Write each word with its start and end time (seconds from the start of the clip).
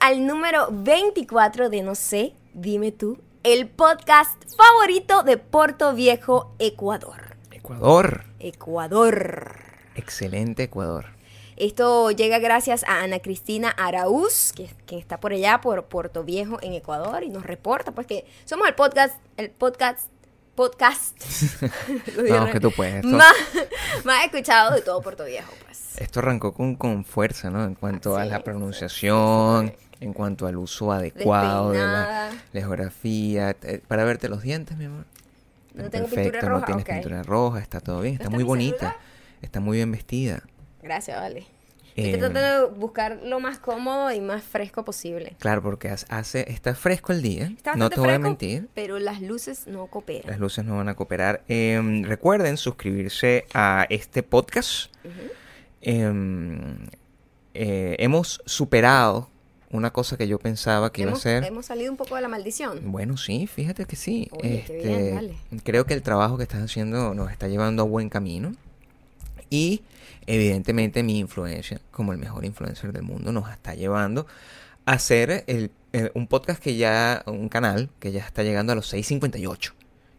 al 0.00 0.26
número 0.26 0.68
24 0.70 1.68
de 1.68 1.82
No 1.82 1.94
sé, 1.94 2.34
dime 2.54 2.92
tú, 2.92 3.18
el 3.42 3.68
podcast 3.68 4.42
favorito 4.56 5.22
de 5.22 5.36
Puerto 5.36 5.94
Viejo, 5.94 6.54
Ecuador. 6.58 7.36
Ecuador. 7.50 8.24
Ecuador. 8.38 9.56
Excelente 9.94 10.64
Ecuador. 10.64 11.06
Esto 11.56 12.10
llega 12.10 12.38
gracias 12.38 12.84
a 12.84 13.02
Ana 13.02 13.18
Cristina 13.18 13.70
Araúz, 13.70 14.52
que, 14.52 14.70
que 14.86 14.98
está 14.98 15.20
por 15.20 15.32
allá, 15.32 15.60
por 15.60 15.84
Puerto 15.84 16.24
Viejo, 16.24 16.58
en 16.62 16.72
Ecuador, 16.74 17.24
y 17.24 17.28
nos 17.28 17.44
reporta 17.44 17.92
pues 17.92 18.06
que 18.06 18.24
somos 18.44 18.68
el 18.68 18.74
podcast, 18.74 19.16
el 19.36 19.50
podcast, 19.50 20.08
podcast 20.54 21.18
Vamos 22.30 22.50
que 22.50 22.60
tú 22.60 22.70
puedes. 22.72 23.04
Más, 23.04 23.34
más 24.04 24.24
escuchado 24.24 24.74
de 24.74 24.82
todo 24.82 25.00
Puerto 25.00 25.24
Viejo, 25.24 25.52
pues. 25.64 25.98
esto 25.98 26.20
arrancó 26.20 26.52
con, 26.52 26.76
con 26.76 27.04
fuerza, 27.04 27.50
¿no? 27.50 27.64
En 27.64 27.74
cuanto 27.74 28.16
a 28.16 28.24
la 28.24 28.42
pronunciación, 28.42 29.68
sí, 29.68 29.86
en 30.00 30.12
cuanto 30.12 30.46
al 30.46 30.56
uso 30.56 30.92
adecuado 30.92 31.72
de 31.72 31.78
la, 31.78 32.30
geografía. 32.52 33.56
Eh, 33.62 33.80
Para 33.86 34.04
verte 34.04 34.28
los 34.28 34.42
dientes, 34.42 34.76
mi 34.76 34.86
amor. 34.86 35.04
No 35.74 35.88
tengo 35.88 36.06
pintura 36.08 36.42
no 36.42 36.48
roja, 36.48 36.66
tienes 36.66 36.84
ok. 36.84 36.90
pintura 36.90 37.22
roja, 37.22 37.58
está 37.60 37.80
todo 37.80 38.00
bien, 38.00 38.14
está 38.14 38.24
está 38.24 38.34
muy 38.34 38.44
bonita, 38.44 38.78
celular? 38.78 38.96
está 39.40 39.60
muy 39.60 39.76
bien 39.78 39.90
vestida. 39.90 40.42
Gracias, 40.82 41.18
vale. 41.18 41.46
Eh, 41.94 42.06
Estoy 42.06 42.20
tratando 42.20 42.68
de 42.70 42.74
buscar 42.78 43.20
lo 43.22 43.38
más 43.38 43.58
cómodo 43.58 44.10
y 44.12 44.20
más 44.20 44.42
fresco 44.42 44.84
posible. 44.84 45.36
Claro, 45.38 45.62
porque 45.62 45.88
hace- 45.90 46.50
está 46.50 46.74
fresco 46.74 47.12
el 47.12 47.20
día, 47.22 47.52
Está 47.56 47.74
no 47.74 47.90
te 47.90 47.96
voy 48.00 48.08
a 48.08 48.12
fresco, 48.12 48.22
mentir. 48.22 48.68
Pero 48.74 48.98
las 48.98 49.20
luces 49.20 49.66
no 49.66 49.86
cooperan. 49.88 50.30
Las 50.30 50.40
luces 50.40 50.64
no 50.64 50.76
van 50.76 50.88
a 50.88 50.94
cooperar. 50.94 51.42
Em, 51.48 52.04
recuerden 52.04 52.56
suscribirse 52.56 53.44
a 53.52 53.86
este 53.90 54.22
podcast. 54.22 54.90
Em, 55.80 56.76
eh, 57.54 57.96
hemos 57.98 58.40
superado 58.46 59.28
una 59.70 59.90
cosa 59.92 60.16
que 60.16 60.28
yo 60.28 60.38
pensaba 60.38 60.92
que 60.92 61.02
iba 61.02 61.10
a 61.10 61.12
hemos, 61.12 61.22
ser. 61.22 61.44
hemos 61.44 61.66
salido 61.66 61.90
un 61.90 61.96
poco 61.96 62.14
de 62.14 62.22
la 62.22 62.28
maldición. 62.28 62.92
Bueno, 62.92 63.16
sí, 63.16 63.46
fíjate 63.46 63.84
que 63.86 63.96
sí. 63.96 64.28
Oye, 64.32 64.64
qué 64.66 64.76
Este, 64.76 64.86
bien, 64.88 65.14
vale. 65.14 65.34
Creo 65.64 65.86
que 65.86 65.94
el 65.94 66.02
trabajo 66.02 66.36
que 66.36 66.42
estás 66.44 66.62
haciendo 66.62 67.14
nos 67.14 67.30
está 67.32 67.48
llevando 67.48 67.82
a 67.82 67.86
buen 67.86 68.08
camino. 68.08 68.54
Y 69.50 69.82
evidentemente 70.32 71.02
mi 71.02 71.18
influencia, 71.18 71.80
como 71.90 72.12
el 72.12 72.18
mejor 72.18 72.46
influencer 72.46 72.90
del 72.92 73.02
mundo, 73.02 73.32
nos 73.32 73.50
está 73.50 73.74
llevando 73.74 74.26
a 74.86 74.92
hacer 74.92 75.44
el, 75.46 75.70
eh, 75.92 76.10
un 76.14 76.26
podcast 76.26 76.62
que 76.62 76.76
ya, 76.76 77.22
un 77.26 77.50
canal 77.50 77.90
que 78.00 78.12
ya 78.12 78.24
está 78.24 78.42
llegando 78.42 78.72
a 78.72 78.76
los 78.76 78.90
6.58. 78.92 79.72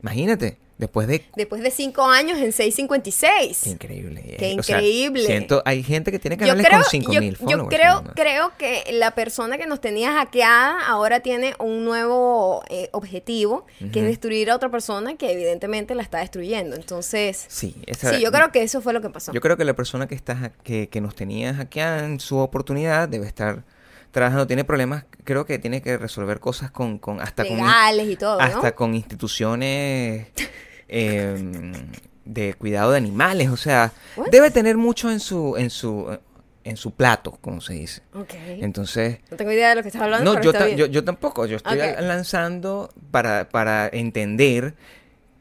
Imagínate, 0.03 0.59
después 0.77 1.07
de 1.07 1.23
Después 1.35 1.61
de 1.61 1.71
cinco 1.71 2.03
años 2.03 2.39
en 2.39 2.51
656. 2.51 3.61
Qué 3.63 3.69
increíble. 3.69 4.21
Qué 4.37 4.51
eh. 4.51 4.55
O 4.59 4.63
sea, 4.63 4.77
increíble. 4.77 5.25
siento, 5.25 5.61
hay 5.65 5.83
gente 5.83 6.11
que 6.11 6.19
tiene 6.19 6.35
Yo 6.35 6.41
canales 6.41 6.65
creo, 6.65 6.79
con 6.81 6.89
5000 6.89 7.31
yo, 7.33 7.39
yo 7.39 7.45
followers. 7.57 7.69
creo, 7.75 7.89
nada 7.89 8.01
más. 8.01 8.13
creo 8.15 8.51
que 8.57 8.83
la 8.93 9.11
persona 9.11 9.57
que 9.57 9.67
nos 9.67 9.79
tenía 9.81 10.13
hackeada 10.13 10.85
ahora 10.87 11.19
tiene 11.21 11.53
un 11.59 11.85
nuevo 11.85 12.63
eh, 12.69 12.89
objetivo, 12.91 13.65
que 13.91 13.99
es 13.99 14.05
destruir 14.05 14.49
a 14.51 14.55
otra 14.55 14.69
persona 14.69 15.15
que 15.15 15.31
evidentemente 15.31 15.95
la 15.95 16.03
está 16.03 16.19
destruyendo. 16.19 16.75
Entonces, 16.75 17.45
Sí, 17.47 17.75
esa- 17.85 18.13
sí, 18.15 18.21
yo 18.21 18.31
creo 18.31 18.51
que 18.51 18.63
eso 18.63 18.81
fue 18.81 18.93
lo 18.93 19.01
que 19.01 19.09
pasó. 19.09 19.31
Yo 19.33 19.41
creo 19.41 19.57
que 19.57 19.65
la 19.65 19.75
persona 19.75 20.07
que 20.07 20.15
está 20.15 20.51
que, 20.63 20.89
que 20.89 21.01
nos 21.01 21.15
tenía 21.15 21.53
hackeada 21.53 22.05
en 22.05 22.19
su 22.19 22.37
oportunidad 22.37 23.07
debe 23.09 23.27
estar 23.27 23.63
trabajando, 24.13 24.47
tiene 24.47 24.63
problemas, 24.63 25.05
creo 25.25 25.45
que 25.45 25.59
tiene 25.59 25.81
que 25.81 25.97
resolver 25.97 26.39
cosas 26.39 26.71
con, 26.71 26.99
con 26.99 27.19
hasta 27.19 27.45
con 27.45 27.57
Legales 27.57 28.07
y 28.07 28.15
todo, 28.15 28.39
hasta 28.39 28.69
¿no? 28.69 28.75
con 28.75 28.93
instituciones 28.95 30.27
em, 30.87 31.73
de 32.23 32.53
cuidado 32.53 32.91
de 32.91 32.97
animales, 32.97 33.49
o 33.49 33.57
sea, 33.57 33.91
What? 34.15 34.29
debe 34.29 34.51
tener 34.51 34.77
mucho 34.77 35.11
en 35.11 35.19
su 35.19 35.57
en 35.57 35.69
su 35.69 36.17
en 36.63 36.77
su 36.77 36.91
plato, 36.91 37.37
como 37.41 37.59
se 37.59 37.73
dice. 37.73 38.03
Ok. 38.13 38.33
Entonces, 38.61 39.17
no 39.29 39.35
tengo 39.35 39.51
idea 39.51 39.69
de 39.69 39.75
lo 39.75 39.81
que 39.81 39.89
estás 39.89 40.01
hablando, 40.01 40.23
No, 40.23 40.31
pero 40.39 40.43
yo, 40.45 40.51
está 40.51 40.65
bien. 40.65 40.77
yo, 40.77 40.85
yo 40.85 41.03
tampoco. 41.03 41.45
Yo 41.45 41.57
estoy 41.57 41.77
lanzando 41.99 42.93
para, 43.11 43.49
para 43.49 43.89
entender 43.91 44.73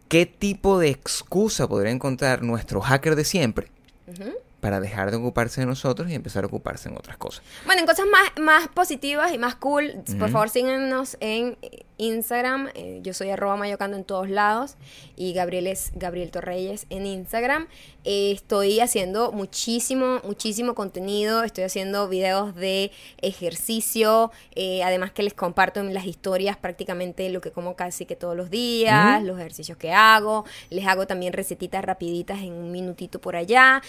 qué 0.09 0.27
tipo 0.27 0.81
de 0.81 0.89
excusa 0.89 1.69
podría 1.69 1.93
encontrar 1.93 2.43
nuestro 2.43 2.81
hacker 2.81 3.15
de 3.15 3.25
siempre 3.25 3.69
Ujú. 4.09 4.33
Para 4.63 4.79
dejar 4.79 5.11
de 5.11 5.17
ocuparse 5.17 5.61
de 5.61 5.67
nosotros 5.67 6.09
y 6.09 6.15
empezar 6.15 6.45
a 6.45 6.47
ocuparse 6.47 6.89
en 6.89 6.97
otras 6.97 7.17
cosas. 7.17 7.43
Bueno, 7.67 7.81
en 7.81 7.87
cosas 7.87 8.07
más, 8.07 8.31
más 8.41 8.69
positivas 8.69 9.33
y 9.33 9.39
más 9.39 9.57
cool, 9.57 9.93
por 10.21 10.31
favor 10.31 10.51
síganos 10.51 11.17
en 11.19 11.59
Instagram. 11.99 12.69
eh, 12.75 13.01
yo 13.03 13.15
soy 13.15 13.31
arroba 13.31 13.57
mayocando 13.57 13.97
en 13.97 14.05
todos 14.05 14.29
lados. 14.29 14.77
Y 15.17 15.33
Gabriel 15.33 15.67
es 15.67 15.93
Gabriel 15.95 16.31
Torreyes 16.31 16.87
en 16.91 17.07
Instagram. 17.07 17.69
Eh, 18.05 18.33
estoy 18.33 18.81
haciendo 18.81 19.33
muchísimo, 19.33 20.21
muchísimo 20.25 20.75
contenido. 20.75 21.45
Estoy 21.45 21.65
haciendo 21.65 22.09
videos 22.09 22.55
de 22.55 22.91
ejercicio. 23.19 24.33
eh, 24.55 24.83
además 24.83 25.13
que 25.13 25.23
les 25.23 25.35
comparto 25.35 25.81
en 25.81 25.95
las 25.95 26.07
historias 26.07 26.57
prácticamente 26.57 27.29
lo 27.31 27.41
que 27.41 27.51
como 27.53 27.77
casi 27.77 28.07
que 28.07 28.17
todos 28.17 28.37
los 28.37 28.51
días, 28.51 29.23
los 29.23 29.39
ejercicios 29.39 29.79
que 29.79 29.93
hago. 29.93 30.45
Les 30.71 30.87
hago 30.87 31.07
también 31.07 31.33
recetitas 31.33 31.85
rapiditas 31.85 32.41
en 32.41 32.53
un 32.53 32.71
minutito 32.71 33.21
por 33.21 33.37
allá. 33.37 33.83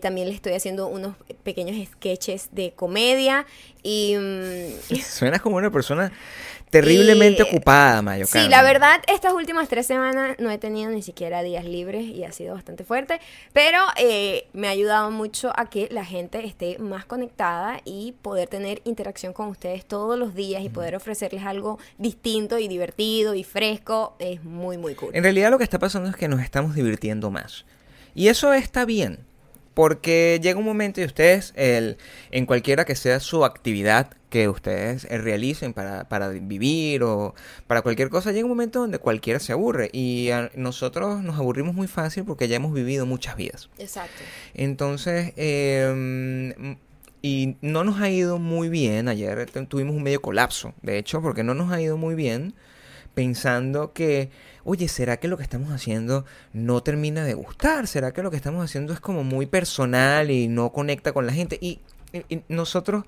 También 0.00 0.28
les 0.28 0.36
estoy 0.36 0.52
haciendo 0.54 0.86
unos 0.86 1.16
pequeños 1.42 1.76
sketches 1.92 2.48
de 2.52 2.72
comedia. 2.72 3.46
Y 3.82 4.16
mm, 4.16 4.96
Suenas 5.02 5.40
como 5.40 5.56
una 5.56 5.70
persona 5.70 6.12
terriblemente 6.70 7.42
Eh, 7.42 7.46
ocupada, 7.48 8.00
Mayo. 8.00 8.26
sí, 8.26 8.48
la 8.48 8.62
verdad, 8.62 9.00
estas 9.12 9.32
últimas 9.32 9.68
tres 9.68 9.86
semanas 9.86 10.36
no 10.38 10.50
he 10.50 10.58
tenido 10.58 10.90
ni 10.90 11.02
siquiera 11.02 11.42
días 11.42 11.64
libres 11.64 12.04
y 12.04 12.24
ha 12.24 12.32
sido 12.32 12.54
bastante 12.54 12.84
fuerte. 12.84 13.20
Pero 13.52 13.78
eh, 13.96 14.46
me 14.52 14.68
ha 14.68 14.70
ayudado 14.70 15.10
mucho 15.10 15.52
a 15.56 15.68
que 15.68 15.88
la 15.90 16.04
gente 16.04 16.46
esté 16.46 16.78
más 16.78 17.04
conectada 17.04 17.80
y 17.84 18.14
poder 18.22 18.48
tener 18.48 18.80
interacción 18.84 19.32
con 19.32 19.48
ustedes 19.48 19.84
todos 19.84 20.18
los 20.18 20.34
días 20.34 20.62
y 20.62 20.68
poder 20.68 20.94
ofrecerles 20.96 21.44
algo 21.44 21.78
distinto 21.98 22.58
y 22.58 22.68
divertido 22.68 23.34
y 23.34 23.44
fresco. 23.44 24.14
Es 24.18 24.44
muy, 24.44 24.78
muy 24.78 24.94
cool. 24.94 25.10
En 25.14 25.22
realidad 25.22 25.50
lo 25.50 25.58
que 25.58 25.64
está 25.64 25.78
pasando 25.78 26.08
es 26.08 26.16
que 26.16 26.28
nos 26.28 26.40
estamos 26.40 26.74
divirtiendo 26.74 27.30
más. 27.30 27.64
Y 28.14 28.28
eso 28.28 28.52
está 28.52 28.84
bien. 28.84 29.18
Porque 29.74 30.40
llega 30.42 30.58
un 30.58 30.64
momento 30.64 31.00
y 31.00 31.04
ustedes, 31.04 31.52
el, 31.56 31.96
en 32.32 32.44
cualquiera 32.44 32.84
que 32.84 32.96
sea 32.96 33.20
su 33.20 33.44
actividad 33.44 34.08
que 34.30 34.48
ustedes 34.48 35.04
eh, 35.10 35.18
realicen 35.18 35.72
para, 35.74 36.08
para 36.08 36.28
vivir 36.28 37.02
o 37.02 37.34
para 37.66 37.82
cualquier 37.82 38.08
cosa, 38.08 38.32
llega 38.32 38.44
un 38.46 38.50
momento 38.52 38.78
donde 38.80 38.98
cualquiera 38.98 39.40
se 39.40 39.52
aburre. 39.52 39.90
Y 39.92 40.30
a- 40.30 40.50
nosotros 40.54 41.22
nos 41.22 41.36
aburrimos 41.36 41.74
muy 41.74 41.88
fácil 41.88 42.24
porque 42.24 42.48
ya 42.48 42.56
hemos 42.56 42.72
vivido 42.72 43.04
muchas 43.06 43.36
vidas. 43.36 43.68
Exacto. 43.78 44.22
Entonces, 44.54 45.32
eh, 45.36 46.76
y 47.22 47.56
no 47.60 47.84
nos 47.84 48.00
ha 48.00 48.08
ido 48.08 48.38
muy 48.38 48.68
bien. 48.68 49.08
Ayer 49.08 49.50
tu- 49.50 49.66
tuvimos 49.66 49.94
un 49.94 50.02
medio 50.02 50.22
colapso, 50.22 50.72
de 50.82 50.96
hecho, 50.98 51.20
porque 51.20 51.42
no 51.42 51.54
nos 51.54 51.70
ha 51.72 51.80
ido 51.80 51.96
muy 51.98 52.14
bien 52.14 52.54
pensando 53.14 53.92
que, 53.92 54.30
oye, 54.64 54.86
¿será 54.88 55.18
que 55.18 55.28
lo 55.28 55.36
que 55.36 55.42
estamos 55.42 55.70
haciendo 55.72 56.24
no 56.52 56.82
termina 56.82 57.24
de 57.24 57.34
gustar? 57.34 57.86
¿Será 57.88 58.12
que 58.12 58.22
lo 58.22 58.30
que 58.30 58.36
estamos 58.36 58.64
haciendo 58.64 58.92
es 58.92 59.00
como 59.00 59.24
muy 59.24 59.46
personal 59.46 60.30
y 60.30 60.48
no 60.48 60.70
conecta 60.72 61.12
con 61.12 61.26
la 61.26 61.32
gente? 61.32 61.58
Y, 61.60 61.80
y- 62.12 62.24
y 62.36 62.42
nosotros... 62.48 63.04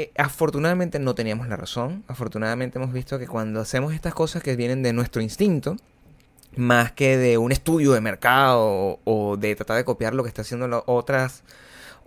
eh, 0.00 0.12
afortunadamente 0.16 0.98
no 0.98 1.14
teníamos 1.14 1.48
la 1.48 1.56
razón. 1.56 2.04
Afortunadamente 2.08 2.78
hemos 2.78 2.92
visto 2.92 3.18
que 3.18 3.26
cuando 3.26 3.60
hacemos 3.60 3.92
estas 3.94 4.14
cosas 4.14 4.42
que 4.42 4.54
vienen 4.56 4.82
de 4.82 4.92
nuestro 4.92 5.20
instinto, 5.22 5.76
más 6.56 6.92
que 6.92 7.16
de 7.16 7.36
un 7.38 7.52
estudio 7.52 7.92
de 7.92 8.00
mercado 8.00 8.60
o, 8.64 9.00
o 9.04 9.36
de 9.36 9.54
tratar 9.56 9.76
de 9.76 9.84
copiar 9.84 10.14
lo 10.14 10.22
que 10.22 10.28
está 10.28 10.42
haciendo 10.42 10.66
la- 10.68 10.82
otras 10.86 11.42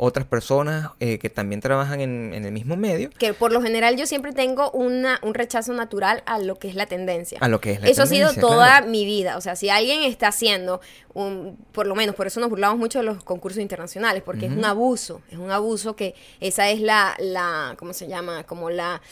otras 0.03 0.25
personas 0.25 0.89
eh, 0.99 1.19
que 1.19 1.29
también 1.29 1.61
trabajan 1.61 2.01
en, 2.01 2.33
en 2.33 2.43
el 2.43 2.51
mismo 2.51 2.75
medio 2.75 3.11
Que 3.19 3.35
por 3.35 3.51
lo 3.51 3.61
general 3.61 3.97
yo 3.97 4.07
siempre 4.07 4.33
tengo 4.33 4.71
una, 4.71 5.19
un 5.21 5.35
rechazo 5.35 5.73
natural 5.73 6.23
a 6.25 6.39
lo 6.39 6.57
que 6.57 6.67
es 6.67 6.73
la 6.73 6.87
tendencia. 6.87 7.37
a 7.39 7.47
lo 7.47 7.61
que 7.61 7.73
es 7.73 7.81
la 7.81 7.87
Eso 7.87 8.01
ha 8.01 8.07
sido 8.07 8.29
tendencia, 8.29 8.41
toda 8.41 8.67
claro. 8.67 8.87
mi 8.87 9.05
vida. 9.05 9.37
O 9.37 9.41
sea, 9.41 9.55
si 9.55 9.69
alguien 9.69 10.01
está 10.01 10.29
haciendo, 10.29 10.81
un, 11.13 11.55
por 11.71 11.85
lo 11.85 11.93
menos, 11.93 12.15
por 12.15 12.25
eso 12.25 12.39
nos 12.39 12.49
burlamos 12.49 12.79
mucho 12.79 12.97
de 12.97 13.05
los 13.05 13.23
concursos 13.23 13.61
internacionales, 13.61 14.23
porque 14.25 14.47
es 14.47 14.51
un 14.51 14.65
abuso. 14.65 15.21
Es 15.29 15.37
un 15.37 15.51
abuso 15.51 15.95
que 15.95 16.15
esa 16.39 16.71
es 16.71 16.81
la, 16.81 17.15
la 17.19 17.75
¿cómo 17.77 17.93
se 17.93 18.07
llama? 18.07 18.43
Como 18.43 18.71
la, 18.71 19.03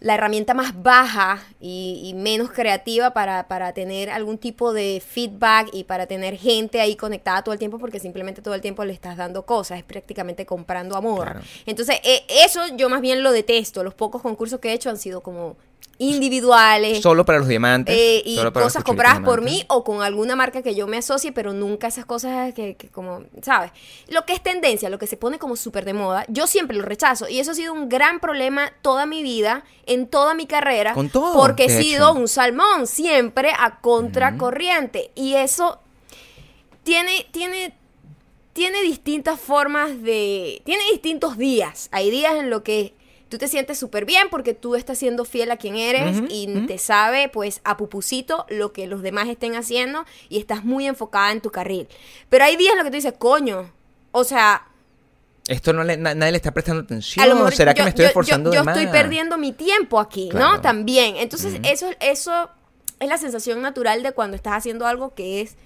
la 0.00 0.14
herramienta 0.14 0.54
más 0.54 0.80
baja 0.80 1.42
y, 1.60 2.02
y 2.04 2.14
menos 2.14 2.50
creativa 2.50 3.12
para, 3.12 3.48
para 3.48 3.72
tener 3.72 4.10
algún 4.10 4.38
tipo 4.38 4.72
de 4.72 5.02
feedback 5.04 5.70
y 5.72 5.84
para 5.84 6.06
tener 6.06 6.36
gente 6.36 6.80
ahí 6.80 6.94
conectada 6.94 7.42
todo 7.42 7.52
el 7.52 7.58
tiempo, 7.58 7.78
porque 7.78 7.98
simplemente 7.98 8.40
todo 8.40 8.54
el 8.54 8.60
tiempo 8.60 8.84
le 8.84 8.92
estás 8.92 9.16
dando 9.16 9.44
cosas. 9.44 9.78
Es 9.78 9.84
prácticamente 9.84 10.46
comprando 10.46 10.96
amor. 10.96 11.24
Claro. 11.24 11.40
Entonces, 11.66 11.96
eh, 12.04 12.24
eso 12.28 12.60
yo 12.76 12.88
más 12.88 13.00
bien 13.00 13.22
lo 13.22 13.32
detesto. 13.32 13.82
Los 13.82 13.94
pocos 13.94 14.22
concursos 14.22 14.60
que 14.60 14.70
he 14.70 14.72
hecho 14.72 14.90
han 14.90 14.98
sido 14.98 15.20
como 15.20 15.56
individuales. 15.98 17.02
Solo 17.02 17.24
para 17.24 17.40
los 17.40 17.48
diamantes. 17.48 17.94
Eh, 17.96 18.22
y 18.24 18.36
solo 18.36 18.52
para 18.52 18.64
los 18.64 18.72
cosas 18.72 18.84
compradas 18.84 19.20
por 19.20 19.42
mí 19.42 19.64
o 19.68 19.82
con 19.82 20.02
alguna 20.02 20.36
marca 20.36 20.62
que 20.62 20.74
yo 20.74 20.86
me 20.86 20.98
asocie, 20.98 21.32
pero 21.32 21.52
nunca 21.52 21.88
esas 21.88 22.06
cosas 22.06 22.54
que, 22.54 22.76
que 22.76 22.88
como, 22.88 23.24
¿sabes? 23.42 23.72
Lo 24.08 24.24
que 24.24 24.32
es 24.32 24.42
tendencia, 24.42 24.88
lo 24.90 24.98
que 24.98 25.08
se 25.08 25.16
pone 25.16 25.38
como 25.38 25.56
súper 25.56 25.84
de 25.84 25.94
moda, 25.94 26.24
yo 26.28 26.46
siempre 26.46 26.76
lo 26.76 26.84
rechazo. 26.84 27.28
Y 27.28 27.40
eso 27.40 27.50
ha 27.50 27.54
sido 27.54 27.72
un 27.72 27.88
gran 27.88 28.20
problema 28.20 28.72
toda 28.80 29.06
mi 29.06 29.22
vida, 29.22 29.64
en 29.86 30.06
toda 30.06 30.34
mi 30.34 30.46
carrera. 30.46 30.94
Con 30.94 31.08
todo, 31.08 31.34
Porque 31.34 31.64
he 31.64 31.82
sido 31.82 32.10
hecho. 32.10 32.20
un 32.20 32.28
salmón, 32.28 32.86
siempre 32.86 33.52
a 33.58 33.80
contracorriente. 33.80 35.10
Y 35.16 35.34
eso 35.34 35.80
tiene, 36.84 37.26
tiene, 37.32 37.74
tiene 38.52 38.82
distintas 38.82 39.40
formas 39.40 40.00
de... 40.00 40.62
Tiene 40.64 40.84
distintos 40.92 41.36
días. 41.36 41.88
Hay 41.90 42.10
días 42.10 42.36
en 42.36 42.50
los 42.50 42.62
que 42.62 42.94
tú 43.28 43.38
te 43.38 43.48
sientes 43.48 43.78
súper 43.78 44.04
bien 44.04 44.28
porque 44.30 44.54
tú 44.54 44.74
estás 44.74 44.98
siendo 44.98 45.24
fiel 45.24 45.50
a 45.50 45.56
quien 45.56 45.76
eres 45.76 46.22
y 46.30 46.46
te 46.66 46.78
sabe, 46.78 47.28
pues, 47.28 47.60
a 47.64 47.76
pupusito 47.76 48.46
lo 48.48 48.72
que 48.72 48.86
los 48.86 49.02
demás 49.02 49.28
estén 49.28 49.54
haciendo 49.54 50.04
y 50.28 50.38
estás 50.38 50.64
muy 50.64 50.86
enfocada 50.86 51.32
en 51.32 51.40
tu 51.40 51.50
carril. 51.50 51.88
Pero 52.28 52.44
hay 52.44 52.56
días 52.56 52.72
en 52.72 52.78
los 52.78 52.84
que 52.84 52.90
tú 52.90 52.96
dices, 52.96 53.14
coño, 53.18 53.70
o 54.12 54.24
sea, 54.24 54.64
Esto 55.46 55.72
no 55.72 55.82
le, 55.84 55.96
na- 55.96 56.14
nadie 56.14 56.32
le 56.32 56.36
está 56.36 56.52
prestando 56.52 56.82
atención. 56.82 57.22
a 57.24 57.26
lo 57.28 57.34
mejor 57.36 57.54
¿Será 57.54 57.72
que 57.74 57.78
yo- 57.78 57.84
me 57.84 57.88
estoy 57.90 58.02
yo- 58.04 58.08
esforzando 58.08 58.50
yo, 58.50 58.54
yo 58.54 58.60
de 58.60 58.64
más? 58.66 58.76
estoy 58.76 58.92
perdiendo 58.92 59.38
mi 59.38 59.52
tiempo 59.52 59.98
aquí, 60.00 60.28
Claro. 60.30 60.56
¿no? 60.56 60.60
También. 60.60 61.16
Entonces, 61.16 61.58
eso, 61.64 61.88
eso 62.00 62.50
es 63.00 63.08
la 63.08 63.16
sensación 63.16 63.62
natural 63.62 64.02
de 64.02 64.12
cuando 64.12 64.36
estás 64.36 64.54
haciendo 64.54 64.86
algo 64.86 65.14
que 65.14 65.40
es 65.40 65.56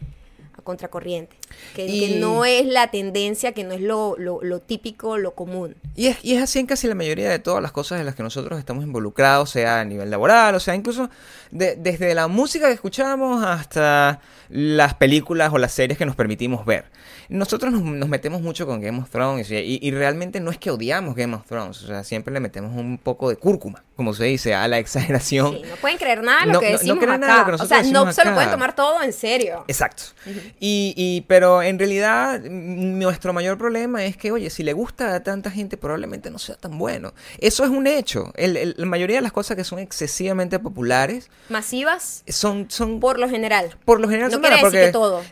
a 0.56 0.62
contracorriente. 0.62 1.36
Que, 1.74 1.86
que 1.86 1.92
Y- 1.92 2.14
no 2.20 2.44
es 2.44 2.66
la 2.66 2.90
tendencia, 2.90 3.52
que 3.52 3.64
no 3.64 3.72
es 3.72 3.80
lo, 3.80 4.14
lo, 4.18 4.42
lo 4.42 4.60
típico, 4.60 5.18
lo 5.18 5.34
común. 5.34 5.74
Y 5.96 6.06
es, 6.08 6.18
y 6.22 6.34
es 6.34 6.42
así 6.42 6.58
en 6.58 6.66
casi 6.66 6.86
la 6.86 6.94
mayoría 6.94 7.30
de 7.30 7.38
todas 7.38 7.62
las 7.62 7.72
cosas 7.72 8.00
en 8.00 8.06
las 8.06 8.14
que 8.14 8.22
nosotros 8.22 8.58
estamos 8.58 8.84
involucrados, 8.84 9.50
sea 9.50 9.80
a 9.80 9.84
nivel 9.84 10.10
laboral, 10.10 10.54
o 10.54 10.60
sea, 10.60 10.74
incluso 10.74 11.10
de- 11.50 11.76
desde 11.76 12.14
la 12.14 12.28
música 12.28 12.66
que 12.68 12.74
escuchamos 12.74 13.44
hasta 13.44 14.20
las 14.48 14.94
películas 14.94 15.50
o 15.52 15.58
las 15.58 15.72
series 15.72 15.96
que 15.98 16.04
nos 16.06 16.16
permitimos 16.16 16.64
ver. 16.66 16.84
Nosotros 17.28 17.72
nos, 17.72 17.82
nos 17.82 18.08
metemos 18.10 18.42
mucho 18.42 18.66
con 18.66 18.80
Game 18.82 18.98
of 18.98 19.08
Thrones 19.08 19.50
y, 19.50 19.78
y- 19.80 19.90
realmente 19.92 20.40
no 20.40 20.50
es 20.50 20.58
que 20.58 20.70
odiamos 20.70 21.14
Game 21.14 21.34
of 21.34 21.46
Thrones, 21.46 21.82
o 21.82 21.86
sea, 21.86 22.04
siempre 22.04 22.34
le 22.34 22.40
metemos 22.40 22.76
un 22.76 22.98
poco 22.98 23.30
de 23.30 23.36
cúrcuma, 23.36 23.82
como 23.96 24.12
se 24.12 24.24
dice, 24.24 24.54
a 24.54 24.68
la 24.68 24.78
exageración. 24.78 25.54
Sí, 25.56 25.62
no 25.70 25.76
pueden 25.76 25.96
creer 25.96 26.22
nada 26.22 26.40
de 26.40 26.46
lo 26.48 26.52
No- 26.54 26.60
que 26.60 26.66
no- 26.66 26.72
no 26.72 26.78
decimos 26.78 26.98
crean 26.98 27.22
acá. 27.24 27.26
nada 27.26 27.44
de 27.44 27.52
lo 27.52 27.58
que 27.58 27.64
o 27.64 27.66
sea, 27.66 27.76
no 27.78 27.82
decimos 27.84 28.14
se 28.14 28.24
lo 28.26 28.34
pueden 28.34 28.50
tomar 28.50 28.74
todo 28.74 29.02
en 29.02 29.12
serio. 29.14 29.64
Exacto. 29.68 30.02
y, 30.60 30.92
y- 30.96 31.22
pero 31.26 31.41
en 31.62 31.78
realidad 31.78 32.40
mm, 32.40 32.98
nuestro 32.98 33.32
mayor 33.32 33.58
problema 33.58 34.04
es 34.04 34.16
que, 34.16 34.30
oye, 34.30 34.50
si 34.50 34.62
le 34.62 34.72
gusta 34.72 35.14
a 35.14 35.22
tanta 35.22 35.50
gente, 35.50 35.76
probablemente 35.76 36.30
no 36.30 36.38
sea 36.38 36.54
tan 36.56 36.78
bueno. 36.78 37.12
Eso 37.38 37.64
es 37.64 37.70
un 37.70 37.86
hecho. 37.86 38.32
El- 38.36 38.56
el- 38.56 38.74
la 38.78 38.86
mayoría 38.86 39.16
de 39.16 39.22
las 39.22 39.32
cosas 39.32 39.56
que 39.56 39.64
son 39.64 39.78
excesivamente 39.78 40.58
populares 40.58 41.30
Masivas, 41.48 42.22
son, 42.28 42.66
son 42.70 43.00
por 43.00 43.18
lo 43.18 43.28
general. 43.28 43.76
por 43.84 44.00
lo 44.00 44.08
general 44.08 44.30
No 44.30 44.34
son 44.34 44.40
quiere 44.42 44.56
decir 44.56 44.66
porque, 44.66 44.86
que 44.86 44.92
todo. 44.92 45.22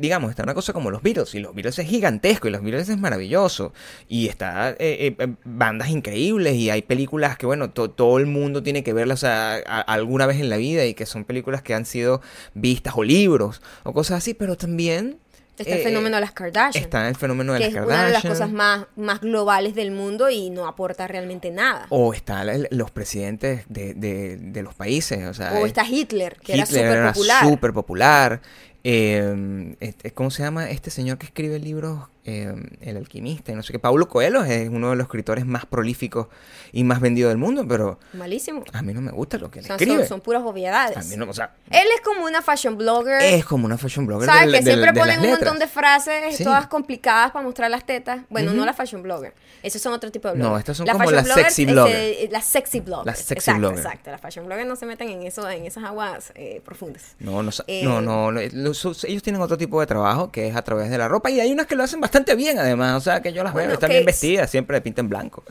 digamos, 0.00 0.30
está 0.30 0.42
una 0.42 0.54
cosa 0.54 0.72
como 0.72 0.90
los 0.90 1.02
Beatles, 1.02 1.34
y 1.34 1.40
los 1.40 1.54
Beatles 1.54 1.78
es 1.78 1.86
gigantesco, 1.88 2.48
y 2.48 2.50
los 2.50 2.62
Beatles 2.62 2.88
es 2.88 2.98
maravilloso, 2.98 3.72
y 4.08 4.28
está 4.28 4.70
eh, 4.70 4.76
eh, 4.80 5.16
eh, 5.18 5.34
bandas 5.44 5.88
increíbles, 5.88 6.54
y 6.54 6.70
hay 6.70 6.82
películas 6.82 7.36
que, 7.38 7.46
bueno, 7.46 7.70
to- 7.70 7.90
todo 7.90 8.18
el 8.18 8.26
mundo 8.26 8.62
tiene 8.62 8.82
que 8.84 8.92
verlas 8.92 9.24
a- 9.24 9.56
alguna 9.80 10.26
vez 10.26 10.40
en 10.40 10.48
la 10.50 10.56
vida, 10.56 10.84
y 10.84 10.94
que 10.94 11.06
son 11.06 11.24
películas 11.24 11.62
que 11.62 11.74
han 11.74 11.86
sido 11.86 12.20
vistas, 12.54 12.94
o 12.96 13.02
libros, 13.04 13.62
o 13.82 13.92
cosas 13.92 14.18
así, 14.18 14.34
pero 14.34 14.56
también... 14.56 15.18
Está 15.56 15.74
el 15.74 15.80
eh, 15.80 15.84
fenómeno 15.84 16.16
de 16.16 16.20
las 16.22 16.32
Kardashian. 16.32 16.82
Está 16.84 17.08
el 17.08 17.14
fenómeno 17.16 17.52
de 17.52 17.60
que 17.60 17.64
las 17.66 17.74
es 17.74 17.80
una 17.86 18.04
de 18.06 18.12
las 18.12 18.22
Kardashian. 18.22 18.32
cosas 18.32 18.50
más, 18.50 18.86
más 18.96 19.20
globales 19.20 19.74
del 19.74 19.90
mundo 19.92 20.28
y 20.30 20.50
no 20.50 20.66
aporta 20.66 21.06
realmente 21.06 21.50
nada. 21.50 21.86
O 21.90 22.12
están 22.12 22.48
los 22.70 22.90
presidentes 22.90 23.62
de, 23.68 23.94
de- 23.94 24.36
de 24.36 24.62
los 24.62 24.74
países, 24.74 25.26
o 25.26 25.34
sea... 25.34 25.52
O 25.52 25.58
es- 25.58 25.66
está 25.66 25.84
Hitler, 25.86 26.36
que 26.42 26.56
Hitler 26.56 26.86
era 26.86 26.96
súper 26.96 27.12
popular. 27.14 27.44
súper 27.44 27.72
popular. 27.72 28.40
Eh, 28.86 29.76
este, 29.80 30.12
¿Cómo 30.12 30.30
se 30.30 30.42
llama 30.42 30.70
este 30.70 30.90
señor 30.90 31.18
que 31.18 31.26
escribe 31.26 31.58
libros? 31.58 32.00
Eh, 32.26 32.54
el 32.80 32.96
alquimista 32.96 33.52
y 33.52 33.54
no 33.54 33.62
sé 33.62 33.70
qué. 33.74 33.78
Paulo 33.78 34.08
Coelho 34.08 34.42
es 34.44 34.70
uno 34.70 34.88
de 34.88 34.96
los 34.96 35.04
escritores 35.04 35.44
más 35.44 35.66
prolíficos 35.66 36.28
y 36.72 36.82
más 36.82 36.98
vendidos 37.00 37.28
del 37.30 37.36
mundo, 37.36 37.66
pero 37.68 37.98
Malísimo. 38.14 38.64
a 38.72 38.80
mí 38.80 38.94
no 38.94 39.02
me 39.02 39.10
gusta 39.12 39.36
lo 39.36 39.50
que 39.50 39.58
él 39.58 39.66
Son, 39.66 39.74
escribe. 39.76 39.98
son, 39.98 40.08
son 40.08 40.20
puras 40.22 40.42
obviedades. 40.42 40.96
a 40.96 41.02
mí 41.02 41.16
no, 41.18 41.28
o 41.28 41.34
sea, 41.34 41.52
Él 41.70 41.86
es 41.94 42.00
como 42.00 42.24
una 42.24 42.40
fashion 42.40 42.78
blogger. 42.78 43.20
es 43.20 43.44
como 43.44 43.66
una 43.66 43.76
fashion 43.76 44.06
blogger 44.06 44.24
¿Sabes? 44.26 44.46
de, 44.52 44.58
que 44.58 44.64
de- 44.64 44.70
siempre 44.70 44.92
de 44.92 45.00
ponen 45.00 45.16
las 45.16 45.24
un 45.26 45.30
montón 45.32 45.58
de 45.58 45.66
frases 45.68 46.36
Sí. 46.38 46.44
todas 46.44 46.66
complicadas 46.68 47.30
para 47.32 47.44
mostrar 47.44 47.70
las 47.70 47.84
tetas. 47.84 48.20
Bueno, 48.30 48.52
Ujú. 48.52 48.60
no 48.60 48.64
la 48.64 48.72
fashion 48.72 49.02
blogger. 49.02 49.34
Esos 49.62 49.82
son 49.82 49.92
otro 49.92 50.10
tipo 50.10 50.28
de 50.28 50.38
No, 50.38 50.44
blogger. 50.46 50.58
estas 50.60 50.76
son 50.78 50.86
La 50.86 50.92
como 50.94 51.10
las 51.10 51.28
sexy 51.28 51.64
es, 51.64 51.72
blogger. 51.72 51.94
eh, 51.94 52.28
Las 52.32 52.46
sexy 52.46 52.80
bloggers. 52.80 53.04
Las 53.06 53.18
sexy 53.18 53.34
exacto, 53.34 53.58
blogger. 53.60 53.78
exacto. 53.84 54.10
Las 54.10 54.20
fashion 54.22 54.46
bloggers 54.46 54.66
no 54.66 54.76
se 54.76 54.86
meten 54.86 55.10
en 55.10 55.24
eso, 55.24 55.46
en 55.50 55.66
esas 55.66 55.84
aguas 55.84 56.32
eh, 56.36 56.62
profundas. 56.64 57.16
No, 57.18 57.42
no, 57.42 57.50
Eh, 57.66 57.82
no, 57.84 58.00
no, 58.00 58.32
no, 58.32 58.40
los- 58.82 59.04
ellos 59.04 59.22
tienen 59.22 59.40
otro 59.42 59.56
tipo 59.58 59.80
de 59.80 59.86
trabajo 59.86 60.30
que 60.32 60.48
es 60.48 60.56
a 60.56 60.62
través 60.62 60.90
de 60.90 60.98
la 60.98 61.06
ropa 61.08 61.30
y 61.30 61.40
hay 61.40 61.52
unas 61.52 61.66
que 61.66 61.74
lo 61.76 61.82
hacen 61.84 62.00
bastante 62.00 62.34
bien 62.34 62.58
además, 62.58 62.96
o 62.96 63.00
sea 63.00 63.20
que 63.22 63.32
yo 63.32 63.44
las 63.44 63.52
Bueno, 63.52 63.68
veo, 63.68 63.74
están 63.74 63.88
bien 63.90 64.00
es- 64.00 64.06
vestidas, 64.06 64.50
siempre 64.50 64.76
de 64.76 64.80
pinta 64.80 65.00
en 65.00 65.08
blanco. 65.08 65.42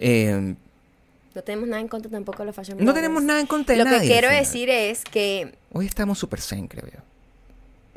Eh, 0.00 0.54
No 1.34 1.42
tenemos 1.42 1.68
nada 1.68 1.80
en 1.80 1.88
contra 1.88 2.10
tampoco 2.10 2.38
de 2.38 2.46
los 2.46 2.54
fashion 2.56 2.78
no 2.84 2.94
tenemos 2.94 3.22
nada 3.22 3.40
en 3.40 3.46
contra 3.46 3.76
de 3.76 3.84
Lo 3.84 3.90
que 3.90 4.06
quiero 4.06 4.28
decir 4.28 4.70
es 4.70 5.04
que 5.04 5.54
Hoy 5.72 5.86
estamos 5.86 6.18
súper 6.18 6.40
zen, 6.40 6.68
creo 6.68 6.86
yo. 6.86 7.00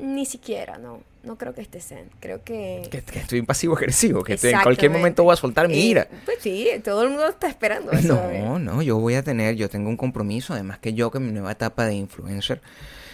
ni 0.04 0.26
siquiera, 0.26 0.78
no. 0.78 1.02
No 1.24 1.36
creo 1.38 1.54
que 1.54 1.60
esté 1.62 1.82
zen. 1.82 2.10
Creo 2.22 2.42
que... 2.44 2.88
Que, 2.90 3.02
que 3.02 3.20
estoy 3.20 3.42
pasivo 3.42 3.76
agresivo, 3.76 4.24
que 4.24 4.38
en 4.42 4.62
cualquier 4.62 4.92
momento 4.92 5.24
voy 5.26 5.34
a 5.34 5.36
soltar 5.36 5.68
mi 5.68 5.74
Eh, 5.76 5.86
ira. 5.88 6.08
Pues 6.24 6.38
sí, 6.40 6.70
todo 6.86 7.02
el 7.04 7.10
mundo 7.10 7.28
está 7.28 7.48
esperando 7.50 7.92
eso. 7.94 8.16
No, 8.40 8.60
no, 8.60 8.82
yo 8.82 8.98
voy 8.98 9.16
a 9.16 9.24
tener, 9.24 9.56
yo 9.56 9.68
tengo 9.70 9.90
un 9.90 9.98
compromiso, 9.98 10.54
además 10.54 10.78
que 10.80 10.94
yo 10.94 11.12
que 11.12 11.20
mi 11.20 11.32
nueva 11.34 11.52
etapa 11.52 11.86
de 11.86 11.96
influencer, 11.96 12.62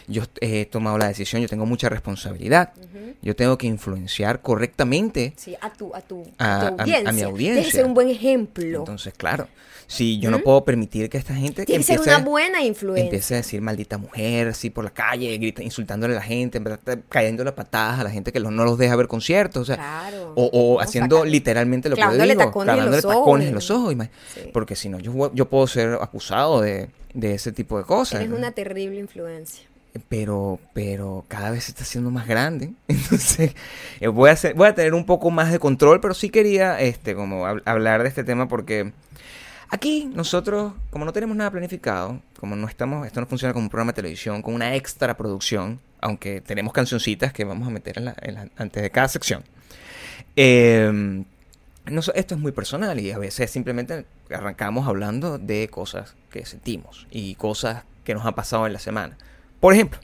yo 0.07 0.23
he 0.41 0.65
tomado 0.65 0.97
la 0.97 1.07
decisión, 1.07 1.41
yo 1.41 1.47
tengo 1.47 1.65
mucha 1.65 1.89
responsabilidad. 1.89 2.73
Yo 3.21 3.35
tengo 3.35 3.57
que 3.57 3.67
influenciar 3.67 4.41
correctamente. 4.41 5.33
Sí, 5.37 5.55
a 5.61 5.71
tu, 5.71 5.95
a 5.95 6.01
tu, 6.01 6.23
A- 6.37 6.71
mi 6.85 6.91
audiencia. 6.91 7.25
audiencia. 7.25 7.53
Tienes 7.53 7.65
que 7.67 7.71
ser 7.71 7.85
un 7.85 7.93
buen 7.93 8.09
ejemplo. 8.09 8.79
Entonces, 8.79 9.13
claro, 9.15 9.47
si 9.87 10.19
yo 10.19 10.29
no 10.31 10.39
puedo 10.39 10.65
permitir 10.65 11.09
que 11.09 11.17
esta 11.17 11.33
gente 11.33 11.65
Tienes 11.65 11.85
que 11.87 11.93
ser 11.93 11.99
empiece, 11.99 12.17
una 12.19 12.25
buena 12.29 12.63
influencia. 12.63 13.03
empiece 13.05 13.33
a 13.35 13.37
decir 13.37 13.61
maldita 13.61 13.97
mujer, 13.97 14.49
así 14.49 14.69
por 14.69 14.83
la 14.83 14.89
calle, 14.89 15.37
grita, 15.37 15.63
insultándole 15.63 16.13
a 16.13 16.17
la 16.17 16.23
gente, 16.23 16.57
en 16.57 16.63
verdad, 16.65 16.99
cayéndole 17.09 17.49
a 17.51 17.55
patadas 17.55 17.99
a 17.99 18.03
la 18.03 18.09
gente 18.09 18.31
que 18.33 18.39
los- 18.41 18.51
no 18.51 18.65
los 18.65 18.77
deja 18.77 18.95
ver 18.97 19.07
conciertos, 19.07 19.61
o 19.61 19.65
sea, 19.65 19.75
Claro. 19.75 20.33
o, 20.35 20.81
haciendo 20.81 21.23
literalmente 21.25 21.87
lo 21.89 21.95
que 21.95 22.01
yo 22.01 22.11
digo, 22.11 22.37
tacones 22.37 22.85
los 22.85 23.01
tacones 23.03 23.47
en 23.49 23.55
los 23.55 23.69
ojos, 23.71 23.95
Sí. 24.33 24.41
porque 24.51 24.75
si 24.75 24.89
no 24.89 24.99
yo, 24.99 25.31
yo 25.33 25.49
puedo 25.49 25.67
ser 25.67 25.93
acusado 26.01 26.59
de, 26.61 26.89
de 27.13 27.35
ese 27.35 27.51
tipo 27.51 27.77
de 27.77 27.83
cosas. 27.85 28.27
¿no? 28.27 28.35
una 28.35 28.51
terrible 28.51 28.99
influencia. 28.99 29.63
Pero 30.09 30.59
pero 30.73 31.25
cada 31.27 31.51
vez 31.51 31.65
se 31.65 31.71
está 31.71 31.83
haciendo 31.83 32.09
más 32.11 32.27
grande 32.27 32.71
entonces 32.87 33.55
eh, 33.99 34.07
voy 34.07 34.29
a 34.31 34.37
voy 34.55 34.67
a 34.67 34.75
tener 34.75 34.93
un 34.93 35.05
poco 35.05 35.29
más 35.31 35.51
de 35.51 35.59
control 35.59 35.99
pero 36.01 36.13
sí 36.13 36.29
quería 36.29 36.79
este 36.79 37.15
como 37.15 37.45
hab- 37.45 37.61
hablar 37.65 38.01
de 38.03 38.09
este 38.09 38.23
tema 38.23 38.47
porque 38.47 38.91
aquí 39.69 40.09
nosotros 40.13 40.73
como 40.89 41.05
no 41.05 41.13
tenemos 41.13 41.35
nada 41.37 41.51
planificado 41.51 42.21
como 42.39 42.55
no 42.55 42.67
estamos 42.67 43.05
esto 43.05 43.21
no 43.21 43.27
funciona 43.27 43.53
como 43.53 43.65
un 43.65 43.69
programa 43.69 43.91
de 43.91 43.97
televisión 43.97 44.41
con 44.41 44.53
una 44.55 44.75
extra 44.75 45.15
producción 45.15 45.79
aunque 46.01 46.41
tenemos 46.41 46.73
cancioncitas 46.73 47.31
que 47.31 47.43
vamos 47.45 47.67
a 47.67 47.71
meter 47.71 47.97
antes 48.57 48.81
de 48.83 48.89
cada 48.91 49.07
sección 49.07 49.43
nos- 51.85 52.11
esto 52.15 52.35
es 52.35 52.41
muy 52.41 52.51
personal 52.51 52.99
y 52.99 53.11
a 53.11 53.17
veces 53.17 53.51
simplemente 53.51 54.05
arrancamos 54.31 54.87
hablando 54.87 55.37
de 55.37 55.67
cosas 55.69 56.15
que 56.31 56.45
sentimos 56.45 57.07
y 57.11 57.35
cosas 57.35 57.83
que 58.03 58.13
nos 58.13 58.25
han 58.25 58.33
pasado 58.35 58.65
en 58.67 58.73
la 58.73 58.79
semana. 58.79 59.17
Por 59.63 59.73
ejemplo, 59.73 59.97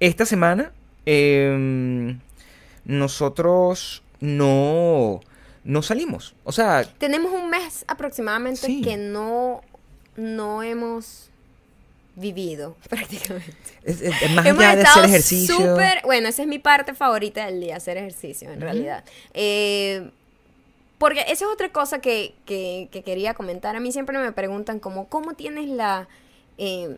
esta 0.00 0.24
semana 0.24 0.72
em, 1.04 2.18
nosotros 2.86 4.02
no, 4.20 5.20
no 5.62 5.82
salimos. 5.82 6.34
O 6.44 6.52
sea, 6.52 6.84
Tenemos 6.96 7.30
un 7.32 7.50
mes 7.50 7.84
aproximadamente 7.86 8.66
Sí. 8.66 8.80
que 8.80 8.96
no, 8.96 9.60
no 10.16 10.62
hemos 10.62 11.28
vivido 12.16 12.76
prácticamente. 12.88 13.52
es, 13.84 14.00
es- 14.00 14.22
es 14.22 14.30
más 14.30 14.46
Hemos 14.46 14.64
allá 14.64 14.76
de 14.76 14.82
estado 14.82 15.00
hacer 15.00 15.10
ejercicio. 15.10 15.54
súper- 15.56 16.00
bueno, 16.04 16.28
esa 16.28 16.40
es 16.42 16.48
mi 16.48 16.58
parte 16.58 16.94
favorita 16.94 17.44
del 17.44 17.60
día, 17.60 17.76
hacer 17.76 17.98
ejercicio, 17.98 18.50
en 18.50 18.62
realidad. 18.62 19.04
Eh, 19.34 20.08
porque 20.96 21.20
esa 21.28 21.44
es 21.44 21.50
otra 21.52 21.70
cosa 21.72 22.00
que, 22.00 22.34
que- 22.46 22.88
que 22.90 23.02
quería 23.02 23.34
comentar. 23.34 23.76
A 23.76 23.80
mí 23.80 23.92
siempre 23.92 24.16
me 24.18 24.32
preguntan 24.32 24.80
como, 24.80 25.08
¿cómo 25.08 25.34
tienes 25.34 25.68
la... 25.68 26.08
eh, 26.56 26.96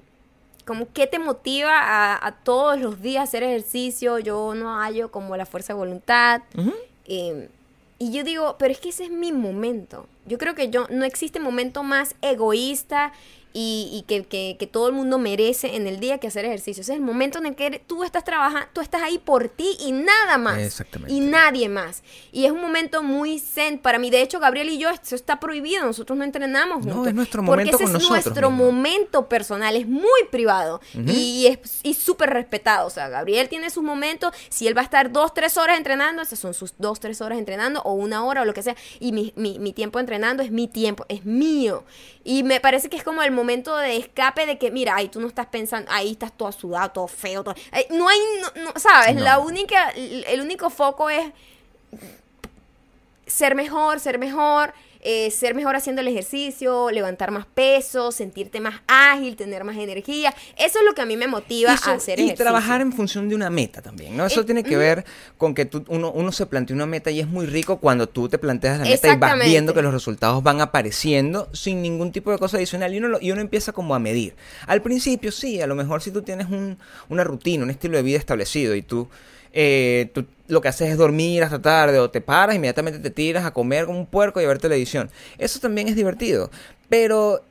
como 0.71 0.87
qué 0.93 1.09
te 1.09 1.19
motiva 1.19 1.77
a, 1.81 2.25
a 2.25 2.31
todos 2.31 2.79
los 2.79 3.03
días 3.03 3.25
hacer 3.25 3.43
ejercicio? 3.43 4.21
Yo 4.21 4.55
no 4.55 4.77
hallo 4.79 5.11
como 5.11 5.37
la 5.37 5.45
fuerza 5.45 5.73
de 5.73 5.81
voluntad. 5.81 6.43
Eh, 7.07 7.49
y 7.99 8.13
yo 8.13 8.23
digo, 8.23 8.55
pero 8.57 8.71
es 8.71 8.79
que 8.79 8.91
ese 8.91 9.07
es 9.07 9.11
mi 9.11 9.33
momento. 9.33 10.07
Yo 10.27 10.39
creo 10.39 10.55
que 10.55 10.71
yo 10.71 10.87
no 10.89 11.05
existe 11.05 11.41
momento 11.41 11.83
más 11.83 12.15
egoísta 12.23 13.13
y, 13.53 13.91
y 13.93 14.03
que, 14.07 14.25
que- 14.25 14.57
que 14.59 14.67
todo 14.67 14.87
el 14.89 14.93
mundo 14.93 15.19
merece 15.19 15.75
en 15.77 15.87
el 15.87 15.99
día 16.01 16.19
que 16.19 16.29
hacer 16.29 16.45
ejercicio. 16.45 16.83
Ese 16.83 16.93
es 16.93 16.99
el 16.99 17.05
momento 17.05 17.39
en 17.39 17.47
el 17.47 17.55
que 17.57 17.83
tú 17.87 18.05
estás 18.05 18.25
trabajando, 18.25 18.69
tú 18.73 18.81
estás 18.81 19.03
ahí 19.03 19.19
por 19.19 19.49
ti 19.49 19.77
y 19.81 19.93
nada 19.93 20.39
más. 20.39 20.59
Exactamente. 20.59 21.13
Y 21.13 21.21
nadie 21.21 21.69
más. 21.69 22.03
Y 22.33 22.45
es 22.45 22.53
un 22.53 22.61
momento 22.61 23.03
muy 23.03 23.39
zen 23.39 23.79
para 23.79 23.99
mí. 23.99 24.11
De 24.11 24.23
hecho, 24.23 24.39
Gabriel 24.41 24.69
y 24.69 24.79
yo, 24.79 24.89
eso 24.91 25.15
está 25.15 25.41
prohibido. 25.41 25.85
Nosotros 25.85 26.17
no 26.19 26.25
entrenamos 26.25 26.85
No, 26.87 26.93
juntos. 26.95 27.09
es 27.09 27.15
nuestro 27.15 27.45
Porque 27.45 27.65
momento 27.65 27.77
ese 27.77 27.85
con 27.93 27.97
es 28.03 28.09
nuestro 28.09 28.51
momento 28.51 29.29
personal. 29.29 29.75
Es 29.77 29.89
muy 29.89 30.25
privado. 30.31 30.81
Y 30.95 31.47
es 31.47 31.81
y 31.83 31.95
súper 31.95 32.31
respetado. 32.31 32.87
O 32.87 32.91
sea, 32.91 33.09
Gabriel 33.09 33.49
tiene 33.49 33.71
sus 33.71 33.83
momentos. 33.83 34.33
Si 34.49 34.67
él 34.69 34.77
va 34.77 34.83
a 34.83 34.85
estar 34.85 35.11
dos, 35.13 35.35
tres 35.35 35.57
horas 35.57 35.77
entrenando, 35.77 36.23
esas 36.23 36.39
son 36.39 36.55
sus 36.55 36.75
dos, 36.79 37.01
tres 37.01 37.21
horas 37.21 37.39
entrenando, 37.39 37.81
o 37.83 37.95
una 37.95 38.25
hora, 38.25 38.43
o 38.43 38.45
lo 38.45 38.55
que 38.55 38.63
sea. 38.63 38.77
Y 39.01 39.13
mi, 39.13 39.33
mi, 39.37 39.59
mi 39.59 39.73
tiempo 39.73 39.99
entrenando 39.99 40.43
es 40.43 40.51
mi 40.51 40.69
tiempo, 40.69 41.05
es 41.09 41.25
mío. 41.25 41.85
Y 42.23 42.43
me 42.43 42.61
parece 42.61 42.89
que 42.91 42.97
es 42.97 43.03
como 43.03 43.23
el 43.23 43.31
momento 43.31 43.40
de 43.45 43.97
escape 43.97 44.47
de 44.47 44.59
que, 44.59 44.71
mira, 44.71 44.97
ahí 44.97 45.09
tú 45.09 45.21
no 45.21 45.29
estás 45.29 45.47
pensando, 45.47 45.91
ahí 45.93 46.13
estás 46.13 46.33
todo 46.37 46.53
sudado, 46.53 46.91
todo 46.91 47.07
feo, 47.09 47.43
todo. 47.45 47.55
ay, 47.73 47.87
no 47.91 48.09
hay, 48.09 48.19
no, 48.41 48.63
no, 48.65 48.73
¿sabes? 48.79 49.15
No. 49.15 49.23
La 49.23 49.39
única, 49.39 49.91
el 49.91 50.41
único 50.41 50.71
foco 50.71 51.11
es 51.11 51.33
ser 53.27 53.55
mejor, 53.55 54.01
ser 54.01 54.19
mejor. 54.19 54.73
Eh, 55.03 55.31
ser 55.31 55.55
mejor 55.55 55.77
haciendo 55.77 56.03
el 56.03 56.09
ejercicio, 56.09 56.91
levantar 56.91 57.31
más 57.31 57.47
peso, 57.47 58.13
sentirte 58.13 58.61
más 58.61 58.83
ágil, 58.87 59.37
tener 59.37 59.65
más 59.65 59.77
energía. 59.77 60.35
Eso 60.59 60.79
es 60.81 60.85
lo 60.85 60.95
que 60.95 61.03
a 61.03 61.07
mí 61.07 61.17
me 61.17 61.27
motiva 61.27 61.73
Eso- 61.75 61.91
a 61.91 61.95
hacer 61.95 62.19
y 62.19 62.23
ejercicio. 62.25 62.45
trabajar 62.45 62.81
en 62.81 62.93
función 62.93 63.29
de 63.29 63.35
una 63.35 63.51
meta 63.51 63.83
también, 63.83 64.17
¿no? 64.17 64.27
Eso 64.27 64.43
Eh, 64.43 64.45
tiene 64.45 64.63
que 64.63 64.77
ver 64.77 65.05
con 65.39 65.55
que 65.55 65.65
tú, 65.65 65.85
uno, 65.89 66.11
uno 66.13 66.33
se 66.33 66.47
plantea 66.47 66.75
una 66.75 66.87
meta 66.87 67.11
y 67.11 67.21
es 67.21 67.27
muy 67.27 67.47
rico 67.47 67.79
cuando 67.79 68.09
tú 68.09 68.29
te 68.29 68.39
planteas 68.39 68.79
la 68.79 68.85
meta 68.85 69.13
y 69.13 69.17
vas 69.17 69.39
viendo 69.45 69.73
que 69.75 69.83
los 69.83 69.93
resultados 69.93 70.43
van 70.43 70.61
apareciendo 70.61 71.49
sin 71.53 71.83
ningún 71.83 72.13
tipo 72.13 72.31
de 72.31 72.39
cosa 72.39 72.57
adicional 72.59 72.93
y 72.95 72.99
uno, 72.99 73.09
lo- 73.09 73.21
y 73.21 73.31
uno 73.33 73.41
empieza 73.41 73.73
como 73.73 73.95
a 73.95 73.99
medir. 73.99 74.35
Al 74.67 74.83
principio 74.83 75.33
sí, 75.33 75.61
a 75.61 75.67
lo 75.67 75.75
mejor 75.75 76.03
si 76.03 76.11
tú 76.11 76.23
tienes 76.23 76.49
un- 76.49 76.79
una 77.09 77.25
rutina, 77.25 77.65
un 77.65 77.71
estilo 77.71 77.97
de 77.97 78.03
vida 78.03 78.19
establecido 78.19 78.75
y 78.75 78.83
tú, 78.83 79.09
eh, 79.53 80.11
tú 80.15 80.27
lo 80.49 80.61
que 80.61 80.69
haces 80.69 80.91
es 80.91 80.97
dormir 80.97 81.43
hasta 81.45 81.63
tarde 81.63 81.99
o 81.99 82.11
te 82.11 82.21
paras, 82.21 82.57
inmediatamente 82.57 82.99
te 82.99 83.11
tiras 83.11 83.45
a 83.45 83.53
comer 83.53 83.87
como 83.87 83.99
un 83.99 84.07
puerco 84.07 84.41
y 84.41 84.45
a 84.45 84.49
ver 84.49 84.59
televisión. 84.59 85.11
Eso 85.39 85.61
también 85.61 85.89
es 85.89 85.97
divertido, 85.97 86.51
pero 86.89 87.43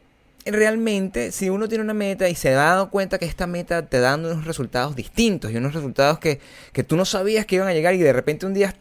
realmente, 0.45 1.31
si 1.31 1.49
uno 1.49 1.67
tiene 1.67 1.83
una 1.83 1.93
meta 1.93 2.29
y 2.29 2.35
se 2.35 2.49
ha 2.49 2.55
dado 2.55 2.89
cuenta 2.89 3.17
que 3.17 3.25
esta 3.25 3.47
meta 3.47 3.85
te 3.85 3.99
da 3.99 4.15
unos 4.15 4.45
resultados 4.45 4.95
distintos 4.95 5.51
y 5.51 5.57
unos 5.57 5.73
resultados 5.73 6.19
que, 6.19 6.39
que 6.73 6.83
tú 6.83 6.95
no 6.95 7.05
sabías 7.05 7.45
que 7.45 7.55
iban 7.55 7.67
a 7.67 7.73
llegar 7.73 7.93
y 7.93 7.99
de 7.99 8.13
repente 8.13 8.45
un 8.45 8.53
día 8.53 8.75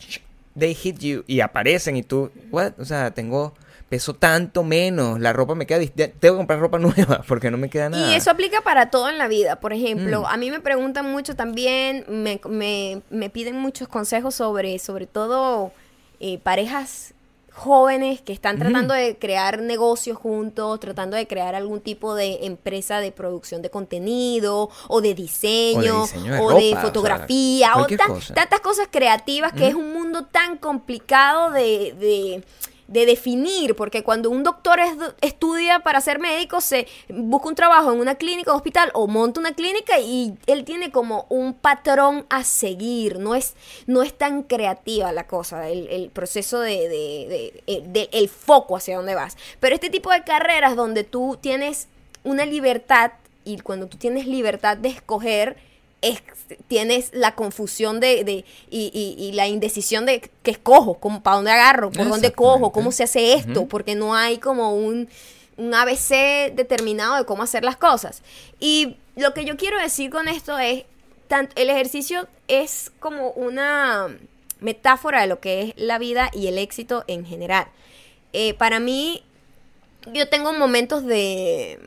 they 0.59 0.75
hit 0.75 0.99
you 0.99 1.25
y 1.27 1.41
aparecen 1.41 1.97
y 1.97 2.03
tú, 2.03 2.31
what? 2.51 2.73
O 2.79 2.85
sea, 2.85 3.13
tengo 3.13 3.55
peso 3.89 4.15
tanto 4.15 4.63
menos, 4.65 5.19
la 5.19 5.33
ropa 5.33 5.55
me 5.55 5.67
queda, 5.67 5.81
tengo 5.97 6.35
que 6.35 6.37
comprar 6.37 6.61
ropa 6.61 6.79
nueva 6.79 7.23
porque 7.27 7.51
no 7.51 7.57
me 7.59 7.71
queda 7.71 7.89
nada. 7.89 8.11
Y 8.11 8.15
eso 8.15 8.31
aplica 8.31 8.61
para 8.61 8.91
todo 8.91 9.09
en 9.09 9.17
la 9.19 9.29
vida. 9.29 9.61
Por 9.61 9.73
ejemplo, 9.73 10.23
Mm. 10.23 10.27
a 10.27 10.37
mí 10.37 10.51
me 10.51 10.61
preguntan 10.61 11.11
mucho 11.11 11.35
también, 11.37 12.05
me, 12.09 12.41
me- 12.49 13.01
me 13.11 13.31
piden 13.31 13.57
muchos 13.59 13.89
consejos 13.89 14.35
sobre, 14.35 14.79
sobre 14.79 15.07
todo, 15.07 15.73
eh, 16.21 16.39
parejas 16.39 17.15
jóvenes 17.53 18.21
que 18.21 18.33
están 18.33 18.57
tratando 18.59 18.95
de 18.95 19.19
crear 19.19 19.61
negocios 19.61 20.17
juntos, 20.17 20.79
tratando 20.79 21.17
de 21.17 21.27
crear 21.27 21.57
algún 21.57 21.81
tipo 21.81 22.15
de 22.15 22.47
empresa 22.47 23.01
de 23.01 23.11
producción 23.11 23.63
de 23.63 23.71
contenido 23.71 24.71
o 24.87 25.01
de 25.01 25.13
diseño 25.15 26.03
O 26.03 26.07
de 26.07 26.13
diseño 26.13 26.33
de 26.35 26.39
o 26.39 26.49
ropa, 26.51 26.61
de 26.61 26.67
o 26.69 26.71
sea, 26.71 26.81
fotografía 26.83 27.71
o, 27.73 27.75
cualquier 27.79 27.99
tan- 27.99 28.09
cosa. 28.11 28.35
tantas 28.35 28.61
cosas 28.61 28.87
creativas 28.93 29.53
que 29.55 29.67
es 29.67 29.75
un 29.75 29.93
mundo 29.93 30.27
tan 30.27 30.57
complicado 30.59 31.51
de, 31.51 31.95
de- 31.99 32.45
de 32.89 33.07
definir, 33.07 33.77
porque 33.77 34.03
cuando 34.03 34.31
un 34.31 34.43
doctor 34.43 34.81
es- 34.81 34.97
estudia 35.21 35.81
para 35.81 36.01
ser 36.01 36.19
médico, 36.19 36.61
se 36.61 36.89
busca 37.09 37.49
un 37.49 37.55
trabajo 37.55 37.93
en 37.93 38.01
una 38.01 38.15
clínica, 38.17 38.51
un 38.51 38.57
hospital 38.57 38.91
o 38.95 39.07
monta 39.07 39.39
una 39.41 39.53
clínica 39.53 40.01
y 40.01 40.35
él 40.47 40.65
tiene 40.65 40.91
como 40.91 41.27
un 41.29 41.53
patrón 41.55 42.25
a 42.31 42.45
seguir, 42.45 43.19
no 43.19 43.35
es, 43.35 43.55
no 43.87 44.03
es 44.03 44.17
tan 44.17 44.43
creativa 44.43 45.13
la 45.13 45.27
cosa, 45.27 45.69
el, 45.69 46.11
proceso 46.11 46.61
de- 46.61 47.53
eh, 47.67 47.83
de- 47.87 48.09
el 48.13 48.29
foco 48.29 48.77
hacia 48.77 48.97
dónde 48.97 49.15
vas. 49.15 49.37
Pero 49.61 49.75
este 49.75 49.91
tipo 49.91 50.11
de 50.11 50.25
carreras 50.25 50.75
donde 50.75 51.05
tú 51.05 51.39
tienes 51.41 51.89
una 52.25 52.47
libertad 52.47 53.13
y 53.45 53.59
cuando 53.59 53.87
tú 53.87 53.99
tienes 53.99 54.27
libertad 54.27 54.77
de 54.79 54.89
escoger, 54.89 55.57
es- 56.03 56.23
tienes 56.69 57.11
la 57.13 57.35
confusión 57.35 58.01
de, 58.01 58.25
de- 58.25 58.45
y, 58.71 58.91
y- 58.95 59.23
y 59.23 59.33
la 59.33 59.47
indecisión 59.49 60.07
de 60.07 60.31
qué 60.43 60.51
escojo, 60.53 60.99
para 61.23 61.37
dónde 61.37 61.51
agarro, 61.51 61.91
por 61.91 62.05
dónde 62.09 62.33
cojo, 62.33 62.73
cómo 62.73 62.93
se 62.93 63.03
hace 63.05 63.33
esto, 63.35 63.67
porque 63.69 63.95
no 63.95 64.15
hay 64.15 64.39
como 64.39 64.75
un, 64.75 65.09
un 65.57 65.75
ABC 65.75 66.53
determinado 66.55 67.17
de 67.17 67.25
cómo 67.25 67.43
hacer 67.43 67.65
las 67.65 67.77
cosas. 67.77 68.23
Y 68.61 68.97
lo 69.17 69.35
que 69.35 69.45
yo 69.45 69.57
quiero 69.57 69.79
decir 69.81 70.11
con 70.11 70.29
esto 70.29 70.59
es, 70.59 70.85
tanto, 71.27 71.53
el 71.61 71.69
ejercicio 71.69 72.29
es 72.47 72.93
como 73.01 73.31
una 73.33 74.07
metáfora 74.61 75.21
de 75.21 75.27
lo 75.27 75.41
que 75.41 75.63
es 75.63 75.73
la 75.77 75.99
vida 75.99 76.31
y 76.33 76.47
el 76.47 76.59
éxito 76.59 77.05
en 77.09 77.27
general. 77.27 77.67
Eh, 78.33 78.55
para 78.55 78.79
mí, 78.81 79.23
yo 80.13 80.29
tengo 80.29 80.53
momentos 80.53 81.05
de 81.05 81.79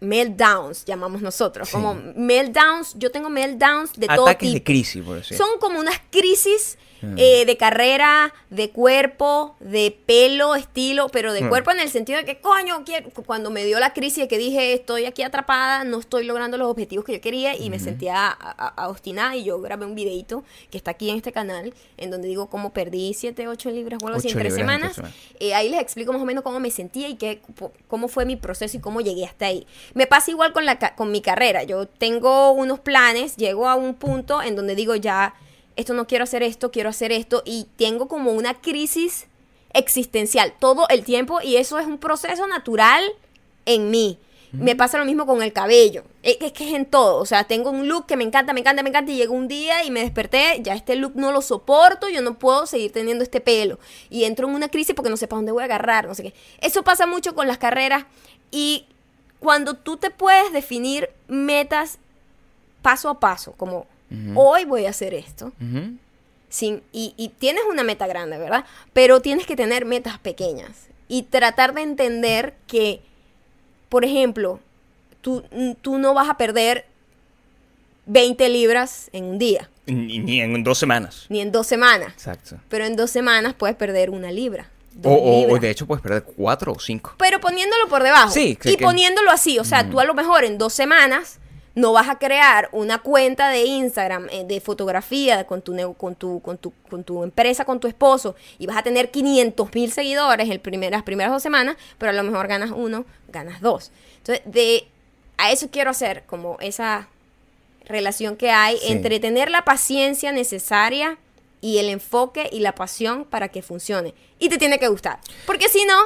meltdowns, 0.00 0.84
llamamos 0.84 1.22
nosotros, 1.22 1.68
Sí. 1.68 1.72
como 1.74 1.94
meltdowns, 2.16 2.94
yo 2.96 3.10
tengo 3.10 3.28
meltdowns 3.30 3.92
de 3.94 4.06
todo 4.08 4.26
Ataques 4.26 4.48
tipo. 4.48 4.54
de 4.54 4.62
crisis, 4.64 5.04
por 5.04 5.16
decir. 5.16 5.36
Son 5.36 5.58
como 5.58 5.78
unas 5.80 6.00
crisis 6.10 6.78
Eh, 7.16 7.44
de 7.46 7.56
carrera, 7.56 8.32
de 8.50 8.70
cuerpo, 8.70 9.54
de 9.60 9.96
pelo, 10.06 10.54
estilo, 10.54 11.08
pero 11.10 11.32
de 11.32 11.42
Mm. 11.42 11.48
cuerpo 11.48 11.70
en 11.70 11.80
el 11.80 11.90
sentido 11.90 12.18
de 12.18 12.24
que, 12.24 12.40
coño, 12.40 12.84
quiero- 12.84 13.10
cuando 13.26 13.50
me 13.50 13.64
dio 13.64 13.78
la 13.78 13.92
crisis 13.92 14.24
de 14.24 14.28
que 14.28 14.38
dije, 14.38 14.72
estoy 14.72 15.04
aquí 15.04 15.22
atrapada, 15.22 15.84
no 15.84 15.98
estoy 16.00 16.24
logrando 16.24 16.56
los 16.56 16.68
objetivos 16.70 17.04
que 17.04 17.12
yo 17.14 17.20
quería 17.20 17.56
y 17.56 17.68
me 17.70 17.78
sentía 17.78 18.36
obstinada 18.88 19.36
y 19.36 19.44
yo 19.44 19.60
grabé 19.60 19.84
un 19.86 19.94
videito 19.94 20.42
que 20.70 20.78
está 20.78 20.92
aquí 20.92 21.10
en 21.10 21.16
este 21.16 21.32
canal, 21.32 21.74
en 21.96 22.10
donde 22.10 22.28
digo 22.28 22.48
cómo 22.48 22.72
perdí 22.72 23.14
7, 23.14 23.46
8 23.48 23.70
libras 23.70 24.00
o 24.02 24.06
algo 24.06 24.18
así 24.18 24.28
en 24.28 24.34
Ocho 24.34 24.40
tres 24.40 24.56
libras 24.56 24.74
en 24.76 24.80
tres 24.82 24.94
semanas. 24.96 25.14
Eh, 25.40 25.54
ahí 25.54 25.68
les 25.68 25.80
explico 25.80 26.12
más 26.12 26.22
o 26.22 26.24
menos 26.24 26.42
cómo 26.42 26.60
me 26.60 26.70
sentía 26.70 27.08
y 27.08 27.16
qué, 27.16 27.40
cómo 27.88 28.08
fue 28.08 28.24
mi 28.24 28.36
proceso 28.36 28.76
y 28.76 28.80
cómo 28.80 29.00
llegué 29.00 29.24
hasta 29.24 29.46
ahí. 29.46 29.66
Me 29.94 30.06
pasa 30.06 30.30
igual 30.30 30.52
con, 30.52 30.64
la, 30.64 30.78
ca- 30.78 30.94
con 30.94 31.10
mi 31.12 31.20
carrera. 31.20 31.62
Yo 31.62 31.86
tengo 31.86 32.52
unos 32.52 32.80
planes, 32.80 33.36
llego 33.36 33.68
a 33.68 33.74
un 33.74 33.94
punto 33.94 34.42
en 34.42 34.56
donde 34.56 34.74
digo 34.74 34.94
ya, 34.96 35.34
esto 35.76 35.94
no 35.94 36.06
quiero 36.06 36.24
hacer 36.24 36.42
esto, 36.42 36.70
quiero 36.70 36.88
hacer 36.88 37.12
esto 37.12 37.42
y 37.44 37.66
tengo 37.76 38.08
como 38.08 38.32
una 38.32 38.54
crisis 38.54 39.26
existencial 39.72 40.54
todo 40.58 40.88
el 40.88 41.04
tiempo 41.04 41.40
y 41.42 41.56
eso 41.56 41.78
es 41.78 41.86
un 41.86 41.98
proceso 41.98 42.46
natural 42.46 43.04
en 43.66 43.90
mí. 43.90 44.18
Me 44.52 44.74
pasa 44.74 44.96
lo 44.96 45.04
mismo 45.04 45.26
con 45.26 45.42
el 45.42 45.52
cabello. 45.52 46.04
Es 46.22 46.38
que 46.38 46.46
es 46.46 46.52
que 46.52 46.66
es 46.68 46.74
en 46.74 46.86
todo. 46.86 47.18
O 47.18 47.26
sea, 47.26 47.44
tengo 47.44 47.70
un 47.70 47.88
look 47.88 48.06
que 48.06 48.16
me 48.16 48.24
encanta, 48.24 48.54
me 48.54 48.60
encanta, 48.60 48.82
me 48.82 48.88
encanta. 48.88 49.12
Y 49.12 49.16
llegó 49.16 49.34
un 49.34 49.48
día 49.48 49.84
y 49.84 49.90
me 49.90 50.00
desperté. 50.00 50.60
Ya 50.62 50.74
este 50.74 50.96
look 50.96 51.12
no 51.14 51.30
lo 51.30 51.42
soporto. 51.42 52.08
Yo 52.08 52.22
no 52.22 52.38
puedo 52.38 52.66
seguir 52.66 52.90
teniendo 52.90 53.22
este 53.22 53.42
pelo. 53.42 53.78
Y 54.08 54.24
entro 54.24 54.48
en 54.48 54.54
una 54.54 54.68
crisis 54.68 54.94
porque 54.94 55.10
no 55.10 55.18
sé 55.18 55.28
para 55.28 55.38
dónde 55.38 55.52
voy 55.52 55.62
a 55.62 55.64
agarrar. 55.66 56.06
No 56.06 56.14
sé 56.14 56.22
qué. 56.22 56.34
Eso 56.60 56.84
pasa 56.84 57.06
mucho 57.06 57.34
con 57.34 57.46
las 57.46 57.58
carreras. 57.58 58.06
Y 58.50 58.86
cuando 59.40 59.74
tú 59.74 59.98
te 59.98 60.10
puedes 60.10 60.50
definir 60.52 61.10
metas 61.28 61.98
paso 62.80 63.10
a 63.10 63.20
paso, 63.20 63.52
como 63.58 63.86
Hoy 64.34 64.64
voy 64.64 64.86
a 64.86 64.90
hacer 64.90 65.14
esto. 65.14 65.52
Sin, 66.48 66.82
y, 66.92 67.12
y 67.16 67.30
tienes 67.30 67.64
una 67.68 67.82
meta 67.82 68.06
grande, 68.06 68.38
¿verdad? 68.38 68.64
Pero 68.92 69.20
tienes 69.20 69.46
que 69.46 69.56
tener 69.56 69.84
metas 69.84 70.18
pequeñas 70.18 70.70
y 71.08 71.22
tratar 71.24 71.74
de 71.74 71.82
entender 71.82 72.54
que, 72.66 73.00
por 73.88 74.04
ejemplo, 74.04 74.60
tú, 75.20 75.42
tú 75.82 75.98
no 75.98 76.14
vas 76.14 76.28
a 76.28 76.36
perder 76.36 76.86
20 78.06 78.48
libras 78.48 79.10
en 79.12 79.24
un 79.24 79.38
día, 79.38 79.68
Ni, 79.86 80.18
ni 80.20 80.40
en 80.40 80.62
dos 80.62 80.78
semanas. 80.78 81.26
ni 81.28 81.40
en 81.40 81.50
dos 81.50 81.66
semanas, 81.66 82.12
Exacto. 82.12 82.58
pero 82.68 82.84
en 82.84 82.94
dos 82.96 83.10
semanas 83.10 83.54
puedes 83.54 83.76
perder 83.76 84.10
una 84.10 84.30
libra. 84.30 84.70
O, 85.02 85.46
o- 85.50 85.58
de 85.58 85.68
hecho 85.68 85.86
puedes 85.86 86.00
perder 86.02 86.22
cuatro 86.22 86.72
o 86.72 86.78
cinco. 86.78 87.14
Pero 87.18 87.38
poniéndolo 87.40 87.86
por 87.88 88.02
debajo. 88.02 88.30
Sí, 88.30 88.50
y 88.64 88.76
que- 88.76 88.78
poniéndolo 88.78 89.30
así. 89.30 89.58
O 89.58 89.64
sea, 89.64 89.90
tú 89.90 90.00
a 90.00 90.04
lo 90.04 90.14
mejor 90.14 90.44
en 90.44 90.56
dos 90.56 90.72
semanas 90.72 91.38
no 91.76 91.92
vas 91.92 92.08
a 92.08 92.18
crear 92.18 92.68
una 92.72 92.98
cuenta 92.98 93.48
de 93.50 93.64
Instagram 93.64 94.26
eh, 94.32 94.44
de 94.44 94.60
fotografía 94.60 95.46
con 95.46 95.62
tu, 95.62 95.94
con, 95.94 96.14
tu, 96.16 96.40
con, 96.40 96.58
tu, 96.58 96.72
con 96.90 97.04
tu 97.04 97.22
empresa, 97.22 97.64
con 97.64 97.78
tu 97.78 97.86
esposo, 97.86 98.34
y 98.58 98.66
vas 98.66 98.76
a 98.78 98.82
tener 98.82 99.10
500 99.12 99.72
mil 99.74 99.92
seguidores 99.92 100.50
en 100.50 100.58
primer- 100.60 100.90
las 100.90 101.04
primeras 101.04 101.32
dos 101.32 101.42
semanas, 101.42 101.76
pero 101.98 102.10
a 102.10 102.14
lo 102.14 102.24
mejor 102.24 102.48
ganas 102.48 102.72
uno, 102.74 103.04
ganas 103.28 103.60
dos. 103.60 103.92
Entonces, 104.18 104.42
de, 104.46 104.88
a 105.38 105.52
eso 105.52 105.68
quiero 105.70 105.90
hacer 105.90 106.24
como 106.26 106.56
esa 106.60 107.08
relación 107.84 108.36
que 108.36 108.50
hay 108.50 108.78
Sí. 108.78 108.90
entre 108.92 109.20
tener 109.20 109.50
la 109.50 109.64
paciencia 109.64 110.32
necesaria 110.32 111.18
y 111.60 111.78
el 111.78 111.88
enfoque 111.88 112.48
y 112.52 112.60
la 112.60 112.74
pasión 112.74 113.24
para 113.24 113.48
que 113.48 113.62
funcione. 113.62 114.14
Y 114.38 114.48
te 114.48 114.58
tiene 114.58 114.78
que 114.78 114.88
gustar. 114.88 115.20
Porque 115.46 115.68
si 115.68 115.84
no, 115.84 115.96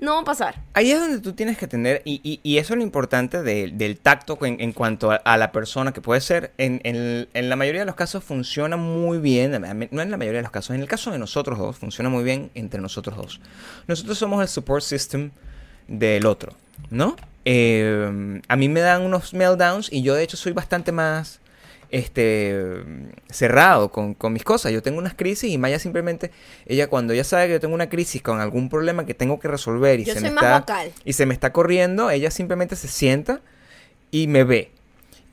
no 0.00 0.14
va 0.14 0.20
a 0.20 0.24
pasar. 0.24 0.62
Ahí 0.74 0.90
es 0.90 1.00
donde 1.00 1.20
tú 1.20 1.32
tienes 1.32 1.56
que 1.56 1.66
tener, 1.66 2.02
y, 2.04 2.40
y- 2.42 2.58
eso 2.58 2.74
es 2.74 2.78
lo 2.78 2.82
importante 2.82 3.42
de- 3.42 3.70
del 3.72 3.98
tacto 3.98 4.38
en, 4.44 4.60
en 4.60 4.72
cuanto 4.72 5.10
a, 5.10 5.16
a 5.16 5.36
la 5.36 5.52
persona, 5.52 5.92
que 5.92 6.00
puede 6.00 6.20
ser, 6.20 6.52
en, 6.58 6.80
en- 6.84 7.28
en 7.32 7.48
la 7.48 7.56
mayoría 7.56 7.80
de 7.82 7.86
los 7.86 7.94
casos 7.94 8.22
funciona 8.22 8.76
muy 8.76 9.18
bien, 9.18 9.52
no 9.52 10.02
en 10.02 10.10
la 10.10 10.16
mayoría 10.16 10.38
de 10.40 10.42
los 10.42 10.50
casos, 10.52 10.74
en 10.74 10.82
el 10.82 10.88
caso 10.88 11.10
de 11.10 11.18
nosotros 11.18 11.58
dos, 11.58 11.76
funciona 11.76 12.08
muy 12.10 12.24
bien 12.24 12.50
entre 12.54 12.80
nosotros 12.80 13.16
dos. 13.16 13.40
Nosotros 13.86 14.18
somos 14.18 14.42
el 14.42 14.48
support 14.48 14.82
system 14.82 15.30
del 15.88 16.26
otro, 16.26 16.52
¿no? 16.90 17.16
Eh, 17.44 18.40
a 18.48 18.56
mí 18.56 18.68
me 18.68 18.80
dan 18.80 19.02
unos 19.02 19.32
meltdowns 19.32 19.92
y 19.92 20.02
yo 20.02 20.14
de 20.14 20.24
hecho 20.24 20.36
soy 20.36 20.52
bastante 20.52 20.90
más 20.92 21.40
este 21.90 22.84
cerrado 23.30 23.90
con, 23.90 24.14
con 24.14 24.32
mis 24.32 24.44
cosas. 24.44 24.72
Yo 24.72 24.82
tengo 24.82 24.98
unas 24.98 25.14
crisis 25.14 25.50
y 25.50 25.58
Maya 25.58 25.78
simplemente, 25.78 26.30
ella 26.66 26.88
cuando 26.88 27.12
ella 27.12 27.24
sabe 27.24 27.46
que 27.46 27.52
yo 27.54 27.60
tengo 27.60 27.74
una 27.74 27.88
crisis 27.88 28.22
con 28.22 28.40
algún 28.40 28.68
problema 28.68 29.06
que 29.06 29.14
tengo 29.14 29.38
que 29.40 29.48
resolver 29.48 30.00
y 30.00 30.04
Yo 30.04 30.14
se 30.14 30.20
me 30.20 30.28
está 30.28 30.58
vocal. 30.60 30.92
y 31.04 31.12
se 31.12 31.26
me 31.26 31.34
está 31.34 31.52
corriendo, 31.52 32.10
ella 32.10 32.30
simplemente 32.30 32.76
se 32.76 32.88
sienta 32.88 33.40
y 34.10 34.26
me 34.28 34.44
ve. 34.44 34.70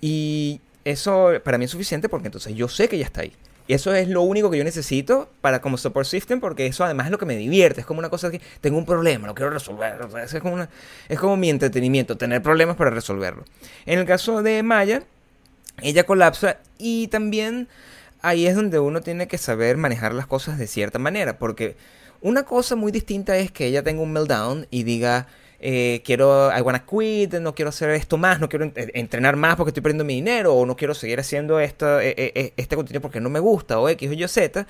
Y 0.02 0.62
eso 0.86 1.32
para 1.44 1.58
mí 1.58 1.66
es 1.66 1.72
suficiente 1.72 2.10
porque 2.10 2.28
entonces 2.28 2.54
yo 2.56 2.68
sé 2.68 2.88
que 2.90 2.96
ella 2.98 3.06
está 3.06 3.22
ahí. 3.22 3.34
Y 3.66 3.74
eso 3.74 3.94
es 3.96 4.10
lo 4.10 4.24
único 4.24 4.52
que 4.52 4.58
yo 4.58 4.66
necesito 4.66 5.30
para 5.40 5.62
como 5.62 5.78
support 5.78 6.06
system 6.06 6.42
porque 6.42 6.66
eso 6.66 6.84
además 6.84 7.06
es 7.08 7.12
lo 7.14 7.18
que 7.18 7.26
me 7.26 7.38
divierte. 7.38 7.80
Es 7.80 7.86
como 7.88 8.00
una 8.00 8.10
cosa 8.10 8.30
que 8.30 8.42
tengo 8.60 8.78
un 8.78 8.86
problema, 8.86 9.26
lo 9.26 9.34
quiero 9.36 9.52
resolver. 9.52 10.02
O 10.02 10.10
sea, 10.12 10.24
es, 10.26 10.36
como 10.42 10.56
una- 10.56 10.70
es 11.08 11.18
como 11.18 11.38
mi 11.38 11.50
entretenimiento, 11.50 12.18
tener 12.18 12.42
problemas 12.42 12.76
para 12.76 12.90
resolverlo. 12.90 13.46
En 13.86 14.00
el 14.00 14.06
caso 14.06 14.44
de 14.44 14.62
Maya, 14.64 15.04
ella 15.82 16.04
colapsa 16.06 16.60
y 16.78 17.08
también 17.08 17.68
ahí 18.22 18.48
es 18.48 18.56
donde 18.56 18.80
uno 18.80 19.02
tiene 19.02 19.28
que 19.28 19.38
saber 19.38 19.78
manejar 19.78 20.14
las 20.14 20.28
cosas 20.28 20.58
de 20.58 20.68
cierta 20.68 21.00
manera 21.00 21.38
porque 21.38 21.76
Una 22.24 22.44
cosa 22.44 22.78
muy 22.78 22.94
distinta 22.94 23.36
es 23.38 23.52
que 23.52 23.66
ella 23.66 23.84
tenga 23.84 24.02
un 24.02 24.14
meltdown 24.14 24.66
y 24.72 24.84
diga, 24.84 25.28
eh, 25.60 26.02
quiero, 26.06 26.50
I 26.58 26.62
wanna 26.62 26.86
quit, 26.86 27.34
no 27.34 27.54
quiero 27.54 27.68
hacer 27.68 27.90
esto 27.90 28.18
más, 28.18 28.40
no 28.40 28.48
quiero 28.48 28.64
eh, 28.64 28.92
entrenar 28.94 29.36
más 29.36 29.58
porque 29.58 29.72
estoy 29.72 29.84
perdiendo 29.84 30.06
mi 30.06 30.16
dinero, 30.16 30.56
o 30.56 30.66
no 30.66 30.78
quiero 30.78 30.94
seguir 30.94 31.20
haciendo 31.20 31.60
esto, 31.60 32.00
eh, 32.00 32.14
eh, 32.18 32.54
este 32.56 32.78
contenido 32.78 33.02
porque 33.02 33.20
no 33.20 33.30
me 33.30 33.42
gusta, 33.42 33.78
o 33.78 33.90
X 33.90 34.10
o 34.10 34.14
Y, 34.14 34.26
Z, 34.30 34.66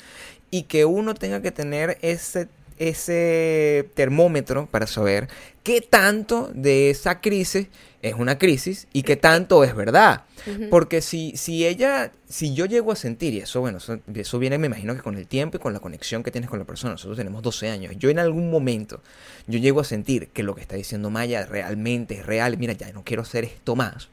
y 0.50 0.63
que 0.63 0.86
uno 0.86 1.13
tenga 1.13 1.43
que 1.43 1.51
tener 1.51 2.00
ese, 2.01 2.48
ese 2.79 3.88
termómetro 3.93 4.65
para 4.65 4.88
saber 4.88 5.27
qué 5.62 5.81
tanto 5.81 6.50
de 6.55 6.89
esa 6.89 7.22
crisis 7.22 7.67
es 8.03 8.15
una 8.15 8.38
crisis 8.38 8.88
y 8.91 9.03
qué 9.03 9.15
tanto 9.15 9.63
es 9.63 9.74
verdad. 9.75 10.25
Porque 10.69 11.01
si, 11.01 11.38
si 11.38 11.65
ella, 11.65 12.12
si 12.27 12.53
yo 12.53 12.65
llego 12.65 12.91
a 12.91 12.98
sentir, 12.98 13.33
y 13.33 13.39
eso, 13.39 13.62
bueno, 13.62 13.77
eso, 13.77 14.00
eso 14.13 14.39
viene, 14.39 14.57
me 14.57 14.67
imagino 14.67 14.93
que 14.93 15.01
con 15.01 15.17
el 15.17 15.25
tiempo 15.25 15.55
y 15.55 15.60
con 15.62 15.72
la 15.72 15.79
conexión 15.79 16.22
que 16.22 16.29
tienes 16.29 16.50
con 16.50 16.60
la 16.60 16.65
persona, 16.65 16.91
nosotros 16.91 17.17
tenemos 17.17 17.41
12 17.41 17.69
años, 17.69 17.95
yo 17.98 18.10
en 18.10 18.19
algún 18.19 18.51
momento, 18.51 19.01
yo 19.48 19.57
llego 19.57 19.79
a 19.79 19.86
sentir 19.86 20.27
que 20.27 20.43
lo 20.43 20.53
que 20.53 20.62
está 20.62 20.75
diciendo 20.75 21.10
Maya 21.10 21.45
realmente 21.45 22.15
es 22.15 22.25
real, 22.25 22.57
mira, 22.57 22.74
ya 22.74 22.91
no 22.91 23.03
quiero 23.05 23.22
hacer 23.22 23.45
esto 23.45 23.75
más. 23.77 24.10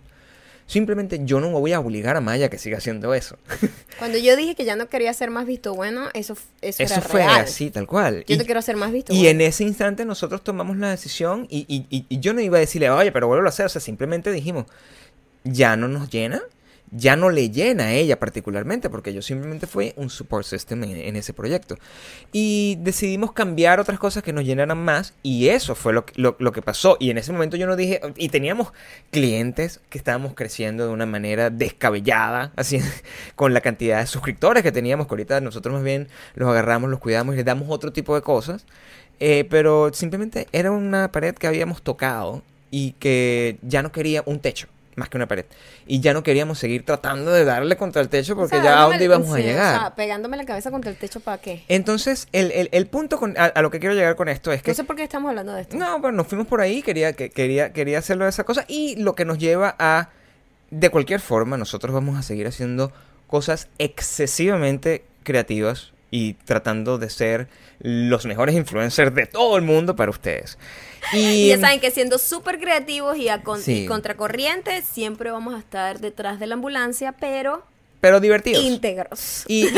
Simplemente 0.71 1.21
yo 1.25 1.41
no 1.41 1.49
me 1.49 1.59
voy 1.59 1.73
a 1.73 1.81
obligar 1.81 2.17
a 2.17 2.21
Maya 2.21 2.49
que 2.49 2.57
siga 2.57 2.79
haciendo 2.79 3.13
eso. 3.13 3.37
Cuando 3.99 4.19
yo 4.19 4.37
dije 4.37 4.55
que 4.55 4.65
ya 4.65 4.77
no 4.77 4.89
quería 4.89 5.13
ser 5.13 5.29
más 5.31 5.45
visto 5.45 5.75
bueno, 5.75 6.09
eso, 6.15 6.35
eso, 6.61 6.83
Eso 6.85 6.95
era 6.95 7.03
fue 7.03 7.21
real. 7.25 7.41
así, 7.41 7.71
tal 7.71 7.89
cual. 7.89 8.25
Yo 8.29 8.37
Y- 8.37 8.39
no 8.39 8.45
quiero 8.45 8.63
ser 8.63 8.77
más 8.77 8.93
visto 8.93 9.13
Y 9.13 9.17
bueno. 9.17 9.31
en 9.31 9.41
ese 9.41 9.65
instante 9.65 10.05
nosotros 10.05 10.45
tomamos 10.45 10.77
la 10.77 10.91
decisión 10.91 11.49
y, 11.51 11.65
y- 11.67 11.87
y- 11.91 12.07
y 12.09 12.21
yo 12.21 12.35
no 12.35 12.41
iba 12.41 12.59
a 12.59 12.61
decirle, 12.61 12.89
oye, 12.89 13.11
pero 13.11 13.27
vuelvo 13.27 13.47
a 13.47 13.49
hacer. 13.49 13.67
O 13.67 13.69
sea, 13.69 13.81
simplemente 13.81 14.31
dijimos, 14.31 14.67
ya 15.43 15.75
no 15.75 15.89
nos 15.89 16.09
llena, 16.09 16.41
ya 16.93 17.17
no 17.17 17.31
le 17.31 17.51
llena 17.51 17.85
a 17.85 17.93
ella 17.93 18.19
particularmente, 18.19 18.91
porque 18.91 19.13
yo 19.13 19.23
simplemente 19.23 19.67
fui 19.67 19.93
un 19.97 20.11
support 20.11 20.45
system 20.45 20.83
en, 20.85 21.17
ese 21.17 21.33
proyecto. 21.33 21.77
Y 22.33 22.77
decidimos 22.81 23.33
cambiar 23.33 23.81
otras 23.81 23.99
cosas 23.99 24.23
que 24.23 24.33
nos 24.33 24.45
llenaran 24.45 24.79
más 24.79 25.15
y 25.23 25.49
eso 25.49 25.75
fue 25.75 25.93
lo, 25.93 26.05
que- 26.07 26.21
lo, 26.21 26.37
lo 26.39 26.53
que 26.53 26.63
pasó. 26.63 26.97
Y 26.99 27.11
en 27.11 27.19
ese 27.19 27.33
momento 27.33 27.57
yo 27.57 27.67
no 27.67 27.77
dije, 27.77 28.01
y 28.17 28.29
teníamos 28.29 28.73
clientes 29.11 29.81
que 29.89 29.99
estábamos 29.99 30.35
creciendo 30.35 30.87
de 30.87 30.93
una 30.93 31.07
manera 31.07 31.51
descabellada, 31.51 32.53
así, 32.57 32.81
con 33.37 33.55
la 33.55 33.61
cantidad 33.61 34.01
de 34.01 34.07
suscriptores 34.07 34.63
que 34.63 34.73
teníamos, 34.73 35.07
que 35.07 35.13
ahorita 35.13 35.41
nosotros 35.41 35.75
más 35.75 35.85
bien 35.85 36.09
los 36.35 36.49
agarramos, 36.49 36.91
los 36.91 37.01
cuidamos 37.01 37.35
y 37.35 37.37
les 37.37 37.45
damos 37.47 37.69
otro 37.71 37.93
tipo 37.93 38.15
de 38.15 38.23
cosas. 38.23 38.65
Eh, 39.21 39.47
pero 39.51 39.93
simplemente 39.93 40.49
era 40.53 40.71
una 40.71 41.13
pared 41.13 41.35
que 41.35 41.47
habíamos 41.47 41.83
tocado 41.83 42.43
y 42.71 42.93
que 42.93 43.59
ya 43.63 43.83
no 43.83 43.93
quería 43.93 44.23
un 44.25 44.41
techo, 44.41 44.67
más 44.97 45.09
que 45.09 45.17
una 45.17 45.27
pared. 45.29 45.45
Y 45.87 46.01
ya 46.01 46.13
no 46.13 46.23
queríamos 46.23 46.59
seguir 46.59 46.85
tratando 46.85 47.31
de 47.33 47.45
darle 47.45 47.77
contra 47.77 48.03
el 48.03 48.09
techo 48.09 48.33
O 48.33 48.37
porque 48.37 48.57
sea, 48.57 48.65
ya 48.65 48.83
a 48.83 48.87
dónde 48.87 49.05
íbamos 49.05 49.33
a 49.33 49.39
llegar. 49.39 49.77
O 49.77 49.81
sea, 49.81 49.95
pegándome 49.95 50.37
la 50.37 50.45
cabeza 50.45 50.71
contra 50.71 50.91
el 50.91 50.97
techo 50.97 51.21
para 51.21 51.39
qué. 51.39 51.65
Entonces, 51.69 52.29
el, 52.33 52.51
el- 52.53 52.69
el 52.73 52.87
punto 52.87 53.19
con- 53.19 53.37
a, 53.39 53.45
a 53.47 53.63
lo 53.63 53.71
que 53.71 53.79
quiero 53.81 53.95
llegar 53.95 54.17
con 54.17 54.29
esto 54.29 54.53
es 54.53 54.63
que... 54.63 54.71
No 54.73 54.75
sé 54.75 54.85
por 54.85 54.97
qué 54.97 55.05
estamos 55.05 55.29
hablando 55.31 55.53
de 55.55 55.63
esto. 55.63 55.77
No, 55.77 56.01
pero 56.01 56.13
nos 56.13 56.27
fuimos 56.27 56.47
por 56.47 56.61
ahí, 56.61 56.83
quería, 56.83 57.13
que, 57.15 57.31
quería, 57.31 57.73
quería 57.73 57.99
hacerlo 58.01 58.25
de 58.25 58.31
esa 58.31 58.45
cosa 58.45 58.65
y 58.69 58.97
lo 58.97 59.15
que 59.15 59.25
nos 59.25 59.39
lleva 59.39 59.75
a, 59.79 60.11
de 60.71 60.91
cualquier 60.91 61.21
forma, 61.21 61.57
nosotros 61.57 61.95
vamos 61.95 62.19
a 62.19 62.23
seguir 62.23 62.47
haciendo 62.47 62.93
cosas 63.27 63.69
excesivamente 63.79 65.05
creativas 65.23 65.93
y 66.11 66.35
tratando 66.35 66.99
de 66.99 67.09
ser 67.11 67.49
los 67.81 68.27
mejores 68.27 68.55
influencers 68.57 69.15
de 69.15 69.27
todo 69.27 69.57
el 69.57 69.63
mundo 69.63 69.97
para 69.97 70.11
ustedes. 70.11 70.59
Y 71.15 71.19
Y, 71.19 71.49
ya 71.49 71.59
saben 71.59 71.81
que 71.81 71.91
siendo 71.91 72.19
súper 72.19 72.59
creativos 72.61 73.17
y, 73.17 73.29
a 73.31 73.43
con- 73.43 73.61
Sí. 73.63 73.85
y 73.85 73.87
contracorriente, 73.87 74.83
siempre 74.83 75.31
vamos 75.31 75.55
a 75.55 75.59
estar 75.59 75.99
detrás 75.99 76.39
de 76.39 76.47
la 76.47 76.55
ambulancia, 76.55 77.13
pero 77.13 77.65
pero 78.03 78.19
divertidos. 78.21 78.63
íntegros. 78.65 79.45
Y, 79.47 79.69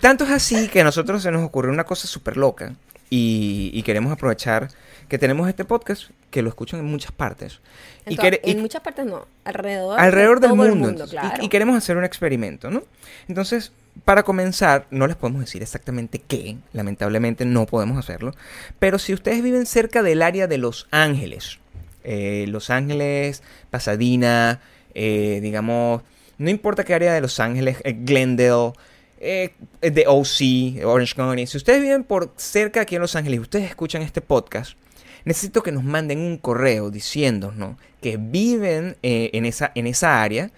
tanto 0.00 0.24
es 0.24 0.30
así 0.30 0.68
que 0.68 0.80
a 0.80 0.84
nosotros 0.84 1.22
se 1.22 1.30
nos 1.30 1.44
ocurrió 1.44 1.72
una 1.72 1.84
cosa 1.84 2.06
súper 2.08 2.36
loca 2.36 2.74
y, 3.10 3.80
queremos 3.84 4.12
aprovechar 4.12 4.68
que 5.08 5.18
tenemos 5.18 5.48
este 5.48 5.64
podcast 5.64 6.10
que 6.30 6.42
lo 6.42 6.48
escuchan 6.48 6.80
en 6.80 6.86
muchas 6.86 7.12
partes. 7.12 7.60
En, 8.04 8.12
y, 8.14 8.50
en 8.50 8.60
muchas 8.60 8.82
partes 8.82 9.06
no, 9.06 9.26
alrededor, 9.44 9.98
alrededor 9.98 10.40
de 10.40 10.48
del 10.48 10.56
todo 10.56 10.66
el 10.66 10.74
mundo. 10.74 11.04
y- 11.04 11.08
claro. 11.10 11.44
y, 11.44 11.48
queremos 11.48 11.76
hacer 11.76 11.96
un 11.96 12.04
experimento, 12.04 12.70
¿no? 12.70 12.82
Entonces, 13.28 13.72
para 14.04 14.22
comenzar, 14.22 14.86
no 14.90 15.06
les 15.06 15.16
podemos 15.16 15.40
decir 15.40 15.62
exactamente 15.62 16.18
qué, 16.20 16.56
lamentablemente 16.72 17.44
no 17.44 17.66
podemos 17.66 17.98
hacerlo, 17.98 18.34
pero 18.78 18.98
si 18.98 19.14
ustedes 19.14 19.42
viven 19.42 19.66
cerca 19.66 20.02
del 20.02 20.22
área 20.22 20.46
de 20.46 20.58
Los 20.58 20.86
Ángeles, 20.90 21.58
eh, 22.04 22.44
Los 22.48 22.70
Ángeles, 22.70 23.42
Pasadena, 23.70 24.60
eh, 24.94 25.40
digamos, 25.42 26.02
no 26.38 26.50
importa 26.50 26.84
qué 26.84 26.94
área 26.94 27.14
de 27.14 27.20
Los 27.20 27.40
Ángeles, 27.40 27.78
eh, 27.84 27.96
Glendale, 27.98 28.72
de 29.18 30.04
OC, 30.06 30.84
Orange 30.84 31.14
County, 31.14 31.46
si 31.46 31.56
ustedes 31.56 31.80
viven 31.80 32.04
por 32.04 32.32
cerca 32.36 32.82
aquí 32.82 32.96
en 32.96 33.00
Los 33.00 33.16
Ángeles 33.16 33.38
y 33.38 33.40
ustedes 33.40 33.70
escuchan 33.70 34.02
este 34.02 34.20
podcast, 34.20 34.76
necesito 35.24 35.62
que 35.62 35.72
nos 35.72 35.82
manden 35.82 36.18
un 36.20 36.36
correo 36.36 36.90
diciéndonos 36.90 37.76
que 38.02 38.18
viven 38.18 38.96
en, 39.02 39.46
esa, 39.46 39.72
en 39.74 39.86
esa 39.86 40.22
área. 40.22 40.52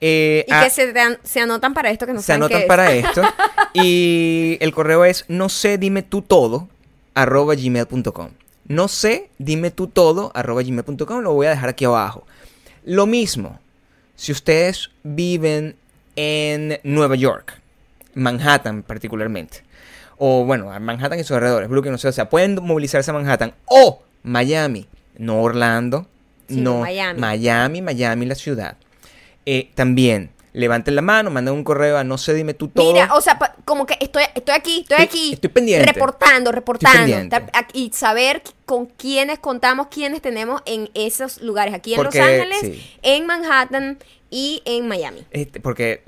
Eh, 0.00 0.44
Y 0.48 0.52
a- 0.52 0.64
que 0.64 0.70
se, 0.70 0.92
dan- 0.92 1.18
se 1.22 1.40
anotan 1.40 1.74
para 1.74 1.90
esto 1.90 2.06
que 2.06 2.12
no 2.12 2.20
se 2.20 2.26
saben 2.26 2.40
qué 2.48 2.54
anotan 2.54 2.62
es. 2.62 2.68
para 2.68 2.92
esto. 2.94 3.22
Y 3.72 4.56
el 4.60 4.72
correo 4.72 5.04
es 5.04 5.24
no 5.28 5.48
sé, 5.48 5.78
dime 5.78 6.02
tú 6.02 6.22
todo, 6.22 6.68
arroba 7.14 7.54
gmail.com. 7.54 8.30
No 8.66 8.88
sé, 8.88 9.28
dime 9.38 9.70
tú 9.70 9.88
todo, 9.88 10.30
arroba 10.34 10.62
gmail.com. 10.62 11.20
Lo 11.20 11.32
voy 11.34 11.46
a 11.46 11.50
dejar 11.50 11.68
aquí 11.70 11.84
abajo. 11.84 12.26
Lo 12.84 13.06
mismo, 13.06 13.58
si 14.16 14.32
ustedes 14.32 14.90
viven 15.02 15.76
en 16.16 16.80
Nueva 16.82 17.14
York, 17.16 17.60
Manhattan 18.14 18.82
particularmente, 18.82 19.62
o 20.16 20.44
bueno, 20.44 20.66
Manhattan 20.80 21.18
y 21.18 21.24
sus 21.24 21.32
alrededores, 21.32 21.68
Brooklyn, 21.68 21.92
no 21.92 21.98
sé, 21.98 22.08
o 22.08 22.12
sea, 22.12 22.28
pueden 22.30 22.54
movilizarse 22.62 23.10
a 23.10 23.14
Manhattan, 23.14 23.52
o 23.66 24.02
Miami, 24.22 24.86
no 25.18 25.42
Orlando, 25.42 26.06
no 26.48 26.80
Miami. 26.80 27.18
Miami, 27.20 27.82
Miami, 27.82 28.26
la 28.26 28.34
ciudad. 28.34 28.76
Eh, 29.46 29.70
también, 29.74 30.30
levanten 30.52 30.94
la 30.94 31.02
mano, 31.02 31.30
manden 31.30 31.54
un 31.54 31.64
correo 31.64 31.98
a 31.98 32.04
no 32.04 32.16
sé, 32.16 32.32
dime 32.34 32.54
tú 32.54 32.68
todo. 32.68 32.92
Mira, 32.92 33.12
o 33.14 33.20
sea, 33.20 33.38
pa- 33.38 33.54
como 33.64 33.86
que 33.86 33.96
estoy, 34.00 34.22
estoy 34.34 34.54
aquí, 34.54 34.80
estoy, 34.80 34.96
Estoy- 35.02 35.04
aquí. 35.04 35.32
estoy 35.34 35.50
pendiente. 35.50 35.92
Reportando, 35.92 36.52
reportando. 36.52 36.98
pendiente. 36.98 37.42
y 37.72 37.90
saber 37.92 38.42
con 38.64 38.86
quiénes 38.86 39.38
contamos, 39.40 39.88
quiénes 39.90 40.22
tenemos 40.22 40.62
en 40.66 40.88
esos 40.94 41.42
lugares. 41.42 41.74
Aquí 41.74 41.94
en 41.94 41.96
Porque, 42.02 42.18
Los 42.18 42.26
Ángeles, 42.28 42.58
sí. 42.60 42.90
en 43.02 43.26
Manhattan 43.26 43.98
y 44.30 44.62
en 44.64 44.86
Miami. 44.88 45.26
Este, 45.30 45.60
porque 45.60 46.02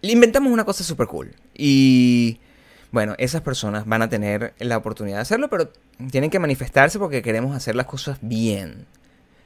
le 0.00 0.12
inventamos 0.12 0.52
una 0.52 0.64
cosa 0.64 0.82
súper 0.84 1.06
cool. 1.06 1.34
Y 1.54 2.38
bueno, 2.90 3.14
esas 3.18 3.40
personas 3.42 3.86
van 3.86 4.02
a 4.02 4.08
tener 4.08 4.52
la 4.58 4.76
oportunidad 4.76 5.16
de 5.18 5.22
hacerlo, 5.22 5.48
pero 5.48 5.70
tienen 6.10 6.28
que 6.30 6.38
manifestarse 6.40 6.98
porque 6.98 7.22
queremos 7.22 7.54
hacer 7.56 7.76
las 7.76 7.86
cosas 7.86 8.18
bien. 8.20 8.86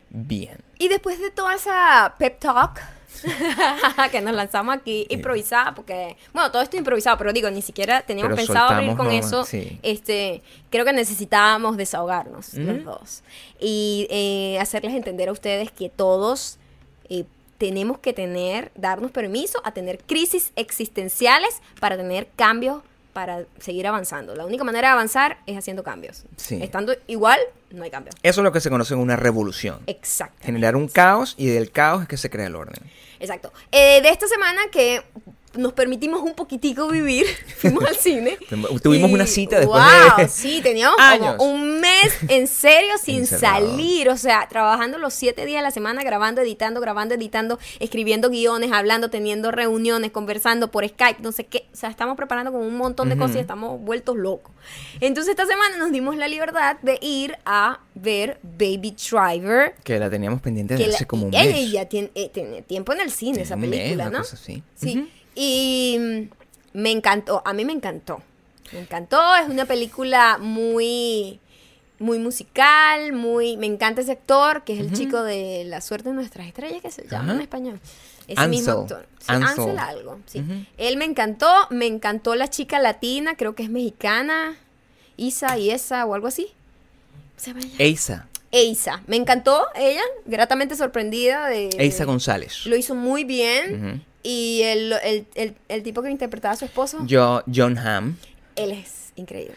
Bien. 0.08 0.58
Y 0.78 0.88
después 0.88 1.20
de 1.20 1.30
toda 1.30 1.54
esa 1.54 2.14
pep 2.18 2.38
talk 2.40 2.80
que 4.10 4.20
nos 4.20 4.34
lanzamos 4.34 4.76
aquí 4.76 5.06
improvisada, 5.08 5.74
porque, 5.74 6.16
bueno, 6.32 6.50
todo 6.50 6.62
esto 6.62 6.76
improvisado, 6.76 7.16
pero 7.18 7.32
digo, 7.32 7.50
ni 7.50 7.62
siquiera 7.62 8.02
teníamos 8.02 8.34
Pero 8.34 8.46
pensado 8.46 8.70
abrir 8.70 8.96
con 8.96 9.10
eso. 9.10 9.44
sí. 9.44 9.78
Este, 9.82 10.42
creo 10.70 10.84
que 10.84 10.92
necesitábamos 10.92 11.76
desahogarnos 11.76 12.54
los 12.54 12.84
dos. 12.84 13.22
Y 13.60 14.06
eh, 14.10 14.58
hacerles 14.60 14.94
entender 14.94 15.28
a 15.28 15.32
ustedes 15.32 15.70
que 15.70 15.88
todos 15.88 16.58
eh, 17.08 17.24
tenemos 17.58 17.98
que 17.98 18.12
tener, 18.12 18.70
darnos 18.74 19.10
permiso 19.10 19.60
a 19.64 19.72
tener 19.72 19.98
crisis 20.04 20.52
existenciales 20.56 21.60
para 21.80 21.96
tener 21.96 22.28
cambios 22.36 22.82
para 23.16 23.46
seguir 23.60 23.86
avanzando. 23.86 24.34
La 24.34 24.44
única 24.44 24.62
manera 24.62 24.88
de 24.88 24.92
avanzar 24.92 25.38
es 25.46 25.56
haciendo 25.56 25.82
cambios. 25.82 26.24
Sí. 26.36 26.62
Estando 26.62 26.94
igual, 27.06 27.40
no 27.70 27.82
hay 27.82 27.90
cambio. 27.90 28.12
Eso 28.22 28.40
es 28.42 28.44
lo 28.44 28.52
que 28.52 28.60
se 28.60 28.68
conoce 28.68 28.92
como 28.92 29.04
una 29.04 29.16
revolución. 29.16 29.80
Exacto. 29.86 30.36
Generar 30.44 30.76
un 30.76 30.86
caos 30.86 31.34
y 31.38 31.46
del 31.46 31.70
caos 31.70 32.02
es 32.02 32.08
que 32.08 32.18
se 32.18 32.28
crea 32.28 32.48
el 32.48 32.54
orden. 32.54 32.78
Exacto. 33.18 33.54
Eh, 33.72 34.02
de 34.02 34.10
esta 34.10 34.28
semana 34.28 34.60
que 34.70 35.02
nos 35.54 35.72
permitimos 35.72 36.20
un 36.20 36.34
poquitico 36.34 36.88
vivir, 36.88 37.24
fuimos 37.56 37.84
al 37.84 37.96
cine. 37.96 38.36
Tuvimos 38.82 39.10
y- 39.10 39.14
una 39.14 39.26
cita 39.26 39.58
después 39.58 39.82
wow, 39.82 40.16
de 40.18 40.28
sí, 40.28 40.60
teníamos 40.62 40.98
años. 41.00 41.36
como 41.36 41.50
un 41.52 41.80
mes 41.80 42.12
en 42.28 42.46
serio 42.46 42.92
sin 43.02 43.20
Encerrado. 43.20 43.66
salir, 43.70 44.08
o 44.10 44.16
sea, 44.16 44.46
trabajando 44.48 44.98
los 44.98 45.14
siete 45.14 45.46
días 45.46 45.60
de 45.60 45.62
la 45.62 45.70
semana, 45.70 46.02
grabando, 46.02 46.40
editando, 46.42 46.80
grabando, 46.80 47.14
editando, 47.14 47.58
escribiendo 47.80 48.28
guiones, 48.28 48.70
hablando, 48.72 49.08
teniendo 49.08 49.50
reuniones, 49.50 50.10
conversando 50.10 50.70
por 50.70 50.86
Skype, 50.86 51.22
no 51.22 51.32
sé 51.32 51.44
qué, 51.46 51.66
o 51.72 51.76
sea, 51.76 51.88
estamos 51.88 52.16
preparando 52.16 52.52
como 52.52 52.64
un 52.66 52.76
montón 52.76 53.08
de 53.08 53.14
Ujú. 53.14 53.22
cosas 53.22 53.36
y 53.36 53.40
estamos 53.40 53.80
vueltos 53.80 54.16
locos. 54.16 54.52
Entonces 55.00 55.30
esta 55.30 55.46
semana 55.46 55.76
nos 55.78 55.90
dimos 55.92 56.16
la 56.16 56.28
libertad 56.28 56.76
de 56.82 56.98
ir 57.00 57.36
a 57.46 57.80
ver 57.94 58.38
Baby 58.42 58.94
Driver. 59.10 59.74
Que 59.84 59.98
la 59.98 60.10
teníamos 60.10 60.40
pendiente 60.42 60.74
desde 60.76 60.94
hace 60.96 61.06
como 61.06 61.26
un 61.26 61.34
ella 61.34 61.44
mes. 61.52 61.70
ya 61.72 61.84
tiene, 61.86 62.10
eh, 62.14 62.28
tiene 62.32 62.62
tiempo 62.62 62.92
en 62.92 63.00
el 63.00 63.10
cine 63.10 63.42
esa 63.42 63.54
Un 63.54 63.62
mes, 63.62 63.70
película, 63.70 64.04
una 64.08 64.18
¿no? 64.18 64.18
cosa 64.24 64.36
así. 64.36 64.62
Sí. 64.74 64.98
Ujú. 64.98 65.08
Y 65.36 65.96
mm, 66.00 66.80
me 66.80 66.90
encantó, 66.90 67.42
a 67.44 67.52
mí 67.52 67.64
me 67.64 67.72
encantó. 67.72 68.20
Me 68.72 68.80
encantó, 68.80 69.36
es 69.36 69.48
una 69.48 69.64
película 69.66 70.38
muy 70.38 71.38
muy 71.98 72.18
musical, 72.18 73.12
muy 73.12 73.56
me 73.56 73.66
encanta 73.66 74.00
ese 74.00 74.12
actor, 74.12 74.64
que 74.64 74.74
es 74.74 74.80
el 74.80 74.92
chico 74.92 75.22
de 75.22 75.64
La 75.64 75.80
suerte 75.80 76.08
de 76.08 76.14
nuestras 76.14 76.46
estrellas 76.46 76.82
que 76.82 76.90
se 76.90 77.06
llama 77.06 77.34
en 77.34 77.40
español. 77.40 77.80
Ese 78.26 78.48
mismo 78.48 78.72
actor. 78.72 79.06
Sí, 79.18 79.26
Ansel. 79.28 79.48
Ansel 79.48 79.78
algo, 79.78 80.18
sí. 80.26 80.42
Él 80.76 80.96
me 80.96 81.04
encantó, 81.04 81.50
me 81.70 81.86
encantó 81.86 82.34
la 82.34 82.48
chica 82.48 82.80
latina, 82.80 83.36
creo 83.36 83.54
que 83.54 83.62
es 83.62 83.70
mexicana. 83.70 84.56
Isa 85.16 85.56
y 85.58 85.70
esa 85.70 86.04
o 86.04 86.14
algo 86.14 86.26
así. 86.26 86.48
Se. 87.36 87.54
Eisa. 87.78 89.02
Me 89.06 89.16
encantó 89.16 89.66
ella, 89.74 90.02
gratamente 90.24 90.76
sorprendida 90.76 91.48
de... 91.48 91.68
Eisa 91.78 92.04
González. 92.04 92.66
Lo 92.66 92.76
hizo 92.76 92.94
muy 92.94 93.24
bien. 93.24 94.04
Y 94.28 94.62
el, 94.64 94.92
el- 95.04 95.26
el- 95.36 95.54
el 95.68 95.82
tipo 95.84 96.02
que 96.02 96.10
interpretaba 96.10 96.54
a 96.54 96.56
su 96.56 96.64
esposo, 96.64 96.98
Yo, 97.06 97.44
John 97.54 97.78
Hamm. 97.78 98.16
él 98.56 98.72
es 98.72 99.12
increíble. 99.14 99.54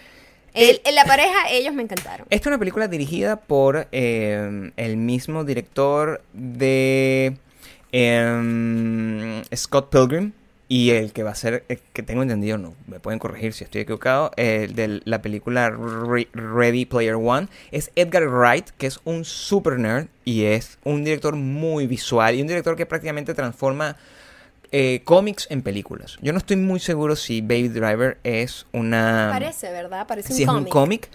El- 0.54 0.70
El- 0.70 0.82
en 0.86 0.96
la 0.96 1.06
pareja, 1.06 1.50
ellos 1.52 1.74
me 1.74 1.82
encantaron. 1.82 2.28
Esta 2.30 2.44
es 2.44 2.48
una 2.48 2.60
película 2.60 2.88
dirigida 2.88 3.38
por 3.40 3.88
eh, 3.92 4.72
el 4.78 4.98
mismo 4.98 5.44
director 5.44 6.22
de 6.34 7.36
em, 7.92 9.44
Scott 9.56 9.90
Pilgrim 9.90 10.34
y 10.68 10.92
el 10.92 11.14
que 11.14 11.24
va 11.24 11.32
a 11.32 11.36
ser, 11.36 11.64
el 11.68 11.80
que 11.94 12.04
tengo 12.04 12.22
entendido, 12.22 12.60
no 12.60 12.76
me 12.88 13.00
pueden 13.00 13.18
corregir 13.20 13.54
si 13.54 13.64
estoy 13.64 13.82
equivocado, 13.82 14.30
el 14.38 14.76
de 14.76 15.02
la 15.04 15.20
película 15.22 15.72
Re- 15.72 16.28
Ready 16.34 16.86
Player 16.86 17.16
One, 17.16 17.48
es 17.72 17.90
Edgar 17.96 18.28
Wright, 18.28 18.70
que 18.78 18.86
es 18.86 19.00
un 19.04 19.26
super 19.26 19.80
nerd 19.80 20.08
y 20.26 20.44
es 20.44 20.78
un 20.84 21.04
director 21.04 21.36
muy 21.36 21.88
visual 21.88 22.36
y 22.36 22.42
un 22.42 22.48
director 22.48 22.76
que 22.76 22.86
prácticamente 22.86 23.34
transforma 23.34 23.98
eh, 24.72 25.02
cómics 25.04 25.48
en 25.50 25.62
películas. 25.62 26.18
Yo 26.22 26.32
no 26.32 26.38
estoy 26.40 26.58
muy 26.58 26.80
seguro 26.80 27.16
si 27.16 27.42
Baby 27.42 27.70
Driver 27.70 28.18
es 28.24 28.66
una 28.72 29.30
Parece, 29.32 29.72
¿verdad? 29.72 30.06
Parece 30.08 30.34
si 30.34 30.44
un 30.44 30.50
es 30.50 30.54
cómic. 30.54 30.66
un 30.68 30.72
cómic 30.72 31.10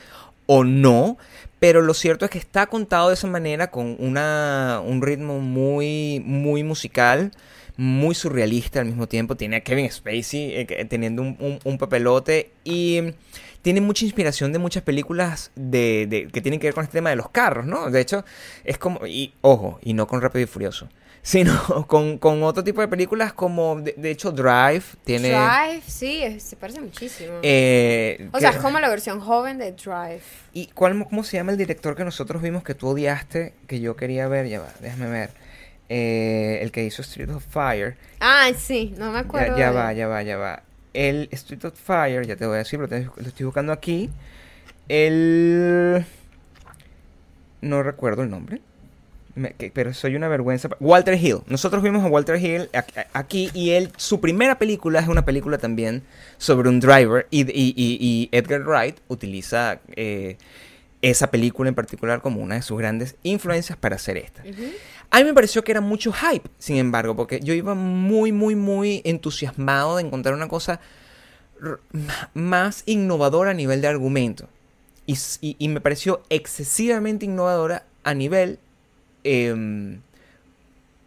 o 0.47 0.65
no, 0.65 1.17
pero 1.61 1.81
lo 1.81 1.95
cierto 1.95 2.25
es 2.25 2.31
que 2.31 2.39
está 2.39 2.67
contado 2.67 3.09
de 3.09 3.15
esa 3.15 3.27
manera 3.27 3.71
con 3.71 3.97
una, 3.99 4.81
un 4.85 5.01
ritmo 5.03 5.39
muy, 5.41 6.21
muy 6.25 6.63
musical, 6.65 7.31
muy 7.77 8.15
surrealista 8.15 8.81
al 8.81 8.87
mismo 8.87 9.07
tiempo. 9.09 9.37
Tiene 9.37 9.57
a 9.57 9.61
Kevin 9.63 9.91
Spacey 9.91 10.55
eh, 10.55 10.67
que- 10.67 10.85
teniendo 10.85 11.23
un, 11.23 11.37
un- 11.41 11.59
un 11.65 11.79
papelote 11.79 12.51
y 12.65 13.01
tiene 13.63 13.81
mucha 13.81 14.05
inspiración 14.05 14.53
de 14.53 14.59
muchas 14.59 14.83
películas 14.83 15.51
de, 15.55 16.07
de- 16.09 16.29
que 16.29 16.41
tienen 16.43 16.61
que 16.61 16.67
ver 16.67 16.75
con 16.75 16.85
este 16.85 16.99
tema 16.99 17.09
de 17.11 17.17
los 17.17 17.31
carros, 17.31 17.65
¿no? 17.65 17.91
De 17.91 18.01
hecho, 18.01 18.25
es 18.65 18.77
como, 18.77 19.07
y 19.07 19.33
ojo, 19.41 19.79
y 19.83 19.95
no 19.95 20.07
con 20.07 20.21
Rápido 20.21 20.43
y 20.45 20.47
Furioso. 20.47 20.89
Sino 21.27 21.87
con, 21.89 22.19
con 22.19 22.43
otro 22.43 22.63
tipo 22.63 22.83
de 22.83 22.89
películas 22.89 23.33
como, 23.33 23.81
de, 23.81 23.95
de 23.97 24.11
hecho, 24.11 24.31
Drive 24.31 24.83
tiene... 25.05 25.31
Drive, 25.31 25.83
sí, 25.87 26.23
es- 26.23 26.43
se 26.43 26.55
parece 26.55 26.81
muchísimo. 26.83 27.39
eh, 27.43 28.29
o 28.33 28.39
sea, 28.39 28.51
es 28.51 28.57
como 28.59 28.79
la 28.79 28.91
versión 28.91 29.21
joven 29.21 29.57
de 29.57 29.73
Drive. 29.73 30.21
¿Y 30.53 30.67
cuál, 30.67 31.03
cómo 31.09 31.25
se 31.25 31.39
llama 31.39 31.53
el 31.53 31.57
director 31.59 31.97
que 31.97 32.05
nosotros 32.05 32.43
vimos 32.43 32.63
que 32.63 32.75
tú 32.75 32.89
odiaste, 32.89 33.55
que 33.67 33.81
yo 33.81 33.97
quería 33.97 34.29
ver? 34.29 34.49
Ya 34.49 34.61
va, 34.61 34.69
déjame 34.81 35.09
ver. 35.09 35.31
Eh, 35.89 36.59
el 36.61 36.71
que 36.71 36.85
hizo 36.85 37.01
Street 37.01 37.31
of 37.31 37.43
Fire. 37.45 37.97
Ah, 38.21 38.51
sí, 38.57 38.95
no 38.99 39.11
me 39.11 39.21
acuerdo. 39.21 39.57
Ya, 39.57 39.59
ya 39.59 39.71
de- 39.71 39.77
va, 39.77 39.93
ya 39.95 40.07
va, 40.09 40.23
ya 40.23 40.37
va. 40.37 40.63
El 40.93 41.29
Street 41.33 41.65
of 41.65 41.75
Fire, 41.75 42.27
ya 42.27 42.37
te 42.37 42.45
voy 42.47 42.57
a 42.57 42.59
decir, 42.59 42.79
lo, 42.79 42.87
tengo- 42.87 43.15
lo 43.17 43.27
estoy 43.27 43.47
buscando 43.47 43.73
aquí. 43.73 44.11
El... 44.89 46.05
No 47.63 47.83
recuerdo 47.83 48.23
el 48.23 48.29
nombre. 48.31 48.61
Me- 49.37 49.53
que- 49.53 49.71
pero 49.73 49.93
soy 49.95 50.15
una 50.15 50.29
vergüenza. 50.29 50.69
Walter 50.81 51.15
Hill. 51.15 51.39
Nosotros 51.47 51.83
vimos 51.83 52.05
a 52.05 52.07
Walter 52.09 52.37
Hill 52.37 52.69
aquí 53.13 53.51
y 53.53 53.71
él, 53.71 53.91
su 53.97 54.21
primera 54.21 54.59
película 54.59 55.01
es 55.01 55.09
una 55.09 55.25
película 55.25 55.59
también 55.59 56.03
sobre 56.39 56.69
un 56.69 56.79
driver 56.81 57.27
y, 57.31 57.41
y- 57.43 57.75
y- 57.77 57.99
y 58.01 58.29
Edgar 58.33 58.63
Wright 58.63 58.97
utiliza 59.09 59.81
eh, 59.97 60.37
esa 61.03 61.31
película 61.31 61.69
en 61.69 61.75
particular 61.75 62.23
como 62.23 62.41
una 62.41 62.55
de 62.55 62.63
sus 62.63 62.79
grandes 62.79 63.17
influencias 63.25 63.77
para 63.77 63.97
hacer 63.97 64.17
esta. 64.19 64.43
A 65.11 65.19
mí 65.19 65.25
me 65.25 65.35
pareció 65.35 65.63
que 65.65 65.73
era 65.73 65.81
mucho 65.81 66.13
hype, 66.13 66.49
sin 66.59 66.77
embargo, 66.77 67.15
porque 67.17 67.41
yo 67.41 67.55
iba 67.55 67.75
muy, 67.75 68.33
muy, 68.33 68.55
muy 68.55 69.03
entusiasmado 69.05 69.97
de 69.97 70.03
encontrar 70.05 70.35
una 70.35 70.49
cosa 70.49 70.81
más 72.35 72.83
innovadora 72.87 73.51
a 73.51 73.55
nivel 73.55 73.81
de 73.81 73.89
argumento. 73.89 74.49
Y 75.07 75.69
me 75.69 75.81
pareció 75.81 76.23
excesivamente 76.31 77.27
innovadora 77.27 77.85
a 78.05 78.15
nivel 78.15 78.59
em, 79.25 80.01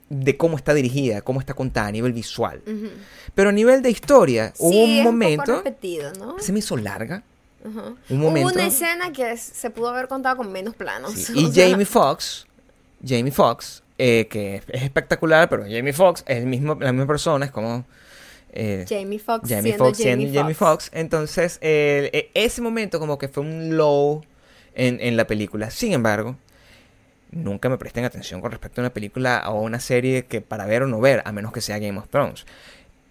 de 0.10 0.38
cómo 0.38 0.56
está 0.58 0.74
dirigida, 0.74 1.22
cómo 1.22 1.40
está 1.40 1.54
contada, 1.54 1.88
a 1.88 1.92
nivel 1.92 2.14
visual. 2.14 2.62
Pero 3.36 3.50
a 3.50 3.52
nivel 3.52 3.82
de 3.82 3.90
historia, 3.90 4.54
hubo 4.58 4.84
un 4.84 4.90
es 4.90 4.98
poco 5.00 5.12
momento... 5.12 5.56
repetido, 5.58 6.14
¿no? 6.14 6.40
se 6.40 6.52
me 6.54 6.60
hizo 6.60 6.78
larga. 6.78 7.24
Ajá. 7.66 7.94
un 8.10 8.20
momento- 8.20 8.48
Hubo 8.50 8.56
una 8.56 8.68
escena 8.68 9.12
que 9.12 9.36
se 9.36 9.70
pudo 9.70 9.90
haber 9.90 10.08
contado 10.08 10.38
con 10.38 10.52
menos 10.52 10.76
planos. 10.76 11.14
Sí, 11.14 11.34
Y 11.36 11.52
Jamie 11.54 11.86
Foxx, 11.86 12.48
Jamie 13.06 13.32
Foxx, 13.32 13.84
eh, 13.98 14.28
que 14.30 14.62
es 14.70 14.84
espectacular, 14.84 15.50
pero 15.50 15.64
Jamie 15.64 15.92
Foxx 15.94 16.24
es 16.28 16.38
el 16.38 16.46
mismo, 16.46 16.76
la 16.80 16.94
misma 16.94 17.08
persona, 17.08 17.46
es 17.46 17.52
como... 17.52 17.84
eh, 18.54 18.86
Jamie 18.88 19.20
Foxx 19.20 19.50
Jamie 19.50 19.74
Foxx 19.74 20.00
Jamie 20.34 20.54
Foxx. 20.56 20.90
Entonces, 20.94 21.58
eh, 21.62 22.30
ese 22.34 22.62
momento 22.62 23.00
como 23.00 23.18
que 23.18 23.28
fue 23.28 23.44
un 23.44 23.76
low 23.76 24.24
en, 24.74 25.00
en 25.02 25.18
la 25.18 25.28
película. 25.28 25.70
Sin 25.70 25.92
embargo, 25.92 26.38
nunca 27.32 27.70
me 27.70 27.78
presten 27.78 28.06
atención 28.06 28.42
con 28.42 28.52
respecto 28.52 28.82
a 28.82 28.84
una 28.84 28.94
película 28.94 29.44
o 29.50 29.62
una 29.62 29.80
serie 29.80 30.26
que 30.26 30.42
para 30.42 30.66
ver 30.66 30.84
o 30.84 30.88
no 30.88 31.00
ver, 31.00 31.22
a 31.26 31.32
menos 31.32 31.52
que 31.52 31.62
sea 31.62 31.80
Game 31.80 31.98
of 32.00 32.08
Thrones. 32.10 32.46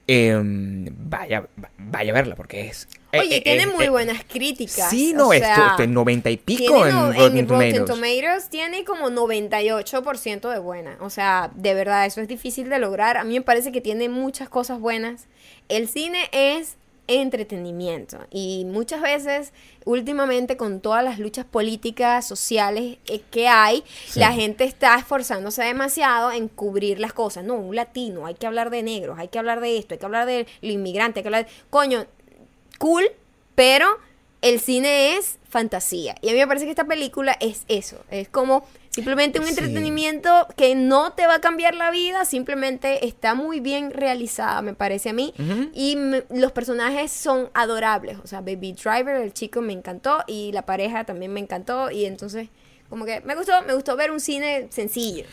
Em, 0.08 0.86
vaya, 0.96 1.48
va- 1.62 1.70
vaya 1.78 2.12
a 2.12 2.14
verla 2.14 2.36
porque 2.36 2.68
es... 2.68 2.86
eh, 3.10 3.18
Oye, 3.18 3.38
eh, 3.38 3.40
tiene 3.40 3.64
eh, 3.64 3.66
muy 3.66 3.88
buenas 3.88 4.22
críticas. 4.24 4.88
Sí, 4.88 5.12
no, 5.12 5.32
esto, 5.32 5.48
de 5.78 5.88
90 5.88 6.30
y 6.30 6.36
pico 6.36 6.86
en 6.86 6.94
no- 6.94 7.06
Rotten 7.12 7.22
Rotten 7.22 7.46
Tomatoes. 7.48 7.84
Tomatoes 7.86 8.48
tiene 8.48 8.84
como 8.84 9.10
98% 9.10 10.48
de 10.52 10.58
buena. 10.60 10.96
O 11.00 11.10
sea, 11.10 11.50
de 11.56 11.74
verdad, 11.74 12.06
eso 12.06 12.20
es 12.20 12.28
difícil 12.28 12.68
de 12.68 12.78
lograr. 12.78 13.16
A 13.16 13.24
mí 13.24 13.34
me 13.34 13.42
parece 13.42 13.72
que 13.72 13.80
tiene 13.80 14.08
muchas 14.08 14.48
cosas 14.48 14.78
buenas. 14.78 15.26
El 15.68 15.88
cine 15.88 16.28
es 16.30 16.76
entretenimiento 17.08 18.18
y 18.30 18.64
muchas 18.66 19.00
veces 19.00 19.52
últimamente 19.84 20.56
con 20.56 20.80
todas 20.80 21.04
las 21.04 21.18
luchas 21.18 21.44
políticas 21.44 22.26
sociales 22.26 22.98
eh, 23.06 23.20
que 23.30 23.48
hay 23.48 23.84
Sí. 24.08 24.20
la 24.20 24.32
gente 24.32 24.64
está 24.64 24.96
esforzándose 24.98 25.62
demasiado 25.62 26.32
en 26.32 26.48
cubrir 26.48 26.98
las 26.98 27.12
cosas 27.12 27.44
no 27.44 27.54
un 27.54 27.76
latino 27.76 28.26
hay 28.26 28.34
que 28.34 28.46
hablar 28.46 28.70
de 28.70 28.82
negros 28.82 29.18
hay 29.18 29.28
que 29.28 29.38
hablar 29.38 29.60
de 29.60 29.78
esto 29.78 29.94
hay 29.94 29.98
que 29.98 30.06
hablar 30.06 30.26
del 30.26 30.46
inmigrante 30.62 31.20
hay 31.20 31.22
que 31.22 31.28
hablar 31.28 31.46
de... 31.46 31.52
coño 31.70 32.06
cool, 32.78 33.04
pero 33.54 33.86
el 34.42 34.60
cine 34.60 35.16
es 35.16 35.38
fantasía. 35.48 36.14
Y 36.20 36.28
a 36.28 36.32
mí 36.32 36.38
me 36.38 36.46
parece 36.46 36.66
que 36.66 36.70
esta 36.70 36.84
película 36.84 37.36
es 37.40 37.64
eso. 37.68 38.04
Es 38.10 38.28
como 38.28 38.66
simplemente 38.96 39.38
un 39.38 39.44
Sí. 39.44 39.50
entretenimiento 39.50 40.48
que 40.56 40.74
no 40.74 41.12
te 41.12 41.26
va 41.26 41.34
a 41.36 41.40
cambiar 41.40 41.74
la 41.74 41.90
vida, 41.90 42.24
simplemente 42.24 43.06
está 43.06 43.34
muy 43.34 43.60
bien 43.60 43.90
realizada, 43.92 44.62
me 44.62 44.74
parece 44.74 45.10
a 45.10 45.12
mí. 45.12 45.32
Y 45.74 45.96
me- 45.96 46.24
los 46.30 46.50
personajes 46.52 47.12
son 47.12 47.50
adorables. 47.54 48.18
O 48.24 48.26
sea, 48.26 48.40
Baby 48.40 48.72
Driver, 48.72 49.16
el 49.16 49.32
chico, 49.32 49.60
me 49.60 49.72
encantó. 49.72 50.24
Y 50.26 50.50
la 50.52 50.62
pareja 50.62 51.04
también 51.04 51.32
me 51.32 51.40
encantó. 51.40 51.90
Y 51.90 52.06
entonces, 52.06 52.48
como 52.88 53.04
que 53.04 53.20
me 53.20 53.34
gustó, 53.36 53.52
me 53.66 53.74
gustó 53.74 53.96
ver 53.96 54.10
un 54.10 54.18
cine 54.20 54.66
sencillo. 54.70 55.24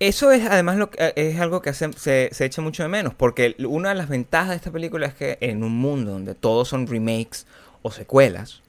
Eso 0.00 0.30
es 0.32 0.44
además 0.46 0.76
lo 0.76 0.90
que, 0.90 1.02
eh, 1.02 1.12
es 1.16 1.40
algo 1.40 1.62
que 1.62 1.70
hace- 1.70 1.92
se, 1.94 2.28
se 2.32 2.44
echa 2.44 2.62
mucho 2.62 2.82
de 2.82 2.88
menos, 2.88 3.14
porque 3.14 3.54
una 3.66 3.88
de 3.90 3.94
las 3.94 4.08
ventajas 4.08 4.50
de 4.50 4.56
esta 4.56 4.70
película 4.70 5.06
es 5.06 5.14
que 5.14 5.38
en 5.40 5.62
un 5.64 5.72
mundo 5.72 6.12
donde 6.12 6.34
todos 6.34 6.68
son 6.68 6.86
remakes 6.86 7.46
o 7.82 7.90
secuelas, 7.90 8.62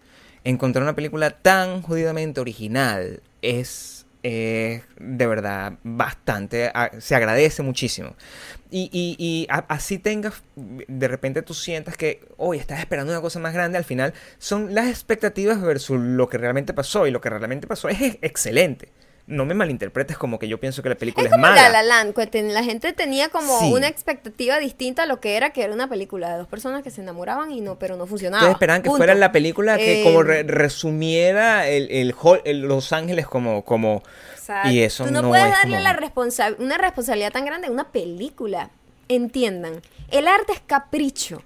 encontrar 0.44 0.84
una 0.84 0.96
película 0.96 1.32
tan 1.32 1.82
jodidamente 1.82 2.40
original 2.42 3.22
es 3.42 3.99
eh, 4.24 4.82
de 5.00 5.28
verdad 5.28 5.74
bastante, 5.84 6.72
se 7.00 7.16
agradece 7.16 7.64
muchísimo. 7.64 8.16
Y, 8.72 8.90
y- 8.94 9.16
y 9.18 9.48
así 9.50 9.98
tengas, 10.00 10.44
de 10.56 11.08
repente 11.08 11.42
tú 11.42 11.54
sientas 11.54 11.98
que, 11.98 12.22
hoy 12.38 12.58
estás 12.58 12.80
esperando 12.80 13.12
una 13.14 13.22
cosa 13.22 13.40
más 13.40 13.54
grande, 13.54 13.78
al 13.78 13.84
final 13.86 14.14
son 14.38 14.76
las 14.76 14.88
expectativas 14.90 15.62
versus 15.62 16.00
lo 16.00 16.30
que 16.30 16.38
realmente 16.38 16.74
pasó, 16.74 17.08
y 17.08 17.12
lo 17.12 17.22
que 17.22 17.30
realmente 17.30 17.68
pasó 17.68 17.90
es 17.90 18.18
excelente. 18.22 18.90
No 19.30 19.46
me 19.46 19.54
malinterpretes 19.54 20.18
como 20.18 20.40
que 20.40 20.48
yo 20.48 20.60
pienso 20.60 20.82
que 20.84 20.90
la 20.90 20.96
película 20.96 21.28
Es 21.28 21.32
es, 21.32 21.38
como 21.38 21.42
mala. 21.44 21.70
La 21.70 21.82
La 21.82 22.04
Land, 22.04 22.14
la 22.52 22.64
gente 22.64 22.94
tenía 22.94 23.30
como 23.30 23.60
Sí. 23.60 23.72
una 23.72 23.88
expectativa 23.88 24.58
distinta 24.60 25.04
a 25.04 25.06
lo 25.06 25.20
que 25.20 25.38
era, 25.38 25.52
que 25.52 25.64
era 25.64 25.74
una 25.74 25.88
película 25.88 26.32
de 26.32 26.38
dos 26.40 26.48
personas 26.48 26.84
que 26.84 26.92
se 26.92 27.02
enamoraban 27.02 27.52
y 27.52 27.62
no, 27.62 27.78
pero 27.80 27.96
no 27.96 28.08
funcionaba. 28.08 28.42
Ustedes 28.42 28.56
esperaban 28.56 28.82
que 28.82 28.88
Punto. 28.88 28.98
fuera 28.98 29.14
la 29.16 29.32
película 29.32 29.78
que 29.78 30.02
Eh, 30.02 30.04
como 30.04 30.24
re- 30.24 30.44
resumiera 30.44 31.68
el, 31.68 31.90
el 31.92 32.62
Los 32.68 32.92
Ángeles 32.92 33.28
como, 33.28 33.64
como 33.64 34.02
y 34.66 34.80
eso 34.82 35.06
tú 35.06 35.12
no, 35.12 35.22
no 35.22 35.28
puedes 35.30 35.46
es 35.46 35.52
darle 35.52 35.78
como- 35.78 35.84
la 35.84 35.94
responsa- 35.96 36.56
una 36.58 36.78
responsabilidad 36.80 37.32
tan 37.32 37.46
grande 37.46 37.68
a 37.68 37.72
una 37.72 37.92
película. 37.92 38.72
Entiendan, 39.10 39.82
el 40.12 40.28
arte 40.28 40.54
es 40.54 40.62
capricho. 40.66 41.42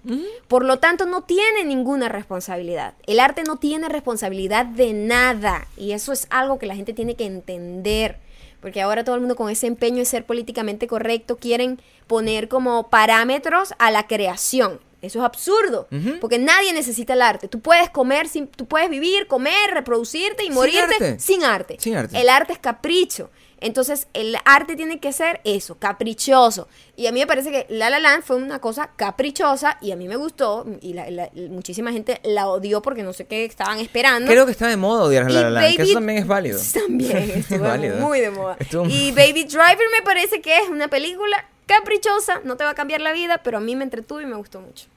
Por 0.47 0.65
lo 0.65 0.79
tanto, 0.79 1.05
no 1.05 1.23
tiene 1.23 1.63
ninguna 1.63 2.09
responsabilidad. 2.09 2.93
El 3.07 3.19
arte 3.21 3.43
no 3.43 3.57
tiene 3.57 3.87
responsabilidad 3.89 4.65
de 4.65 4.91
nada. 4.93 5.67
Y 5.77 5.93
eso 5.93 6.11
es 6.11 6.27
algo 6.29 6.59
que 6.59 6.65
la 6.65 6.75
gente 6.75 6.93
tiene 6.93 7.15
que 7.15 7.25
entender. 7.25 8.19
Porque 8.61 8.81
ahora 8.81 9.03
todo 9.05 9.15
el 9.15 9.21
mundo 9.21 9.35
con 9.37 9.49
ese 9.49 9.67
empeño 9.67 9.97
de 9.99 10.05
ser 10.05 10.25
políticamente 10.25 10.87
correcto 10.87 11.37
quieren 11.37 11.81
poner 12.07 12.49
como 12.49 12.89
parámetros 12.89 13.73
a 13.79 13.91
la 13.91 14.07
creación. 14.07 14.79
Eso 15.01 15.19
es 15.19 15.25
absurdo, 15.25 15.89
porque 16.21 16.39
nadie 16.39 16.71
necesita 16.71 17.11
el 17.11 17.21
arte. 17.21 17.49
Tú 17.49 17.59
puedes 17.59 17.89
comer, 17.89 18.29
sin, 18.29 18.47
tú 18.47 18.67
puedes 18.67 18.89
vivir, 18.89 19.27
comer, 19.27 19.71
reproducirte 19.73 20.43
y 20.43 20.45
Sin 20.45 20.55
morirte 20.55 20.93
arte. 20.93 21.19
sin 21.19 21.43
arte. 21.43 21.75
Sin 21.77 21.97
arte. 21.97 22.17
El 22.21 22.29
arte 22.29 22.53
es 22.53 22.59
capricho. 22.59 23.29
Entonces, 23.63 24.07
el 24.13 24.35
arte 24.45 24.75
tiene 24.75 24.99
que 24.99 25.11
ser 25.13 25.41
eso, 25.45 25.75
caprichoso. 25.79 26.67
Y 26.95 27.07
a 27.07 27.11
mí 27.11 27.19
me 27.21 27.27
parece 27.27 27.49
que 27.49 27.65
La 27.69 27.89
La 27.89 27.99
Land 27.99 28.23
fue 28.23 28.35
una 28.35 28.59
cosa 28.59 28.91
caprichosa 28.95 29.77
y 29.81 29.91
a 29.91 29.95
mí 29.95 30.07
me 30.07 30.15
gustó 30.17 30.65
y 30.81 30.93
la- 30.93 31.09
la- 31.09 31.29
muchísima 31.49 31.91
gente 31.91 32.19
la 32.23 32.47
odió 32.47 32.81
porque 32.81 33.01
no 33.03 33.13
sé 33.13 33.25
qué 33.25 33.45
estaban 33.45 33.79
esperando. 33.79 34.29
Creo 34.29 34.45
que 34.45 34.51
está 34.51 34.67
de 34.67 34.77
moda 34.77 35.03
odiar 35.05 35.23
a 35.23 35.29
La 35.29 35.41
La 35.43 35.49
Land, 35.49 35.75
que 35.77 35.81
eso 35.83 35.93
también 35.95 36.19
es 36.19 36.27
válido. 36.27 36.59
También, 36.73 37.17
estuvo 37.35 37.55
Es 37.55 37.61
válido. 37.61 37.97
muy 37.97 38.19
de 38.19 38.29
moda. 38.29 38.57
Estuvo- 38.59 38.85
Y 38.87 39.11
Baby 39.13 39.45
Driver 39.45 39.87
me 39.97 40.03
parece 40.03 40.41
que 40.41 40.57
es 40.59 40.69
una 40.69 40.89
película 40.89 41.45
caprichosa, 41.65 42.41
no 42.43 42.57
te 42.57 42.65
va 42.65 42.71
a 42.71 42.75
cambiar 42.75 42.99
la 43.01 43.13
vida, 43.13 43.39
pero 43.43 43.57
a 43.57 43.61
mí 43.61 43.75
me 43.75 43.83
entretuvo 43.85 44.19
y 44.21 44.25
me 44.25 44.35
gustó 44.35 44.59
mucho. 44.59 44.87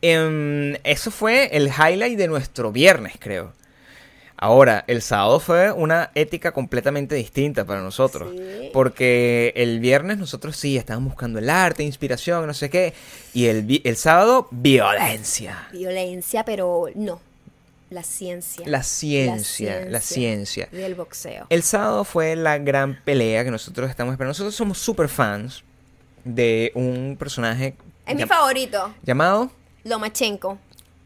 Em, 0.00 0.74
eso 0.82 1.10
fue 1.12 1.48
el 1.56 1.68
highlight 1.68 2.18
de 2.18 2.26
nuestro 2.26 2.72
viernes, 2.72 3.14
creo. 3.18 3.52
Ahora, 4.42 4.82
el 4.88 5.02
sábado 5.02 5.38
fue 5.38 5.70
una 5.70 6.10
ética 6.16 6.50
completamente 6.50 7.14
distinta 7.14 7.64
para 7.64 7.80
nosotros. 7.80 8.32
Sí. 8.36 8.70
Porque 8.72 9.52
el 9.54 9.78
viernes 9.78 10.18
nosotros 10.18 10.56
sí 10.56 10.76
estábamos 10.76 11.10
buscando 11.10 11.38
el 11.38 11.48
arte, 11.48 11.84
inspiración, 11.84 12.44
no 12.48 12.52
sé 12.52 12.68
qué. 12.68 12.92
Y 13.34 13.46
el, 13.46 13.80
el 13.84 13.96
sábado, 13.96 14.48
violencia. 14.50 15.68
Violencia, 15.70 16.44
pero 16.44 16.86
no. 16.96 17.20
La 17.90 18.02
ciencia. 18.02 18.66
La 18.66 18.82
ciencia, 18.82 19.84
la 19.88 20.00
ciencia. 20.00 20.68
Del 20.72 20.96
boxeo. 20.96 21.46
El 21.48 21.62
sábado 21.62 22.02
fue 22.02 22.34
la 22.34 22.58
gran 22.58 23.00
pelea 23.04 23.44
que 23.44 23.52
nosotros 23.52 23.88
estamos 23.90 24.10
esperando. 24.10 24.30
Nosotros 24.30 24.56
somos 24.56 24.76
super 24.78 25.08
fans 25.08 25.62
de 26.24 26.72
un 26.74 27.14
personaje 27.16 27.76
Es 28.04 28.16
mi 28.16 28.26
favorito, 28.26 28.92
llamado 29.04 29.52
Lomachenko. 29.84 30.58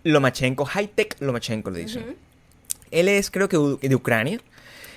Lomachenko, 0.05 0.65
High-Tech 0.65 1.17
Lomachenko 1.21 1.71
le 1.71 1.81
dicen. 1.81 2.26
Él 2.97 3.09
es, 3.09 3.31
creo 3.31 3.49
que, 3.49 3.89
de 3.89 3.95
Ucrania. 3.95 4.41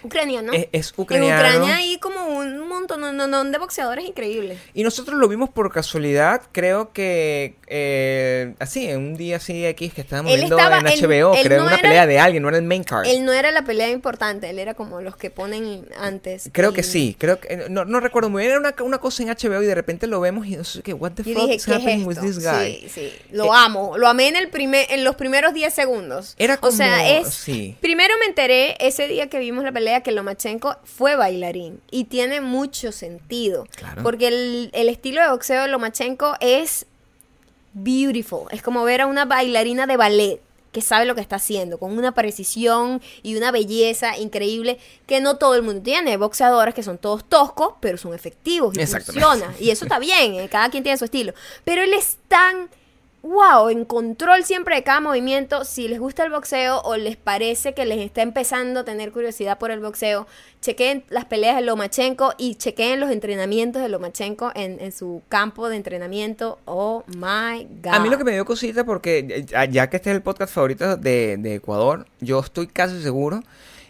Ucraniano. 0.03 0.53
Es, 0.53 0.67
es 0.71 0.93
En 0.95 1.01
ucraniano. 1.03 1.35
Ucrania 1.41 1.75
hay 1.77 1.97
como 1.99 2.25
un 2.37 2.67
montón 2.67 3.01
no, 3.01 3.11
no, 3.13 3.27
no, 3.27 3.43
de 3.43 3.57
boxeadores 3.57 4.05
increíbles. 4.05 4.59
Y 4.73 4.83
nosotros 4.83 5.17
lo 5.17 5.27
vimos 5.27 5.49
por 5.49 5.71
casualidad, 5.71 6.41
creo 6.51 6.91
que 6.93 7.55
eh, 7.67 8.53
así, 8.59 8.89
en 8.89 8.97
un 8.99 9.17
día 9.17 9.37
así 9.37 9.65
X 9.65 9.93
que 9.93 10.01
estábamos 10.01 10.31
Él 10.31 10.39
viendo 10.39 10.57
estaba- 10.57 10.79
en 10.79 10.87
él- 10.87 10.99
HBO, 11.01 11.35
él 11.35 11.43
creo, 11.43 11.59
no 11.59 11.65
una 11.65 11.73
era- 11.75 11.81
pelea 11.81 12.05
de 12.07 12.19
alguien, 12.19 12.43
no 12.43 12.49
era 12.49 12.57
el 12.57 12.63
main 12.63 12.83
card. 12.83 13.05
Él 13.05 13.23
no 13.25 13.33
era 13.33 13.51
la 13.51 13.63
pelea 13.63 13.89
importante, 13.89 14.49
él 14.49 14.59
era 14.59 14.73
como 14.73 15.01
los 15.01 15.15
que 15.15 15.29
ponen 15.29 15.85
antes. 15.99 16.49
Creo 16.51 16.71
y- 16.71 16.73
que 16.73 16.83
sí, 16.83 17.15
creo 17.19 17.39
que, 17.39 17.65
no, 17.69 17.85
no 17.85 17.99
recuerdo 17.99 18.29
muy 18.29 18.41
bien, 18.43 18.51
era 18.51 18.59
una, 18.59 18.75
una 18.83 18.97
cosa 18.99 19.23
en 19.23 19.29
HBO 19.29 19.61
y 19.61 19.65
de 19.65 19.75
repente 19.75 20.07
lo 20.07 20.19
vemos 20.19 20.47
y 20.47 20.55
no 20.55 20.63
qué, 20.83 20.93
what 20.93 21.11
the 21.13 21.23
fuck 21.23 21.33
dije, 21.43 21.55
is 21.55 21.65
¿qué 21.65 21.71
es 21.71 21.77
happening 21.77 22.05
with 22.07 22.17
this 22.19 22.39
guy? 22.43 22.81
Sí, 22.83 22.89
sí, 22.89 23.13
lo 23.31 23.53
amo. 23.53 23.97
Lo 23.97 24.07
amé 24.07 24.27
en, 24.27 24.35
el 24.35 24.49
primer, 24.49 24.85
en 24.89 25.03
los 25.03 25.15
primeros 25.15 25.53
10 25.53 25.73
segundos. 25.73 26.35
Era 26.37 26.57
O 26.61 26.71
sea, 26.71 26.97
como- 26.97 27.27
es... 27.27 27.33
sí. 27.33 27.75
Primero 27.81 28.13
me 28.19 28.25
enteré 28.27 28.75
ese 28.79 29.07
día 29.07 29.27
que 29.27 29.39
vimos 29.39 29.63
la 29.63 29.71
pelea 29.71 29.88
que 30.01 30.11
Lomachenko 30.11 30.77
fue 30.83 31.15
bailarín. 31.15 31.81
Y 31.91 32.05
tiene 32.05 32.41
mucho 32.41 32.91
sentido. 32.91 33.65
Claro. 33.75 34.03
Porque 34.03 34.27
el, 34.27 34.69
el 34.73 34.89
estilo 34.89 35.21
de 35.21 35.29
boxeo 35.29 35.63
de 35.63 35.67
Lomachenko 35.67 36.35
es 36.39 36.85
beautiful. 37.73 38.47
Es 38.51 38.61
como 38.61 38.83
ver 38.83 39.01
a 39.01 39.07
una 39.07 39.25
bailarina 39.25 39.87
de 39.87 39.97
ballet 39.97 40.41
que 40.71 40.81
sabe 40.81 41.05
lo 41.05 41.15
que 41.15 41.21
está 41.21 41.37
haciendo, 41.37 41.79
con 41.79 41.97
una 41.97 42.13
precisión 42.13 43.01
y 43.23 43.35
una 43.35 43.51
belleza 43.51 44.17
increíble 44.17 44.77
que 45.07 45.19
no 45.19 45.37
todo 45.37 45.55
el 45.55 45.63
mundo 45.63 45.81
tiene. 45.81 46.11
Hay 46.11 46.17
boxeadores 46.17 46.75
que 46.75 46.83
son 46.83 46.97
todos 46.97 47.27
toscos, 47.27 47.73
pero 47.79 47.97
son 47.97 48.13
efectivos 48.13 48.77
y 48.77 48.81
Exactamente. 48.81 49.25
funciona. 49.25 49.55
Y 49.59 49.71
eso 49.71 49.85
está 49.85 49.97
bien, 49.99 50.35
eh, 50.35 50.47
cada 50.49 50.69
quien 50.69 50.83
tiene 50.83 50.97
su 50.97 51.05
estilo. 51.05 51.33
Pero 51.63 51.81
él 51.81 51.93
es 51.93 52.17
tan, 52.27 52.69
wow, 53.21 53.69
en 53.69 53.85
control 53.85 54.43
siempre 54.43 54.75
de 54.75 54.83
cada 54.83 55.01
movimiento. 55.01 55.65
Si 55.65 55.87
les 55.87 55.99
gusta 55.99 56.23
el 56.23 56.31
boxeo 56.31 56.81
o 56.81 56.95
les 56.97 57.17
parece 57.17 57.73
que 57.73 57.85
les 57.85 57.99
está 57.99 58.21
empezando 58.21 58.81
a 58.81 58.83
tener 58.83 59.11
curiosidad 59.11 59.57
por 59.57 59.71
el 59.71 59.79
boxeo, 59.79 60.27
chequen 60.61 61.03
las 61.09 61.25
peleas 61.25 61.55
de 61.55 61.61
Lomachenko 61.61 62.33
y 62.37 62.55
chequen 62.55 62.99
los 62.99 63.11
entrenamientos 63.11 63.81
de 63.81 63.89
Lomachenko 63.89 64.51
en, 64.55 64.79
en 64.79 64.91
su 64.91 65.21
campo 65.29 65.69
de 65.69 65.77
entrenamiento. 65.77 66.59
Oh 66.65 67.03
my 67.07 67.67
God. 67.81 67.93
A 67.93 67.99
mí 67.99 68.09
lo 68.09 68.17
que 68.17 68.23
me 68.23 68.31
dio 68.31 68.45
cosita 68.45 68.85
porque 68.85 69.45
ya 69.69 69.89
que 69.89 69.97
este 69.97 70.09
es 70.09 70.15
el 70.15 70.21
podcast 70.21 70.53
favorito 70.53 70.97
de, 70.97 71.37
de 71.37 71.55
Ecuador, 71.55 72.05
yo 72.19 72.39
estoy 72.39 72.67
casi 72.67 73.01
seguro. 73.01 73.41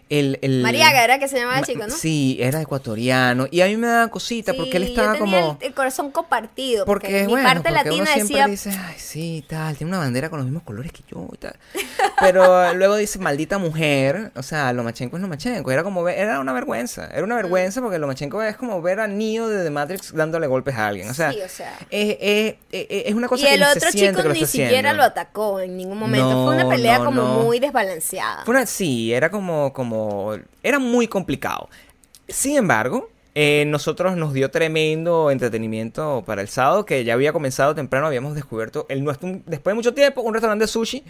El, 0.09 0.39
el- 0.41 0.61
Mariaga 0.61 1.03
era 1.03 1.19
que 1.19 1.27
se 1.27 1.37
llamaba 1.39 1.59
el 1.59 1.65
chico, 1.65 1.85
¿no? 1.87 1.93
Sí, 1.95 2.37
era 2.39 2.59
ecuatoriano. 2.61 3.47
Y 3.51 3.61
a 3.61 3.67
mí 3.67 3.77
me 3.77 3.87
daba 3.87 4.07
cosita 4.09 4.53
porque 4.53 4.77
él 4.77 4.83
Sí, 4.85 4.89
estaba 4.89 5.13
yo 5.17 5.23
tenía 5.23 5.41
como... 5.41 5.57
el, 5.61 5.67
el 5.67 5.73
corazón 5.75 6.09
compartido. 6.11 6.85
Porque, 6.85 7.07
Porque, 7.07 7.21
mi 7.23 7.27
bueno, 7.29 7.47
parte 7.47 7.69
porque 7.69 7.89
uno 7.91 7.99
latina 8.05 8.13
siempre 8.15 8.51
decía. 8.51 8.71
dice, 8.71 8.79
ay, 8.87 8.95
sí, 8.97 9.45
tal, 9.47 9.75
tiene 9.77 9.89
una 9.91 9.99
bandera 9.99 10.29
con 10.29 10.39
los 10.39 10.45
mismos 10.47 10.63
colores 10.63 10.91
que 10.91 11.01
yo 11.11 11.27
y 11.31 11.37
tal. 11.37 11.55
Pero 12.19 12.73
luego 12.73 12.95
dice, 12.95 13.19
maldita 13.19 13.57
mujer, 13.59 14.31
o 14.35 14.43
sea, 14.43 14.73
Lomachenko 14.73 15.15
es 15.17 15.21
Lomachenko, 15.21 15.71
era 15.71 15.83
como, 15.83 16.07
era 16.09 16.39
una 16.39 16.53
vergüenza, 16.53 17.07
era 17.13 17.23
una 17.23 17.35
vergüenza 17.35 17.81
porque 17.81 17.99
Lomachenko 17.99 18.41
es 18.41 18.57
como 18.57 18.81
ver 18.81 18.99
a 18.99 19.07
Neo 19.07 19.47
de 19.47 19.63
The 19.63 19.69
Matrix 19.69 20.13
dándole 20.13 20.47
golpes 20.47 20.75
a 20.75 20.87
alguien, 20.87 21.09
o 21.09 21.13
sea, 21.13 21.31
Sí, 21.31 21.39
o 21.45 21.49
sea. 21.49 21.77
es, 21.91 22.17
es- 22.19 22.55
es- 22.71 22.87
es 23.07 23.13
una 23.13 23.27
cosa 23.27 23.43
y 23.43 23.53
el 23.53 23.59
que 23.59 23.65
otro 23.65 23.91
chico 23.91 24.23
que 24.23 24.29
ni 24.29 24.45
siquiera 24.45 24.69
haciendo. 24.89 24.93
lo 24.93 25.03
atacó 25.03 25.59
en 25.59 25.77
ningún 25.77 25.99
momento. 25.99 26.45
Fue 26.45 26.55
una 26.55 26.63
No, 26.63 26.69
pelea 26.69 26.97
no, 26.99 27.05
como 27.05 27.21
no. 27.21 27.33
muy 27.43 27.59
desbalanceada. 27.59 28.43
Fue 28.45 28.55
una, 28.55 28.65
sí, 28.65 29.13
era 29.13 29.29
como, 29.29 29.71
como, 29.73 29.98
era 30.63 30.79
muy 30.79 31.07
complicado. 31.07 31.69
Sin 32.27 32.57
embargo, 32.57 33.09
eh, 33.35 33.63
nosotros 33.67 34.17
nos 34.17 34.33
dio 34.33 34.51
tremendo 34.51 35.31
entretenimiento 35.31 36.23
para 36.25 36.41
el 36.41 36.47
sábado, 36.47 36.85
que 36.85 37.03
ya 37.03 37.13
había 37.13 37.31
comenzado 37.31 37.75
temprano, 37.75 38.07
habíamos 38.07 38.35
descubierto 38.35 38.85
el 38.89 39.03
nuestro, 39.03 39.29
después 39.45 39.71
de 39.71 39.75
mucho 39.75 39.93
tiempo, 39.93 40.21
un 40.21 40.33
restaurante 40.33 40.63
de 40.63 40.67
sushi, 40.67 41.03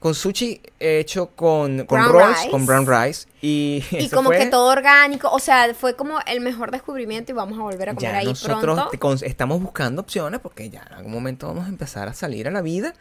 con 0.00 0.14
sushi 0.14 0.60
hecho 0.80 1.28
con, 1.36 1.84
con 1.84 2.00
Brown 2.00 2.12
rolls, 2.12 2.38
rice. 2.38 2.50
con 2.50 2.64
brown 2.66 2.86
rice. 2.86 3.28
Y, 3.42 3.82
como 4.12 4.30
fue- 4.30 4.38
que 4.38 4.46
todo 4.46 4.70
orgánico, 4.72 5.30
o 5.30 5.38
sea, 5.38 5.74
fue 5.74 5.94
como 5.94 6.18
el 6.26 6.40
mejor 6.40 6.70
descubrimiento 6.70 7.32
y 7.32 7.34
vamos 7.34 7.58
a 7.58 7.62
volver 7.62 7.90
a 7.90 7.94
comer 7.94 8.10
Ya 8.12 8.18
ahí 8.18 8.24
nosotros 8.26 8.88
pronto. 8.90 9.24
estamos 9.26 9.60
buscando 9.62 10.00
opciones 10.00 10.40
porque 10.40 10.70
ya 10.70 10.82
en 10.88 10.94
algún 10.94 11.12
momento 11.12 11.46
vamos 11.48 11.66
a 11.66 11.68
empezar 11.68 12.08
a 12.08 12.14
salir 12.14 12.48
a 12.48 12.50
la 12.50 12.62
vida. 12.62 12.94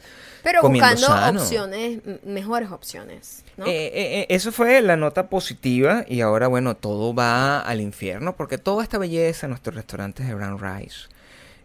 Pero 0.44 0.62
buscando 0.62 1.08
sano. 1.08 1.42
opciones, 1.42 2.00
mejores 2.26 2.70
opciones, 2.70 3.44
¿no? 3.56 3.66
Eh, 3.66 3.70
eh, 3.88 3.92
eh, 4.22 4.26
eso 4.30 4.52
fue 4.52 4.82
la 4.82 4.98
nota 4.98 5.28
positiva 5.30 6.04
y 6.08 6.20
ahora, 6.22 6.48
bueno, 6.48 6.76
todo 6.76 7.14
va 7.16 7.60
al 7.62 7.80
infierno 7.82 8.36
porque 8.36 8.58
toda 8.58 8.84
esta 8.84 8.98
belleza 8.98 9.48
nuestros 9.48 9.74
restaurantes 9.76 10.28
de 10.28 10.34
Brown 10.36 10.60
Rice, 10.60 11.08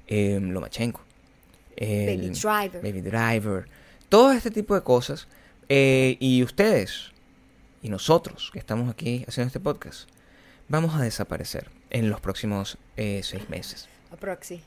eh, 0.07 0.39
Lomachenko, 0.41 1.01
el 1.77 2.19
Baby 2.21 2.31
Driver. 2.31 2.83
Baby 2.83 3.01
Driver, 3.01 3.69
todo 4.15 4.31
este 4.31 4.53
tipo 4.53 4.77
de 4.77 4.83
cosas. 4.83 5.27
eh, 5.69 6.17
y 6.21 6.45
ustedes 6.45 7.11
y 7.83 7.89
nosotros 7.89 8.51
que 8.53 8.61
estamos 8.61 8.89
aquí 8.89 9.25
haciendo 9.27 9.49
este 9.49 9.59
podcast, 9.59 10.09
vamos 10.69 10.95
a 10.95 11.03
desaparecer 11.03 11.69
en 11.91 12.11
los 12.11 12.21
próximos 12.21 12.79
eh, 12.97 13.23
seis 13.25 13.49
meses. 13.51 13.89
Aproxi. 14.13 14.61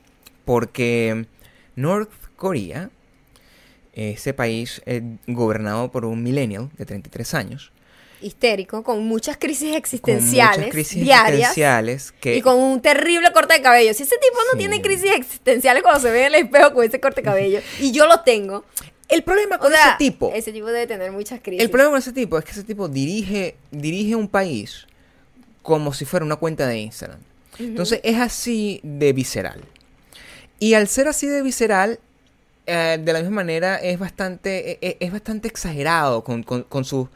Porque 0.44 1.24
North 1.76 2.10
Korea, 2.36 2.90
ese 3.94 4.34
país 4.34 4.82
eh, 4.84 5.00
gobernado 5.26 5.90
por 5.90 6.04
un 6.04 6.22
millennial 6.22 6.68
de 6.76 6.84
33 6.84 7.32
años, 7.32 7.72
Histérico, 8.20 8.82
con 8.82 9.02
muchas 9.04 9.36
crisis 9.38 9.68
con 9.70 9.78
existenciales 9.78 10.58
muchas 10.58 10.72
crisis 10.72 11.02
diarias. 11.04 11.32
existenciales 11.38 12.12
que 12.20 12.36
Y 12.36 12.42
con 12.42 12.58
un 12.58 12.82
terrible 12.82 13.32
corte 13.32 13.54
de 13.54 13.62
cabello. 13.62 13.94
Si 13.94 14.02
ese 14.02 14.16
tipo 14.18 14.36
no 14.38 14.52
Sí. 14.52 14.58
tiene 14.58 14.82
crisis 14.82 15.12
existenciales 15.12 15.82
cuando 15.84 16.00
se 16.00 16.10
ve 16.10 16.26
en 16.26 16.34
el 16.34 16.44
espejo 16.44 16.74
con 16.74 16.84
ese 16.84 17.00
corte 17.00 17.20
de 17.22 17.24
cabello, 17.24 17.60
y 17.80 17.92
yo 17.92 18.06
lo 18.08 18.20
tengo, 18.20 18.64
el 19.08 19.22
problema 19.22 19.56
o 19.56 19.58
con 19.58 19.72
sea, 19.72 19.88
ese 19.90 19.98
tipo 19.98 20.32
ese 20.34 20.52
tipo 20.52 20.66
debe 20.66 20.86
tener 20.86 21.10
muchas 21.12 21.40
crisis. 21.40 21.62
el 21.62 21.70
problema 21.70 21.90
con 21.92 21.98
ese 21.98 22.12
tipo 22.12 22.38
es 22.38 22.44
que 22.44 22.50
ese 22.52 22.64
tipo 22.64 22.88
dirige 22.88 23.56
dirige 23.70 24.14
un 24.14 24.28
país 24.28 24.86
como 25.62 25.92
si 25.92 26.04
fuera 26.04 26.24
una 26.26 26.36
cuenta 26.36 26.66
de 26.66 26.78
Instagram 26.78 27.18
entonces 27.58 28.00
es 28.04 28.18
así 28.18 28.80
de 28.82 29.12
visceral 29.12 29.60
y 30.60 30.74
al 30.74 30.88
ser 30.88 31.08
así 31.08 31.26
de 31.26 31.42
visceral 31.42 31.98
eh, 32.66 32.98
de 33.02 33.12
la 33.12 33.20
misma 33.20 33.36
manera 33.36 33.76
es 33.76 33.98
bastante 33.98 34.72
e- 34.72 34.78
e- 34.82 34.96
es, 35.00 35.10
bastante 35.12 35.48
exagerado 35.48 36.22
con, 36.22 36.42
con, 36.42 36.62
con 36.64 36.84
sus 36.84 37.08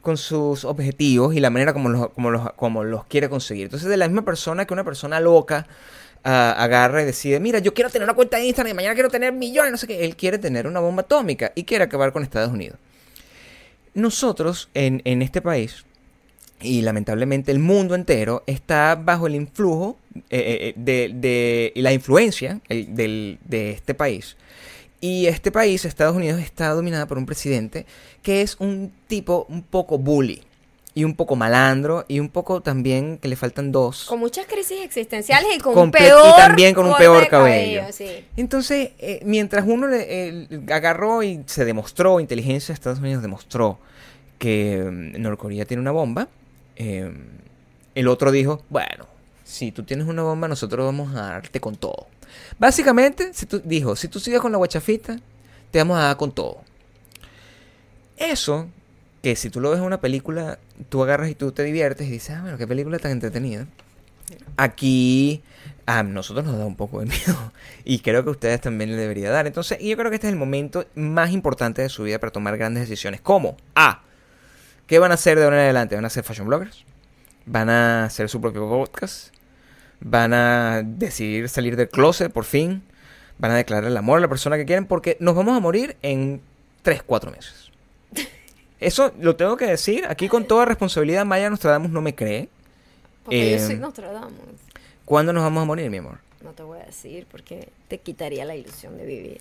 con 0.00 0.16
sus 0.18 0.64
objetivos 0.64 1.34
y 1.34 1.40
la 1.40 1.50
manera 1.50 1.72
como 1.72 1.88
los, 1.88 2.10
como, 2.10 2.30
los, 2.30 2.52
como 2.52 2.84
los 2.84 3.06
quiere 3.06 3.30
conseguir. 3.30 3.64
Entonces, 3.64 3.88
de 3.88 3.96
la 3.96 4.06
misma 4.06 4.22
persona 4.22 4.66
que 4.66 4.74
una 4.74 4.84
persona 4.84 5.18
loca 5.18 5.66
ah, 6.24 6.54
agarra 6.58 7.02
y 7.02 7.04
decide, 7.04 7.38
mira, 7.40 7.58
yo 7.60 7.72
quiero 7.74 7.90
tener 7.90 8.04
una 8.06 8.14
cuenta 8.14 8.38
de 8.38 8.44
Instagram 8.46 8.72
y 8.72 8.74
mañana 8.74 8.94
quiero 8.94 9.10
tener 9.10 9.32
millones, 9.32 9.70
no 9.72 9.78
sé 9.78 9.86
qué. 9.86 10.04
Él 10.04 10.16
quiere 10.16 10.38
tener 10.38 10.66
una 10.66 10.80
bomba 10.80 11.02
atómica 11.02 11.52
y 11.54 11.64
quiere 11.64 11.84
acabar 11.84 12.12
con 12.12 12.22
Estados 12.22 12.52
Unidos. 12.52 12.78
Nosotros, 13.94 14.68
en, 14.74 15.02
en 15.04 15.22
este 15.22 15.40
país, 15.40 15.84
y 16.60 16.82
lamentablemente 16.82 17.52
el 17.52 17.58
mundo 17.60 17.94
entero, 17.94 18.42
está 18.46 18.96
bajo 18.96 19.26
el 19.26 19.34
influjo 19.36 19.98
eh, 20.30 20.72
eh, 20.72 20.74
de, 20.76 21.10
de- 21.14 21.72
y 21.74 21.82
la 21.82 21.92
influencia 21.92 22.60
eh, 22.68 22.86
del- 22.88 23.38
de 23.44 23.70
este 23.70 23.94
país. 23.94 24.36
Y 25.00 25.26
este 25.26 25.52
país, 25.52 25.84
Estados 25.84 26.16
Unidos, 26.16 26.40
está 26.40 26.70
dominada 26.70 27.06
por 27.06 27.18
un 27.18 27.26
presidente 27.26 27.84
que 28.22 28.40
es 28.42 28.56
un 28.58 28.90
tipo 29.06 29.46
un 29.48 29.62
poco 29.62 29.98
bully. 29.98 30.42
Y 30.94 31.02
un 31.02 31.14
poco 31.14 31.34
malandro 31.34 32.04
y 32.06 32.20
un 32.20 32.28
poco 32.28 32.60
también 32.60 33.18
que 33.18 33.28
le 33.28 33.36
faltan 33.36 33.72
dos. 33.72 34.04
Con 34.04 34.20
muchas 34.20 34.46
crisis 34.46 34.80
existenciales 34.82 35.56
y 35.56 35.58
con 35.58 35.76
un 35.76 35.90
peor. 35.90 36.28
y 36.28 36.36
también 36.36 36.74
con 36.74 36.86
un 36.86 36.94
peor 36.94 37.28
cabello. 37.28 37.82
sí. 37.90 38.24
Entonces, 38.36 38.90
eh, 38.98 39.20
mientras 39.24 39.64
uno 39.66 39.88
le, 39.88 40.06
eh, 40.08 40.48
agarró 40.72 41.22
y 41.22 41.42
se 41.46 41.64
demostró, 41.64 42.20
inteligencia 42.20 42.72
de 42.72 42.74
Estados 42.74 43.00
Unidos 43.00 43.22
demostró 43.22 43.78
que 44.38 44.84
mm, 44.84 45.20
Norcorea 45.20 45.64
tiene 45.64 45.80
una 45.80 45.90
bomba, 45.90 46.28
eh, 46.76 47.12
el 47.94 48.08
otro 48.08 48.30
dijo, 48.30 48.62
bueno, 48.70 49.06
si 49.42 49.72
tú 49.72 49.82
tienes 49.82 50.06
una 50.06 50.22
bomba, 50.22 50.46
nosotros 50.46 50.84
vamos 50.84 51.14
a 51.14 51.22
darte 51.22 51.60
con 51.60 51.76
todo. 51.76 52.06
Básicamente, 52.58 53.34
si 53.34 53.46
tú, 53.46 53.60
dijo, 53.64 53.96
si 53.96 54.08
tú 54.08 54.20
sigues 54.20 54.40
con 54.40 54.52
la 54.52 54.58
guachafita, 54.58 55.18
te 55.70 55.78
vamos 55.78 55.98
a 55.98 56.02
dar 56.02 56.16
con 56.16 56.32
todo. 56.32 56.62
Eso, 58.16 58.68
que 59.24 59.36
si 59.36 59.48
tú 59.48 59.62
lo 59.62 59.70
ves 59.70 59.78
en 59.78 59.86
una 59.86 60.02
película, 60.02 60.58
tú 60.90 61.02
agarras 61.02 61.30
y 61.30 61.34
tú 61.34 61.50
te 61.50 61.62
diviertes 61.62 62.06
y 62.08 62.10
dices, 62.10 62.36
ah, 62.36 62.42
bueno, 62.42 62.58
qué 62.58 62.66
película 62.66 62.98
tan 62.98 63.10
entretenida. 63.10 63.66
Aquí 64.58 65.42
a 65.86 66.02
nosotros 66.02 66.44
nos 66.44 66.58
da 66.58 66.66
un 66.66 66.76
poco 66.76 67.00
de 67.00 67.06
miedo 67.06 67.52
y 67.86 68.00
creo 68.00 68.22
que 68.22 68.28
a 68.28 68.32
ustedes 68.32 68.60
también 68.60 68.90
le 68.90 68.98
debería 68.98 69.30
dar. 69.30 69.46
Entonces, 69.46 69.78
yo 69.80 69.96
creo 69.96 70.10
que 70.10 70.16
este 70.16 70.26
es 70.26 70.34
el 70.34 70.38
momento 70.38 70.84
más 70.94 71.30
importante 71.30 71.80
de 71.80 71.88
su 71.88 72.02
vida 72.02 72.18
para 72.18 72.32
tomar 72.32 72.58
grandes 72.58 72.82
decisiones. 72.82 73.22
¿Cómo? 73.22 73.56
A. 73.74 74.02
¿Qué 74.86 74.98
van 74.98 75.10
a 75.10 75.14
hacer 75.14 75.38
de 75.38 75.44
ahora 75.44 75.56
en 75.56 75.62
adelante? 75.62 75.94
¿Van 75.94 76.04
a 76.04 76.10
ser 76.10 76.22
fashion 76.22 76.46
bloggers? 76.46 76.84
¿Van 77.46 77.70
a 77.70 78.04
hacer 78.04 78.28
su 78.28 78.42
propio 78.42 78.68
podcast? 78.68 79.34
¿Van 80.00 80.34
a 80.34 80.82
decidir 80.84 81.48
salir 81.48 81.76
del 81.76 81.88
closet 81.88 82.30
por 82.30 82.44
fin? 82.44 82.82
¿Van 83.38 83.52
a 83.52 83.54
declarar 83.54 83.84
el 83.90 83.96
amor 83.96 84.18
a 84.18 84.20
la 84.20 84.28
persona 84.28 84.58
que 84.58 84.66
quieren? 84.66 84.84
Porque 84.84 85.16
nos 85.18 85.34
vamos 85.34 85.56
a 85.56 85.60
morir 85.60 85.96
en 86.02 86.42
3, 86.82 87.02
4 87.04 87.30
meses. 87.30 87.63
Eso 88.80 89.12
lo 89.20 89.36
tengo 89.36 89.56
que 89.56 89.66
decir 89.66 90.04
aquí 90.08 90.28
con 90.28 90.44
toda 90.46 90.64
responsabilidad. 90.64 91.24
Maya 91.24 91.48
Nostradamus 91.50 91.90
no 91.90 92.00
me 92.02 92.14
cree. 92.14 92.48
Porque 93.24 93.50
yo 93.52 93.56
Eh, 93.56 93.60
soy 93.60 93.76
Nostradamus. 93.76 94.32
¿Cuándo 95.04 95.32
nos 95.32 95.42
vamos 95.42 95.62
a 95.62 95.66
morir, 95.66 95.90
mi 95.90 95.98
amor? 95.98 96.18
No 96.42 96.52
te 96.52 96.62
voy 96.62 96.78
a 96.80 96.84
decir 96.84 97.26
porque 97.30 97.68
te 97.88 97.98
quitaría 97.98 98.44
la 98.44 98.54
ilusión 98.56 98.96
de 98.98 99.06
vivir. 99.06 99.40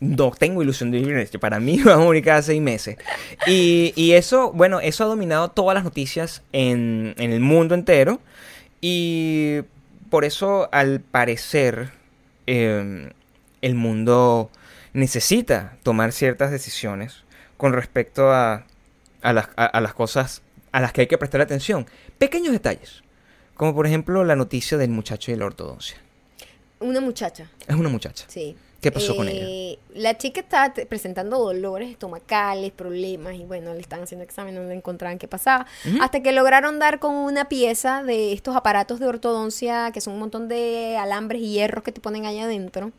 No 0.00 0.30
tengo 0.30 0.62
ilusión 0.62 0.90
de 0.90 0.98
vivir 0.98 1.14
en 1.14 1.20
esto. 1.20 1.38
Para 1.38 1.60
mí 1.60 1.78
vamos 1.84 2.02
a 2.02 2.06
morir 2.06 2.24
cada 2.24 2.42
seis 2.42 2.60
meses. 2.60 2.96
Y, 3.46 3.92
y 3.96 4.12
eso, 4.12 4.50
bueno, 4.52 4.80
eso 4.80 5.04
ha 5.04 5.06
dominado 5.06 5.50
todas 5.50 5.74
las 5.74 5.84
noticias 5.84 6.42
en, 6.52 7.14
en 7.18 7.32
el 7.32 7.40
mundo 7.40 7.74
entero. 7.74 8.20
Y 8.80 9.60
por 10.08 10.24
eso, 10.24 10.68
al 10.72 11.00
parecer, 11.00 11.90
eh, 12.46 13.12
el 13.62 13.74
mundo 13.74 14.50
necesita 14.92 15.76
tomar 15.82 16.12
ciertas 16.12 16.50
decisiones 16.50 17.22
con 17.56 17.72
respecto 17.74 18.32
a, 18.32 18.64
a 19.22 19.32
las, 19.32 19.48
a- 19.56 19.66
a 19.66 19.80
las 19.80 19.94
cosas 19.94 20.42
a 20.72 20.80
las 20.80 20.92
que 20.92 21.02
hay 21.02 21.06
que 21.08 21.18
prestar 21.18 21.40
atención. 21.40 21.86
Pequeños 22.18 22.52
detalles. 22.52 23.02
Como 23.54 23.74
por 23.74 23.86
ejemplo 23.86 24.24
la 24.24 24.36
noticia 24.36 24.78
del 24.78 24.90
muchacho 24.90 25.32
y 25.32 25.36
la 25.36 25.46
ortodoncia. 25.46 25.96
Una 26.78 27.00
muchacha, 27.00 27.50
Es 27.66 27.76
una 27.76 27.88
muchacha. 27.88 28.24
sí. 28.28 28.56
¿Qué 28.80 28.90
pasó 28.90 29.14
con 29.14 29.28
Eh, 29.28 29.78
La 29.94 30.16
chica 30.16 30.40
estaba 30.40 30.72
presentando 30.72 31.38
dolores 31.38 31.90
estomacales, 31.90 32.72
problemas, 32.72 33.34
y 33.34 33.44
bueno, 33.44 33.74
le 33.74 33.80
están 33.80 34.02
haciendo 34.04 34.24
examen, 34.24 34.54
no 34.54 34.62
le 34.62 34.72
encontraban 34.72 35.18
qué 35.18 35.28
pasaba. 35.28 35.66
Hasta 36.00 36.22
que 36.22 36.32
lograron 36.32 36.78
dar 36.78 36.98
con 36.98 37.14
una 37.14 37.46
pieza 37.50 38.02
de 38.02 38.32
estos 38.32 38.56
aparatos 38.56 38.98
de 38.98 39.06
ortodoncia, 39.06 39.90
que 39.92 40.00
son 40.00 40.14
un 40.14 40.20
montón 40.20 40.48
de 40.48 40.96
alambres 40.98 41.42
y 41.42 41.50
hierros 41.52 41.84
que 41.84 41.92
te 41.92 42.00
ponen 42.00 42.24
allá 42.24 42.44
adentro. 42.44 42.90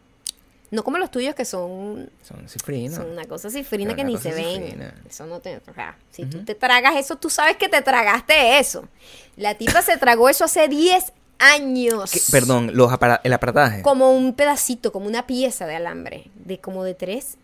No 0.72 0.84
como 0.84 0.98
los 0.98 1.12
tuyos, 1.12 1.36
que 1.36 1.44
son, 1.46 2.10
Son 2.24 2.48
cifrinos. 2.48 2.96
son 2.96 3.12
una 3.12 3.26
cosa 3.26 3.50
cifrina 3.50 3.94
que 3.96 4.04
ni 4.06 4.18
se 4.18 4.32
ven. 4.34 4.92
Eso 5.08 5.26
no 5.26 5.40
te. 5.42 5.58
O 5.58 5.74
sea, 5.74 5.98
si 6.12 6.26
tú 6.26 6.38
Ujú. 6.38 6.46
te 6.46 6.56
tragas 6.56 6.96
eso, 6.96 7.18
tú 7.18 7.30
sabes 7.30 7.58
que 7.58 7.68
te 7.70 7.82
tragaste 7.82 8.58
eso. 8.58 8.88
La 9.36 9.56
tipa 9.56 9.82
se 9.82 9.98
tragó 9.98 10.30
eso 10.30 10.46
hace 10.46 10.68
10 10.70 11.12
años. 11.42 12.12
¿Qué? 12.12 12.22
Perdón, 12.32 12.72
los 12.74 12.92
apara- 12.92 13.20
el 13.24 13.34
aparataje. 13.34 13.82
Como 13.82 14.12
un 14.12 14.34
pedacito, 14.34 14.92
como 14.92 15.08
una 15.08 15.28
pieza 15.28 15.66
de 15.68 15.76
alambre, 15.76 16.30
de 16.36 16.60
como 16.60 16.84
de 16.84 16.94
3 16.94 17.38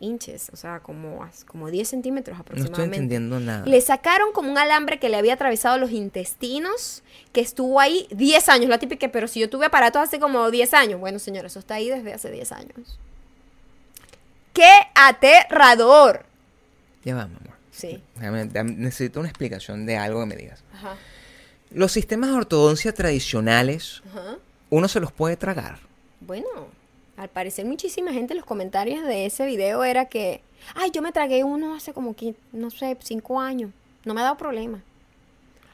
inches, 0.00 0.50
o 0.52 0.56
sea, 0.56 0.80
como, 0.80 1.24
como 1.46 1.70
10 1.70 1.88
centímetros 1.88 2.36
No 2.36 2.40
estoy 2.42 2.56
aproximadamente. 2.56 2.96
entendiendo 2.96 3.38
nada. 3.38 3.64
Le 3.66 3.80
sacaron 3.80 4.32
como 4.32 4.50
un 4.50 4.58
alambre 4.58 4.98
que 4.98 5.08
le 5.08 5.16
había 5.16 5.34
atravesado 5.34 5.78
los 5.78 5.92
intestinos, 5.92 7.02
que 7.32 7.40
estuvo 7.40 7.78
ahí 7.78 8.08
10 8.10 8.48
años, 8.48 8.68
la 8.68 8.78
típica, 8.78 9.08
pero 9.12 9.28
si 9.28 9.38
yo 9.40 9.48
tuve 9.48 9.66
aparatos 9.66 10.02
hace 10.02 10.18
como 10.18 10.50
10 10.50 10.74
años. 10.74 10.98
Bueno, 10.98 11.18
señor, 11.18 11.44
eso 11.46 11.58
está 11.60 11.74
ahí 11.74 11.88
desde 11.88 12.12
hace 12.12 12.30
10 12.30 12.50
años. 12.52 12.98
¡Qué 14.52 14.68
aterrador! 14.94 16.26
Ya 17.04 17.14
va, 17.14 17.26
mi 17.26 17.36
amor. 17.36 17.52
Sí. 17.70 18.02
Necesito 18.64 19.18
una 19.20 19.28
explicación 19.28 19.86
de 19.86 19.96
algo 19.96 20.20
que 20.20 20.26
me 20.26 20.36
digas. 20.36 20.62
Ajá. 20.74 20.96
Los 21.74 21.92
sistemas 21.92 22.30
de 22.30 22.36
ortodoncia 22.36 22.92
tradicionales, 22.92 24.02
Ajá. 24.10 24.36
uno 24.70 24.88
se 24.88 25.00
los 25.00 25.12
puede 25.12 25.36
tragar. 25.36 25.78
Bueno, 26.20 26.46
al 27.16 27.28
parecer 27.28 27.64
muchísima 27.64 28.12
gente 28.12 28.34
en 28.34 28.38
los 28.38 28.46
comentarios 28.46 29.04
de 29.04 29.26
ese 29.26 29.46
video 29.46 29.84
era 29.84 30.06
que, 30.06 30.42
ay, 30.74 30.90
yo 30.92 31.02
me 31.02 31.12
tragué 31.12 31.44
uno 31.44 31.74
hace 31.74 31.92
como, 31.92 32.14
que, 32.14 32.34
no 32.52 32.70
sé, 32.70 32.96
cinco 33.00 33.40
años. 33.40 33.70
No 34.04 34.14
me 34.14 34.20
ha 34.20 34.24
dado 34.24 34.36
problema. 34.36 34.82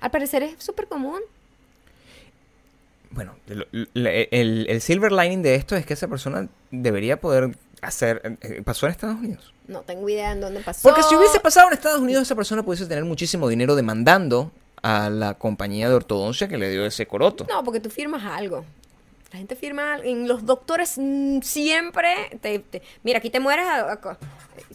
Al 0.00 0.10
parecer 0.10 0.42
es 0.42 0.62
súper 0.62 0.86
común. 0.86 1.20
Bueno, 3.10 3.34
el, 3.46 4.66
el 4.68 4.80
silver 4.80 5.12
lining 5.12 5.42
de 5.42 5.54
esto 5.54 5.74
es 5.74 5.86
que 5.86 5.94
esa 5.94 6.08
persona 6.08 6.48
debería 6.70 7.18
poder 7.20 7.56
hacer... 7.80 8.36
eh, 8.42 8.62
¿Pasó 8.64 8.86
en 8.86 8.92
Estados 8.92 9.16
Unidos? 9.16 9.52
No 9.66 9.80
tengo 9.80 10.08
idea 10.08 10.32
en 10.32 10.40
dónde 10.40 10.60
pasó. 10.60 10.86
Porque 10.86 11.02
si 11.02 11.14
hubiese 11.16 11.40
pasado 11.40 11.68
en 11.68 11.74
Estados 11.74 12.00
Unidos, 12.00 12.22
esa 12.22 12.34
persona 12.34 12.62
pudiese 12.62 12.86
tener 12.86 13.04
muchísimo 13.04 13.48
dinero 13.48 13.74
demandando 13.76 14.52
a 14.82 15.10
la 15.10 15.34
compañía 15.34 15.88
de 15.88 15.94
ortodoncia 15.94 16.48
que 16.48 16.58
le 16.58 16.70
dio 16.70 16.84
ese 16.86 17.06
coroto. 17.06 17.46
No, 17.48 17.62
porque 17.64 17.80
tú 17.80 17.90
firmas 17.90 18.24
algo. 18.24 18.64
La 19.32 19.38
gente 19.38 19.56
firma 19.56 19.94
algo. 19.94 20.08
En 20.08 20.26
los 20.26 20.46
doctores 20.46 20.94
mm, 20.96 21.40
siempre 21.42 22.14
te, 22.40 22.58
te- 22.60 22.82
mira, 23.02 23.18
aquí 23.18 23.28
te 23.30 23.40
mueres. 23.40 23.66
a- 23.66 23.92
a- 23.92 24.18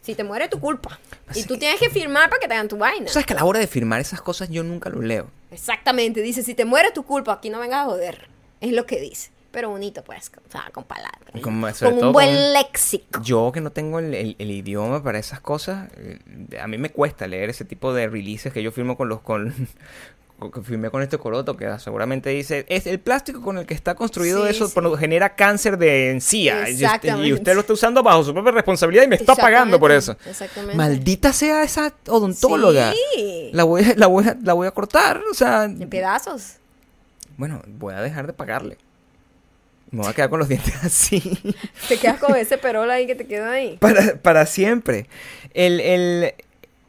si 0.02 0.16
te 0.16 0.24
muere, 0.24 0.48
tu 0.48 0.60
culpa. 0.60 1.00
Así 1.28 1.40
y 1.42 1.44
tú 1.44 1.54
que- 1.56 1.62
tienes 1.62 1.80
que 1.80 1.90
firmar 1.90 2.30
para 2.30 2.40
que 2.40 2.48
te 2.48 2.54
hagan 2.54 2.68
tu 2.68 2.78
vaina. 2.78 3.08
¿Sabes 3.08 3.26
que 3.26 3.34
a 3.34 3.38
la 3.38 3.46
hora 3.46 3.60
de 3.60 3.68
firmar 3.68 4.00
esas 4.02 4.22
cosas 4.22 4.50
yo 4.50 4.64
nunca 4.64 4.90
lo 4.90 5.02
leo? 5.02 5.28
Exactamente. 5.52 6.22
Dice, 6.22 6.44
si 6.44 6.54
te 6.56 6.66
muere, 6.66 6.92
tu 6.92 7.04
culpa. 7.04 7.34
Aquí 7.34 7.50
no 7.50 7.60
vengas 7.60 7.82
a 7.82 7.86
joder. 7.86 8.28
Es 8.62 8.72
lo 8.74 8.86
que 8.86 9.00
dice. 9.00 9.32
Pero 9.54 9.70
bonito, 9.70 10.04
pues. 10.04 10.30
O 10.46 10.52
sea, 10.52 10.70
con 10.74 10.84
palabras. 10.84 11.22
Con 11.42 11.54
un 11.54 12.12
buen 12.12 12.34
con- 12.36 12.54
léxico. 12.54 13.22
Yo 13.24 13.52
que 13.54 13.62
no 13.62 13.72
tengo 13.72 14.00
el, 14.00 14.14
el- 14.14 14.36
el 14.40 14.52
idioma 14.52 15.02
para 15.04 15.20
esas 15.20 15.40
cosas, 15.40 15.90
eh, 15.96 16.20
a 16.60 16.68
mí 16.68 16.78
me 16.78 16.90
cuesta 16.90 17.28
leer 17.28 17.50
ese 17.52 17.64
tipo 17.64 17.94
de 17.94 18.08
releases 18.10 18.52
que 18.52 18.62
yo 18.64 18.72
firmo 18.72 18.98
con 18.98 19.10
los 19.10 19.22
con, 19.22 19.54
con- 20.40 20.52
que 20.52 20.62
firmé 20.62 20.90
con 20.90 21.04
este 21.04 21.20
coroto 21.20 21.56
que 21.56 21.70
seguramente 21.80 22.32
dice 22.32 22.66
es 22.68 22.88
el 22.88 23.00
plástico 23.00 23.42
con 23.44 23.60
el 23.60 23.68
que 23.68 23.76
está 23.76 23.94
construido 23.96 24.44
Sí, 24.46 24.50
eso 24.50 24.68
sí. 24.68 24.74
por- 24.74 24.98
genera 24.98 25.36
cáncer 25.36 25.78
de 25.78 26.10
encía 26.10 26.68
y 26.70 26.84
usted, 26.84 27.18
y 27.24 27.32
usted 27.34 27.54
lo 27.54 27.62
está 27.62 27.74
usando 27.74 28.02
bajo 28.02 28.24
su 28.24 28.34
propia 28.34 28.52
responsabilidad 28.54 29.04
y 29.04 29.08
me 29.08 29.16
está 29.18 29.36
pagando 29.36 29.80
por 29.80 29.92
eso. 29.92 30.18
Exactamente. 30.26 30.76
Maldita 30.76 31.32
sea 31.32 31.62
esa 31.64 31.94
odontóloga. 32.08 32.92
Sí. 33.16 33.52
La 33.54 33.64
voy, 33.66 33.84
a, 33.84 33.94
la, 33.96 34.08
voy 34.08 34.28
a, 34.28 34.36
la 34.42 34.54
voy 34.54 34.66
a 34.68 34.72
cortar, 34.72 35.22
o 35.32 35.34
sea, 35.36 35.66
En 35.66 35.88
pedazos. 35.90 36.56
bueno, 37.38 37.62
voy 37.68 37.94
a 37.94 38.02
dejar 38.02 38.26
de 38.26 38.34
pagarle. 38.34 38.78
Me 39.94 40.00
voy 40.02 40.10
a 40.10 40.14
quedar 40.14 40.30
con 40.30 40.40
los 40.40 40.50
dientes 40.50 40.74
así. 40.84 41.22
Te 41.88 41.98
quedas 41.98 42.20
con 42.20 42.36
ese 42.36 42.58
perol 42.58 42.90
ahí 42.92 43.06
que 43.08 43.16
te 43.16 43.26
queda 43.28 43.52
ahí. 43.52 43.78
para, 43.80 44.16
para 44.18 44.46
siempre. 44.46 45.06
El, 45.54 45.80
el, 45.80 46.34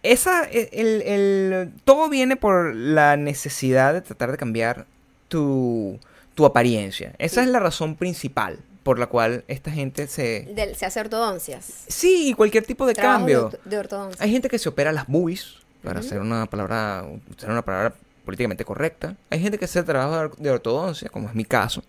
esa, 0.03 0.45
el, 0.45 1.03
el- 1.03 1.73
todo 1.85 2.09
viene 2.09 2.37
por 2.37 2.75
la 2.75 3.17
necesidad 3.17 3.93
de 3.93 4.01
tratar 4.01 4.31
de 4.33 4.39
cambiar 4.39 4.87
tu, 5.29 5.99
tu 6.35 6.47
apariencia. 6.47 7.13
Esa 7.19 7.43
Sí. 7.43 7.47
es 7.47 7.53
la 7.53 7.61
razón 7.61 7.95
principal 7.97 8.59
por 8.83 8.99
la 8.99 9.07
cual 9.07 9.45
esta 9.49 9.71
gente 9.71 10.07
se... 10.09 10.47
Se 10.77 10.85
hace 10.87 11.01
ortodoncias. 11.01 11.85
Sí, 11.89 12.29
y 12.31 12.35
cualquier 12.35 12.65
tipo 12.65 12.87
de 12.87 12.95
Trabajo 12.95 13.19
cambio. 13.21 13.49
De, 13.51 13.59
de 13.71 13.79
ortodoncia. 13.79 14.23
Hay 14.25 14.31
gente 14.31 14.49
que 14.49 14.59
se 14.59 14.69
opera 14.69 14.93
las 14.93 15.07
boobies 15.07 15.57
para 15.83 16.01
Ujú. 16.01 16.07
hacer 16.09 16.21
una 16.21 16.47
palabra, 16.47 17.05
usar 17.35 17.51
una 17.51 17.63
palabra 17.63 17.95
políticamente 18.25 18.65
correcta. 18.65 19.15
Hay 19.31 19.41
gente 19.41 19.59
que 19.59 19.65
hace 19.67 19.83
trabajo 19.83 20.35
de 20.39 20.51
ortodoncia, 20.51 21.09
como 21.11 21.29
es 21.29 21.35
mi 21.35 21.45
caso, 21.45 21.83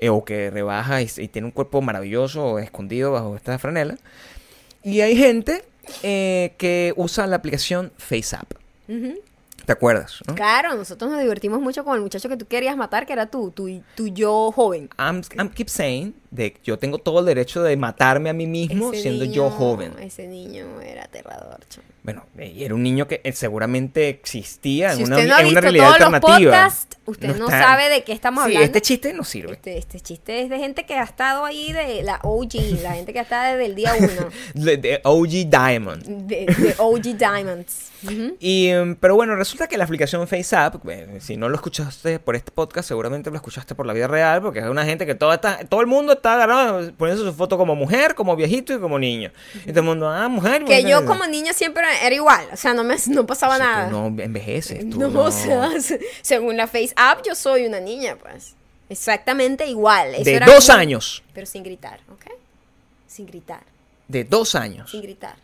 eh, 0.00 0.08
o 0.08 0.24
que 0.24 0.50
rebaja 0.50 1.02
y, 1.02 1.10
y 1.16 1.28
tiene 1.28 1.46
un 1.46 1.52
cuerpo 1.52 1.82
maravilloso 1.82 2.58
escondido 2.58 3.12
bajo 3.12 3.36
esta 3.36 3.58
franela. 3.58 3.96
Y 4.82 5.02
hay 5.02 5.16
gente 5.16 5.62
eh, 6.02 6.54
que 6.58 6.92
usa 6.96 7.26
la 7.26 7.36
aplicación 7.36 7.92
FaceApp. 7.98 8.52
Ujú. 8.88 9.20
¿Te 9.66 9.72
acuerdas? 9.72 10.20
no? 10.26 10.34
Claro, 10.34 10.74
nosotros 10.74 11.10
nos 11.10 11.20
divertimos 11.20 11.60
mucho 11.60 11.84
con 11.84 11.94
el 11.94 12.00
muchacho 12.00 12.28
que 12.28 12.36
tú 12.36 12.46
querías 12.46 12.76
matar, 12.76 13.06
que 13.06 13.12
era 13.12 13.26
tú, 13.26 13.50
tu, 13.50 13.82
tu 13.94 14.08
yo 14.08 14.50
joven. 14.52 14.88
I'm, 14.98 15.22
I'm 15.38 15.50
keep 15.50 15.68
saying 15.68 16.14
de 16.30 16.56
yo 16.62 16.78
tengo 16.78 16.98
todo 16.98 17.20
el 17.20 17.26
derecho 17.26 17.62
de 17.62 17.76
matarme 17.76 18.30
a 18.30 18.32
mí 18.32 18.46
mismo 18.46 18.92
Ese 18.92 19.02
siendo 19.02 19.24
yo 19.24 19.50
joven. 19.50 19.92
Ese 20.00 20.26
niño 20.28 20.80
era 20.80 21.04
aterrador, 21.04 21.58
chamo. 21.68 21.86
Bueno, 22.02 22.24
y 22.38 22.64
era 22.64 22.74
un 22.74 22.82
niño 22.82 23.06
que 23.06 23.20
eh, 23.24 23.32
seguramente 23.32 24.08
existía 24.08 24.94
Si 24.94 25.02
en 25.02 25.08
una, 25.12 25.22
no 25.22 25.34
ha 25.34 25.40
en 25.42 25.46
una 25.48 25.60
realidad 25.60 25.84
todos 25.88 26.00
los 26.00 26.14
alternativa. 26.14 26.50
podcasts, 26.52 26.96
usted 27.04 27.36
no, 27.36 27.44
está- 27.44 27.62
sabe 27.62 27.88
de 27.90 28.04
qué 28.04 28.12
estamos 28.12 28.42
Sí, 28.44 28.46
hablando. 28.48 28.64
este 28.64 28.80
chiste 28.80 29.12
no 29.12 29.22
sirve. 29.22 29.52
Este, 29.52 29.76
este 29.76 30.00
chiste 30.00 30.40
es 30.40 30.48
de 30.48 30.58
gente 30.58 30.86
que 30.86 30.94
ha 30.94 31.02
estado 31.02 31.44
ahí 31.44 31.72
de 31.74 32.02
la 32.02 32.18
OG, 32.22 32.54
la 32.82 32.94
gente 32.94 33.12
que 33.12 33.18
está 33.18 33.50
desde 33.52 33.66
el 33.66 33.74
día 33.74 33.92
uno, 33.98 34.30
De, 34.54 34.78
de 34.78 35.00
OG 35.04 35.28
Diamond. 35.50 36.02
de, 36.06 36.46
de 36.46 36.74
OG 36.78 37.02
Diamonds. 37.18 37.90
Y, 38.38 38.68
em, 38.68 38.96
pero 38.96 39.14
bueno, 39.14 39.36
resulta 39.36 39.68
que 39.68 39.76
la 39.76 39.84
aplicación 39.84 40.26
FaceApp, 40.26 40.76
eh, 40.88 41.18
si 41.20 41.36
no 41.36 41.50
lo 41.50 41.56
escuchaste 41.56 42.18
por 42.18 42.34
este 42.34 42.50
podcast, 42.50 42.88
seguramente 42.88 43.28
lo 43.28 43.36
escuchaste 43.36 43.74
por 43.74 43.84
la 43.84 43.92
vida 43.92 44.06
real, 44.08 44.40
porque 44.40 44.60
es 44.60 44.64
una 44.64 44.86
gente 44.86 45.04
que 45.04 45.14
todo, 45.14 45.34
está, 45.34 45.66
todo 45.68 45.82
el 45.82 45.86
mundo 45.86 46.14
está 46.20 46.34
agarrado, 46.34 46.92
poniendo 46.94 47.24
su 47.24 47.34
foto 47.34 47.56
como 47.58 47.74
mujer, 47.74 48.14
como 48.14 48.36
viejito 48.36 48.72
y 48.74 48.78
como 48.78 48.98
niño. 48.98 49.32
Y 49.64 49.70
todo 49.70 49.80
el 49.80 49.86
mundo, 49.86 50.08
ah, 50.08 50.28
mujer. 50.28 50.64
Que 50.64 50.76
mujer". 50.82 50.86
yo 50.86 51.04
como 51.06 51.26
niña 51.26 51.52
siempre 51.52 51.82
era 52.02 52.14
igual, 52.14 52.46
o 52.52 52.56
sea, 52.56 52.74
no 52.74 52.84
me 52.84 52.96
no 53.08 53.26
pasaba 53.26 53.58
nada. 53.58 53.88
no 53.90 54.06
envejeces. 54.06 54.88
tú 54.90 54.98
No, 55.00 55.08
no- 55.10 55.22
o 55.24 55.30
sea, 55.30 55.80
se- 55.80 56.00
según 56.22 56.56
la 56.56 56.66
Face 56.66 56.92
App, 56.96 57.24
yo 57.26 57.34
soy 57.34 57.66
una 57.66 57.80
niña, 57.80 58.16
pues. 58.16 58.54
Exactamente 58.88 59.66
igual. 59.66 60.14
Eso 60.14 60.24
De 60.24 60.34
era 60.34 60.46
dos 60.46 60.68
muy- 60.68 60.76
años. 60.76 61.22
Pero 61.32 61.46
sin 61.46 61.62
gritar, 61.62 62.00
¿ok? 62.12 62.32
Sin 63.06 63.26
gritar, 63.26 63.62
De 64.08 64.24
dos 64.24 64.54
años. 64.54 64.90
sin 64.90 65.02
gritar. 65.02 65.36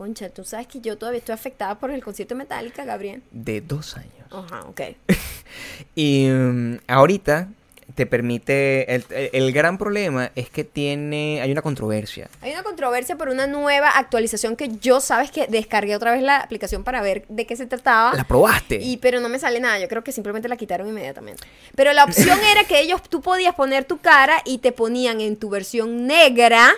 Concha, 0.00 0.30
tú 0.30 0.44
sabes 0.44 0.66
que 0.66 0.80
yo 0.80 0.96
todavía 0.96 1.18
estoy 1.18 1.34
afectada 1.34 1.74
por 1.78 1.90
el 1.90 2.02
concierto 2.02 2.34
de 2.34 2.38
Metallica, 2.38 2.86
Gabriel. 2.86 3.22
De 3.32 3.60
dos 3.60 3.98
años. 3.98 4.14
Ajá, 4.30 4.62
ok. 4.62 4.80
Y 5.94 6.26
mm, 6.30 6.78
ahorita 6.86 7.48
te 7.94 8.06
permite. 8.06 8.94
El, 8.94 9.04
el- 9.10 9.30
el 9.34 9.52
gran 9.52 9.76
problema 9.76 10.30
es 10.36 10.48
que 10.48 10.64
tiene. 10.64 11.42
Hay 11.42 11.52
una 11.52 11.60
controversia. 11.60 12.30
Hay 12.40 12.52
una 12.52 12.62
controversia 12.62 13.16
por 13.16 13.28
una 13.28 13.46
nueva 13.46 13.90
actualización 13.90 14.56
que 14.56 14.70
yo, 14.80 15.00
sabes 15.00 15.30
que 15.30 15.48
descargué 15.48 15.94
otra 15.96 16.12
vez 16.12 16.22
la 16.22 16.38
aplicación 16.38 16.82
para 16.82 17.02
ver 17.02 17.26
de 17.28 17.44
qué 17.46 17.56
se 17.56 17.66
trataba. 17.66 18.14
¿La 18.14 18.24
probaste? 18.24 18.76
Y 18.80 18.96
pero 18.96 19.20
no 19.20 19.28
me 19.28 19.38
sale 19.38 19.60
nada, 19.60 19.78
yo 19.80 19.88
creo 19.88 20.02
que 20.02 20.12
simplemente 20.12 20.48
la 20.48 20.56
quitaron 20.56 20.88
inmediatamente. 20.88 21.42
Pero 21.74 21.92
la 21.92 22.04
opción 22.04 22.38
era 22.52 22.64
que 22.64 22.80
ellos, 22.80 23.02
tú 23.02 23.20
podías 23.20 23.54
poner 23.54 23.84
tu 23.84 23.98
cara 23.98 24.40
y 24.46 24.58
te 24.58 24.72
ponían 24.72 25.20
en 25.20 25.36
tu 25.36 25.50
versión 25.50 26.06
negra, 26.06 26.70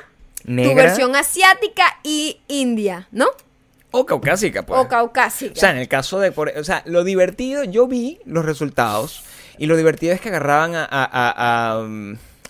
tu 0.45 0.75
versión 0.75 1.15
asiática 1.17 1.85
y 2.03 2.41
india, 2.49 3.09
¿no? 3.13 3.27
o 3.95 4.07
caucásica, 4.07 4.63
pues. 4.65 4.81
O 4.81 4.89
caucásica. 4.89 5.53
O 5.55 5.57
sea, 5.61 5.71
en 5.71 5.77
el 5.77 5.87
caso 5.89 6.19
de. 6.19 6.31
o 6.31 6.65
sea, 6.65 6.83
lo 6.87 7.05
divertido, 7.05 7.63
yo 7.65 7.87
vi 7.87 8.21
los 8.25 8.45
resultados. 8.45 9.23
Y 9.59 9.67
lo 9.67 9.77
divertido 9.77 10.15
es 10.15 10.21
que 10.23 10.31
agarraban 10.31 10.75
a, 10.75 10.85
a- 10.85 10.87
a- 11.05 11.35
a, 11.77 11.87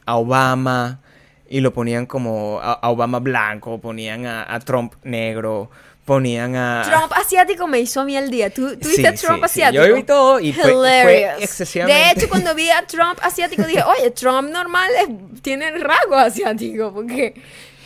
a 0.07 0.17
Obama 0.17 1.01
y 1.49 1.61
lo 1.61 1.73
ponían 1.75 2.07
como 2.07 2.61
a, 2.63 2.75
a 2.75 2.91
Obama 2.91 3.19
blanco, 3.19 3.81
ponían 3.81 4.25
a, 4.25 4.55
a 4.55 4.61
Trump 4.61 4.95
negro, 5.03 5.69
ponían 6.05 6.55
a. 6.55 6.85
Trump 6.89 7.13
asiático 7.17 7.67
me 7.67 7.81
hizo 7.81 8.01
a 8.01 8.05
mí 8.05 8.17
el 8.17 8.31
día. 8.31 8.49
¿Tú, 8.51 8.77
tú 8.79 8.89
Sí, 8.89 8.99
viste 9.03 9.17
sí, 9.17 9.27
Trump 9.27 9.41
sí. 9.41 9.45
asiático? 9.47 9.85
Yo 9.85 9.95
vi 9.97 10.05
todo 10.05 10.39
y 10.39 10.53
fue- 10.53 10.73
fue 10.73 11.31
excesivamente- 11.41 11.99
De 12.05 12.11
hecho, 12.13 12.29
cuando 12.29 12.55
vi 12.55 12.71
a 12.71 12.87
Trump 12.87 13.19
asiático 13.21 13.65
dije, 13.65 13.83
oye, 13.83 14.13
Trump 14.13 14.49
normal 14.49 14.89
es- 15.01 15.43
tiene 15.43 15.73
rasgos 15.73 16.19
asiáticos, 16.19 16.93
porque 16.95 17.35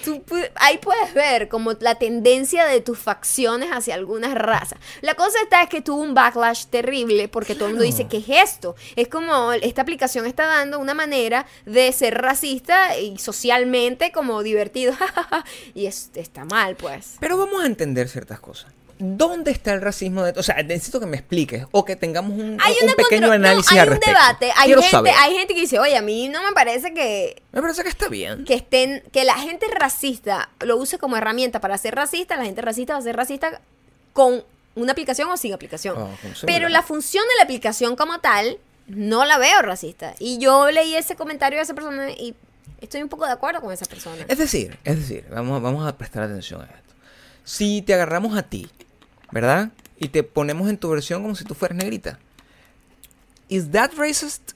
tú 0.06 0.22
ahí 0.54 0.78
puedes 0.78 1.12
ver 1.14 1.48
como 1.48 1.72
la 1.80 1.96
tendencia 1.96 2.64
de 2.66 2.80
tus 2.80 2.98
facciones 2.98 3.70
hacia 3.72 3.94
algunas 3.94 4.34
razas. 4.34 4.78
La 5.00 5.14
cosa 5.14 5.38
está 5.42 5.62
es 5.62 5.68
que 5.68 5.80
tuvo 5.82 6.00
un 6.02 6.14
backlash 6.14 6.66
terrible 6.66 7.28
porque 7.28 7.54
todo 7.54 7.66
el 7.66 7.72
mundo 7.74 7.84
dice, 7.84 8.06
¿qué 8.08 8.18
es 8.18 8.28
esto? 8.28 8.76
Es 8.94 9.08
como 9.08 9.52
esta 9.52 9.82
aplicación 9.82 10.26
está 10.26 10.46
dando 10.46 10.78
una 10.78 10.94
manera 10.94 11.46
de 11.64 11.90
ser 11.92 12.14
racista 12.20 12.96
y 12.98 13.18
socialmente 13.18 14.12
como 14.12 14.42
divertido. 14.42 14.94
y 15.74 15.86
es- 15.86 16.10
está 16.14 16.44
mal, 16.44 16.76
pues. 16.76 17.16
Pero 17.20 17.36
vamos 17.36 17.62
a 17.62 17.66
entender 17.66 18.08
ciertas 18.08 18.40
cosas. 18.40 18.72
¿Dónde 18.98 19.50
está 19.50 19.72
el 19.74 19.82
racismo 19.82 20.22
de 20.24 20.38
O 20.38 20.42
sea, 20.42 20.62
necesito 20.62 20.98
que 21.00 21.06
me 21.06 21.16
expliques 21.18 21.66
o 21.70 21.84
que 21.84 21.96
tengamos 21.96 22.32
un, 22.38 22.58
Hay 22.62 22.74
un 22.82 22.94
pequeño 22.94 23.26
no, 23.26 23.32
análisis 23.34 23.72
hay 23.72 23.78
al 23.80 23.88
un 23.88 23.94
respecto. 23.96 24.18
debate. 24.18 24.52
Hay 24.56 24.66
Quiero 24.66 24.80
gente, 24.80 24.90
saber. 24.96 25.12
hay 25.18 25.34
gente 25.36 25.54
que 25.54 25.60
dice, 25.60 25.78
oye, 25.78 25.96
a 25.96 26.02
mí 26.02 26.28
no 26.28 26.42
me 26.42 26.52
parece 26.52 26.94
que, 26.94 27.42
Me 27.52 27.60
parece 27.60 27.82
que 27.82 27.88
está 27.90 28.08
bien. 28.08 28.44
que 28.44 28.54
estén, 28.54 29.02
que 29.12 29.24
la 29.24 29.34
gente 29.34 29.66
racista 29.78 30.48
lo 30.60 30.76
use 30.78 30.98
como 30.98 31.16
herramienta 31.16 31.60
para 31.60 31.76
ser 31.78 31.94
racista, 31.94 32.36
la 32.36 32.44
gente 32.44 32.62
racista 32.62 32.94
va 32.94 32.98
a 33.00 33.02
ser 33.02 33.16
racista 33.16 33.60
con 34.14 34.42
una 34.74 34.92
aplicación 34.92 35.28
o 35.30 35.36
sin 35.36 35.52
aplicación. 35.52 35.94
Oh, 35.98 36.10
con 36.22 36.32
Pero 36.46 36.68
la 36.68 36.82
función 36.82 37.24
de 37.28 37.34
la 37.36 37.42
aplicación 37.44 37.96
como 37.96 38.20
tal, 38.20 38.58
no 38.86 39.24
la 39.24 39.36
veo 39.36 39.60
racista. 39.62 40.14
Y 40.18 40.38
yo 40.38 40.70
leí 40.70 40.94
ese 40.94 41.16
comentario 41.16 41.58
de 41.58 41.64
esa 41.64 41.74
persona 41.74 42.10
y 42.12 42.34
estoy 42.80 43.02
un 43.02 43.08
poco 43.08 43.26
de 43.26 43.32
acuerdo 43.32 43.60
con 43.60 43.72
esa 43.72 43.84
persona. 43.86 44.24
Es 44.28 44.38
decir, 44.38 44.78
es 44.84 44.96
decir, 45.00 45.26
vamos, 45.30 45.60
vamos 45.60 45.86
a 45.86 45.96
prestar 45.98 46.22
atención 46.22 46.62
a 46.62 46.64
esto. 46.64 46.94
Si 47.44 47.82
te 47.82 47.94
agarramos 47.94 48.36
a 48.36 48.42
ti, 48.42 48.68
¿verdad? 49.30 49.70
Y 49.98 50.08
te 50.08 50.22
ponemos 50.22 50.68
en 50.68 50.78
tu 50.78 50.90
versión 50.90 51.22
como 51.22 51.34
si 51.34 51.44
tú 51.44 51.54
fueras 51.54 51.76
negrita. 51.78 52.18
¿Is 53.48 53.70
that 53.70 53.92
racist? 53.96 54.52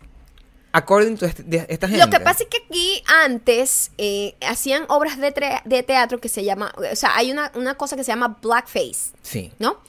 According 0.72 1.16
to 1.18 1.26
este- 1.26 1.66
esta 1.68 1.88
gente. 1.88 2.04
Lo 2.04 2.10
que 2.10 2.20
pasa 2.20 2.44
es 2.44 2.48
que 2.48 2.58
aquí 2.64 3.02
antes 3.06 3.90
eh, 3.98 4.36
hacían 4.40 4.84
obras 4.88 5.18
de 5.18 5.82
teatro 5.82 6.20
que 6.20 6.28
se 6.28 6.44
llama, 6.44 6.72
o 6.76 6.94
sea, 6.96 7.16
hay 7.16 7.32
una, 7.32 7.50
una 7.54 7.74
cosa 7.74 7.96
que 7.96 8.04
se 8.04 8.12
llama 8.12 8.38
blackface. 8.40 9.10
Sí. 9.22 9.52
¿no? 9.58 9.80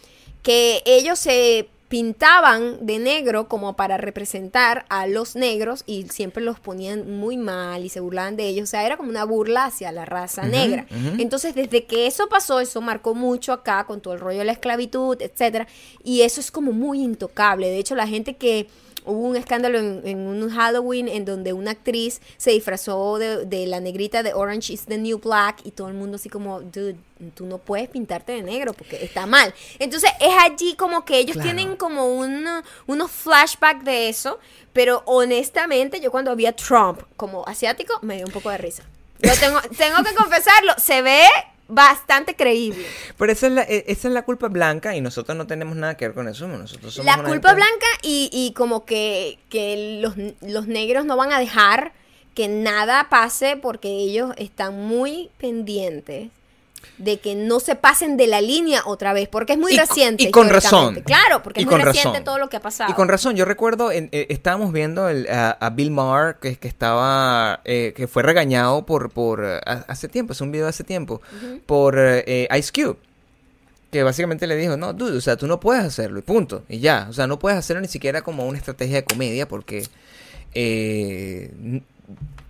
Que 0.42 0.82
ellos 0.86 1.20
se 1.20 1.70
pintaban 1.92 2.86
de 2.86 3.00
negro 3.00 3.50
como 3.50 3.76
para 3.76 3.98
representar 3.98 4.86
a 4.88 5.08
los 5.08 5.36
negros 5.36 5.84
y 5.86 6.04
siempre 6.04 6.42
los 6.42 6.58
ponían 6.58 7.18
muy 7.20 7.36
mal 7.36 7.84
y 7.84 7.90
se 7.90 8.00
burlaban 8.00 8.38
de 8.38 8.48
ellos. 8.48 8.64
O 8.64 8.72
sea, 8.72 8.86
era 8.86 8.96
como 8.96 9.10
una 9.10 9.26
burla 9.26 9.66
hacia 9.66 9.92
la 9.92 10.06
raza 10.06 10.44
negra. 10.44 10.86
Entonces, 11.18 11.54
desde 11.54 11.84
que 11.84 12.08
eso 12.08 12.30
pasó, 12.30 12.62
eso 12.62 12.80
marcó 12.80 13.14
mucho 13.14 13.52
acá 13.52 13.84
con 13.84 14.00
todo 14.00 14.14
el 14.14 14.22
rollo 14.22 14.40
de 14.40 14.46
la 14.46 14.54
esclavitud, 14.54 15.22
etcétera. 15.22 15.68
Y 16.02 16.22
eso 16.22 16.40
es 16.40 16.50
como 16.50 16.72
muy 16.72 17.02
intocable. 17.02 17.68
De 17.68 17.80
hecho, 17.80 17.94
la 17.94 18.08
gente 18.08 18.38
que 18.38 18.68
hubo 19.12 19.28
un 19.28 19.36
escándalo 19.36 19.78
en, 19.78 20.02
en 20.06 20.20
un 20.20 20.50
Halloween 20.50 21.08
en 21.08 21.26
donde 21.26 21.54
una 21.54 21.72
actriz 21.72 22.22
se 22.38 22.52
disfrazó 22.52 23.18
de, 23.18 23.46
de 23.46 23.68
la 23.68 23.80
negrita 23.80 24.24
de 24.24 24.34
Orange 24.34 24.74
is 24.74 24.86
the 24.86 24.98
New 24.98 25.20
Black 25.20 25.60
y 25.64 25.72
todo 25.72 25.88
el 25.90 25.94
mundo 25.94 26.16
así 26.16 26.30
como, 26.30 26.62
dude, 26.62 26.96
tú 27.36 27.46
no 27.46 27.60
puedes 27.60 27.88
pintarte 27.90 28.32
de 28.32 28.42
negro 28.42 28.74
porque 28.74 29.04
está 29.04 29.26
mal. 29.26 29.54
Entonces 29.80 30.10
es 30.20 30.34
allí 30.42 30.76
como 30.76 31.06
que 31.06 31.20
ellos 31.20 31.36
Claro. 31.36 31.50
tienen 31.52 31.76
como 31.76 32.08
un, 32.08 32.46
unos 32.88 33.12
flashbacks 33.12 33.86
de 33.86 34.10
eso, 34.10 34.40
pero 34.74 35.04
honestamente 35.06 36.00
yo 36.00 36.10
cuando 36.12 36.36
vi 36.36 36.46
a 36.48 36.56
Trump 36.56 37.02
como 37.18 37.48
asiático 37.48 38.00
me 38.02 38.16
dio 38.18 38.26
un 38.26 38.32
poco 38.32 38.50
de 38.50 38.58
risa. 38.58 38.84
Tengo, 39.20 39.60
tengo 39.78 40.04
que 40.04 40.16
confesarlo, 40.16 40.74
se 40.80 41.02
ve 41.04 41.26
bastante 41.72 42.36
creíble. 42.36 42.86
Pero 43.18 43.32
esa 43.32 43.48
es, 43.48 43.54
la, 43.54 43.62
e- 43.64 43.86
esa 43.88 44.08
es 44.08 44.14
la 44.14 44.24
culpa 44.24 44.48
blanca 44.48 44.96
y 44.96 45.02
nosotros 45.02 45.38
no 45.38 45.48
tenemos 45.48 45.76
nada 45.76 45.96
que 45.98 46.08
ver 46.08 46.16
con 46.16 46.28
eso. 46.28 46.48
Nosotros 46.48 46.94
somos 46.94 47.06
La 47.06 47.18
culpa 47.24 47.50
gente- 47.50 47.54
blanca 47.56 47.88
y, 48.04 48.30
y 48.32 48.54
como 48.54 48.86
que, 48.86 49.40
que 49.50 50.00
los, 50.02 50.16
los 50.42 50.68
negros 50.68 51.06
no 51.06 51.16
van 51.18 51.32
a 51.32 51.40
dejar 51.40 51.94
que 52.36 52.48
nada 52.48 53.08
pase 53.10 53.58
porque 53.58 53.90
ellos 53.90 54.32
están 54.38 54.78
muy 54.88 55.30
pendientes 55.38 56.30
de 56.98 57.20
que 57.20 57.36
no 57.36 57.60
se 57.60 57.76
pasen 57.76 58.16
de 58.18 58.28
la 58.28 58.42
línea 58.42 58.82
otra 58.86 59.14
vez, 59.14 59.28
porque 59.28 59.54
es 59.54 59.60
muy 59.60 59.74
Y 59.74 59.78
reciente. 59.78 60.24
y 60.24 60.32
con 60.32 60.50
razón. 60.50 61.02
Claro, 61.06 61.42
porque 61.44 61.62
Y 61.62 61.64
es 61.64 61.70
muy 61.70 61.80
reciente 61.82 62.10
razón. 62.10 62.24
todo 62.24 62.38
lo 62.38 62.50
que 62.50 62.58
ha 62.58 62.62
pasado. 62.62 62.92
Y 62.92 62.94
con 62.94 63.08
razón, 63.08 63.36
yo 63.36 63.46
recuerdo, 63.46 63.92
en- 63.92 64.10
eh, 64.12 64.28
estábamos 64.30 64.72
viendo 64.72 65.10
el- 65.10 65.28
a, 65.30 65.52
a 65.52 65.70
Bill 65.72 65.92
Maher, 65.92 66.36
que, 66.42 66.56
que 66.58 66.68
estaba, 66.68 67.62
eh, 67.66 67.94
que 67.96 68.08
fue 68.08 68.24
regañado 68.24 68.86
por, 68.86 69.10
por 69.10 69.44
ha- 69.44 69.60
hace 69.88 70.08
tiempo, 70.08 70.34
es 70.34 70.42
un 70.42 70.52
video 70.52 70.66
de 70.66 70.70
hace 70.70 70.84
tiempo, 70.84 71.22
por 71.66 71.96
eh, 71.98 72.48
Ice 72.58 72.72
Cube. 72.72 72.98
Que 73.92 74.04
básicamente 74.04 74.48
le 74.48 74.56
dijo, 74.56 74.78
no, 74.78 74.94
dude, 74.94 75.18
o 75.18 75.22
sea, 75.22 75.36
tú 75.36 75.48
no 75.48 75.60
puedes 75.60 75.84
hacerlo, 75.84 76.20
y 76.20 76.22
punto, 76.22 76.64
y 76.70 76.80
ya. 76.80 77.08
O 77.10 77.14
sea, 77.14 77.28
no 77.28 77.40
puedes 77.40 77.60
hacerlo 77.60 77.82
ni 77.82 77.90
siquiera 77.90 78.22
como 78.22 78.46
una 78.48 78.58
estrategia 78.58 78.96
de 78.98 79.04
comedia, 79.04 79.48
porque 79.50 79.86
eh, 80.54 81.82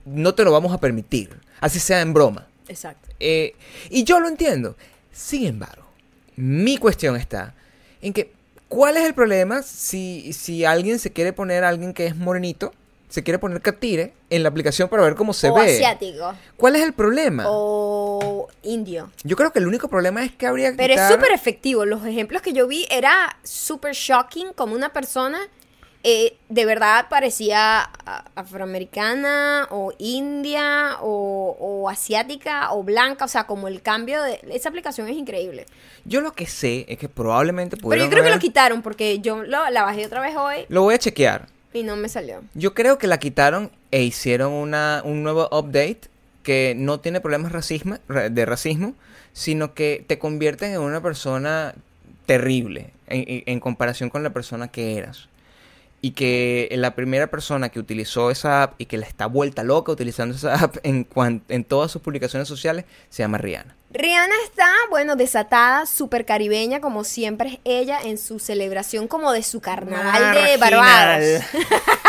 no 0.05 0.33
te 0.35 0.43
lo 0.43 0.51
vamos 0.51 0.73
a 0.73 0.79
permitir, 0.79 1.39
así 1.59 1.79
sea 1.79 2.01
en 2.01 2.13
broma. 2.13 2.47
Exacto. 2.71 3.09
Eh, 3.19 3.53
y 3.89 4.03
yo 4.03 4.19
lo 4.19 4.27
entiendo. 4.27 4.75
Sin 5.11 5.45
embargo, 5.45 5.85
mi 6.37 6.77
cuestión 6.77 7.15
está 7.15 7.53
en 8.01 8.13
que, 8.13 8.31
¿cuál 8.69 8.97
es 8.97 9.03
el 9.03 9.13
problema 9.13 9.61
si, 9.61 10.31
si 10.33 10.63
alguien 10.63 10.99
se 10.99 11.11
quiere 11.11 11.33
poner 11.33 11.63
a 11.63 11.69
alguien 11.69 11.93
que 11.93 12.05
es 12.05 12.15
morenito, 12.15 12.73
se 13.09 13.23
quiere 13.23 13.39
poner 13.39 13.61
catire 13.61 14.13
en 14.29 14.41
la 14.41 14.49
aplicación 14.49 14.87
para 14.87 15.03
ver 15.03 15.15
cómo 15.15 15.33
se 15.33 15.49
o 15.49 15.55
ve? 15.55 15.75
asiático. 15.75 16.33
¿Cuál 16.55 16.77
es 16.77 16.83
el 16.83 16.93
problema? 16.93 17.43
O 17.47 18.47
indio. 18.63 19.11
Yo 19.23 19.35
creo 19.35 19.51
que 19.51 19.59
el 19.59 19.67
único 19.67 19.89
problema 19.89 20.23
es 20.23 20.31
que 20.31 20.47
habría 20.47 20.71
que 20.71 20.77
Pero 20.77 20.93
es 20.93 21.11
súper 21.11 21.33
efectivo. 21.33 21.85
Los 21.85 22.05
ejemplos 22.05 22.41
que 22.41 22.53
yo 22.53 22.67
vi 22.67 22.87
era 22.89 23.37
súper 23.43 23.93
shocking 23.93 24.53
como 24.53 24.75
una 24.75 24.93
persona 24.93 25.39
eh, 26.03 26.35
de 26.49 26.65
verdad 26.65 27.07
parecía 27.09 27.89
afroamericana 28.35 29.67
o 29.71 29.93
india 29.97 30.97
o, 31.01 31.55
o 31.59 31.89
asiática 31.89 32.71
o 32.73 32.83
blanca. 32.83 33.25
O 33.25 33.27
sea, 33.27 33.45
como 33.45 33.67
el 33.67 33.81
cambio 33.81 34.21
de... 34.23 34.39
Esa 34.51 34.69
aplicación 34.69 35.07
es 35.09 35.15
increíble. 35.17 35.65
Yo 36.05 36.21
lo 36.21 36.33
que 36.33 36.45
sé 36.47 36.85
es 36.87 36.97
que 36.97 37.09
probablemente 37.09 37.77
Pero 37.77 37.95
yo 38.03 38.09
creo 38.09 38.23
que 38.23 38.29
lo 38.29 38.39
quitaron 38.39 38.81
porque 38.81 39.19
yo 39.19 39.43
lo- 39.43 39.69
la 39.69 39.83
bajé 39.83 40.05
otra 40.05 40.21
vez 40.21 40.35
hoy. 40.35 40.65
Lo 40.69 40.83
voy 40.83 40.95
a 40.95 40.99
chequear. 40.99 41.47
Y 41.73 41.83
no 41.83 41.95
me 41.95 42.09
salió. 42.09 42.41
Yo 42.53 42.73
creo 42.73 42.97
que 42.97 43.07
la 43.07 43.17
quitaron 43.19 43.71
e 43.91 44.03
hicieron 44.03 44.51
una, 44.51 45.01
un 45.05 45.23
nuevo 45.23 45.47
update 45.51 46.01
que 46.43 46.73
no 46.75 46.99
tiene 46.99 47.21
problemas 47.21 47.51
racismo, 47.51 47.97
ra- 48.07 48.29
de 48.29 48.45
racismo, 48.45 48.93
sino 49.33 49.73
que 49.73 50.03
te 50.07 50.19
convierten 50.19 50.73
en 50.73 50.81
una 50.81 51.01
persona 51.01 51.73
terrible 52.25 52.91
en 53.07 53.59
comparación 53.59 54.09
con 54.09 54.23
la 54.23 54.29
persona 54.31 54.69
que 54.69 54.97
eras. 54.97 55.27
Y 56.03 56.11
que 56.11 56.67
la 56.71 56.95
primera 56.95 57.27
persona 57.27 57.69
que 57.69 57.79
utilizó 57.79 58.31
esa 58.31 58.63
app 58.63 58.73
y 58.79 58.85
que 58.87 58.97
la 58.97 59.05
está 59.05 59.27
vuelta 59.27 59.63
loca 59.63 59.91
utilizando 59.91 60.35
esa 60.35 60.55
app 60.55 60.77
en, 60.81 61.03
cuan- 61.05 61.43
en 61.47 61.63
todas 61.63 61.91
sus 61.91 62.01
publicaciones 62.01 62.47
sociales 62.47 62.85
se 63.09 63.21
llama 63.21 63.37
Rihanna. 63.37 63.75
Rihanna 63.91 64.33
está, 64.45 64.71
bueno, 64.89 65.15
desatada, 65.15 65.85
súper 65.85 66.25
caribeña, 66.25 66.79
como 66.81 67.03
siempre 67.03 67.49
es 67.49 67.59
ella, 67.65 67.99
en 68.03 68.17
su 68.17 68.39
celebración 68.39 69.07
como 69.07 69.31
de 69.31 69.43
su 69.43 69.59
carnaval 69.61 70.33
de 70.33 70.57
Barbados. 70.57 71.41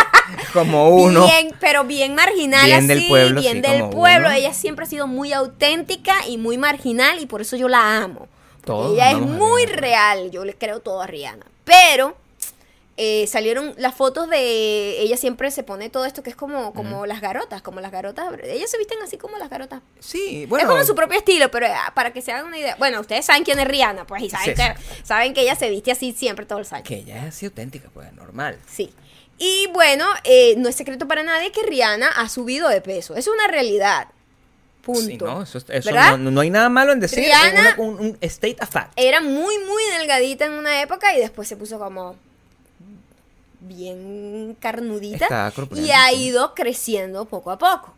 Como 0.52 0.88
uno. 0.90 1.26
Bien, 1.26 1.54
pero 1.60 1.84
bien 1.84 2.14
marginal 2.14 2.64
Bien 2.66 2.78
así, 2.78 2.86
del 2.86 3.06
pueblo, 3.08 3.40
bien 3.40 3.56
sí, 3.56 3.70
del 3.70 3.88
pueblo. 3.90 4.28
uno. 4.28 4.36
Ella 4.36 4.54
siempre 4.54 4.84
ha 4.84 4.88
sido 4.88 5.06
muy 5.06 5.32
auténtica 5.32 6.14
y 6.26 6.38
muy 6.38 6.56
marginal 6.58 7.18
y 7.20 7.26
por 7.26 7.40
eso 7.40 7.56
yo 7.56 7.68
la 7.68 7.98
amo. 7.98 8.28
Todos 8.64 8.94
ella 8.94 9.10
es 9.10 9.18
muy 9.18 9.66
real, 9.66 10.30
yo 10.30 10.44
le 10.44 10.54
creo 10.54 10.80
todo 10.80 11.02
a 11.02 11.06
Rihanna. 11.06 11.46
Pero 11.64 12.16
eh, 12.98 13.26
salieron 13.26 13.74
las 13.78 13.94
fotos 13.94 14.28
de 14.28 15.00
ella 15.00 15.16
siempre 15.16 15.50
se 15.50 15.62
pone 15.62 15.88
todo 15.88 16.04
esto 16.04 16.22
que 16.22 16.28
es 16.28 16.36
como 16.36 16.74
como 16.74 17.06
las 17.06 17.20
garotas, 17.22 17.62
como 17.62 17.80
las 17.80 17.90
garotas, 17.90 18.26
ellas 18.44 18.70
se 18.70 18.76
visten 18.78 18.98
así 19.02 19.16
como 19.16 19.38
las 19.38 19.48
garotas. 19.48 19.80
Sí, 19.98 20.44
bueno. 20.46 20.64
es 20.66 20.70
como 20.70 20.84
su 20.84 20.94
propio 20.94 21.18
estilo, 21.18 21.50
pero 21.50 21.66
ah, 21.68 21.92
para 21.94 22.12
que 22.12 22.20
se 22.20 22.32
hagan 22.32 22.46
una 22.46 22.58
idea. 22.58 22.76
Bueno, 22.78 23.00
ustedes 23.00 23.24
saben 23.24 23.44
quién 23.44 23.58
es 23.58 23.66
Rihanna, 23.66 24.06
pues 24.06 24.22
y 24.24 24.30
saben, 24.30 24.44
Sí, 24.44 24.54
que, 24.54 24.74
saben 25.04 25.32
que 25.34 25.40
ella 25.40 25.54
se 25.54 25.70
viste 25.70 25.90
así 25.90 26.12
siempre 26.12 26.44
todos 26.44 26.60
los 26.60 26.72
años. 26.74 26.86
Que 26.86 26.96
ella 26.96 27.22
es 27.22 27.34
así 27.34 27.46
auténtica, 27.46 27.88
pues 27.94 28.12
normal. 28.12 28.58
Sí. 28.70 28.92
Y 29.38 29.68
bueno, 29.72 30.06
eh, 30.24 30.54
no 30.58 30.68
es 30.68 30.76
secreto 30.76 31.08
para 31.08 31.22
nadie 31.22 31.50
que 31.50 31.62
Rihanna 31.62 32.08
ha 32.08 32.28
subido 32.28 32.68
de 32.68 32.80
peso. 32.82 33.16
Es 33.16 33.26
una 33.26 33.46
realidad. 33.48 34.08
Punto. 34.82 35.00
Sí, 35.02 35.16
no, 35.16 35.42
eso, 35.42 35.58
eso 35.58 35.68
¿Verdad? 35.68 36.18
no, 36.18 36.30
no 36.30 36.40
hay 36.42 36.50
nada 36.50 36.68
malo 36.68 36.92
en 36.92 37.00
decir 37.00 37.20
Rihanna- 37.20 37.70
es 37.70 37.78
una- 37.78 37.88
un, 37.88 38.00
un 38.00 38.18
state 38.20 38.56
of 38.60 38.68
fact. 38.68 38.92
Era 38.96 39.20
muy, 39.20 39.58
muy 39.60 39.82
delgadita 39.98 40.44
en 40.44 40.52
una 40.52 40.82
época 40.82 41.14
y 41.16 41.20
después 41.20 41.48
se 41.48 41.56
puso 41.56 41.78
como 41.78 42.16
bien 43.62 44.56
carnudita. 44.60 45.52
Y 45.74 45.90
ha 45.90 46.12
ido 46.12 46.54
creciendo 46.54 47.24
poco 47.24 47.50
a 47.50 47.58
poco. 47.58 47.94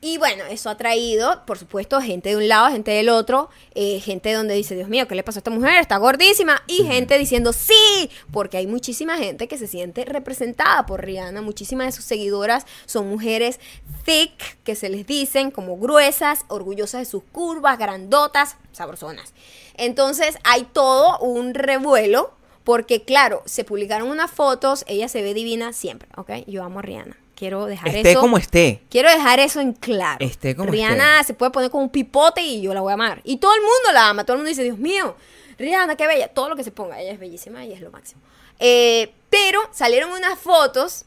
Y 0.00 0.16
bueno, 0.18 0.44
eso 0.44 0.70
ha 0.70 0.76
traído, 0.76 1.44
por 1.44 1.58
supuesto, 1.58 2.00
gente 2.00 2.28
de 2.28 2.36
un 2.36 2.46
lado, 2.46 2.70
gente 2.70 2.92
del 2.92 3.08
otro, 3.08 3.50
eh, 3.74 3.98
gente 3.98 4.32
donde 4.32 4.54
dice, 4.54 4.76
Dios 4.76 4.88
mío, 4.88 5.08
¿qué 5.08 5.16
le 5.16 5.24
pasó 5.24 5.38
a 5.38 5.40
esta 5.40 5.50
mujer? 5.50 5.80
Está 5.80 5.96
gordísima. 5.96 6.62
Y 6.68 6.84
gente 6.84 7.18
diciendo, 7.18 7.52
sí, 7.52 8.08
porque 8.30 8.58
hay 8.58 8.68
muchísima 8.68 9.16
gente 9.16 9.48
que 9.48 9.58
se 9.58 9.66
siente 9.66 10.04
representada 10.04 10.86
por 10.86 11.04
Rihanna. 11.04 11.42
Muchísimas 11.42 11.86
de 11.86 11.92
sus 11.92 12.04
seguidoras 12.04 12.64
son 12.86 13.08
mujeres 13.08 13.58
thick, 14.04 14.62
que 14.62 14.76
se 14.76 14.88
les 14.88 15.04
dicen 15.04 15.50
como 15.50 15.76
gruesas, 15.78 16.44
orgullosas 16.46 17.00
de 17.00 17.04
sus 17.06 17.24
curvas, 17.24 17.76
grandotas, 17.76 18.56
sabrosonas. 18.70 19.34
Entonces 19.74 20.38
hay 20.44 20.62
todo 20.62 21.18
un 21.18 21.54
revuelo, 21.54 22.32
porque 22.68 23.02
claro, 23.02 23.42
se 23.46 23.64
publicaron 23.64 24.10
unas 24.10 24.30
fotos, 24.30 24.84
ella 24.88 25.08
se 25.08 25.22
ve 25.22 25.32
divina 25.32 25.72
siempre, 25.72 26.06
¿ok? 26.18 26.46
Yo 26.46 26.62
amo 26.62 26.80
a 26.80 26.82
Rihanna. 26.82 27.16
Quiero 27.34 27.64
dejar 27.64 27.88
Esté 27.96 28.10
eso. 28.10 28.20
como 28.20 28.36
esté. 28.36 28.82
Quiero 28.90 29.08
dejar 29.10 29.40
eso 29.40 29.60
en 29.60 29.72
claro. 29.72 30.18
Esté 30.22 30.54
como 30.54 30.70
Rihanna 30.70 31.24
se 31.24 31.32
puede 31.32 31.50
poner 31.50 31.70
como 31.70 31.84
un 31.84 31.88
pipote 31.88 32.42
y 32.42 32.60
yo 32.60 32.74
la 32.74 32.82
voy 32.82 32.90
a 32.90 32.94
amar. 32.94 33.22
Y 33.24 33.38
todo 33.38 33.54
el 33.54 33.62
mundo 33.62 33.90
la 33.94 34.10
ama. 34.10 34.24
Todo 34.24 34.34
el 34.34 34.40
mundo 34.40 34.50
dice, 34.50 34.64
Dios 34.64 34.76
mío, 34.76 35.16
Rihanna, 35.58 35.96
qué 35.96 36.06
bella. 36.06 36.28
Todo 36.28 36.50
lo 36.50 36.56
que 36.56 36.62
se 36.62 36.70
ponga. 36.70 37.00
Ella 37.00 37.12
es 37.12 37.18
bellísima 37.18 37.64
y 37.64 37.72
es 37.72 37.80
lo 37.80 37.90
máximo. 37.90 38.20
Eh, 38.58 39.14
pero 39.30 39.62
salieron 39.72 40.10
unas 40.10 40.38
fotos. 40.38 41.06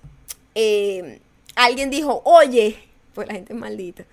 eh, 0.56 1.20
alguien 1.54 1.92
dijo, 1.92 2.24
oye, 2.26 2.90
pues 3.14 3.28
la 3.28 3.34
gente 3.34 3.54
es 3.54 3.60
maldita. 3.60 4.06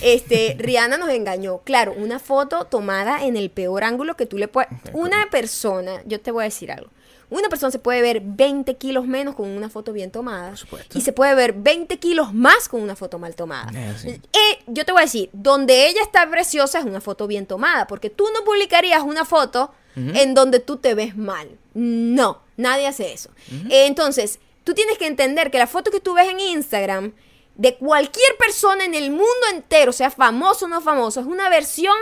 Este, 0.00 0.54
Rihanna 0.58 0.98
nos 0.98 1.10
engañó. 1.10 1.58
Claro, 1.64 1.94
una 1.96 2.18
foto 2.18 2.64
tomada 2.64 3.24
en 3.24 3.36
el 3.36 3.50
peor 3.50 3.84
ángulo 3.84 4.16
que 4.16 4.26
tú 4.26 4.38
le 4.38 4.48
puedes. 4.48 4.70
Una 4.92 5.28
persona, 5.30 6.02
yo 6.06 6.20
te 6.20 6.30
voy 6.30 6.42
a 6.42 6.44
decir 6.44 6.70
algo. 6.70 6.90
Una 7.30 7.48
persona 7.48 7.70
se 7.70 7.78
puede 7.78 8.02
ver 8.02 8.20
20 8.22 8.76
kilos 8.76 9.06
menos 9.06 9.34
con 9.34 9.48
una 9.48 9.68
foto 9.68 9.92
bien 9.92 10.10
tomada. 10.10 10.50
Por 10.50 10.58
supuesto. 10.58 10.98
Y 10.98 11.00
se 11.00 11.12
puede 11.12 11.34
ver 11.34 11.54
20 11.54 11.98
kilos 11.98 12.34
más 12.34 12.68
con 12.68 12.82
una 12.82 12.96
foto 12.96 13.18
mal 13.18 13.34
tomada. 13.34 13.72
Sí. 13.96 14.10
Eh, 14.10 14.58
yo 14.66 14.84
te 14.84 14.92
voy 14.92 15.00
a 15.00 15.04
decir, 15.04 15.30
donde 15.32 15.88
ella 15.88 16.02
está 16.02 16.28
preciosa 16.30 16.78
es 16.78 16.84
una 16.84 17.00
foto 17.00 17.26
bien 17.26 17.46
tomada, 17.46 17.86
porque 17.86 18.10
tú 18.10 18.26
no 18.32 18.44
publicarías 18.44 19.02
una 19.02 19.24
foto 19.24 19.72
en 19.96 20.34
donde 20.34 20.60
tú 20.60 20.76
te 20.76 20.94
ves 20.94 21.16
mal. 21.16 21.48
No, 21.72 22.42
nadie 22.56 22.86
hace 22.86 23.12
eso. 23.12 23.30
Eh, 23.70 23.86
entonces, 23.86 24.38
tú 24.64 24.74
tienes 24.74 24.98
que 24.98 25.06
entender 25.06 25.50
que 25.50 25.58
la 25.58 25.66
foto 25.66 25.90
que 25.90 26.00
tú 26.00 26.14
ves 26.14 26.28
en 26.28 26.40
Instagram 26.40 27.12
de 27.56 27.76
cualquier 27.76 28.36
persona 28.36 28.84
en 28.84 28.94
el 28.94 29.10
mundo 29.10 29.46
entero, 29.52 29.92
sea 29.92 30.10
famoso 30.10 30.64
o 30.64 30.68
no 30.68 30.80
famoso, 30.80 31.20
es 31.20 31.26
una 31.26 31.48
versión 31.48 31.94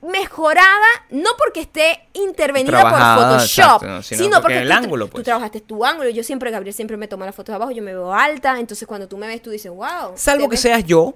mejorada, 0.00 0.86
no 1.10 1.30
porque 1.38 1.60
esté 1.60 2.00
intervenida 2.12 2.82
por 2.82 2.98
Photoshop, 2.98 3.82
exacto, 3.84 4.02
sino 4.02 4.24
sino, 4.24 4.42
porque 4.42 4.60
porque 4.64 4.94
el 4.94 5.00
tú, 5.00 5.08
pues. 5.10 5.24
trabajaste 5.24 5.60
tu 5.60 5.84
ángulo. 5.84 6.08
Yo 6.10 6.24
siempre, 6.24 6.50
Gabriel, 6.50 6.74
siempre 6.74 6.96
me 6.96 7.06
toma 7.06 7.24
la 7.24 7.32
foto 7.32 7.52
de 7.52 7.56
abajo, 7.56 7.70
yo 7.70 7.82
me 7.82 7.92
veo 7.92 8.12
alta, 8.12 8.58
entonces 8.58 8.88
cuando 8.88 9.06
tú 9.06 9.16
me 9.16 9.28
ves, 9.28 9.40
tú 9.42 9.50
dices, 9.50 9.70
wow. 9.70 10.12
Salvo 10.16 10.48
que 10.48 10.54
ves- 10.54 10.60
seas 10.60 10.84
yo, 10.84 11.14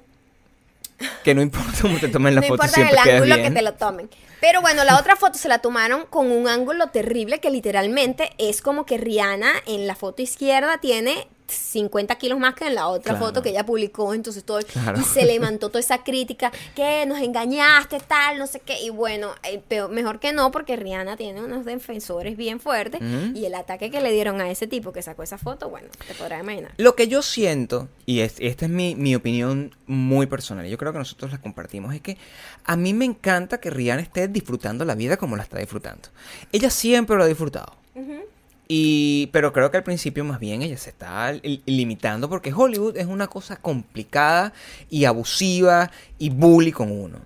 que 1.24 1.34
no 1.34 1.42
importa 1.42 1.72
cómo 1.82 1.98
te 1.98 2.08
tomen 2.08 2.36
la 2.36 2.40
no 2.42 2.46
foto, 2.46 2.54
importa 2.64 2.74
siempre 2.74 2.92
el 2.94 3.08
ángulo 3.16 3.34
bien. 3.34 3.48
que 3.48 3.58
te 3.58 3.62
lo 3.64 3.74
tomen. 3.74 4.10
Pero 4.40 4.60
bueno, 4.60 4.84
la 4.84 4.98
otra 5.00 5.16
foto 5.16 5.36
se 5.36 5.48
la 5.48 5.58
tomaron 5.58 6.06
con 6.06 6.30
un 6.30 6.46
ángulo 6.46 6.88
terrible 6.90 7.40
que 7.40 7.50
literalmente 7.50 8.30
es 8.38 8.62
como 8.62 8.86
que 8.86 8.98
Rihanna 8.98 9.50
en 9.66 9.88
la 9.88 9.96
foto 9.96 10.22
izquierda 10.22 10.78
tiene 10.78 11.26
50 11.48 12.14
kilos 12.16 12.38
más 12.38 12.54
que 12.54 12.66
en 12.66 12.74
la 12.74 12.88
otra 12.88 13.12
Claro. 13.14 13.26
foto 13.26 13.42
que 13.42 13.50
ella 13.50 13.64
publicó. 13.66 14.14
Entonces 14.14 14.44
todo 14.44 14.60
Claro. 14.60 15.00
y 15.00 15.04
se 15.04 15.24
levantó 15.24 15.68
toda 15.68 15.80
esa 15.80 16.02
crítica 16.02 16.52
que 16.74 17.04
nos 17.06 17.18
engañaste, 17.20 18.00
tal, 18.00 18.38
no 18.38 18.46
sé 18.46 18.60
qué. 18.60 18.80
Y 18.82 18.90
bueno, 18.90 19.30
eh, 19.44 19.60
peor- 19.68 19.90
mejor 19.90 20.18
que 20.20 20.32
no, 20.32 20.50
porque 20.50 20.76
Rihanna 20.76 21.16
tiene 21.16 21.42
unos 21.42 21.64
defensores 21.64 22.36
bien 22.36 22.60
fuertes. 22.60 23.00
Y 23.34 23.44
el 23.44 23.54
ataque 23.54 23.90
que 23.90 24.00
le 24.00 24.10
dieron 24.12 24.40
a 24.40 24.50
ese 24.50 24.66
tipo 24.66 24.92
que 24.92 25.02
sacó 25.02 25.22
esa 25.22 25.38
foto, 25.38 25.68
bueno, 25.70 25.88
te 26.06 26.14
podrás 26.14 26.42
imaginar. 26.42 26.72
Lo 26.76 26.94
que 26.96 27.08
yo 27.08 27.22
siento, 27.22 27.88
y 28.06 28.20
es- 28.20 28.36
esta 28.38 28.64
es 28.66 28.70
mi, 28.70 28.94
mi 28.94 29.14
opinión 29.14 29.74
muy 29.86 30.26
personal, 30.26 30.66
y 30.66 30.70
yo 30.70 30.78
creo 30.78 30.92
que 30.92 30.98
nosotros 30.98 31.30
la 31.32 31.38
compartimos, 31.40 31.94
es 31.94 32.00
que 32.00 32.16
a 32.64 32.76
mí 32.76 32.92
me 32.94 33.04
encanta 33.04 33.58
que 33.60 33.70
Rihanna 33.70 34.02
esté 34.02 34.28
disfrutando 34.28 34.84
la 34.84 34.94
vida 34.94 35.16
como 35.16 35.36
la 35.36 35.42
está 35.42 35.58
disfrutando. 35.58 36.08
Ella 36.52 36.70
siempre 36.70 37.16
lo 37.16 37.22
ha 37.24 37.26
disfrutado. 37.26 37.74
Y, 38.68 39.28
pero 39.32 39.52
creo 39.52 39.70
que 39.70 39.76
al 39.76 39.84
principio 39.84 40.24
más 40.24 40.40
bien 40.40 40.62
ella 40.62 40.76
se 40.76 40.90
está 40.90 41.32
li- 41.32 41.62
limitando 41.66 42.28
porque 42.28 42.52
Hollywood 42.52 42.96
es 42.96 43.06
una 43.06 43.28
cosa 43.28 43.56
complicada 43.56 44.52
y 44.90 45.04
abusiva 45.04 45.90
y 46.18 46.30
bully 46.30 46.72
con 46.72 46.90
uno. 46.90 47.18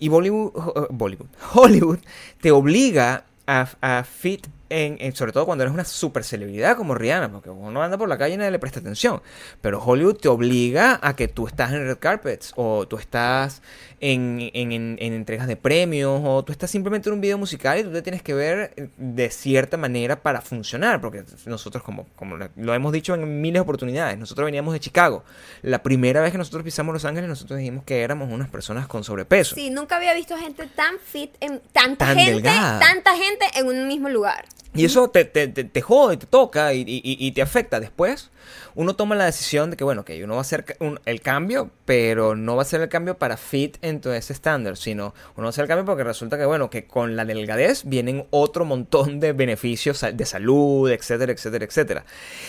Y 0.00 0.08
Bollywood, 0.08 0.52
ho- 0.56 0.88
Bollywood, 0.90 1.28
Hollywood 1.54 1.98
te 2.40 2.50
obliga 2.50 3.24
a, 3.46 3.68
a 3.80 4.04
fit 4.04 4.46
en, 4.70 4.96
en- 5.00 5.14
sobre 5.14 5.32
todo 5.32 5.46
cuando 5.46 5.62
eres 5.64 5.72
una 5.74 5.84
super 5.84 6.24
celebridad 6.24 6.76
como 6.76 6.94
Rihanna, 6.94 7.30
porque 7.30 7.50
uno 7.50 7.82
anda 7.82 7.96
por 7.96 8.08
la 8.08 8.18
calle 8.18 8.34
y 8.34 8.36
nadie 8.36 8.50
le 8.50 8.58
presta 8.58 8.80
atención. 8.80 9.22
Pero 9.60 9.80
Hollywood 9.82 10.16
te 10.16 10.28
obliga 10.28 10.98
a 11.02 11.14
que 11.16 11.28
tú 11.28 11.46
estás 11.46 11.72
en 11.72 11.86
red 11.86 11.98
carpets, 11.98 12.52
o 12.56 12.86
tú 12.88 12.96
estás 12.98 13.62
en, 14.00 14.50
en- 14.54 14.72
en- 14.72 14.96
en 15.00 15.12
entregas 15.12 15.46
de 15.48 15.56
premios, 15.56 16.20
o 16.24 16.44
tú 16.44 16.52
estás 16.52 16.70
simplemente 16.70 17.08
en 17.08 17.14
un 17.14 17.20
video 17.20 17.38
musical 17.38 17.78
y 17.78 17.82
tú 17.82 17.90
te 17.92 18.02
tienes 18.02 18.22
que 18.22 18.34
ver 18.34 18.90
de 18.96 19.30
cierta 19.30 19.76
manera 19.76 20.22
para 20.22 20.40
funcionar, 20.40 21.00
porque 21.00 21.24
nosotros, 21.46 21.82
como, 21.82 22.06
como 22.16 22.36
lo 22.36 22.74
hemos 22.74 22.92
dicho 22.92 23.14
en 23.14 23.40
miles 23.40 23.54
de 23.54 23.60
oportunidades, 23.60 24.18
nosotros 24.18 24.44
veníamos 24.44 24.72
de 24.74 24.80
Chicago. 24.80 25.24
La 25.62 25.82
primera 25.82 26.20
vez 26.20 26.32
que 26.32 26.38
nosotros 26.38 26.62
pisamos 26.62 26.92
Los 26.92 27.04
Ángeles, 27.04 27.28
nosotros 27.28 27.58
dijimos 27.58 27.84
que 27.84 28.02
éramos 28.02 28.30
unas 28.32 28.48
personas 28.48 28.86
con 28.86 29.04
sobrepeso. 29.04 29.54
Sí, 29.54 29.70
nunca 29.70 29.96
había 29.96 30.14
visto 30.14 30.36
gente 30.36 30.66
tan 30.68 30.94
fit, 30.98 31.30
en, 31.40 31.60
tanta 31.72 32.06
Tan 32.06 32.16
gente, 32.16 32.32
delgada. 32.34 32.78
tanta 32.78 33.16
gente 33.16 33.44
en 33.56 33.66
un 33.66 33.88
mismo 33.88 34.08
lugar. 34.08 34.44
Y 34.78 34.84
eso 34.84 35.08
te, 35.10 35.24
te, 35.24 35.48
te, 35.48 35.80
jode, 35.82 36.16
te 36.16 36.26
toca 36.26 36.72
y, 36.74 36.84
y- 36.86 37.32
te 37.32 37.42
afecta. 37.42 37.80
Después, 37.80 38.30
uno 38.74 38.94
toma 38.94 39.14
la 39.14 39.24
decisión 39.24 39.70
de 39.70 39.76
que, 39.76 39.84
bueno, 39.84 40.04
que 40.04 40.22
uno 40.22 40.34
va 40.34 40.40
a 40.40 40.42
hacer 40.42 40.64
el 41.04 41.20
cambio, 41.20 41.70
pero 41.84 42.36
no 42.36 42.56
va 42.56 42.62
a 42.62 42.64
ser 42.64 42.80
el 42.80 42.88
cambio 42.88 43.18
para 43.18 43.36
fit 43.36 43.76
en 43.82 44.00
todo 44.00 44.14
ese 44.14 44.32
estándar, 44.32 44.76
sino 44.76 45.14
uno 45.36 45.44
va 45.44 45.46
a 45.46 45.48
hacer 45.50 45.62
el 45.64 45.68
cambio 45.68 45.84
porque 45.84 46.04
resulta 46.04 46.38
que, 46.38 46.44
bueno, 46.46 46.70
que 46.70 46.86
con 46.86 47.16
la 47.16 47.24
delgadez 47.24 47.82
vienen 47.84 48.26
otro 48.30 48.64
montón 48.64 49.20
de 49.20 49.32
beneficios 49.32 50.04
de 50.12 50.24
salud, 50.26 50.90
etcétera, 50.90 51.32
etcétera, 51.32 51.64
etcétera. 51.64 52.04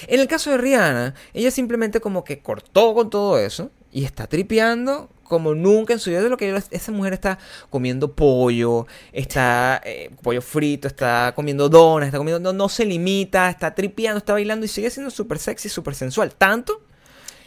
En 0.07 0.19
el 0.19 0.27
caso 0.27 0.51
de 0.51 0.57
Rihanna, 0.57 1.15
ella 1.33 1.51
simplemente 1.51 1.99
como 1.99 2.23
que 2.23 2.39
cortó 2.39 2.93
con 2.93 3.09
todo 3.09 3.39
eso 3.39 3.71
y 3.91 4.05
está 4.05 4.27
tripeando 4.27 5.09
como 5.23 5.53
nunca 5.53 5.93
en 5.93 5.99
su 5.99 6.09
vida 6.09 6.21
de 6.21 6.29
lo 6.29 6.37
que 6.37 6.61
esa 6.71 6.91
mujer 6.91 7.13
está 7.13 7.37
comiendo 7.69 8.13
pollo, 8.13 8.87
está 9.13 9.79
eh, 9.85 10.09
pollo 10.23 10.41
frito, 10.41 10.87
está 10.87 11.33
comiendo 11.35 11.69
donas, 11.69 12.07
está 12.07 12.17
comiendo, 12.17 12.39
no, 12.39 12.51
no 12.51 12.67
se 12.67 12.83
limita, 12.83 13.49
está 13.49 13.75
tripeando, 13.75 14.17
está 14.17 14.33
bailando 14.33 14.65
y 14.65 14.69
sigue 14.69 14.89
siendo 14.89 15.11
súper 15.11 15.37
sexy, 15.37 15.69
súper 15.69 15.93
sensual. 15.93 16.33
Tanto 16.33 16.81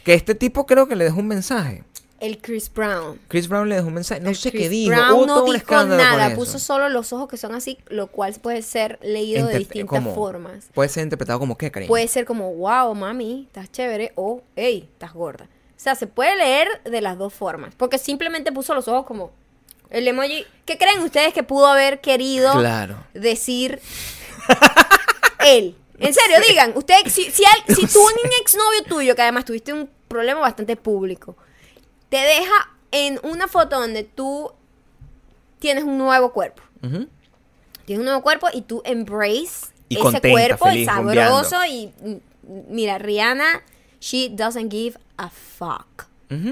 que 0.05 0.13
este 0.13 0.33
tipo 0.33 0.65
creo 0.65 0.87
que 0.87 0.95
le 0.95 1.03
dejó 1.03 1.19
un 1.19 1.27
mensaje. 1.27 1.83
El 2.21 2.37
Chris 2.37 2.71
Brown. 2.73 3.19
Chris 3.27 3.49
Brown 3.49 3.67
le 3.67 3.75
dejó 3.75 3.87
un 3.87 3.95
mensaje, 3.95 4.21
no 4.21 4.29
El 4.29 4.37
sé 4.37 4.51
Chris 4.51 4.63
qué 4.63 4.69
dijo. 4.69 4.91
Brown 4.91 5.11
hubo 5.11 5.25
no 5.25 5.35
todo 5.41 5.51
dijo 5.51 5.83
nada, 5.83 6.33
puso 6.35 6.57
solo 6.57 6.87
los 6.87 7.11
ojos 7.11 7.27
que 7.27 7.35
son 7.35 7.53
así, 7.53 7.77
lo 7.89 8.07
cual 8.07 8.33
puede 8.41 8.61
ser 8.61 8.97
leído 9.01 9.45
de 9.47 9.59
distintas 9.59 9.99
¿cómo? 9.99 10.15
formas. 10.15 10.69
Puede 10.73 10.87
ser 10.87 11.03
interpretado 11.03 11.37
como 11.37 11.57
qué, 11.57 11.69
cariño. 11.69 11.89
Puede 11.89 12.07
ser 12.07 12.23
como, 12.23 12.53
wow, 12.53 12.95
mami, 12.95 13.43
estás 13.47 13.69
chévere, 13.69 14.13
o, 14.15 14.41
hey, 14.55 14.87
estás 14.93 15.13
gorda. 15.13 15.49
O 15.83 15.85
sea, 15.85 15.95
se 15.95 16.07
puede 16.07 16.33
leer 16.37 16.81
de 16.85 17.01
las 17.01 17.17
dos 17.17 17.33
formas, 17.33 17.75
porque 17.75 17.97
simplemente 17.97 18.53
puso 18.53 18.73
los 18.73 18.87
ojos 18.87 19.05
como 19.05 19.33
el 19.89 20.07
emoji. 20.07 20.45
¿Qué 20.65 20.77
creen 20.77 21.01
ustedes 21.01 21.33
que 21.33 21.43
pudo 21.43 21.67
haber 21.67 21.99
querido 21.99 22.53
Claro. 22.53 23.03
decir 23.13 23.81
él? 25.45 25.75
En 25.99 26.13
serio, 26.13 26.37
digan, 26.47 26.71
usted, 26.75 26.95
si, 27.07 27.29
si, 27.31 27.43
al- 27.43 27.75
si 27.75 27.85
tú, 27.87 27.99
un 28.01 28.31
exnovio 28.41 28.83
tuyo, 28.87 29.13
que 29.13 29.23
además 29.23 29.43
tuviste 29.43 29.73
un 29.73 29.89
problema 30.07 30.39
bastante 30.39 30.77
público, 30.77 31.35
te 32.07 32.15
deja 32.15 32.53
en 32.91 33.19
una 33.23 33.49
foto 33.49 33.77
donde 33.77 34.05
tú 34.05 34.53
tienes 35.59 35.83
un 35.83 35.97
nuevo 35.97 36.31
cuerpo. 36.31 36.63
Tienes 36.79 37.99
un 37.99 38.05
nuevo 38.05 38.21
cuerpo 38.21 38.47
y 38.53 38.61
tú 38.61 38.81
embrace 38.85 39.67
Y 39.89 39.95
ese 39.95 40.01
contenta, 40.03 40.29
cuerpo 40.29 40.65
feliz, 40.67 40.85
sabroso 40.85 41.57
y 41.65 41.91
mira, 42.69 42.99
Rihanna, 42.99 43.63
she 43.99 44.29
doesn't 44.29 44.71
give 44.71 44.97
a 45.17 45.29
fuck. 45.29 46.05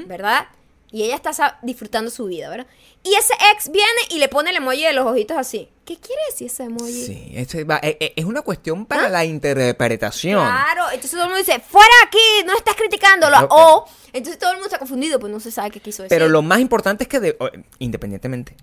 ¿verdad? 0.08 0.48
Y 0.92 1.04
ella 1.04 1.16
está 1.16 1.58
disfrutando 1.64 2.12
su 2.12 2.26
vida, 2.26 2.50
¿verdad? 2.50 2.68
Y 3.04 3.16
ese 3.16 3.34
ex 3.54 3.72
viene 3.72 3.88
y 4.12 4.20
le 4.20 4.28
pone 4.28 4.50
el 4.52 4.58
emoji 4.58 4.84
de 4.84 4.94
los 4.94 5.08
ojitos 5.08 5.38
así. 5.38 5.70
¿Qué 5.86 5.96
quiere 5.98 6.22
decir 6.30 6.48
ese 6.48 6.64
emoji? 6.66 7.06
Sí, 7.06 7.32
ese 7.34 7.64
va- 7.64 7.80
eh, 7.82 7.98
eh, 8.00 8.14
es 8.16 8.26
una 8.26 8.42
cuestión 8.42 8.86
para 8.86 9.06
¿Ah? 9.06 9.10
la 9.10 9.26
interpretación. 9.26 10.40
Claro, 10.44 10.84
entonces 10.92 11.12
todo 11.12 11.22
el 11.24 11.28
mundo 11.30 11.40
dice, 11.40 11.60
fuera 11.62 11.88
aquí, 12.06 12.20
no 12.46 12.56
estás 12.56 12.76
criticándolo. 12.76 13.38
O, 13.50 13.86
entonces 14.14 14.38
todo 14.38 14.52
el 14.52 14.58
mundo 14.58 14.68
está 14.68 14.78
confundido, 14.80 15.18
pues 15.20 15.32
no 15.32 15.40
se 15.40 15.50
sabe 15.50 15.72
qué 15.72 15.80
quiso 15.80 16.04
decir. 16.04 16.16
Pero 16.16 16.30
lo 16.30 16.42
más 16.42 16.60
importante 16.60 17.06
es 17.06 17.08
que, 17.08 17.20
de- 17.22 17.38
independientemente, 17.80 18.56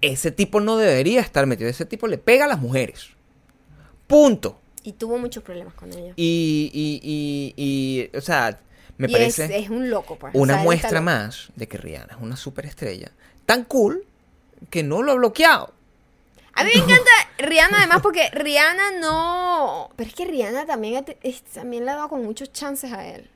ese 0.00 0.30
tipo 0.32 0.60
no 0.60 0.76
debería 0.76 1.20
estar 1.20 1.46
metido. 1.46 1.70
Ese 1.70 1.86
tipo 1.86 2.06
le 2.08 2.18
pega 2.18 2.44
a 2.44 2.48
las 2.48 2.58
mujeres. 2.58 3.06
Punto. 4.06 4.58
Y 4.82 4.92
tuvo 4.92 5.16
muchos 5.18 5.42
problemas 5.44 5.74
con 5.74 5.92
ella. 5.92 6.12
Y, 6.16 6.70
y, 6.74 7.00
y, 7.02 7.54
y, 8.12 8.16
o 8.16 8.20
sea, 8.20 8.58
me 9.02 9.08
y 9.08 9.12
parece 9.12 9.44
es, 9.44 9.64
es 9.64 9.70
un 9.70 9.90
loco, 9.90 10.16
pues. 10.16 10.34
una 10.34 10.54
O 10.54 10.56
sea, 10.56 10.64
muestra 10.64 11.00
más 11.00 11.48
de 11.56 11.68
que 11.68 11.76
Rihanna 11.78 12.14
es 12.14 12.20
una 12.20 12.36
superestrella 12.36 13.12
tan 13.46 13.64
cool 13.64 14.04
que 14.70 14.82
no 14.82 15.02
lo 15.02 15.12
ha 15.12 15.14
bloqueado. 15.16 15.72
A 16.54 16.64
mí 16.64 16.70
me 16.74 16.82
encanta 16.82 17.10
Rihanna 17.38 17.78
además 17.78 18.00
porque 18.02 18.28
Rihanna 18.30 18.92
no... 19.00 19.88
Pero 19.96 20.08
es 20.08 20.14
que 20.14 20.26
Rihanna 20.26 20.66
también, 20.66 21.04
es- 21.22 21.42
también 21.44 21.84
le 21.84 21.90
ha 21.92 21.94
dado 21.96 22.08
con 22.10 22.22
muchos 22.24 22.52
chances 22.52 22.92
a 22.92 23.06
él. 23.08 23.28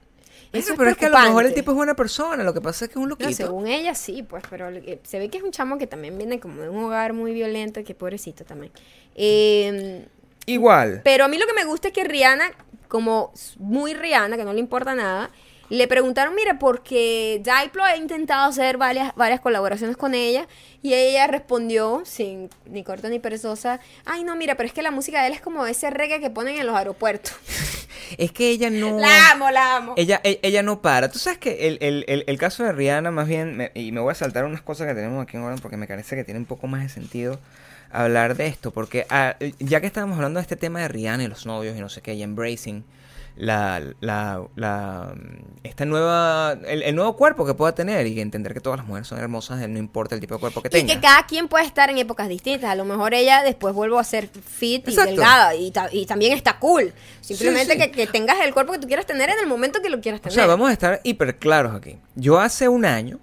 Eso 0.52 0.74
pero 0.76 0.90
es 0.90 0.96
que 0.96 1.06
a 1.06 1.10
lo 1.10 1.18
mejor 1.20 1.44
el 1.44 1.52
tipo 1.54 1.72
es 1.72 1.76
buena 1.76 1.94
persona, 1.94 2.42
lo 2.44 2.54
que 2.54 2.60
pasa 2.60 2.84
es 2.84 2.88
que 2.90 2.92
es 2.92 2.96
un 3.02 3.02
No, 3.04 3.08
loquito. 3.10 3.32
según 3.34 3.66
ella 3.66 3.94
sí, 3.94 4.22
pues, 4.22 4.42
pero 4.48 4.68
eh, 4.70 5.00
se 5.02 5.18
ve 5.18 5.28
que 5.28 5.38
es 5.38 5.44
un 5.44 5.50
chamo 5.50 5.76
que 5.76 5.86
también 5.86 6.16
viene 6.16 6.40
como 6.40 6.62
de 6.62 6.68
un 6.68 6.84
hogar 6.84 7.12
muy 7.12 7.32
violento, 7.34 7.82
que 7.84 7.94
pobrecito 7.94 8.44
también. 8.44 8.72
Eh, 9.16 10.06
Igual. 10.46 11.00
pero 11.04 11.24
a 11.24 11.28
mí 11.28 11.36
lo 11.38 11.46
que 11.46 11.52
me 11.52 11.64
gusta 11.64 11.88
es 11.88 11.94
que 11.94 12.04
Rihanna, 12.04 12.52
como 12.88 13.32
muy 13.58 13.94
Rihanna, 13.94 14.36
que 14.36 14.44
no 14.44 14.52
le 14.52 14.60
importa 14.60 14.94
nada, 14.94 15.30
le 15.68 15.88
preguntaron, 15.88 16.34
mira, 16.34 16.58
porque 16.58 17.42
Diplo 17.44 17.82
ha 17.84 17.96
intentado 17.96 18.48
hacer 18.48 18.76
varias, 18.76 19.14
varias 19.16 19.40
colaboraciones 19.40 19.96
con 19.96 20.14
ella 20.14 20.46
y 20.82 20.94
ella 20.94 21.26
respondió, 21.26 22.02
sin 22.04 22.50
ni 22.66 22.84
corta 22.84 23.08
ni 23.08 23.18
perezosa, 23.18 23.80
ay 24.04 24.22
no, 24.24 24.36
mira, 24.36 24.54
pero 24.56 24.66
es 24.68 24.72
que 24.72 24.82
la 24.82 24.90
música 24.90 25.20
de 25.22 25.28
él 25.28 25.32
es 25.34 25.40
como 25.40 25.66
ese 25.66 25.90
reggae 25.90 26.20
que 26.20 26.30
ponen 26.30 26.56
en 26.58 26.66
los 26.66 26.76
aeropuertos. 26.76 27.32
Es 28.18 28.30
que 28.30 28.50
ella 28.50 28.70
no... 28.70 28.98
La 29.00 29.32
amo, 29.32 29.50
la 29.50 29.76
amo. 29.76 29.94
Ella, 29.96 30.20
e- 30.22 30.38
ella 30.42 30.62
no 30.62 30.80
para. 30.80 31.10
Tú 31.10 31.18
sabes 31.18 31.38
que 31.40 31.66
el, 31.66 31.78
el- 31.80 32.04
el- 32.06 32.22
el 32.28 32.38
caso 32.38 32.62
de 32.62 32.70
Rihanna, 32.70 33.10
más 33.10 33.26
bien, 33.26 33.56
me- 33.56 33.72
y 33.74 33.90
me 33.90 34.00
voy 34.00 34.12
a 34.12 34.14
saltar 34.14 34.44
unas 34.44 34.62
cosas 34.62 34.86
que 34.86 34.94
tenemos 34.94 35.20
aquí 35.20 35.36
en 35.36 35.58
porque 35.58 35.76
me 35.76 35.88
parece 35.88 36.14
que 36.14 36.22
tiene 36.22 36.38
un 36.38 36.46
poco 36.46 36.68
más 36.68 36.82
de 36.82 36.88
sentido 36.88 37.40
hablar 37.90 38.36
de 38.36 38.46
esto. 38.46 38.70
Porque 38.70 39.06
ah, 39.10 39.34
ya 39.58 39.80
que 39.80 39.88
estábamos 39.88 40.16
hablando 40.16 40.38
de 40.38 40.42
este 40.42 40.54
tema 40.54 40.80
de 40.82 40.88
Rihanna 40.88 41.24
y 41.24 41.26
los 41.26 41.46
novios 41.46 41.76
y 41.76 41.80
no 41.80 41.88
sé 41.88 42.00
qué, 42.00 42.14
y 42.14 42.22
embracing 42.22 42.84
la, 43.36 43.82
la, 44.00 44.42
la, 44.54 45.14
esta 45.62 45.84
nueva, 45.84 46.52
el, 46.66 46.82
el 46.82 46.94
nuevo 46.96 47.16
cuerpo 47.16 47.44
que 47.44 47.52
pueda 47.54 47.74
tener 47.74 48.06
y 48.06 48.18
entender 48.20 48.54
que 48.54 48.60
todas 48.60 48.78
las 48.78 48.86
mujeres 48.86 49.06
son 49.08 49.18
hermosas, 49.18 49.68
no 49.68 49.78
importa 49.78 50.14
el 50.14 50.20
tipo 50.22 50.34
de 50.34 50.40
cuerpo 50.40 50.62
que 50.62 50.68
Y 50.68 50.70
tenga. 50.70 50.94
que 50.94 51.00
cada 51.00 51.26
quien 51.26 51.46
puede 51.48 51.66
estar 51.66 51.90
en 51.90 51.98
épocas 51.98 52.28
distintas. 52.28 52.70
A 52.70 52.74
lo 52.74 52.84
mejor 52.86 53.12
ella 53.12 53.42
después 53.42 53.74
vuelve 53.74 53.98
a 53.98 54.04
ser 54.04 54.28
fit 54.28 54.88
y 54.88 54.96
delgada 54.96 55.54
y, 55.54 55.70
ta- 55.70 55.88
y 55.92 56.06
también 56.06 56.32
está 56.32 56.58
cool. 56.58 56.92
Simplemente 57.20 57.74
Sí, 57.74 57.80
sí. 57.82 57.90
Que, 57.90 57.90
que 57.92 58.06
tengas 58.06 58.38
el 58.40 58.54
cuerpo 58.54 58.72
que 58.72 58.78
tú 58.78 58.86
quieras 58.86 59.04
tener 59.06 59.28
en 59.28 59.38
el 59.38 59.46
momento 59.46 59.82
que 59.82 59.90
lo 59.90 60.00
quieras 60.00 60.20
O 60.20 60.22
tener. 60.22 60.34
sea, 60.34 60.46
vamos 60.46 60.70
a 60.70 60.72
estar 60.72 61.00
hiper 61.04 61.38
claros 61.38 61.74
aquí. 61.74 61.98
Yo 62.14 62.40
hace 62.40 62.68
un 62.68 62.84
año, 62.86 63.18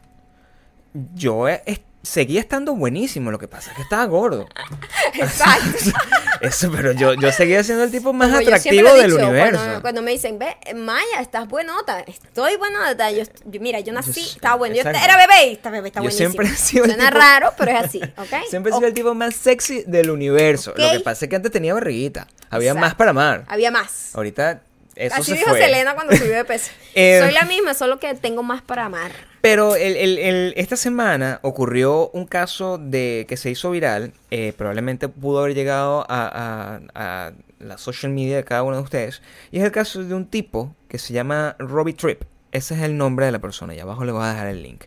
yo 1.15 1.47
eh, 1.49 1.63
es- 1.65 1.81
seguía 2.03 2.41
estando 2.41 2.75
buenísimo, 2.75 3.31
lo 3.31 3.39
que 3.39 3.47
pasa 3.47 3.71
es 3.71 3.77
que 3.77 3.81
estaba 3.83 4.05
gordo. 4.05 4.47
Exacto. 5.13 5.91
Eso, 6.41 6.69
pero 6.75 6.91
yo, 6.91 7.13
yo 7.13 7.31
seguía 7.31 7.63
siendo 7.63 7.85
el 7.85 7.91
tipo 7.91 8.11
más 8.11 8.27
Como 8.29 8.41
atractivo 8.41 8.93
del 8.95 9.13
universo. 9.13 9.57
Cuando, 9.63 9.81
cuando 9.81 10.01
me 10.01 10.11
dicen, 10.11 10.37
ve, 10.37 10.57
Maya, 10.75 11.21
estás 11.21 11.47
buenota. 11.47 12.01
Estoy 12.01 12.57
buenota. 12.57 13.09
Yo, 13.11 13.23
yo- 13.45 13.61
mira, 13.61 13.79
yo 13.79 13.93
nací, 13.93 14.19
estaba 14.21 14.55
bueno. 14.55 14.75
Yo 14.75 14.81
era 14.81 15.15
bebé 15.17 15.47
y 15.47 15.53
esta 15.53 15.69
bebé 15.69 15.87
está 15.87 16.03
Yo 16.03 16.11
siempre 16.11 16.47
he 16.47 16.55
sido 16.55 16.83
Suena 16.85 17.05
tipo- 17.07 17.17
raro, 17.17 17.53
pero 17.57 17.71
es 17.71 17.85
así, 17.85 18.01
¿ok? 18.17 18.49
Siempre 18.49 18.71
he 18.73 18.75
sido 18.75 18.87
el 18.87 18.93
tipo 18.93 19.13
más 19.13 19.35
sexy 19.35 19.83
del 19.87 20.09
universo. 20.09 20.73
Lo 20.75 20.91
que 20.91 20.99
pasa 20.99 21.23
es 21.25 21.29
que 21.29 21.37
antes 21.37 21.51
tenía 21.51 21.73
barriguita. 21.73 22.27
Había 22.49 22.71
Exacto. 22.71 22.85
más 22.87 22.95
para 22.95 23.11
amar. 23.11 23.45
Había 23.47 23.71
más. 23.71 24.13
Ahorita 24.13 24.61
eso 24.95 25.15
Así 25.15 25.31
se 25.31 25.37
dijo 25.37 25.49
fue. 25.51 25.59
Selena 25.59 25.95
cuando 25.95 26.15
subió 26.17 26.35
de 26.35 26.45
peso. 26.45 26.69
Eh, 26.93 27.19
Soy 27.23 27.31
la 27.33 27.43
misma, 27.45 27.73
solo 27.73 27.99
que 27.99 28.13
tengo 28.15 28.43
más 28.43 28.61
para 28.61 28.85
amar. 28.85 29.11
Pero 29.43 29.75
el- 29.75 29.97
el- 29.97 30.19
el- 30.19 30.53
esta 30.55 30.77
semana 30.77 31.39
ocurrió 31.41 32.09
un 32.13 32.25
caso 32.25 32.77
de 32.77 33.25
que 33.27 33.35
se 33.35 33.49
hizo 33.51 33.71
viral. 33.71 34.13
eh, 34.31 34.53
probablemente 34.57 35.09
pudo 35.09 35.39
haber 35.39 35.53
llegado 35.53 36.05
a, 36.09 36.79
a- 36.87 37.25
a 37.27 37.33
la 37.59 37.77
social 37.77 38.13
media 38.13 38.37
de 38.37 38.45
cada 38.45 38.63
uno 38.63 38.77
de 38.77 38.83
ustedes. 38.83 39.21
Y 39.51 39.57
es 39.59 39.65
el 39.65 39.71
caso 39.73 40.01
de 40.01 40.13
un 40.15 40.27
tipo 40.27 40.73
que 40.87 40.97
se 40.97 41.11
llama 41.13 41.57
Robbie 41.59 41.93
Tripp. 41.93 42.23
Ese 42.53 42.73
es 42.75 42.81
el 42.83 42.95
nombre 42.97 43.25
de 43.25 43.33
la 43.33 43.39
persona. 43.39 43.75
Y 43.75 43.79
abajo 43.81 44.05
le 44.05 44.13
voy 44.13 44.23
a 44.23 44.29
dejar 44.29 44.47
el 44.47 44.63
link. 44.63 44.85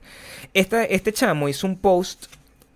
Esta- 0.54 0.84
este 0.84 1.12
chamo 1.12 1.48
hizo 1.50 1.66
un 1.66 1.76
post 1.78 2.26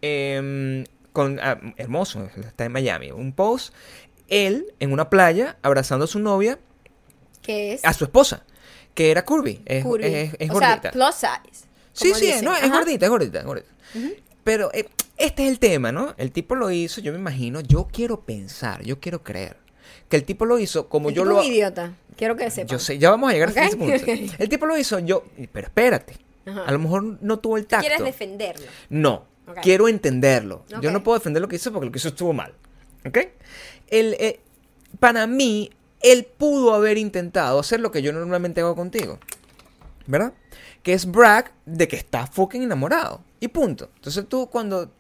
em, 0.03 0.85
con, 1.15 1.41
ah, 1.41 1.59
hermoso. 1.79 2.29
Está 2.37 2.67
en 2.67 2.73
Miami. 2.73 3.11
Un 3.11 3.33
post. 3.33 3.73
Él 4.29 4.67
en 4.81 4.93
una 4.93 5.09
playa 5.09 5.57
abrazando 5.63 6.05
a 6.05 6.09
su 6.09 6.19
novia, 6.19 6.59
¿Qué 7.43 7.73
es? 7.75 7.85
a 7.87 7.93
su 7.95 8.05
esposa, 8.05 8.45
que 8.95 9.11
era 9.11 9.25
curvy. 9.25 9.63
Es, 9.65 9.83
Curvy. 9.83 10.05
es- 10.07 10.37
es 10.39 10.51
o 10.51 10.53
gordita. 10.55 10.83
sea, 10.83 10.91
plus 10.93 11.15
size. 11.15 11.70
Sí, 11.93 12.13
sí, 12.15 12.27
dicen. 12.27 12.45
no, 12.45 12.55
es 12.55 12.63
Ajá. 12.63 12.79
gordita, 12.79 13.07
es 13.07 13.11
gordita, 13.11 13.39
es 13.41 13.45
gordita. 13.45 13.69
Pero 14.45 14.71
eh, 14.73 14.89
este 15.17 15.45
es 15.45 15.51
el 15.51 15.59
tema, 15.59 15.93
¿no? 15.93 16.15
El 16.17 16.33
tipo 16.33 16.55
lo 16.55 16.71
hizo, 16.71 17.01
yo 17.01 17.13
me 17.13 17.19
imagino, 17.19 17.61
yo 17.61 17.89
quiero 17.93 18.21
pensar, 18.21 18.83
yo 18.83 19.01
quiero 19.01 19.23
creer 19.23 19.57
que 20.09 20.17
el 20.17 20.25
tipo 20.25 20.45
lo 20.45 20.59
hizo 20.59 20.89
como 20.89 21.09
El 21.09 21.15
yo 21.15 21.23
tipo 21.23 21.35
lo... 21.35 21.41
es 21.41 21.47
un 21.47 21.53
idiota. 21.53 21.95
Quiero 22.17 22.37
que 22.37 22.51
sepan. 22.51 22.69
Yo 22.69 22.79
sé, 22.79 22.99
ya 22.99 23.11
vamos 23.11 23.31
a 23.31 23.33
llegar 23.33 23.49
hasta 23.49 23.63
Ok, 23.63 23.67
ese 23.67 23.77
punto. 23.77 24.35
El 24.39 24.49
tipo 24.49 24.67
lo 24.67 24.77
hizo, 24.77 24.99
yo... 24.99 25.25
Pero 25.53 25.67
espérate, 25.69 26.17
Ajá. 26.45 26.65
a 26.65 26.73
lo 26.73 26.79
mejor 26.79 27.03
no 27.23 27.39
tuvo 27.39 27.57
el 27.57 27.67
tacto. 27.67 27.87
Quieres 27.87 28.05
defenderlo. 28.05 28.67
No, 28.91 29.25
quiero 29.63 29.89
entenderlo. 29.89 30.65
Yo 30.83 30.91
no 30.91 31.03
puedo 31.03 31.19
defender 31.19 31.41
lo 31.41 31.49
que 31.49 31.57
hizo 31.57 31.73
porque 31.73 31.87
lo 31.87 31.93
que 31.93 31.99
hizo 31.99 32.09
estuvo 32.09 32.33
mal. 32.33 32.53
¿Ok? 33.07 33.19
El, 33.89 34.15
eh, 34.21 34.41
para 34.99 35.27
mí, 35.27 35.71
él 36.03 36.27
pudo 36.37 36.75
haber 36.75 36.99
intentado 36.99 37.59
hacer 37.59 37.81
lo 37.81 37.91
que 37.91 38.03
yo 38.03 38.13
normalmente 38.13 38.61
hago 38.61 38.75
contigo. 38.77 39.19
¿Verdad? 40.07 40.35
Que 40.83 40.93
es 40.95 41.07
brag 41.11 41.53
de 41.67 41.89
que 41.89 41.97
estás 41.97 42.31
fucking 42.31 42.63
enamorado. 42.63 43.23
Y 43.41 43.49
punto. 43.49 43.91
Entonces 43.97 44.27
tú 44.29 44.49
cuando 44.51 44.91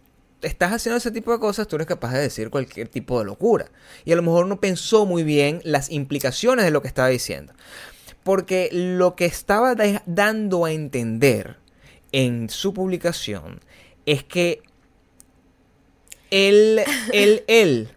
estás 0.42 0.72
haciendo 0.72 0.96
ese 0.98 1.10
tipo 1.10 1.32
de 1.32 1.38
cosas, 1.38 1.68
tú 1.68 1.76
eres 1.76 1.86
capaz 1.88 2.12
de 2.12 2.20
decir 2.20 2.50
cualquier 2.50 2.88
tipo 2.88 3.18
de 3.18 3.24
locura. 3.26 3.66
Y 4.04 4.12
a 4.12 4.16
lo 4.16 4.22
mejor 4.22 4.46
no 4.46 4.60
pensó 4.60 5.06
muy 5.06 5.22
bien 5.22 5.60
las 5.64 5.90
implicaciones 5.90 6.64
de 6.64 6.70
lo 6.70 6.82
que 6.82 6.88
estaba 6.88 7.08
diciendo. 7.08 7.52
Porque 8.22 8.68
lo 8.72 9.16
que 9.16 9.24
estaba 9.26 9.74
da- 9.74 10.02
dando 10.06 10.64
a 10.66 10.72
entender 10.72 11.56
en 12.12 12.50
su 12.50 12.74
publicación 12.74 13.60
es 14.06 14.24
que 14.24 14.62
él, 16.30 16.80
él, 17.12 17.44
él, 17.46 17.90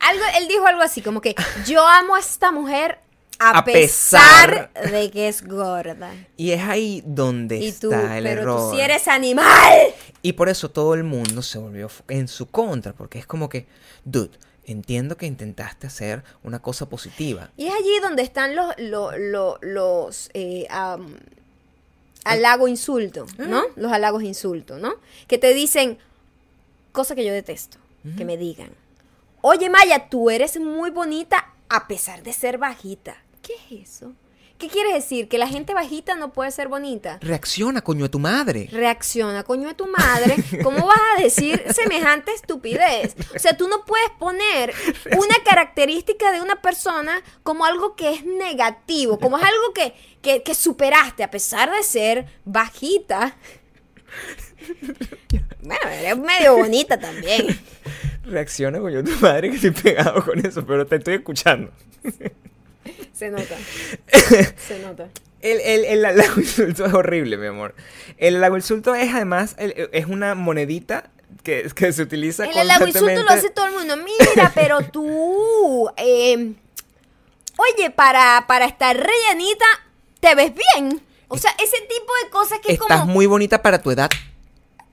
Algo, 0.00 0.24
él 0.38 0.48
dijo 0.48 0.66
algo 0.66 0.82
así, 0.82 1.02
como 1.02 1.20
que 1.20 1.34
yo 1.66 1.86
amo 1.86 2.14
a 2.16 2.20
esta 2.20 2.50
mujer 2.52 2.98
a, 3.40 3.58
A 3.58 3.64
pesar, 3.64 4.70
pesar. 4.74 4.92
de 4.92 5.10
que 5.10 5.26
es 5.28 5.42
gorda. 5.46 6.12
y 6.36 6.50
es 6.52 6.62
ahí 6.62 7.02
donde 7.06 7.56
Y 7.58 7.72
tú, 7.72 7.90
está 7.90 8.18
el 8.18 8.24
pero 8.24 8.42
error. 8.42 8.70
tú 8.70 8.76
sí 8.76 8.80
eres 8.82 9.08
animal. 9.08 9.78
Y 10.22 10.34
por 10.34 10.48
eso 10.50 10.70
todo 10.70 10.92
el 10.94 11.02
mundo 11.04 11.40
se 11.42 11.58
volvió 11.58 11.90
en 12.08 12.28
su 12.28 12.46
contra, 12.46 12.92
porque 12.92 13.18
es 13.18 13.26
como 13.26 13.48
que, 13.48 13.66
dude, 14.04 14.30
entiendo 14.66 15.16
que 15.16 15.24
intentaste 15.26 15.86
hacer 15.86 16.22
una 16.44 16.60
cosa 16.60 16.88
positiva. 16.88 17.50
Y 17.56 17.66
es 17.68 17.72
allí 17.74 17.98
donde 18.02 18.22
están 18.22 18.54
los, 18.54 18.74
lo- 18.78 19.16
lo- 19.16 19.58
los 19.62 20.28
eh, 20.34 20.66
halago 22.24 22.68
insulto, 22.68 23.26
¿no? 23.38 23.62
Los 23.76 23.90
halagos 23.92 24.22
insulto, 24.22 24.78
¿no? 24.78 24.94
Que 25.26 25.38
te 25.38 25.54
dicen 25.54 25.98
cosa 26.92 27.14
que 27.14 27.24
yo 27.24 27.32
detesto, 27.32 27.78
que 28.16 28.24
me 28.24 28.36
digan. 28.36 28.70
Oye, 29.40 29.70
Maya, 29.70 30.08
tú 30.10 30.28
eres 30.30 30.60
muy 30.60 30.90
bonita 30.90 31.54
a 31.70 31.86
pesar 31.88 32.22
de 32.22 32.32
ser 32.32 32.58
bajita. 32.58 33.16
¿Qué 33.50 33.76
es 33.76 33.88
eso? 33.88 34.12
¿Qué 34.58 34.68
quieres 34.68 34.92
decir? 34.92 35.28
¿Que 35.28 35.38
la 35.38 35.48
gente 35.48 35.74
bajita 35.74 36.14
no 36.14 36.32
puede 36.32 36.50
ser 36.50 36.68
bonita? 36.68 37.18
Reacciona, 37.22 37.80
coño, 37.80 38.04
a 38.04 38.08
tu 38.10 38.18
madre. 38.18 38.68
Reacciona, 38.70 39.42
coño, 39.42 39.68
de 39.68 39.74
tu 39.74 39.86
madre. 39.86 40.36
¿Cómo 40.62 40.86
vas 40.86 41.00
a 41.16 41.22
decir 41.22 41.64
semejante 41.74 42.32
estupidez? 42.32 43.16
O 43.34 43.38
sea, 43.38 43.56
tú 43.56 43.68
no 43.68 43.84
puedes 43.86 44.10
poner 44.18 44.72
una 45.06 45.34
característica 45.44 46.30
de 46.30 46.42
una 46.42 46.60
persona 46.60 47.22
como 47.42 47.64
algo 47.64 47.96
que 47.96 48.12
es 48.12 48.24
negativo, 48.24 49.18
como 49.18 49.38
es 49.38 49.44
algo 49.44 49.72
que, 49.74 49.94
que, 50.20 50.42
que 50.42 50.54
superaste, 50.54 51.24
a 51.24 51.30
pesar 51.30 51.72
de 51.72 51.82
ser 51.82 52.26
bajita. 52.44 53.36
Bueno, 55.62 55.90
eres 55.90 56.18
medio 56.18 56.56
bonita 56.56 57.00
también. 57.00 57.58
Reacciona, 58.24 58.78
coño, 58.78 59.00
a 59.00 59.04
tu 59.04 59.16
madre 59.20 59.50
que 59.50 59.56
estoy 59.56 59.70
pegado 59.70 60.24
con 60.24 60.38
eso, 60.44 60.64
pero 60.64 60.86
te 60.86 60.96
estoy 60.96 61.14
escuchando. 61.14 61.72
Se 63.20 63.30
nota. 63.30 63.54
Se 64.66 64.78
nota. 64.80 65.08
El, 65.42 65.60
el, 65.60 65.84
el 65.84 66.04
halago 66.04 66.40
insulto 66.40 66.84
es 66.86 66.92
horrible, 66.92 67.36
mi 67.36 67.46
amor. 67.46 67.74
El 68.18 68.36
halago 68.36 68.56
insulto 68.56 68.94
es 68.94 69.12
además, 69.14 69.54
el- 69.58 69.88
es 69.92 70.06
una 70.06 70.34
monedita 70.34 71.10
que, 71.42 71.70
que 71.74 71.92
se 71.92 72.02
utiliza 72.02 72.44
El 72.46 72.58
halago 72.58 72.86
insulto 72.86 73.06
lo 73.06 73.14
constantemente. 73.14 73.46
hace 73.46 73.50
todo 73.54 73.66
el 73.66 73.72
mundo. 73.74 73.96
Mira, 73.98 74.52
pero 74.54 74.80
tú. 74.82 75.88
eh, 75.96 76.52
oye, 77.56 77.90
para, 77.90 78.44
para 78.46 78.64
estar 78.66 78.96
rellenita, 78.96 79.64
¿te 80.20 80.34
ves 80.34 80.52
bien? 80.74 81.00
O 81.28 81.38
sea, 81.38 81.52
ese 81.62 81.76
tipo 81.82 82.12
de 82.24 82.30
cosas 82.30 82.58
que 82.60 82.72
es 82.72 82.80
Estás 82.80 83.00
como. 83.02 83.12
muy 83.12 83.26
bonita 83.26 83.62
para 83.62 83.80
tu 83.80 83.90
edad. 83.92 84.10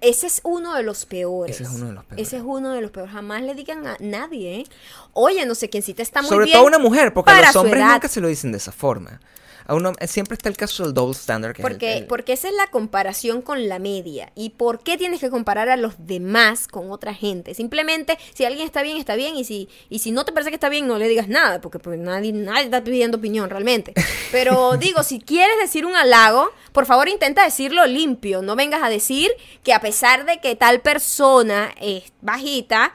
Ese 0.01 0.27
es 0.27 0.41
uno 0.43 0.75
de 0.75 0.83
los 0.83 1.05
peores. 1.05 1.55
Ese 1.55 1.63
es 1.63 1.69
uno 1.69 1.87
de 1.87 1.93
los 1.93 2.05
peores. 2.05 2.27
Ese 2.27 2.37
es 2.37 2.43
uno 2.45 2.71
de 2.71 2.81
los 2.81 2.91
peores. 2.91 3.11
Jamás 3.11 3.41
le 3.41 3.55
digan 3.55 3.87
a 3.87 3.97
nadie, 3.99 4.59
¿eh? 4.61 4.65
Oye, 5.13 5.45
no 5.45 5.55
sé 5.55 5.69
quién 5.69 5.81
sí 5.83 5.93
te 5.93 6.03
está 6.03 6.21
muy 6.21 6.29
Sobre 6.29 6.45
bien. 6.45 6.57
todo 6.57 6.65
a 6.65 6.67
una 6.67 6.79
mujer, 6.79 7.13
porque 7.13 7.31
a 7.31 7.41
los 7.41 7.55
hombres 7.55 7.83
nunca 7.83 8.07
se 8.07 8.21
lo 8.21 8.27
dicen 8.27 8.51
de 8.51 8.57
esa 8.59 8.71
forma. 8.71 9.19
A 9.67 9.75
uno, 9.75 9.91
siempre 10.07 10.35
está 10.35 10.49
el 10.49 10.57
caso 10.57 10.83
del 10.83 10.93
double 10.93 11.13
standard. 11.13 11.53
Que 11.53 11.61
es 11.61 11.65
el- 11.65 11.71
Porque, 11.71 11.97
el- 11.97 12.05
porque 12.07 12.33
esa 12.33 12.47
es 12.47 12.53
la 12.55 12.67
comparación 12.67 13.41
con 13.41 13.67
la 13.67 13.79
media. 13.79 14.31
¿Y 14.33 14.51
por 14.51 14.79
qué 14.79 14.97
tienes 14.97 15.19
que 15.19 15.29
comparar 15.29 15.69
a 15.69 15.77
los 15.77 15.93
demás 15.99 16.67
con 16.67 16.89
otra 16.91 17.13
gente? 17.13 17.53
Simplemente, 17.53 18.17
si 18.33 18.45
alguien 18.45 18.65
está 18.65 18.81
bien, 18.81 18.97
está 18.97 19.15
bien. 19.15 19.35
Y 19.35 19.43
si, 19.43 19.67
y 19.89 19.99
si 19.99 20.11
no 20.11 20.23
te 20.25 20.31
parece 20.31 20.49
que 20.51 20.55
está 20.55 20.69
bien, 20.69 20.87
no 20.87 20.97
le 20.97 21.07
digas 21.09 21.27
nada. 21.27 21.59
Porque 21.61 21.79
pues, 21.79 21.99
nadie, 21.99 22.31
nadie 22.31 22.63
está 22.63 22.83
pidiendo 22.83 23.17
opinión 23.17 23.49
realmente. 23.49 23.93
Pero 24.31 24.77
digo, 24.77 25.03
si 25.03 25.19
quieres 25.19 25.57
decir 25.59 25.85
un 25.85 25.95
halago, 25.95 26.49
por 26.71 26.85
favor 26.85 27.09
intenta 27.09 27.43
decirlo 27.43 27.85
limpio. 27.85 28.41
No 28.41 28.55
vengas 28.55 28.81
a 28.83 28.89
decir 28.89 29.29
que 29.63 29.73
a 29.73 29.81
pesar 29.81 30.25
de 30.25 30.39
que 30.39 30.55
tal 30.55 30.79
persona 30.81 31.73
es 31.81 32.03
bajita, 32.21 32.93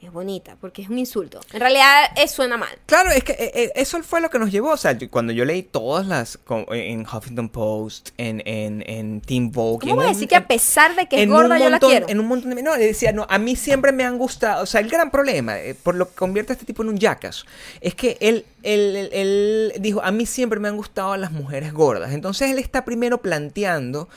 es 0.00 0.12
bonita. 0.12 0.56
Porque 0.60 0.82
es 0.82 0.88
un 0.88 0.98
insulto. 0.98 1.40
En 1.52 1.60
realidad, 1.60 2.04
suena 2.28 2.56
mal. 2.56 2.70
Claro, 2.86 3.10
es 3.10 3.22
que 3.24 3.32
eh, 3.32 3.50
eh, 3.54 3.72
eso 3.74 4.02
fue 4.02 4.20
lo 4.20 4.30
que 4.30 4.38
nos 4.38 4.50
llevó. 4.50 4.70
O 4.72 4.76
sea, 4.76 4.92
yo- 4.92 5.10
cuando 5.10 5.32
yo 5.32 5.44
leí 5.44 5.62
todas 5.62 6.06
las. 6.06 6.38
En 6.70 7.02
Huffington 7.06 7.48
Post, 7.48 8.10
en, 8.16 8.42
en, 8.46 8.82
en 8.86 9.20
Teen 9.20 9.50
Vogue. 9.52 9.80
¿Cómo 9.82 9.96
voy 9.96 10.06
a 10.06 10.08
decir 10.08 10.28
que 10.28 10.36
a 10.36 10.46
pesar 10.46 10.94
de 10.96 11.06
que 11.08 11.22
es 11.22 11.28
gorda, 11.28 11.56
un 11.56 11.60
yo 11.62 11.68
la 11.70 11.76
montón- 11.78 11.90
quiero? 11.90 12.08
En 12.08 12.20
un 12.20 12.26
montón 12.26 12.54
de... 12.54 12.62
No, 12.62 12.76
le 12.76 12.86
decía, 12.86 13.12
no, 13.12 13.26
a 13.28 13.38
mí 13.38 13.56
siempre 13.56 13.92
me 13.92 14.04
han 14.04 14.16
gustado... 14.18 14.62
O 14.62 14.66
sea, 14.66 14.80
el 14.80 14.88
gran 14.88 15.10
problema, 15.10 15.58
eh, 15.58 15.74
por 15.74 15.94
lo 15.94 16.08
que 16.08 16.14
convierte 16.14 16.52
a 16.52 16.54
este 16.54 16.64
tipo 16.66 16.82
en 16.82 16.88
un 16.90 16.98
yacas, 16.98 17.44
es 17.80 17.94
que 17.94 18.16
él, 18.20 18.44
él, 18.62 18.96
él- 18.96 19.10
él 19.12 19.72
dijo, 19.80 20.00
a 20.02 20.10
mí 20.12 20.24
siempre 20.26 20.60
me 20.60 20.68
han 20.68 20.76
gustado 20.76 21.16
las 21.16 21.32
mujeres 21.32 21.72
gordas. 21.72 22.12
Entonces 22.12 22.50
él 22.50 22.58
está 22.58 22.84
primero 22.84 23.20
planteando 23.22 24.08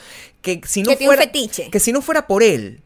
que 0.41 0.61
si 0.65 0.83
no 0.83 0.89
Que 0.91 0.95
tiene 0.97 1.09
un 1.11 1.15
fuera... 1.17 1.31
fetiche. 1.31 1.69
Que 1.69 1.79
si 1.79 1.91
no 1.91 2.01
fuera 2.01 2.27
por 2.27 2.43
él, 2.43 2.81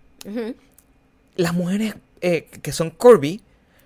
las 1.35 1.53
mujeres 1.53 1.95
eh, 2.21 2.49
que 2.61 2.71
son 2.71 2.89
curvy 2.91 3.41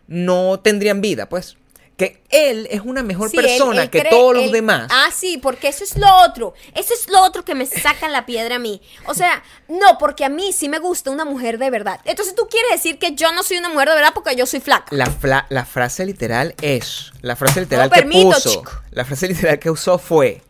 no 0.08 0.60
tendrían 0.60 1.02
vida, 1.02 1.30
pues. 1.30 1.58
Que 1.98 2.24
él 2.30 2.68
es 2.72 2.82
una 2.82 3.04
mejor 3.04 3.30
Sí, 3.30 3.38
persona 3.38 3.84
él 3.84 3.90
que 3.92 4.00
cree- 4.00 4.10
todos 4.10 4.34
los 4.34 4.46
él- 4.46 4.52
demás. 4.52 4.88
Ah, 4.90 5.10
sí, 5.16 5.38
porque 5.38 5.68
eso 5.68 5.84
es 5.84 5.96
lo 5.98 6.08
otro. 6.26 6.56
Eso 6.74 6.94
es 6.96 7.08
lo 7.10 7.22
otro 7.22 7.46
que 7.46 7.54
me 7.54 7.68
saca 7.68 8.10
la 8.10 8.26
piedra 8.26 8.56
a 8.56 8.60
mí. 8.60 8.82
O 9.06 9.14
sea, 9.14 9.44
no, 9.68 10.00
porque 10.00 10.26
a 10.26 10.30
mí 10.30 10.52
sí 10.52 10.68
me 10.68 10.80
gusta 10.80 11.12
una 11.12 11.26
mujer 11.26 11.60
de 11.60 11.70
verdad. 11.70 12.00
Entonces 12.06 12.34
tú 12.34 12.48
quieres 12.50 12.72
decir 12.72 12.98
que 12.98 13.14
yo 13.14 13.32
no 13.34 13.44
soy 13.44 13.58
una 13.58 13.70
mujer 13.70 13.90
de 13.90 13.96
verdad 13.96 14.14
porque 14.16 14.36
yo 14.36 14.48
soy 14.48 14.62
flaca. 14.62 14.88
La, 14.96 15.06
fla- 15.06 15.46
la 15.50 15.64
frase 15.64 16.04
literal 16.06 16.56
es, 16.62 17.12
la 17.22 17.36
frase 17.36 17.60
literal 17.62 17.90
No 17.90 17.94
que 17.94 18.00
permito, 18.02 18.30
puso, 18.32 18.50
chico. 18.50 18.72
la 18.90 19.06
frase 19.06 19.28
literal 19.28 19.60
que 19.60 19.70
usó 19.70 20.00
fue, 20.00 20.42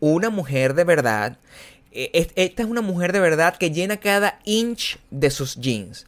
una 0.00 0.30
mujer 0.30 0.74
de 0.74 0.82
verdad, 0.82 1.38
eh, 1.92 2.10
es- 2.12 2.28
esta 2.34 2.62
es 2.64 2.68
una 2.68 2.80
mujer 2.80 3.12
de 3.12 3.20
verdad 3.20 3.56
que 3.56 3.70
llena 3.70 3.98
cada 3.98 4.40
inch 4.44 4.98
de 5.10 5.30
sus 5.30 5.54
jeans. 5.56 6.06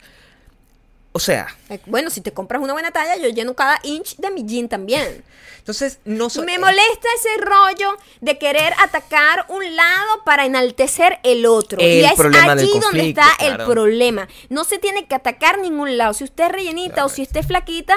O 1.12 1.18
sea, 1.18 1.48
Eh, 1.68 1.80
Bueno, 1.86 2.08
si 2.10 2.20
te 2.20 2.32
compras 2.32 2.62
una 2.62 2.72
buena 2.72 2.90
talla, 2.92 3.16
yo 3.16 3.28
lleno 3.30 3.54
cada 3.54 3.80
inch 3.82 4.16
de 4.16 4.30
mi 4.30 4.44
jean 4.46 4.68
también. 4.68 5.24
entonces 5.58 5.98
no 6.04 6.30
so- 6.30 6.42
Me 6.42 6.58
molesta 6.58 7.08
ese 7.18 7.36
rollo 7.44 7.96
de 8.20 8.38
querer 8.38 8.72
atacar 8.82 9.44
un 9.48 9.76
lado 9.76 10.24
para 10.24 10.44
enaltecer 10.46 11.18
el 11.22 11.44
otro. 11.46 11.78
El 11.80 12.00
y 12.00 12.04
es 12.04 12.14
problema 12.14 12.54
del 12.54 12.64
allí 12.68 12.78
donde 12.80 13.08
está 13.10 13.26
claro. 13.38 13.64
el 13.64 13.70
problema. 13.70 14.28
No 14.48 14.64
se 14.64 14.78
tiene 14.78 15.06
que 15.06 15.14
atacar 15.14 15.58
ningún 15.58 15.98
lado. 15.98 16.14
Si 16.14 16.24
usted 16.24 16.44
es 16.44 16.52
rellenita 16.52 16.94
Claro. 16.94 17.06
o 17.06 17.10
si 17.10 17.22
usted 17.22 17.40
es 17.40 17.46
flaquita, 17.46 17.94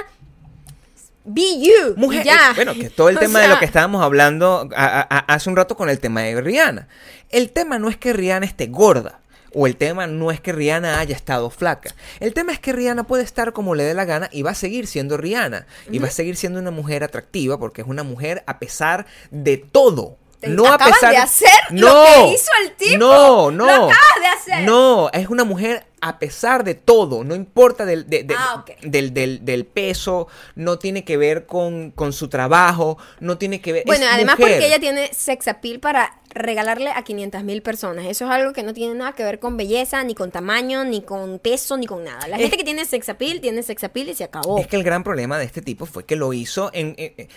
be 1.23 1.59
you. 1.61 1.93
Mujer, 1.95 2.25
ya. 2.25 2.51
eh, 2.51 2.53
bueno, 2.55 2.73
que 2.73 2.89
todo 2.89 3.09
el 3.09 3.17
O 3.17 3.19
tema 3.19 3.39
de 3.39 3.47
lo 3.47 3.59
que 3.59 3.65
estábamos 3.65 4.03
hablando 4.03 4.67
a- 4.75 4.85
a- 4.85 5.01
a- 5.09 5.33
hace 5.33 5.49
un 5.49 5.55
rato 5.55 5.77
con 5.77 5.89
el 5.89 5.99
tema 5.99 6.21
de 6.21 6.41
Rihanna. 6.41 6.87
El 7.29 7.51
tema 7.51 7.79
no 7.79 7.89
es 7.89 7.97
que 7.97 8.11
Rihanna 8.13 8.45
esté 8.45 8.67
gorda. 8.67 9.19
O 9.53 9.67
el 9.67 9.75
tema 9.75 10.07
no 10.07 10.31
es 10.31 10.41
que 10.41 10.51
Rihanna 10.51 10.99
haya 10.99 11.15
estado 11.15 11.49
flaca. 11.49 11.93
El 12.19 12.33
tema 12.33 12.51
es 12.53 12.59
que 12.59 12.73
Rihanna 12.73 13.03
puede 13.05 13.23
estar 13.23 13.53
como 13.53 13.75
le 13.75 13.83
dé 13.83 13.93
la 13.93 14.05
gana 14.05 14.29
y 14.31 14.41
va 14.41 14.51
a 14.51 14.55
seguir 14.55 14.87
siendo 14.87 15.17
Rihanna. 15.17 15.65
Y 15.91 15.99
va 15.99 16.07
a 16.07 16.11
seguir 16.11 16.35
siendo 16.35 16.59
una 16.59 16.71
mujer 16.71 17.03
atractiva 17.03 17.57
porque 17.59 17.81
es 17.81 17.87
una 17.87 18.03
mujer 18.03 18.43
a 18.47 18.59
pesar 18.59 19.05
de 19.31 19.57
todo. 19.57 20.17
Te 20.39 20.49
No 20.49 20.65
a 20.65 20.73
acabas 20.73 20.95
pesar 20.95 21.11
de 21.11 21.17
hacer 21.17 21.49
no, 21.71 21.87
lo 21.87 22.03
que 22.27 22.33
hizo 22.33 22.51
el 22.63 22.71
tipo. 22.73 22.97
No, 22.97 23.49
no. 23.49 23.65
Lo 23.65 23.73
acabas 23.73 23.97
de 24.19 24.27
hacer. 24.27 24.63
No, 24.65 25.09
es 25.13 25.29
una 25.29 25.45
mujer 25.45 25.85
a 26.01 26.19
pesar 26.19 26.65
de 26.65 26.75
todo. 26.75 27.23
No 27.23 27.33
importa 27.33 27.85
del, 27.85 28.09
de- 28.09 28.23
de- 28.23 28.35
Ah, 28.37 28.65
del, 28.81 29.13
del- 29.13 29.45
del 29.45 29.65
peso, 29.65 30.27
no 30.55 30.77
tiene 30.79 31.05
que 31.05 31.15
ver 31.15 31.45
con, 31.45 31.91
con 31.91 32.11
su 32.11 32.27
trabajo, 32.27 32.97
no 33.21 33.37
tiene 33.37 33.61
que 33.61 33.71
ver. 33.71 33.83
Bueno, 33.85 34.03
es 34.05 34.11
además 34.11 34.37
mujer. 34.37 34.55
porque 34.55 34.67
ella 34.67 34.79
tiene 34.79 35.09
sex 35.13 35.47
appeal 35.47 35.79
para 35.79 36.19
regalarle 36.33 36.89
a 36.91 37.03
500 37.03 37.43
mil 37.43 37.61
personas. 37.61 38.05
Eso 38.05 38.25
es 38.25 38.31
algo 38.31 38.53
que 38.53 38.63
no 38.63 38.73
tiene 38.73 38.95
nada 38.95 39.13
que 39.13 39.23
ver 39.23 39.39
con 39.39 39.57
belleza, 39.57 40.03
ni 40.03 40.15
con 40.15 40.31
tamaño, 40.31 40.83
ni 40.83 41.01
con 41.01 41.39
peso, 41.39 41.77
ni 41.77 41.85
con 41.85 42.03
nada. 42.03 42.27
La 42.27 42.35
Es- 42.37 42.41
gente 42.43 42.57
que 42.57 42.63
tiene 42.63 42.85
sex 42.85 43.09
appeal, 43.09 43.41
tiene 43.41 43.63
sex 43.63 43.83
appeal 43.83 44.09
y 44.09 44.15
se 44.15 44.23
acabó. 44.23 44.57
Es 44.57 44.67
que 44.67 44.75
el 44.75 44.83
gran 44.83 45.03
problema 45.03 45.37
de 45.37 45.45
este 45.45 45.61
tipo 45.61 45.85
fue 45.85 46.05
que 46.05 46.15
lo 46.15 46.33
hizo 46.33 46.69
en... 46.73 46.95
en- 46.97 47.27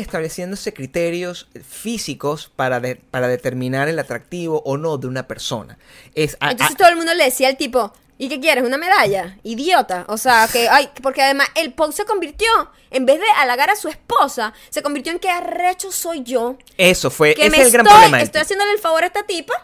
estableciéndose 0.00 0.72
criterios 0.74 1.48
físicos 1.66 2.50
para, 2.54 2.80
de- 2.80 2.96
para 2.96 3.28
determinar 3.28 3.88
el 3.88 3.98
atractivo 3.98 4.62
o 4.64 4.76
no 4.76 4.98
de 4.98 5.06
una 5.06 5.26
persona. 5.26 5.78
Es, 6.14 6.36
a- 6.40 6.50
Entonces 6.52 6.74
a- 6.74 6.78
todo 6.78 6.88
el 6.88 6.96
mundo 6.96 7.14
le 7.14 7.24
decía 7.24 7.48
al 7.48 7.56
tipo, 7.56 7.92
¿y 8.22 8.28
qué 8.28 8.38
quieres? 8.38 8.62
¿Una 8.64 8.76
medalla? 8.76 9.36
Idiota. 9.42 10.04
O 10.08 10.16
sea, 10.18 10.46
que, 10.52 10.68
ay, 10.68 10.90
porque 11.02 11.22
además 11.22 11.48
el 11.54 11.72
post 11.72 11.96
se 11.96 12.04
convirtió, 12.04 12.48
en 12.90 13.06
vez 13.06 13.18
de 13.18 13.26
halagar 13.38 13.70
a 13.70 13.76
su 13.76 13.88
esposa, 13.88 14.52
se 14.68 14.82
convirtió 14.82 15.10
en 15.12 15.18
que 15.18 15.30
arrecho 15.30 15.90
soy 15.90 16.22
yo. 16.22 16.56
eso 16.76 17.10
fue... 17.10 17.34
Que 17.34 17.42
Ese 17.46 17.50
me 17.50 17.58
es 17.60 17.66
el 17.66 17.72
gran 17.72 17.86
estoy, 17.86 17.98
problema. 18.00 18.22
estoy 18.22 18.40
haciéndole 18.42 18.72
el 18.72 18.78
favor 18.78 19.02
a 19.02 19.06
esta 19.06 19.22
tipa, 19.24 19.54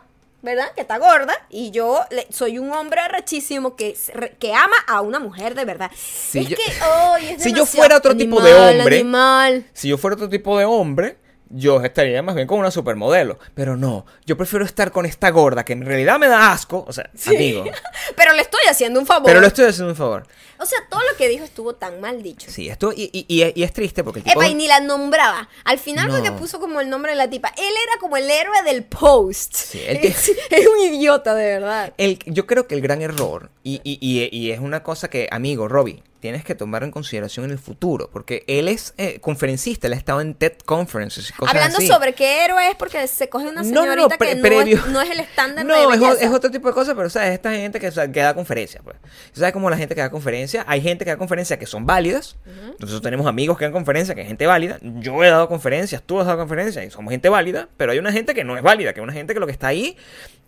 ¿verdad? 0.42 0.72
Que 0.74 0.80
está 0.80 0.96
gorda. 0.98 1.34
Y 1.50 1.70
yo 1.70 2.00
le- 2.10 2.26
soy 2.30 2.58
un 2.58 2.70
hombre 2.72 3.00
arrechísimo 3.00 3.76
que, 3.76 3.96
que 4.38 4.54
ama 4.54 4.76
a 4.86 5.00
una 5.00 5.18
mujer 5.18 5.54
de 5.54 5.64
verdad. 5.64 5.90
Si 5.94 6.38
es 6.40 6.48
yo- 6.48 6.56
que, 6.56 6.62
ay, 6.82 7.28
es 7.36 7.42
si 7.42 7.52
yo 7.52 7.66
fuera 7.66 7.96
otro 7.96 8.16
tipo 8.16 8.40
de 8.40 8.52
Animal, 8.52 8.78
hombre, 8.80 8.96
Animal. 9.00 9.66
Si 9.72 9.88
yo 9.88 9.98
fuera 9.98 10.14
otro 10.14 10.28
tipo 10.28 10.56
de 10.58 10.64
hombre, 10.64 11.18
yo 11.50 11.82
estaría 11.82 12.22
más 12.22 12.34
bien 12.34 12.46
con 12.46 12.58
una 12.58 12.70
supermodelo. 12.70 13.38
Pero 13.54 13.76
no, 13.76 14.06
yo 14.24 14.36
prefiero 14.36 14.64
estar 14.64 14.90
con 14.92 15.06
esta 15.06 15.30
gorda 15.30 15.64
que 15.64 15.72
en 15.72 15.84
realidad 15.84 16.18
me 16.18 16.28
da 16.28 16.52
asco. 16.52 16.84
O 16.88 16.92
sea, 16.92 17.08
amigo. 17.26 17.64
Pero 18.16 18.32
le 18.32 18.42
estoy 18.42 18.60
haciendo 18.68 18.98
un 19.00 19.06
favor. 19.06 19.26
Pero 19.26 19.40
le 19.40 19.46
estoy 19.46 19.66
haciendo 19.66 19.90
un 19.92 19.96
favor. 19.96 20.26
O 20.58 20.64
sea, 20.64 20.78
todo 20.88 21.00
lo 21.00 21.16
que 21.18 21.28
dijo 21.28 21.44
estuvo 21.44 21.74
tan 21.74 22.00
mal 22.00 22.22
dicho. 22.22 22.50
Sí, 22.50 22.68
esto 22.70 22.90
y, 22.90 23.10
y- 23.12 23.26
y 23.28 23.42
es- 23.42 23.52
y 23.56 23.62
es 23.62 23.72
triste 23.74 24.02
porque 24.02 24.20
el 24.20 24.24
tipo... 24.24 24.40
Epa, 24.40 24.48
y 24.50 24.54
ni 24.54 24.66
la 24.66 24.80
nombraba. 24.80 25.48
Al 25.64 25.78
final 25.78 26.08
fue 26.10 26.18
No. 26.20 26.24
que 26.24 26.32
puso 26.32 26.58
como 26.60 26.80
el 26.80 26.88
nombre 26.88 27.12
de 27.12 27.16
la 27.16 27.28
tipa. 27.28 27.48
Él 27.58 27.64
era 27.86 28.00
como 28.00 28.16
el 28.16 28.30
héroe 28.30 28.62
del 28.64 28.82
post. 28.84 29.54
Sí, 29.54 29.82
él 29.86 30.00
te- 30.00 30.08
es, 30.08 30.28
es 30.50 30.66
un 30.66 30.80
idiota, 30.94 31.34
de 31.34 31.44
verdad. 31.44 31.92
El- 31.98 32.18
yo 32.24 32.46
creo 32.46 32.66
que 32.66 32.74
el 32.74 32.80
gran 32.80 33.02
error, 33.02 33.50
y, 33.68 33.80
y- 33.82 33.98
y- 34.00 34.28
y 34.36 34.50
es 34.52 34.60
una 34.60 34.82
cosa 34.82 35.08
que, 35.10 35.28
amigo, 35.32 35.66
Robbie, 35.68 36.02
tienes 36.20 36.44
que 36.44 36.54
tomar 36.54 36.82
en 36.82 36.90
consideración 36.90 37.44
en 37.44 37.50
el 37.52 37.58
futuro, 37.58 38.08
porque 38.12 38.42
él 38.48 38.68
es 38.68 38.94
eh, 38.96 39.20
conferencista, 39.20 39.86
él 39.86 39.92
ha 39.92 39.96
estado 39.96 40.20
en 40.20 40.34
TED 40.34 40.54
Conferences 40.64 41.28
y 41.30 41.32
cosas 41.32 41.54
Hablando 41.54 41.78
así. 41.78 41.86
sobre 41.86 42.14
qué 42.14 42.44
héroe 42.44 42.68
es 42.68 42.74
porque 42.76 43.06
se 43.06 43.28
coge 43.28 43.46
una 43.48 43.62
No, 43.62 43.68
no, 43.68 43.80
señorita 43.82 44.08
no, 44.08 44.18
pre- 44.18 44.28
que 44.28 44.34
no, 44.36 44.42
previo. 44.42 44.76
es, 44.78 44.86
no 44.88 45.00
es 45.02 45.10
el 45.10 45.20
estándar 45.20 45.64
No, 45.66 45.88
de 45.90 45.96
es, 46.14 46.22
es 46.22 46.30
otro 46.30 46.50
tipo 46.50 46.66
de 46.68 46.74
cosas, 46.74 46.94
pero 46.96 47.10
sabes, 47.10 47.30
esta 47.32 47.52
gente 47.52 47.78
que, 47.78 47.88
o 47.88 47.92
sea, 47.92 48.10
que 48.10 48.20
da 48.20 48.34
conferencias, 48.34 48.82
pues. 48.82 48.96
¿Sabes 49.32 49.52
cómo 49.52 49.68
la 49.70 49.76
gente 49.76 49.94
que 49.94 50.00
da 50.00 50.10
conferencias? 50.10 50.64
Hay 50.68 50.80
gente 50.80 51.04
que 51.04 51.10
da 51.10 51.16
conferencias 51.16 51.58
que 51.58 51.66
son 51.66 51.86
válidas. 51.86 52.36
Nosotros 52.78 53.02
tenemos 53.02 53.26
amigos 53.26 53.58
que 53.58 53.64
dan 53.66 53.72
conferencias, 53.72 54.14
que 54.14 54.22
es 54.22 54.26
gente 54.28 54.46
válida. 54.46 54.78
Yo 54.82 55.22
he 55.22 55.28
dado 55.28 55.48
conferencias, 55.48 56.02
tú 56.04 56.18
has 56.20 56.26
dado 56.26 56.38
conferencias 56.38 56.84
y 56.84 56.90
somos 56.90 57.10
gente 57.12 57.28
válida, 57.28 57.68
pero 57.76 57.92
hay 57.92 57.98
una 57.98 58.10
gente 58.12 58.34
que 58.34 58.42
no 58.42 58.56
es 58.56 58.62
válida, 58.62 58.92
que 58.94 59.00
es 59.00 59.04
una 59.04 59.12
gente 59.12 59.34
que 59.34 59.40
lo 59.40 59.46
que 59.46 59.52
está 59.52 59.68
ahí 59.68 59.96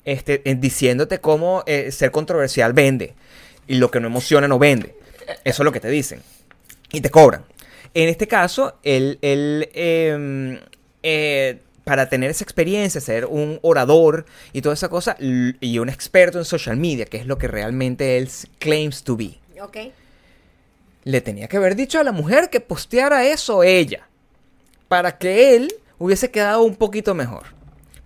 este, 0.09 0.42
diciéndote 0.56 1.20
cómo 1.20 1.62
eh, 1.66 1.92
ser 1.92 2.11
controversial 2.11 2.72
vende 2.72 3.14
y 3.66 3.74
lo 3.74 3.90
que 3.90 4.00
no 4.00 4.06
emociona 4.06 4.48
no 4.48 4.59
vende. 4.59 4.96
Eso 5.44 5.62
es 5.62 5.64
lo 5.64 5.70
que 5.70 5.80
te 5.80 5.90
dicen. 5.90 6.22
Y 6.90 7.02
te 7.02 7.11
cobran. 7.11 7.44
En 7.92 8.09
este 8.09 8.26
caso, 8.26 8.78
él, 8.82 9.18
él, 9.20 9.68
em, 9.74 10.61
eh, 11.02 11.59
para 11.84 12.09
tener 12.09 12.30
esa 12.30 12.42
experiencia, 12.42 13.02
ser 13.02 13.26
un 13.26 13.59
orador 13.61 14.24
y 14.54 14.62
toda 14.62 14.74
esa 14.74 14.88
cosa, 14.88 15.14
y 15.20 15.78
un 15.78 15.90
experto 15.90 16.38
en 16.38 16.46
social 16.46 16.78
media, 16.78 17.04
que 17.04 17.18
es 17.18 17.26
lo 17.26 17.36
que 17.36 17.48
realmente 17.48 18.16
él 18.16 18.30
claims 18.59 19.02
to 19.02 19.14
be, 19.14 19.38
le 21.04 21.20
tenía 21.20 21.48
que 21.48 21.59
haber 21.59 21.76
dicho 21.76 22.00
a 22.00 22.04
la 22.04 22.12
mujer 22.12 22.48
que 22.48 22.61
posteara 22.61 23.26
eso 23.26 23.62
ella, 23.62 24.09
para 24.88 25.18
que 25.18 25.54
él 25.54 25.74
hubiese 25.98 26.30
quedado 26.30 26.62
un 26.62 26.76
poquito 26.76 27.14
mejor. 27.14 27.57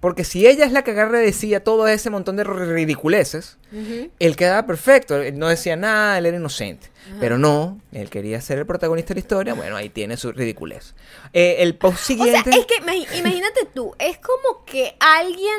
Porque 0.03 0.25
si 0.25 0.49
ella 0.49 0.65
es 0.67 0.73
la 0.73 0.83
que 0.83 0.91
agarra 0.91 1.23
y 1.23 1.27
decía 1.27 1.63
todo 1.63 1.87
ese 1.87 2.11
montón 2.11 2.35
de 2.35 2.43
ridiculeces, 2.43 3.57
Ujú. 3.71 4.11
él 4.19 4.35
quedaba 4.35 4.67
perfecto, 4.67 5.17
él 5.23 5.39
no 5.39 5.47
decía 5.49 5.77
nada, 5.77 6.19
él 6.19 6.27
era 6.27 6.37
inocente. 6.39 6.91
Pero 7.21 7.39
no, 7.39 7.81
él 7.93 8.11
quería 8.11 8.41
ser 8.41 8.59
el 8.59 8.67
protagonista 8.67 9.11
de 9.15 9.21
la 9.21 9.21
historia, 9.21 9.55
bueno, 9.55 9.77
ahí 9.77 9.91
tiene 9.91 10.17
su 10.17 10.33
ridiculez. 10.33 10.97
Eh, 11.33 11.59
el 11.61 11.77
post 11.77 11.99
O 12.01 12.05
siguiente... 12.05 12.51
sea, 12.51 12.61
es 12.61 12.67
que 12.67 13.17
imagínate 13.17 13.65
tú, 13.73 13.95
es 14.01 14.19
como 14.19 14.65
que 14.65 14.97
alguien. 14.99 15.57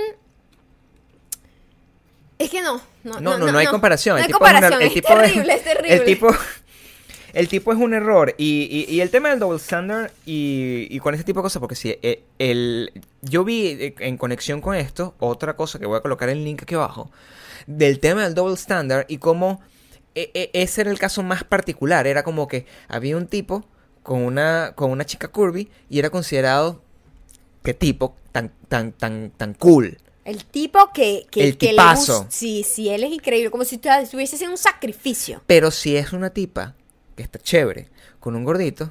Es 2.38 2.50
que 2.50 2.62
no. 2.62 2.82
No, 3.04 3.20
No, 3.22 3.38
no, 3.38 3.50
no, 3.50 3.58
hay 3.58 3.68
comparación. 3.68 4.18
No 4.18 4.26
el 4.26 4.26
hay 4.26 4.32
es 4.32 4.58
una- 4.58 4.68
el 4.78 4.82
es 4.88 4.94
tipo 4.94 5.08
terrible, 5.08 5.54
es 5.54 5.64
terrible. 5.64 5.94
El 5.96 6.04
tipo, 6.04 6.28
el 7.34 7.48
tipo 7.48 7.72
es 7.74 7.78
un 7.80 7.94
error. 7.94 8.34
Y, 8.38 8.86
y- 8.90 8.94
y 8.96 9.02
el 9.02 9.10
tema 9.10 9.30
del 9.30 9.40
double 9.40 9.58
standard 9.58 10.12
y, 10.26 10.88
y 10.90 11.00
con 11.00 11.14
este 11.14 11.26
tipo 11.26 11.40
de 11.40 11.44
cosas, 11.44 11.60
porque 11.60 11.76
si 11.76 11.90
eh, 12.02 12.24
el, 12.40 12.92
yo 13.22 13.44
vi 13.44 13.68
eh, 13.68 13.96
en 14.00 14.18
conexión 14.18 14.62
con 14.62 14.76
esto, 14.76 15.16
otra 15.20 15.56
cosa 15.56 15.80
que 15.80 15.86
voy 15.86 15.98
a 15.98 16.02
colocar 16.02 16.30
el 16.30 16.44
link 16.44 16.62
aquí 16.64 16.76
abajo, 16.76 17.12
del 17.68 18.00
tema 18.00 18.24
del 18.24 18.34
double 18.36 18.56
standard 18.56 19.06
y 19.08 19.18
cómo 19.18 19.62
eh, 20.16 20.30
eh, 20.34 20.50
ese 20.54 20.82
era 20.82 20.92
el 20.92 21.00
caso 21.00 21.24
más 21.24 21.44
particular. 21.44 22.06
Era 22.08 22.24
como 22.24 22.48
que 22.48 22.66
había 22.88 23.18
un 23.18 23.28
tipo 23.28 23.66
con 24.04 24.22
una, 24.22 24.74
con 24.76 24.92
una 24.92 25.06
chica 25.06 25.28
curvy 25.30 25.70
y 25.90 26.00
era 26.00 26.10
considerado 26.10 26.82
qué 27.64 27.74
tipo 27.74 28.16
tan, 28.32 28.52
tan, 28.68 28.92
tan, 28.92 29.32
tan 29.32 29.54
cool. 29.54 29.98
El 30.26 30.46
tipo 30.46 30.92
que, 30.94 31.26
que, 31.32 31.48
El 31.50 31.58
que 31.58 31.66
le 31.68 31.72
tipazo. 31.74 32.18
gusta. 32.20 32.32
Sí, 32.32 32.64
sí, 32.64 32.90
él 32.90 33.04
es 33.04 33.12
increíble. 33.12 33.50
Como 33.50 33.66
si 33.66 33.78
estu- 33.80 34.02
estuviese 34.02 34.36
haciendo 34.36 34.54
un 34.54 34.58
sacrificio. 34.58 35.42
Pero 35.48 35.70
si 35.72 35.98
es 35.98 36.14
una 36.14 36.30
tipa 36.30 36.76
que 37.16 37.24
está 37.24 37.39
chévere 37.39 37.89
con 38.20 38.36
un 38.36 38.43
gordito, 38.43 38.89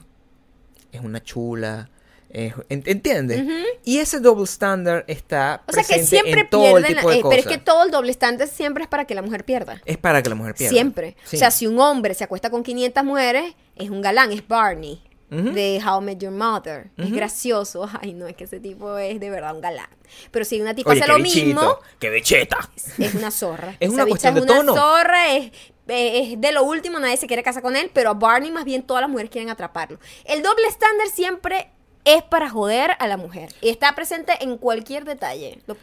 es 0.93 1.01
una 1.01 1.23
chula. 1.23 1.89
es- 2.35 2.55
en- 2.71 2.83
¿Entiendes? 2.87 3.45
Y 3.85 3.99
ese 3.99 4.19
double 4.19 4.45
standard 4.45 5.05
está 5.07 5.63
O 5.69 5.73
sea 5.73 5.85
que 5.85 6.03
siempre 6.03 6.41
en 6.41 6.49
todo 6.49 6.79
el 6.79 6.83
de 6.85 6.93
eh, 6.93 6.97
pero 7.03 7.31
es 7.35 7.45
que 7.47 7.59
todo 7.59 7.85
el 7.85 7.91
doble 7.91 8.11
estándar 8.11 8.49
siempre 8.49 8.85
es 8.85 8.89
para 8.89 9.05
que 9.05 9.15
la 9.15 9.21
mujer 9.21 9.45
pierda. 9.45 9.83
Es 9.85 9.99
para 9.99 10.23
que 10.23 10.31
la 10.31 10.35
mujer 10.35 10.55
pierda. 10.55 10.73
Siempre. 10.73 11.15
Sí. 11.25 11.37
O 11.37 11.39
sea, 11.39 11.51
si 11.51 11.67
un 11.67 11.79
hombre 11.79 12.15
se 12.15 12.25
acuesta 12.25 12.49
con 12.49 12.63
500 12.63 13.05
mujeres, 13.05 13.55
es 13.77 13.91
un 13.91 14.01
galán, 14.01 14.33
es 14.33 14.49
Barney. 14.49 15.03
Ujú. 15.31 15.51
De 15.53 15.81
How 15.87 16.01
I 16.01 16.05
Met 16.05 16.19
Your 16.21 16.33
Mother. 16.33 16.91
Es 16.97 17.11
gracioso. 17.13 17.87
Ay, 18.01 18.15
no, 18.15 18.27
es 18.27 18.35
que 18.37 18.45
ese 18.45 18.61
tipo 18.61 18.97
es 18.99 19.21
de 19.21 19.29
verdad 19.31 19.55
un 19.55 19.61
galán. 19.61 19.89
Pero 20.31 20.45
si 20.47 20.59
una 20.61 20.75
tipa 20.75 20.91
Oye, 20.91 21.01
hace 21.01 21.07
qué 21.13 21.19
lo 21.19 21.23
bichito, 21.23 21.47
mismo, 21.47 21.79
¡Qué 21.99 22.09
bicheta! 22.11 22.71
es 22.99 23.15
una 23.15 23.31
zorra. 23.31 23.77
Es 23.81 23.93
Esa 23.93 24.05
una 24.05 24.15
es 24.15 24.25
una 24.25 24.47
tono. 24.47 24.75
zorra, 24.75 25.35
es, 25.37 25.53
es 25.89 26.41
de 26.41 26.53
lo 26.53 26.63
último, 26.65 26.99
nadie 26.99 27.17
se 27.17 27.27
quiere 27.27 27.43
casar 27.43 27.63
con 27.63 27.77
él, 27.77 27.91
pero 27.93 28.11
a 28.11 28.15
Barney 28.15 28.51
más 28.51 28.65
bien 28.65 28.83
todas 28.83 29.01
las 29.01 29.11
mujeres 29.11 29.31
quieren 29.31 29.51
atraparlo. 29.51 29.99
El 30.25 30.43
doble 30.43 30.67
estándar 30.67 31.09
siempre 31.09 31.71
es 32.05 32.23
para 32.23 32.51
joder 32.51 32.93
a 32.99 33.07
la 33.07 33.17
mujer. 33.17 33.53
Y 33.61 33.69
está 33.69 33.95
presente 33.95 34.33
en 34.41 34.59
cualquier 34.59 35.05
detalle. 35.05 35.61
Lo 35.67 35.77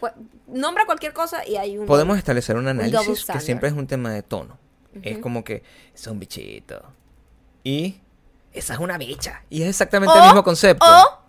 nombra 0.46 0.86
cualquier 0.86 1.12
cosa 1.12 1.46
y 1.46 1.56
hay 1.56 1.78
un... 1.78 1.86
Podemos 1.86 2.18
establecer 2.18 2.56
un 2.56 2.68
análisis 2.68 3.24
que 3.24 3.40
siempre 3.40 3.68
es 3.68 3.74
un 3.74 3.86
tema 3.86 4.12
de 4.12 4.22
tono. 4.22 4.58
Es 5.02 5.18
como 5.18 5.44
que 5.44 5.62
es 5.94 6.06
un 6.06 6.18
bichito. 6.18 6.82
Y 7.62 8.00
esa 8.52 8.74
es 8.74 8.80
una 8.80 8.98
bicha. 8.98 9.42
Y 9.48 9.62
es 9.62 9.68
exactamente 9.68 10.16
el 10.16 10.24
mismo 10.24 10.42
concepto. 10.42 10.84
O, 10.84 11.20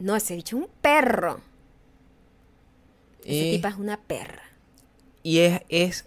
no, 0.00 0.16
ese 0.16 0.34
bicho 0.34 0.56
es 0.56 0.62
un 0.64 0.70
perro. 0.80 1.40
Esa 3.20 3.44
y, 3.44 3.56
tipa 3.56 3.68
es 3.68 3.76
una 3.76 3.96
perra. 3.98 4.42
y 5.22 5.40
es, 5.40 5.62
es 5.68 6.04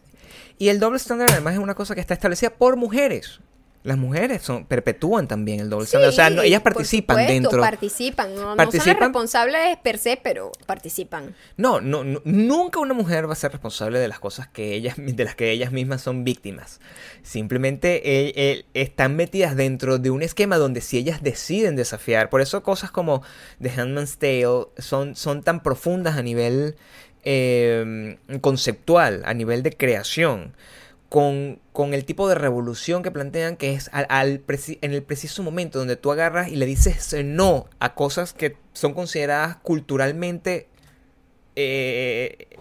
y 0.59 0.69
el 0.69 0.79
doble 0.79 0.97
estándar 0.97 1.29
además 1.31 1.53
es 1.55 1.59
una 1.59 1.73
cosa 1.73 1.95
que 1.95 2.01
está 2.01 2.13
establecida 2.13 2.51
por 2.51 2.75
mujeres. 2.75 3.39
Las 3.81 3.97
mujeres 3.97 4.41
son 4.41 4.65
perpetúan 4.65 5.25
también 5.29 5.61
el 5.61 5.69
doble 5.69 5.85
estándar. 5.85 6.09
O 6.09 6.11
sea, 6.11 6.29
no- 6.29 6.41
Sí, 6.41 6.49
ellas 6.49 6.61
por 6.61 6.73
participan 6.73 7.15
supuesto, 7.15 7.33
dentro. 7.33 7.61
Participan, 7.61 8.35
no, 8.35 8.41
no 8.41 8.47
son 8.49 8.57
Participan. 8.57 8.87
las 8.89 8.99
responsables 8.99 9.77
per 9.81 9.97
se, 9.97 10.19
pero 10.21 10.51
participan. 10.65 11.33
No, 11.55 11.79
no, 11.79 12.03
no, 12.03 12.21
nunca 12.25 12.81
una 12.81 12.93
mujer 12.93 13.29
va 13.29 13.33
a 13.33 13.35
ser 13.37 13.53
responsable 13.53 13.97
de 13.99 14.09
las 14.09 14.19
cosas 14.19 14.49
que 14.49 14.73
ellas, 14.75 14.95
de 14.97 15.23
las 15.23 15.35
que 15.35 15.51
ellas 15.51 15.71
mismas 15.71 16.01
son 16.01 16.25
víctimas. 16.25 16.81
Simplemente 17.23 18.01
eh, 18.27 18.33
eh, 18.35 18.65
están 18.73 19.15
metidas 19.15 19.55
dentro 19.55 19.97
de 19.97 20.09
un 20.11 20.23
esquema 20.23 20.57
donde 20.57 20.81
si 20.81 20.97
ellas 20.97 21.23
deciden 21.23 21.77
desafiar, 21.77 22.29
por 22.29 22.41
eso 22.41 22.63
cosas 22.63 22.91
como 22.91 23.21
The 23.61 23.69
Handmaid's 23.69 24.17
Tale 24.17 24.67
son, 24.77 25.15
son 25.15 25.41
tan 25.41 25.63
profundas 25.63 26.17
a 26.17 26.21
nivel 26.21 26.75
eh, 27.23 28.17
conceptual, 28.41 29.23
a 29.25 29.33
nivel 29.33 29.63
de 29.63 29.71
creación. 29.71 30.53
Con, 31.09 31.59
con 31.73 31.95
el 31.95 32.05
tipo 32.05 32.29
de 32.29 32.35
revolución 32.35 33.01
que 33.01 33.09
plantean, 33.09 33.57
que 33.57 33.73
es 33.73 33.89
al, 33.93 34.05
en 34.07 34.93
el 34.93 35.01
preciso 35.01 35.41
momento 35.41 35.79
donde 35.79 35.95
tú 35.95 36.11
agarras 36.11 36.49
y 36.49 36.55
le 36.55 36.67
dices 36.67 37.15
no 37.25 37.67
a 37.79 37.95
cosas 37.95 38.31
que 38.31 38.57
son 38.73 38.93
consideradas 38.93 39.55
culturalmente 39.63 40.67
eh, 41.55 42.59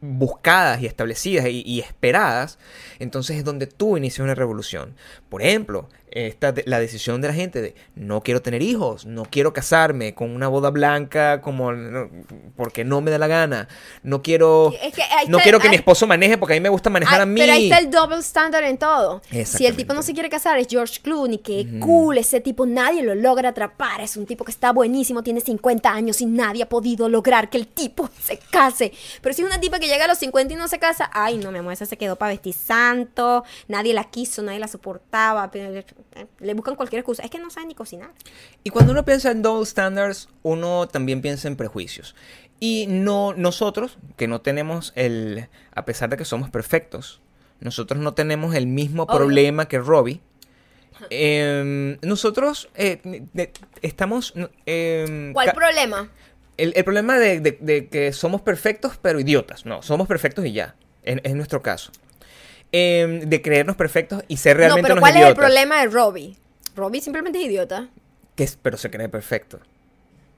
buscadas 0.00 0.80
y 0.80 0.86
establecidas 0.86 1.46
y, 1.46 1.62
y 1.64 1.80
esperadas, 1.80 2.58
entonces 2.98 3.36
es 3.36 3.44
donde 3.44 3.66
tú 3.66 3.96
inicias 3.96 4.24
una 4.24 4.34
revolución. 4.34 4.94
Por 5.28 5.42
ejemplo, 5.42 5.88
esta, 6.10 6.54
la 6.64 6.80
decisión 6.80 7.20
de 7.20 7.28
la 7.28 7.34
gente 7.34 7.60
de 7.60 7.74
no 7.94 8.22
quiero 8.22 8.40
tener 8.40 8.62
hijos, 8.62 9.04
no 9.04 9.24
quiero 9.26 9.52
casarme 9.52 10.14
con 10.14 10.30
una 10.34 10.48
boda 10.48 10.70
blanca 10.70 11.42
como 11.42 11.70
no, 11.72 12.08
porque 12.56 12.82
no 12.82 13.02
me 13.02 13.10
da 13.10 13.18
la 13.18 13.26
gana, 13.26 13.68
no 14.02 14.22
quiero 14.22 14.72
Es 14.82 14.94
que 14.94 15.02
no 15.28 15.36
está- 15.36 15.42
quiero 15.42 15.60
que 15.60 15.68
mi 15.68 15.76
esposo 15.76 16.06
maneje 16.06 16.38
porque 16.38 16.54
a 16.54 16.56
mí 16.56 16.60
me 16.60 16.70
gusta 16.70 16.88
manejar 16.88 17.20
a 17.20 17.26
mí. 17.26 17.38
Pero 17.38 17.52
ahí 17.52 17.64
está 17.70 17.78
el 17.78 17.90
double 17.90 18.18
standard 18.20 18.64
en 18.64 18.78
todo. 18.78 19.20
Si 19.44 19.66
el 19.66 19.76
tipo 19.76 19.92
no 19.92 20.02
se 20.02 20.14
quiere 20.14 20.30
casar, 20.30 20.58
es 20.58 20.66
George 20.68 21.00
Clooney, 21.02 21.38
que 21.38 21.66
cool, 21.80 22.16
ese 22.16 22.40
tipo 22.40 22.64
nadie 22.64 23.02
lo 23.02 23.14
logra 23.14 23.50
atrapar, 23.50 24.00
es 24.00 24.16
un 24.16 24.24
tipo 24.24 24.44
que 24.46 24.50
está 24.50 24.72
buenísimo, 24.72 25.22
tiene 25.22 25.42
50 25.42 25.92
años 25.92 26.22
y 26.22 26.26
nadie 26.26 26.62
ha 26.62 26.68
podido 26.70 27.10
lograr 27.10 27.50
que 27.50 27.58
el 27.58 27.66
tipo 27.66 28.08
se 28.22 28.38
case. 28.50 28.92
Pero 29.20 29.34
si 29.34 29.42
es 29.42 29.46
una 29.46 29.60
tipa 29.60 29.78
que 29.78 29.88
llega 29.88 30.06
a 30.06 30.08
los 30.08 30.18
50 30.18 30.54
y 30.54 30.56
no 30.56 30.68
se 30.68 30.78
casa, 30.78 31.10
ay 31.12 31.36
no, 31.36 31.52
mi 31.52 31.58
amor, 31.58 31.74
esa 31.74 31.84
se 31.84 31.98
quedó 31.98 32.16
para 32.16 32.30
vestir 32.32 32.54
santo, 32.54 33.44
nadie 33.68 33.92
la 33.92 34.04
quiso, 34.04 34.40
nadie 34.42 34.58
la 34.58 34.68
soportaba, 34.68 35.17
eh, 35.54 35.84
le 36.40 36.54
buscan 36.54 36.74
cualquier 36.76 37.00
excusa, 37.00 37.22
es 37.22 37.30
que 37.30 37.38
no 37.38 37.50
sabe 37.50 37.66
ni 37.66 37.74
cocinar. 37.74 38.10
Y 38.64 38.70
cuando 38.70 38.92
uno 38.92 39.04
piensa 39.04 39.30
en 39.30 39.42
double 39.42 39.66
standards, 39.66 40.28
uno 40.42 40.88
también 40.88 41.20
piensa 41.22 41.48
en 41.48 41.56
prejuicios. 41.56 42.14
Y 42.60 42.86
no 42.88 43.34
nosotros, 43.34 43.98
que 44.16 44.26
no 44.28 44.40
tenemos 44.40 44.92
el, 44.96 45.48
a 45.74 45.84
pesar 45.84 46.08
de 46.10 46.16
que 46.16 46.24
somos 46.24 46.50
perfectos, 46.50 47.20
nosotros 47.60 48.00
no 48.00 48.14
tenemos 48.14 48.54
el 48.54 48.66
mismo 48.66 49.04
Obvio. 49.04 49.16
problema 49.16 49.66
que 49.68 49.78
Robbie. 49.78 50.20
Em, 51.10 51.98
nosotros 52.02 52.68
eh, 52.74 53.00
de- 53.32 53.52
estamos... 53.82 54.34
em, 54.66 55.32
¿Cuál 55.32 55.52
problema? 55.52 56.08
el, 56.56 56.72
el 56.74 56.84
problema 56.84 57.18
de, 57.18 57.40
de- 57.40 57.58
de 57.60 57.88
que 57.88 58.12
somos 58.12 58.40
perfectos 58.42 58.98
pero 59.00 59.20
idiotas. 59.20 59.64
No, 59.64 59.80
somos 59.82 60.08
perfectos 60.08 60.44
y 60.44 60.52
ya. 60.52 60.74
Es 61.04 61.34
nuestro 61.34 61.62
caso. 61.62 61.92
Em, 62.70 63.20
de 63.20 63.40
creernos 63.42 63.76
perfectos 63.76 64.22
y 64.28 64.36
ser 64.36 64.56
No, 64.56 64.60
realmente 64.60 64.82
pero 64.82 64.94
unos 64.94 65.00
¿cuál 65.10 65.16
es 65.22 65.28
el 65.28 65.34
problema 65.34 65.80
de 65.80 65.86
Robbie? 65.88 66.36
Robbie 66.76 67.00
simplemente 67.00 67.38
es 67.40 67.46
idiota. 67.46 67.88
Que 68.36 68.44
es- 68.44 68.58
pero 68.60 68.76
se 68.76 68.90
cree 68.90 69.08
perfecto. 69.08 69.58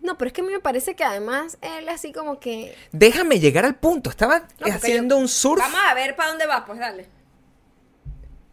No, 0.01 0.17
pero 0.17 0.29
es 0.29 0.33
que 0.33 0.41
a 0.41 0.45
mí 0.45 0.51
me 0.53 0.61
parece 0.61 0.95
que 0.95 1.05
además 1.05 1.59
él 1.61 1.89
así 1.89 2.13
como 2.13 2.39
que... 2.41 2.75
Déjame 2.93 3.39
llegar 3.41 3.65
al 3.67 3.75
punto. 3.75 4.09
Estaba 4.11 4.47
No, 4.61 4.73
haciendo 4.73 5.17
yo- 5.17 5.21
un 5.21 5.29
surf. 5.29 5.61
Vamos 5.61 5.81
a 5.89 5.93
ver 5.95 6.15
para 6.17 6.31
dónde 6.31 6.47
va, 6.47 6.65
pues 6.65 6.79
dale. 6.79 7.07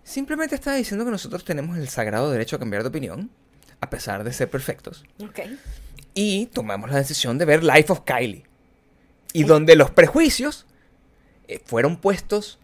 Simplemente 0.03 0.55
estaba 0.55 0.75
diciendo 0.75 1.05
que 1.05 1.11
nosotros 1.11 1.43
tenemos 1.43 1.77
el 1.77 1.89
sagrado 1.89 2.31
derecho 2.31 2.55
a 2.55 2.59
cambiar 2.59 2.81
de 2.83 2.89
opinión, 2.89 3.29
a 3.81 3.89
pesar 3.89 4.23
de 4.23 4.33
ser 4.33 4.49
perfectos. 4.49 5.03
Ok. 5.21 5.39
Y 6.13 6.47
tomamos 6.47 6.89
la 6.89 6.97
decisión 6.97 7.37
de 7.37 7.45
ver 7.45 7.63
Life 7.63 7.91
of 7.91 8.01
Kylie. 8.01 8.43
Y 9.33 9.43
donde 9.43 9.75
los 9.75 9.91
prejuicios 9.91 10.65
eh, 11.47 11.61
fueron 11.63 11.97
puestos 11.97 12.57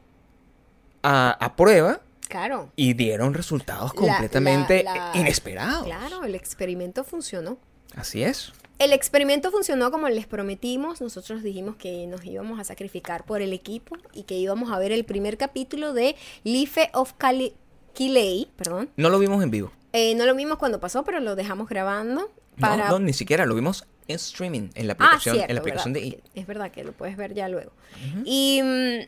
a, 1.04 1.32
a 1.32 1.56
prueba 1.56 2.02
Claro. 2.30 2.72
y 2.76 2.94
dieron 2.94 3.34
resultados 3.34 3.94
completamente 3.94 4.84
la- 4.84 5.12
la- 5.14 5.20
inesperados. 5.20 5.84
Claro, 5.86 6.24
el 6.24 6.34
experimento 6.36 7.04
funcionó. 7.04 7.58
Así 7.96 8.24
es. 8.24 8.54
El 8.80 8.92
experimento 8.92 9.52
funcionó 9.52 9.92
como 9.92 10.10
les 10.10 10.26
prometimos. 10.26 11.00
Nosotros 11.00 11.44
dijimos 11.44 11.76
que 11.76 12.08
nos 12.08 12.26
íbamos 12.26 12.60
a 12.60 12.64
sacrificar 12.64 13.24
por 13.24 13.42
el 13.44 13.54
equipo 13.54 13.96
y 14.14 14.24
que 14.24 14.34
íbamos 14.36 14.72
a 14.72 14.80
ver 14.80 14.92
el 14.92 15.04
primer 15.06 15.38
capítulo 15.38 15.94
de 15.94 16.16
Life 16.44 16.90
of 16.94 17.14
Cali 17.18 17.54
Kiley, 17.94 18.50
perdón. 18.56 18.90
No 18.98 19.10
lo 19.10 19.20
vimos 19.20 19.44
en 19.44 19.52
vivo. 19.52 19.72
Eh, 19.92 20.16
no 20.16 20.26
lo 20.26 20.34
vimos 20.34 20.58
cuando 20.58 20.80
pasó, 20.80 21.04
pero 21.04 21.20
lo 21.20 21.36
dejamos 21.36 21.70
grabando 21.70 22.22
No, 22.58 22.62
para 22.62 22.90
No, 22.90 22.98
ni 22.98 23.14
siquiera 23.14 23.46
lo 23.46 23.54
vimos 23.54 23.86
en 24.08 24.16
streaming, 24.16 24.70
en 24.74 24.88
la 24.88 24.94
Ah, 24.94 24.96
aplicación, 25.06 25.36
cierto, 25.36 25.52
en 25.52 25.56
la 25.56 25.62
aplicación 25.62 25.94
¿verdad? 25.94 26.08
de 26.10 26.18
Porque 26.18 26.40
Es 26.40 26.48
verdad 26.48 26.72
que 26.72 26.84
lo 26.84 26.92
puedes 26.94 27.16
ver 27.16 27.36
ya 27.36 27.48
luego. 27.48 27.72
Y 28.26 28.60
mm, 28.64 29.08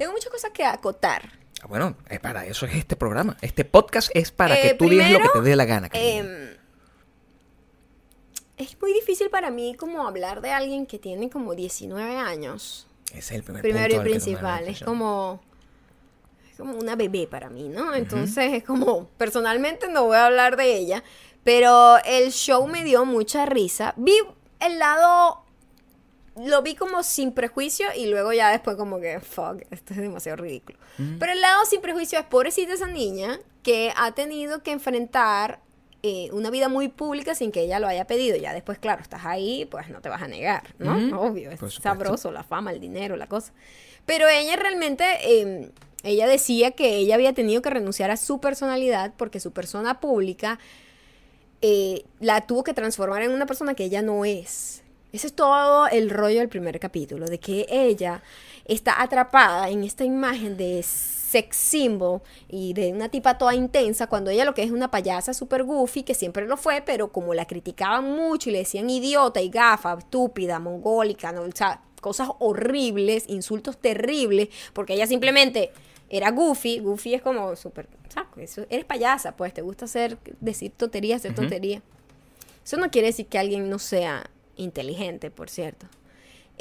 tengo 0.00 0.12
muchas 0.12 0.32
cosas 0.32 0.50
que 0.52 0.64
acotar. 0.64 1.28
Ah, 1.62 1.66
Bueno, 1.68 1.94
es 2.08 2.20
para 2.20 2.46
eso 2.46 2.64
es 2.64 2.74
este 2.74 2.96
programa. 2.96 3.36
Este 3.42 3.66
podcast 3.66 4.10
es 4.14 4.30
para 4.32 4.58
Eh, 4.58 4.62
que 4.62 4.74
tú 4.74 4.88
digas 4.88 5.10
lo 5.10 5.20
que 5.20 5.28
te 5.28 5.40
dé 5.42 5.56
la 5.56 5.66
gana. 5.66 5.90
Em, 5.92 6.56
es 8.56 8.80
muy 8.80 8.94
difícil 8.94 9.28
para 9.28 9.50
mí 9.50 9.74
como 9.74 10.08
hablar 10.08 10.40
de 10.40 10.52
alguien 10.52 10.86
que 10.86 10.98
tiene 10.98 11.28
como 11.28 11.54
19 11.54 12.16
años. 12.16 12.86
Es 13.12 13.30
el 13.30 13.42
primer 13.42 13.60
Primero 13.60 13.96
punto 13.96 14.08
y 14.08 14.10
principal. 14.12 14.68
Es 14.68 14.82
como. 14.82 15.42
Es 16.50 16.56
como 16.56 16.78
una 16.78 16.96
bebé 16.96 17.26
para 17.26 17.50
mí, 17.50 17.68
¿no? 17.68 17.94
Entonces 17.94 18.54
es 18.54 18.64
como. 18.64 19.06
Personalmente 19.18 19.86
no 19.88 20.06
voy 20.06 20.16
a 20.16 20.26
hablar 20.26 20.56
de 20.56 20.78
ella. 20.78 21.04
Pero 21.44 21.98
el 22.06 22.32
show 22.32 22.66
me 22.66 22.84
dio 22.84 23.04
mucha 23.04 23.44
risa. 23.44 23.92
Vi 23.98 24.14
el 24.60 24.78
lado. 24.78 25.44
Lo 26.36 26.62
vi 26.62 26.74
como 26.74 27.02
sin 27.02 27.32
prejuicio 27.32 27.86
y 27.96 28.06
luego 28.06 28.32
ya 28.32 28.50
después 28.50 28.76
como 28.76 29.00
que, 29.00 29.20
fuck, 29.20 29.62
esto 29.70 29.94
es 29.94 30.00
demasiado 30.00 30.36
ridículo. 30.36 30.78
Pero 31.18 31.32
el 31.32 31.40
lado 31.40 31.64
sin 31.64 31.80
prejuicio 31.80 32.18
es 32.18 32.24
pobrecita 32.26 32.74
esa 32.74 32.86
niña 32.86 33.40
que 33.62 33.92
ha 33.96 34.12
tenido 34.12 34.62
que 34.62 34.70
enfrentar 34.70 35.60
eh, 36.02 36.30
una 36.32 36.48
vida 36.48 36.68
muy 36.68 36.88
pública 36.88 37.34
sin 37.34 37.52
que 37.52 37.60
ella 37.62 37.78
lo 37.78 37.86
haya 37.86 38.06
pedido. 38.06 38.36
Ya 38.36 38.54
después, 38.54 38.78
claro, 38.78 39.02
estás 39.02 39.24
ahí, 39.24 39.66
pues 39.70 39.88
no 39.90 40.00
te 40.00 40.08
vas 40.08 40.22
a 40.22 40.28
negar, 40.28 40.74
¿no? 40.78 40.96
Ujú. 40.96 41.16
Obvio, 41.16 41.50
es 41.50 41.60
sabroso, 41.74 42.30
la 42.30 42.42
fama, 42.42 42.72
el 42.72 42.80
dinero, 42.80 43.16
la 43.16 43.26
cosa. 43.26 43.52
Pero 44.06 44.28
ella 44.28 44.56
realmente, 44.56 45.04
eh, 45.22 45.70
ella 46.02 46.26
decía 46.26 46.70
que 46.70 46.96
ella 46.96 47.16
había 47.16 47.34
tenido 47.34 47.60
que 47.60 47.70
renunciar 47.70 48.10
a 48.10 48.16
su 48.16 48.40
personalidad 48.40 49.12
porque 49.16 49.40
su 49.40 49.52
persona 49.52 50.00
pública 50.00 50.58
eh, 51.60 52.04
la 52.20 52.46
tuvo 52.46 52.64
que 52.64 52.72
transformar 52.72 53.22
en 53.22 53.32
una 53.32 53.44
persona 53.44 53.74
que 53.74 53.84
ella 53.84 54.00
no 54.00 54.24
es. 54.24 54.79
Ese 55.12 55.26
es 55.26 55.32
todo 55.32 55.88
el 55.88 56.10
rollo 56.10 56.38
del 56.38 56.48
primer 56.48 56.78
capítulo, 56.78 57.26
de 57.26 57.40
que 57.40 57.66
ella 57.68 58.22
está 58.64 59.02
atrapada 59.02 59.68
en 59.68 59.82
esta 59.82 60.04
imagen 60.04 60.56
de 60.56 60.82
sex 60.84 61.56
symbol 61.56 62.22
y 62.48 62.74
de 62.74 62.92
una 62.92 63.08
tipa 63.08 63.38
toda 63.38 63.54
intensa, 63.54 64.06
cuando 64.06 64.30
ella 64.30 64.44
lo 64.44 64.54
que 64.54 64.62
es 64.62 64.70
una 64.70 64.90
payasa 64.90 65.34
super 65.34 65.64
goofy, 65.64 66.02
que 66.02 66.14
siempre 66.14 66.46
lo 66.46 66.56
fue, 66.56 66.82
pero 66.84 67.10
como 67.10 67.34
la 67.34 67.46
criticaban 67.46 68.04
mucho 68.04 68.50
y 68.50 68.52
le 68.52 68.58
decían 68.60 68.88
idiota 68.88 69.40
y 69.40 69.48
gafa, 69.48 69.98
estúpida, 69.98 70.58
mongólica, 70.58 71.32
¿no? 71.32 71.42
o 71.42 71.52
sea, 71.52 71.82
cosas 72.00 72.30
horribles, 72.38 73.24
insultos 73.28 73.78
terribles, 73.78 74.48
porque 74.72 74.94
ella 74.94 75.06
simplemente 75.06 75.70
era 76.08 76.30
goofy, 76.30 76.80
goofy 76.80 77.14
es 77.14 77.22
como 77.22 77.54
súper, 77.56 77.88
eres 78.68 78.84
payasa, 78.84 79.36
pues 79.36 79.54
te 79.54 79.62
gusta 79.62 79.84
hacer, 79.84 80.18
decir 80.40 80.72
tonterías, 80.76 81.20
hacer 81.20 81.32
Ujú. 81.32 81.42
tonterías. 81.42 81.82
Eso 82.64 82.76
no 82.76 82.90
quiere 82.90 83.08
decir 83.08 83.26
que 83.26 83.38
alguien 83.38 83.70
no 83.70 83.78
sea 83.78 84.28
inteligente, 84.60 85.30
por 85.30 85.48
cierto. 85.50 85.86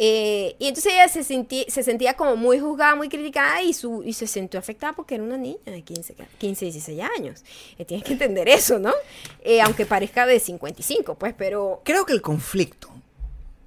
Eh, 0.02 0.56
y 0.60 0.68
entonces 0.68 0.94
ella 0.94 1.10
se, 1.10 1.22
sentí- 1.26 1.66
se 1.68 1.84
sentía 1.84 2.14
como 2.14 2.38
muy 2.38 2.58
juzgada, 2.60 2.96
muy 2.96 3.10
criticada 3.10 3.62
y, 3.62 3.74
su, 3.74 4.02
y 4.04 4.14
se 4.14 4.28
sintió 4.28 4.58
afectada 4.58 4.94
porque 4.94 5.16
era 5.16 5.24
una 5.26 5.38
niña 5.38 5.58
de 5.66 5.82
15, 5.82 6.14
ca- 6.14 6.28
15 6.38 6.66
16 6.66 7.02
años. 7.18 7.44
Eh, 7.78 7.84
tienes 7.84 8.06
que 8.06 8.14
entender 8.14 8.48
eso, 8.48 8.80
¿no? 8.80 8.94
Eh, 9.42 9.60
aunque 9.62 9.86
parezca 9.86 10.26
de 10.26 10.40
55, 10.40 11.16
pues, 11.16 11.34
pero... 11.38 11.82
Creo 11.84 12.06
que 12.06 12.14
el 12.14 12.22
conflicto 12.22 12.90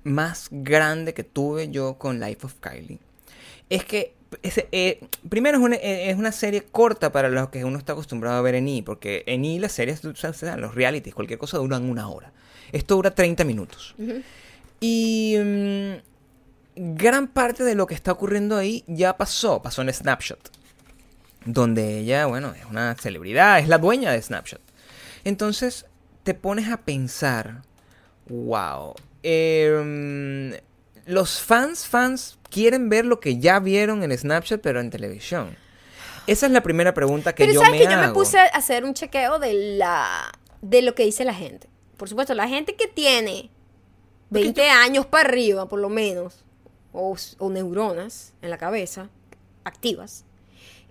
más 0.05 0.49
grande 0.51 1.13
que 1.13 1.23
tuve 1.23 1.69
yo 1.71 1.99
con 1.99 2.19
Life 2.19 2.47
of 2.47 2.55
Kylie 2.61 2.99
es 3.69 3.85
que 3.85 4.15
eh, 4.43 5.01
primero 5.29 5.59
es 5.59 5.63
una, 5.65 5.77
es 5.77 6.17
una 6.17 6.33
serie 6.33 6.63
corta 6.65 7.13
para 7.13 7.29
los 7.29 7.51
que 7.51 7.65
uno 7.67 7.77
está 7.77 7.93
acostumbrado 7.93 8.39
a 8.39 8.41
ver 8.43 8.55
en 8.55 8.69
E! 8.69 8.83
porque 8.83 9.23
en 9.27 9.45
E! 9.45 9.61
las 9.61 9.73
series, 9.73 10.01
tú 10.01 10.15
sabes, 10.17 10.41
los 10.59 10.75
realities, 10.75 11.15
cualquier 11.15 11.39
cosa 11.39 11.59
duran 11.59 11.89
una 11.89 12.09
hora. 12.09 12.33
Esto 12.73 12.97
dura 12.97 13.15
30 13.15 13.45
minutos. 13.45 13.95
Y 14.81 15.37
mm, 15.39 15.93
gran 16.75 17.29
parte 17.29 17.65
de 17.65 17.75
lo 17.75 17.87
que 17.87 17.95
está 17.95 18.13
ocurriendo 18.13 18.57
ahí 18.57 18.85
ya 18.87 19.17
pasó, 19.17 19.63
pasó 19.63 19.83
en 19.83 19.93
Snapshot. 19.93 20.51
Donde 21.45 21.99
ella, 21.99 22.27
bueno, 22.27 22.55
es 22.55 22.65
una 22.65 22.95
celebridad, 22.95 23.59
es 23.59 23.69
la 23.69 23.79
dueña 23.79 24.13
de 24.13 24.23
Snapshot. 24.23 24.61
Entonces 25.25 25.87
te 26.23 26.35
pones 26.35 26.69
a 26.69 26.79
pensar, 26.79 27.63
wow, 28.29 28.95
em, 29.23 30.53
los 31.07 31.41
fans, 31.41 31.87
fans 31.87 32.39
quieren 32.49 32.89
ver 32.89 33.05
lo 33.05 33.19
que 33.21 33.39
ya 33.39 33.59
vieron 33.59 34.03
en 34.03 34.17
Snapchat 34.17 34.61
pero 34.61 34.81
en 34.81 34.91
televisión. 34.91 35.57
Esa 36.29 36.47
es 36.47 36.53
la 36.53 36.63
primera 36.63 36.95
pregunta 36.95 37.35
que 37.35 37.43
Pero 37.45 37.55
yo 37.55 37.61
sabes 37.61 37.73
me 37.73 37.79
que 37.79 37.85
yo 37.93 37.99
me 37.99 38.05
hago. 38.05 38.15
puse 38.15 38.39
a 38.39 38.45
hacer 38.45 38.85
un 38.85 38.95
chequeo 38.95 39.41
de 39.41 39.77
la 39.77 40.31
de 40.61 40.83
lo 40.83 40.95
que 40.95 41.05
dice 41.05 41.25
la 41.25 41.35
gente. 41.35 41.69
Por 42.03 42.09
supuesto, 42.09 42.35
la 42.35 42.49
gente 42.49 42.75
que 42.75 42.89
tiene 42.89 43.49
20 44.31 44.69
años 44.71 45.07
para 45.07 45.29
arriba, 45.29 45.69
por 45.69 45.79
lo 45.79 45.89
menos, 45.89 46.45
o, 46.93 47.17
o 47.39 47.49
neuronas 47.49 48.33
en 48.43 48.51
la 48.51 48.59
cabeza 48.59 49.09
activas, 49.63 50.25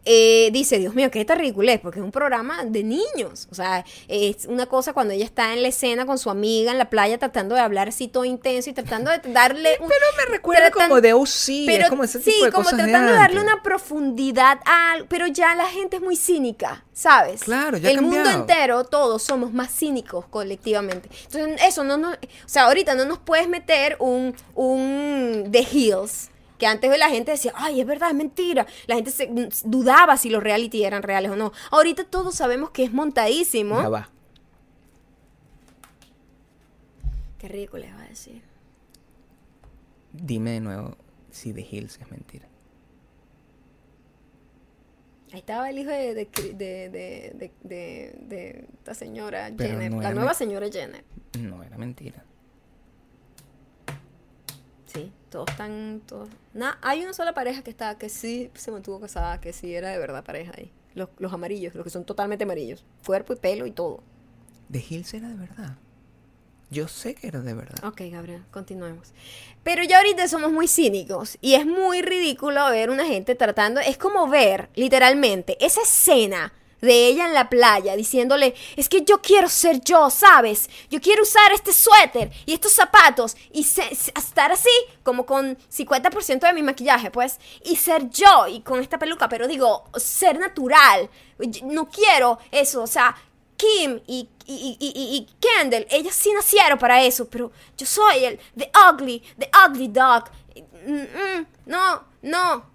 eh, 0.06 0.50
dice, 0.52 0.80
Dios 0.80 0.96
mío, 0.96 1.12
qué 1.12 1.24
ridiculez, 1.24 1.80
porque 1.80 2.00
es 2.00 2.06
un 2.06 2.12
programa 2.12 2.64
de 2.66 2.84
niños. 2.84 3.48
O 3.52 3.56
sea, 3.56 3.86
es 4.08 4.46
una 4.46 4.66
cosa 4.66 4.94
cuando 4.94 5.14
ella 5.14 5.26
está 5.26 5.54
en 5.54 5.62
la 5.62 5.68
escena 5.68 6.06
con 6.06 6.18
su 6.18 6.30
amiga 6.30 6.72
en 6.72 6.78
la 6.78 6.90
playa 6.90 7.18
tratando 7.18 7.56
de 7.56 7.62
hablar 7.62 7.90
así 7.90 8.08
todo 8.08 8.26
intenso 8.26 8.70
y 8.70 8.74
tratando 8.74 9.12
de 9.12 9.20
darle 9.32 9.78
un... 9.80 9.88
Pero 9.88 10.06
me 10.18 10.26
recuerda 10.34 10.70
tratan- 10.72 10.90
como 10.90 11.02
de 11.02 11.14
OC, 11.14 11.66
pero 11.66 11.84
es 11.84 11.90
como 11.90 12.04
ese 12.04 12.20
sí, 12.20 12.32
tipo 12.32 12.46
de 12.46 12.52
como 12.52 12.64
cosas 12.64 12.80
tratando 12.80 13.12
de, 13.12 13.18
darle 13.18 13.42
una 13.42 13.62
profundidad 13.62 14.60
a 14.66 14.94
algo, 14.94 15.06
pero 15.10 15.28
ya 15.28 15.56
la 15.56 15.68
gente 15.68 15.98
es 15.98 16.02
muy 16.02 16.16
cínica, 16.16 16.84
¿sabes? 16.94 17.42
Claro, 17.44 17.78
ya 17.78 17.92
El 17.92 18.02
mundo 18.02 18.30
entero, 18.30 18.84
todos 18.86 19.22
somos 19.22 19.54
más 19.54 19.72
cínicos 19.72 20.26
colectivamente. 20.28 21.10
Entonces, 21.26 21.62
eso 21.64 21.84
no 21.84 21.98
nos, 21.98 22.16
o 22.16 22.20
sea, 22.48 22.64
ahorita 22.64 22.96
no 22.96 23.06
nos 23.06 23.20
puedes 23.20 23.48
meter 23.48 23.98
un, 24.00 24.36
un 24.56 25.50
The 25.52 25.68
Hills. 25.72 26.31
Que 26.62 26.68
antes 26.68 26.96
la 27.00 27.10
gente 27.10 27.32
decía, 27.32 27.54
ay, 27.56 27.82
es 27.82 27.88
verdad, 27.88 28.10
es 28.10 28.16
mentira. 28.16 28.68
La 28.86 28.94
gente 28.94 29.10
se, 29.10 29.28
dudaba 29.66 30.16
si 30.16 30.30
los 30.30 30.44
reality 30.44 30.84
eran 30.84 31.02
reales 31.02 31.32
o 31.32 31.36
no. 31.36 31.52
Ahorita 31.72 32.04
todos 32.04 32.36
sabemos 32.36 32.70
que 32.70 32.84
es 32.84 32.94
montadísimo. 32.94 33.82
Ya 33.82 33.90
va. 33.90 34.10
Qué 37.40 37.48
rico 37.48 37.80
les 37.80 37.92
va 37.92 38.04
a 38.04 38.08
decir. 38.08 38.44
Dime 40.14 40.52
de 40.52 40.60
nuevo 40.60 40.98
si 41.32 41.52
The 41.52 41.68
Hills 41.68 41.98
es 42.00 42.12
mentira. 42.12 42.48
Ahí 45.34 45.40
estaba 45.40 45.68
el 45.68 45.80
hijo 45.80 45.90
de, 45.90 46.14
de, 46.14 46.30
de, 46.54 47.56
de, 47.64 48.68
esta 48.72 48.94
señora 48.94 49.50
Pero 49.58 49.80
Jenner, 49.80 49.92
no 49.94 50.02
la 50.04 50.14
nueva 50.14 50.36
señora 50.36 50.70
Jenner. 50.72 51.04
No 51.40 51.64
era 51.64 51.80
mentira. 51.80 52.24
Sí, 54.94 55.12
todos 55.30 55.50
están, 55.50 56.02
todos. 56.06 56.30
Na- 56.54 56.78
hay 56.82 57.02
una 57.04 57.14
sola 57.14 57.34
pareja 57.34 57.62
que 57.64 57.70
está, 57.70 57.98
que 57.98 58.10
sí 58.10 58.52
se 58.56 58.72
mantuvo 58.72 59.00
casada, 59.00 59.40
que 59.40 59.54
sí 59.54 59.74
era 59.74 59.90
de 59.90 59.98
verdad 59.98 60.24
pareja 60.24 60.52
ahí. 60.58 60.72
Los, 60.96 61.10
los 61.20 61.32
amarillos, 61.32 61.74
los 61.76 61.84
que 61.84 61.90
son 61.90 62.04
totalmente 62.04 62.44
amarillos. 62.44 62.84
Cuerpo 63.06 63.34
y 63.34 63.38
pelo 63.38 63.66
y 63.66 63.72
todo. 63.72 64.04
The 64.72 64.84
Hills 64.90 65.14
era 65.14 65.30
de 65.30 65.36
verdad. 65.36 65.78
Yo 66.70 66.88
sé 66.88 67.16
que 67.16 67.28
era 67.28 67.42
de 67.42 67.54
verdad. 67.54 67.84
Ok, 67.86 68.02
Gabriel, 68.12 68.44
continuemos. 68.52 69.12
Pero 69.64 69.84
ya 69.84 69.98
ahorita 69.98 70.28
somos 70.28 70.52
muy 70.52 70.68
cínicos 70.68 71.38
y 71.42 71.56
es 71.56 71.66
muy 71.66 72.02
ridículo 72.02 72.70
ver 72.70 72.90
una 72.90 73.06
gente 73.06 73.36
tratando, 73.36 73.82
es 73.82 73.98
como 73.98 74.28
ver 74.30 74.70
literalmente 74.76 75.58
esa 75.66 75.82
escena 75.82 76.54
de 76.82 77.08
ella 77.08 77.26
en 77.28 77.34
la 77.34 77.50
playa 77.50 77.96
diciéndole, 77.96 78.56
es 78.76 78.90
que 78.90 79.04
yo 79.04 79.22
quiero 79.22 79.48
ser 79.50 79.82
yo, 79.82 80.10
¿sabes? 80.10 80.70
Yo 80.90 81.00
quiero 81.00 81.24
usar 81.24 81.52
este 81.52 81.72
suéter 81.74 82.32
y 82.46 82.54
estos 82.54 82.72
zapatos 82.74 83.38
y 83.54 83.64
se- 83.64 83.92
estar 83.92 84.52
así, 84.52 84.70
como 85.04 85.26
con 85.26 85.58
50% 85.70 86.48
de 86.48 86.54
mi 86.54 86.64
maquillaje, 86.64 87.12
pues, 87.12 87.40
y 87.64 87.76
ser 87.76 88.10
yo 88.10 88.48
y 88.48 88.62
con 88.62 88.80
esta 88.82 88.98
peluca, 89.00 89.30
pero 89.30 89.48
digo, 89.48 89.86
ser 89.96 90.40
natural. 90.40 91.10
No 91.64 91.88
quiero 91.90 92.40
eso, 92.52 92.84
o 92.84 92.88
sea, 92.88 93.16
Kim 93.58 94.00
y, 94.08 94.28
y, 94.48 94.76
y, 94.80 94.88
y- 94.88 95.16
y 95.18 95.28
Kendall, 95.40 95.86
ellas 95.92 96.16
sí 96.16 96.32
nacieron 96.34 96.80
para 96.80 97.04
eso, 97.04 97.30
pero 97.30 97.52
yo 97.78 97.86
soy 97.86 98.26
el 98.26 98.40
The 98.58 98.72
Ugly, 98.92 99.22
The 99.38 99.52
Ugly 99.68 99.88
Dog. 99.90 100.24
Mm, 100.88 100.94
mm, 101.02 101.46
no, 101.68 102.04
no. 102.24 102.71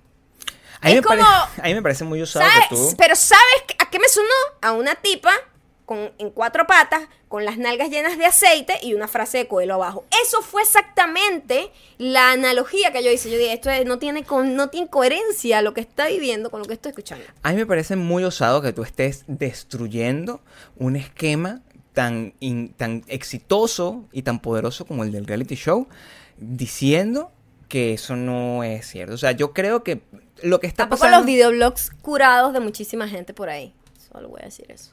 A 0.86 0.90
mí, 0.90 0.96
es 0.96 1.02
me 1.02 1.02
como- 1.02 1.22
a 1.22 1.62
mí 1.64 1.74
me 1.74 1.82
parece 1.82 2.04
muy 2.04 2.22
usado 2.22 2.46
¿Sabes? 2.48 2.68
que 2.68 2.74
tú... 2.76 2.94
Pero 2.98 3.14
¿sabes 3.16 3.44
a 3.78 3.90
qué 3.90 3.98
me 3.98 4.08
sonó? 4.08 4.26
A 4.62 4.72
una 4.72 4.94
tipa 4.94 5.32
con, 5.84 6.10
en 6.18 6.30
cuatro 6.30 6.66
patas, 6.66 7.02
con 7.28 7.44
las 7.44 7.58
nalgas 7.58 7.90
llenas 7.90 8.18
de 8.18 8.26
aceite 8.26 8.76
y 8.82 8.94
una 8.94 9.06
frase 9.06 9.38
de 9.38 9.46
Coelho 9.48 9.74
abajo. 9.74 10.04
Eso 10.26 10.42
fue 10.42 10.62
exactamente 10.62 11.70
la 11.98 12.32
analogía 12.32 12.92
que 12.92 13.04
yo 13.04 13.10
hice. 13.12 13.30
Yo 13.30 13.38
dije, 13.38 13.52
esto 13.52 13.70
es- 13.70 13.86
no, 13.86 13.98
tiene 14.00 14.24
con, 14.24 14.56
no 14.56 14.68
tiene 14.68 14.88
coherencia 14.88 15.62
lo 15.62 15.74
que 15.74 15.80
está 15.80 16.06
viviendo 16.08 16.50
con 16.50 16.60
lo 16.60 16.66
que 16.66 16.74
estoy 16.74 16.90
escuchando. 16.90 17.24
A 17.44 17.50
mí 17.50 17.56
me 17.56 17.66
parece 17.66 17.94
muy 17.94 18.24
osado 18.24 18.62
que 18.62 18.72
tú 18.72 18.82
estés 18.82 19.22
destruyendo 19.28 20.40
un 20.76 20.96
esquema 20.96 21.60
tan, 21.92 22.34
in- 22.40 22.72
tan 22.74 23.04
exitoso 23.06 24.04
y 24.12 24.22
tan 24.22 24.40
poderoso 24.40 24.84
como 24.86 25.04
el 25.04 25.12
del 25.12 25.26
reality 25.26 25.54
show, 25.54 25.88
diciendo 26.36 27.30
que 27.68 27.94
eso 27.94 28.16
no 28.16 28.62
es 28.64 28.86
cierto. 28.86 29.14
O 29.14 29.18
sea, 29.18 29.32
yo 29.32 29.52
creo 29.52 29.82
que 29.82 30.00
lo 30.42 30.60
que 30.60 30.66
está 30.66 30.84
Tampoco 30.84 31.00
pasando... 31.00 31.18
los 31.18 31.26
videoblogs 31.26 31.90
curados 32.02 32.52
de 32.52 32.60
muchísima 32.60 33.08
gente 33.08 33.34
por 33.34 33.48
ahí. 33.48 33.74
Solo 34.12 34.28
voy 34.28 34.40
a 34.42 34.46
decir 34.46 34.66
eso. 34.70 34.92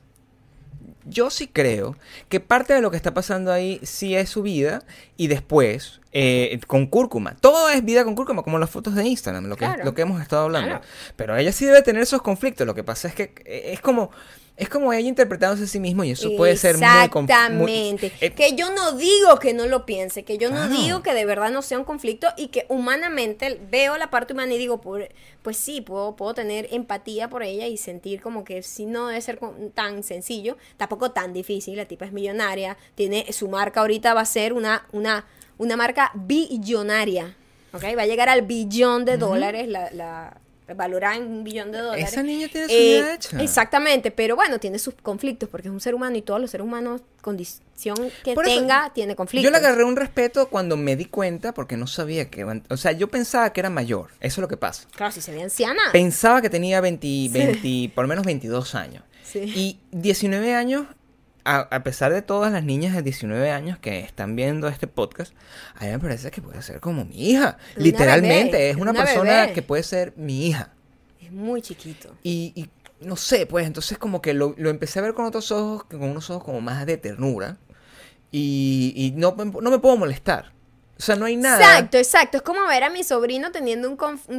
Yo 1.06 1.30
sí 1.30 1.48
creo 1.48 1.98
que 2.30 2.40
parte 2.40 2.74
de 2.74 2.82
lo 2.82 2.90
que 2.90 2.96
está 2.98 3.14
pasando 3.14 3.52
ahí 3.52 3.80
sí 3.84 4.16
es 4.16 4.30
su 4.30 4.42
vida 4.42 4.84
y 5.18 5.28
después 5.28 6.00
eh, 6.14 6.60
con 6.66 6.88
cúrcuma. 6.88 7.36
Todo 7.36 7.70
es 7.70 7.84
vida 7.84 8.06
con 8.06 8.16
cúrcuma, 8.16 8.42
como 8.44 8.58
las 8.58 8.70
fotos 8.70 8.96
de 8.96 9.04
Instagram, 9.06 9.48
lo 9.48 9.58
que, 9.58 9.66
Claro. 9.66 9.84
lo 9.84 9.94
que 9.94 10.04
hemos 10.04 10.22
estado 10.22 10.44
hablando. 10.44 10.70
Claro. 10.70 10.86
Pero 11.18 11.36
ella 11.36 11.52
sí 11.52 11.66
debe 11.66 11.82
tener 11.82 12.02
esos 12.04 12.22
conflictos. 12.22 12.66
Lo 12.66 12.74
que 12.74 12.86
pasa 12.86 13.10
es 13.10 13.16
que 13.16 13.34
eh, 13.46 13.74
es 13.74 13.82
como, 13.82 14.12
es 14.56 14.70
como 14.70 14.94
ella 14.94 15.10
interpretándose 15.10 15.64
a 15.64 15.68
sí 15.68 15.80
mismo 15.80 16.04
y 16.04 16.12
eso 16.12 16.30
puede 16.38 16.56
ser 16.58 16.78
muy... 16.78 16.86
Exactamente. 16.86 18.12
eh, 18.22 18.32
que 18.32 18.56
yo 18.56 18.70
no 18.72 18.92
digo 18.92 19.40
que 19.40 19.54
no 19.54 19.66
lo 19.66 19.86
piense, 19.86 20.24
que 20.24 20.38
yo 20.38 20.52
no 20.52 20.70
digo 20.70 21.02
que 21.02 21.14
de 21.14 21.26
verdad 21.26 21.50
no 21.50 21.64
sea 21.64 21.80
un 21.80 21.86
conflicto 21.86 22.28
y 22.38 22.50
que 22.50 22.68
humanamente 22.70 23.60
veo 23.72 23.98
la 23.98 24.12
parte 24.12 24.34
humana 24.34 24.54
y 24.54 24.60
digo, 24.60 24.80
pues 24.80 25.58
sí, 25.58 25.82
puedo, 25.82 26.16
puedo 26.16 26.36
tener 26.36 26.68
empatía 26.72 27.30
por 27.30 27.42
ella 27.42 27.66
y 27.66 27.78
sentir 27.78 28.22
como 28.22 28.44
que 28.44 28.62
sí 28.62 28.86
no 28.86 29.08
debe 29.08 29.22
ser 29.22 29.40
tan 29.74 30.04
sencillo, 30.04 30.58
tampoco 30.78 31.12
tan 31.12 31.34
difícil. 31.34 31.76
La 31.76 31.86
tipa 31.86 32.06
es 32.06 32.12
millonaria, 32.12 32.78
tiene 32.94 33.32
su 33.34 33.48
marca 33.48 33.82
ahorita 33.82 34.14
va 34.14 34.22
a 34.22 34.26
ser 34.26 34.54
una, 34.54 34.86
una, 34.92 35.26
una 35.58 35.76
marca 35.76 36.12
billonaria. 36.14 37.36
¿ok? 37.74 37.84
Va 37.98 38.04
a 38.04 38.06
llegar 38.06 38.30
al 38.30 38.44
billón 38.44 39.04
de 39.04 39.18
dólares, 39.18 39.68
la, 39.68 39.90
la 39.92 40.38
valorada 40.76 41.16
en 41.16 41.24
un 41.24 41.44
billón 41.44 41.72
de 41.72 41.80
dólares. 41.80 42.12
Esa 42.12 42.24
niña 42.24 42.48
tiene 42.52 42.68
su 42.68 42.74
Eh, 42.74 42.94
vida 43.02 43.14
hecha. 43.16 43.42
Exactamente, 43.42 44.12
pero 44.12 44.36
bueno, 44.36 44.60
tiene 44.60 44.80
sus 44.80 44.94
conflictos 44.96 45.50
porque 45.50 45.68
es 45.68 45.74
un 45.74 45.80
ser 45.82 45.96
humano 45.96 46.16
y 46.16 46.22
todos 46.22 46.40
los 46.40 46.52
seres 46.52 46.66
humanos, 46.66 47.02
condición 47.22 47.96
que 48.24 48.34
Por 48.34 48.48
eso, 48.48 48.60
tenga, 48.60 48.92
tiene 48.94 49.16
conflictos. 49.16 49.44
Yo 49.44 49.52
le 49.52 49.58
agarré 49.58 49.84
un 49.84 49.96
respeto 49.96 50.48
cuando 50.50 50.78
me 50.78 50.96
di 50.96 51.06
cuenta 51.06 51.54
porque 51.54 51.76
no 51.78 51.88
sabía 51.88 52.30
que... 52.30 52.44
O 52.70 52.78
sea, 52.78 52.92
yo 52.94 53.08
pensaba 53.10 53.52
que 53.52 53.60
era 53.60 53.70
mayor. 53.70 54.10
Eso 54.20 54.36
es 54.36 54.38
lo 54.40 54.48
que 54.48 54.58
pasa. 54.58 54.88
Claro, 54.96 55.12
si 55.12 55.22
se 55.22 55.32
ve 55.32 55.42
anciana. 55.42 55.82
Pensaba 55.92 56.42
que 56.42 56.50
tenía 56.50 56.80
20, 56.82 57.30
20 57.32 57.92
por 57.94 58.06
lo 58.06 58.08
menos 58.08 58.26
22 58.26 58.76
años. 58.76 59.04
Sí. 59.24 59.40
Y 59.56 59.80
19 59.92 60.54
años, 60.54 60.86
a, 61.46 61.60
a 61.60 61.84
pesar 61.84 62.14
de 62.14 62.22
todas 62.22 62.52
las 62.52 62.64
niñas 62.64 62.96
de 62.96 63.02
19 63.02 63.52
años 63.52 63.78
que 63.80 64.00
están 64.00 64.36
viendo 64.36 64.68
este 64.68 64.88
podcast, 64.88 65.34
a 65.76 65.86
mí 65.86 65.92
me 65.92 66.00
parece 66.00 66.32
que 66.32 66.42
puede 66.42 66.62
ser 66.62 66.80
como 66.80 67.06
mi 67.06 67.32
hija. 67.32 67.58
Una 67.76 67.84
Literalmente, 67.84 68.52
bebé, 68.58 68.70
es 68.72 68.76
una, 68.78 68.92
una 68.92 69.04
persona 69.06 69.42
bebé. 69.42 69.54
que 69.54 69.62
puede 69.62 69.84
ser 69.84 70.14
mi 70.16 70.48
hija. 70.48 70.72
Es 71.22 71.32
muy 71.32 71.62
chiquito. 71.62 72.16
Y, 72.24 72.54
y 72.56 72.70
no 73.06 73.16
sé, 73.18 73.46
pues 73.46 73.66
entonces 73.68 73.98
como 73.98 74.22
que 74.22 74.34
lo, 74.34 74.56
lo 74.58 74.70
empecé 74.70 75.00
a 75.00 75.02
ver 75.02 75.14
con 75.14 75.26
otros 75.26 75.52
ojos, 75.52 75.84
con 75.86 76.04
unos 76.04 76.30
ojos 76.30 76.44
como 76.44 76.62
más 76.62 76.86
de 76.86 76.98
ternura. 76.98 77.58
Y, 78.32 78.94
y 78.96 79.12
no, 79.12 79.36
me- 79.36 79.46
no 79.46 79.70
me 79.70 79.80
puedo 79.80 79.98
molestar. 79.98 80.52
O 80.98 81.02
sea, 81.02 81.16
no 81.16 81.26
hay 81.26 81.36
nada. 81.36 81.58
Exacto, 81.60 81.98
exacto. 81.98 82.38
Es 82.38 82.44
como 82.44 82.66
ver 82.68 82.84
a 82.84 82.90
mi 82.90 83.04
sobrino 83.04 83.52
teniendo 83.52 83.90
un 83.90 83.98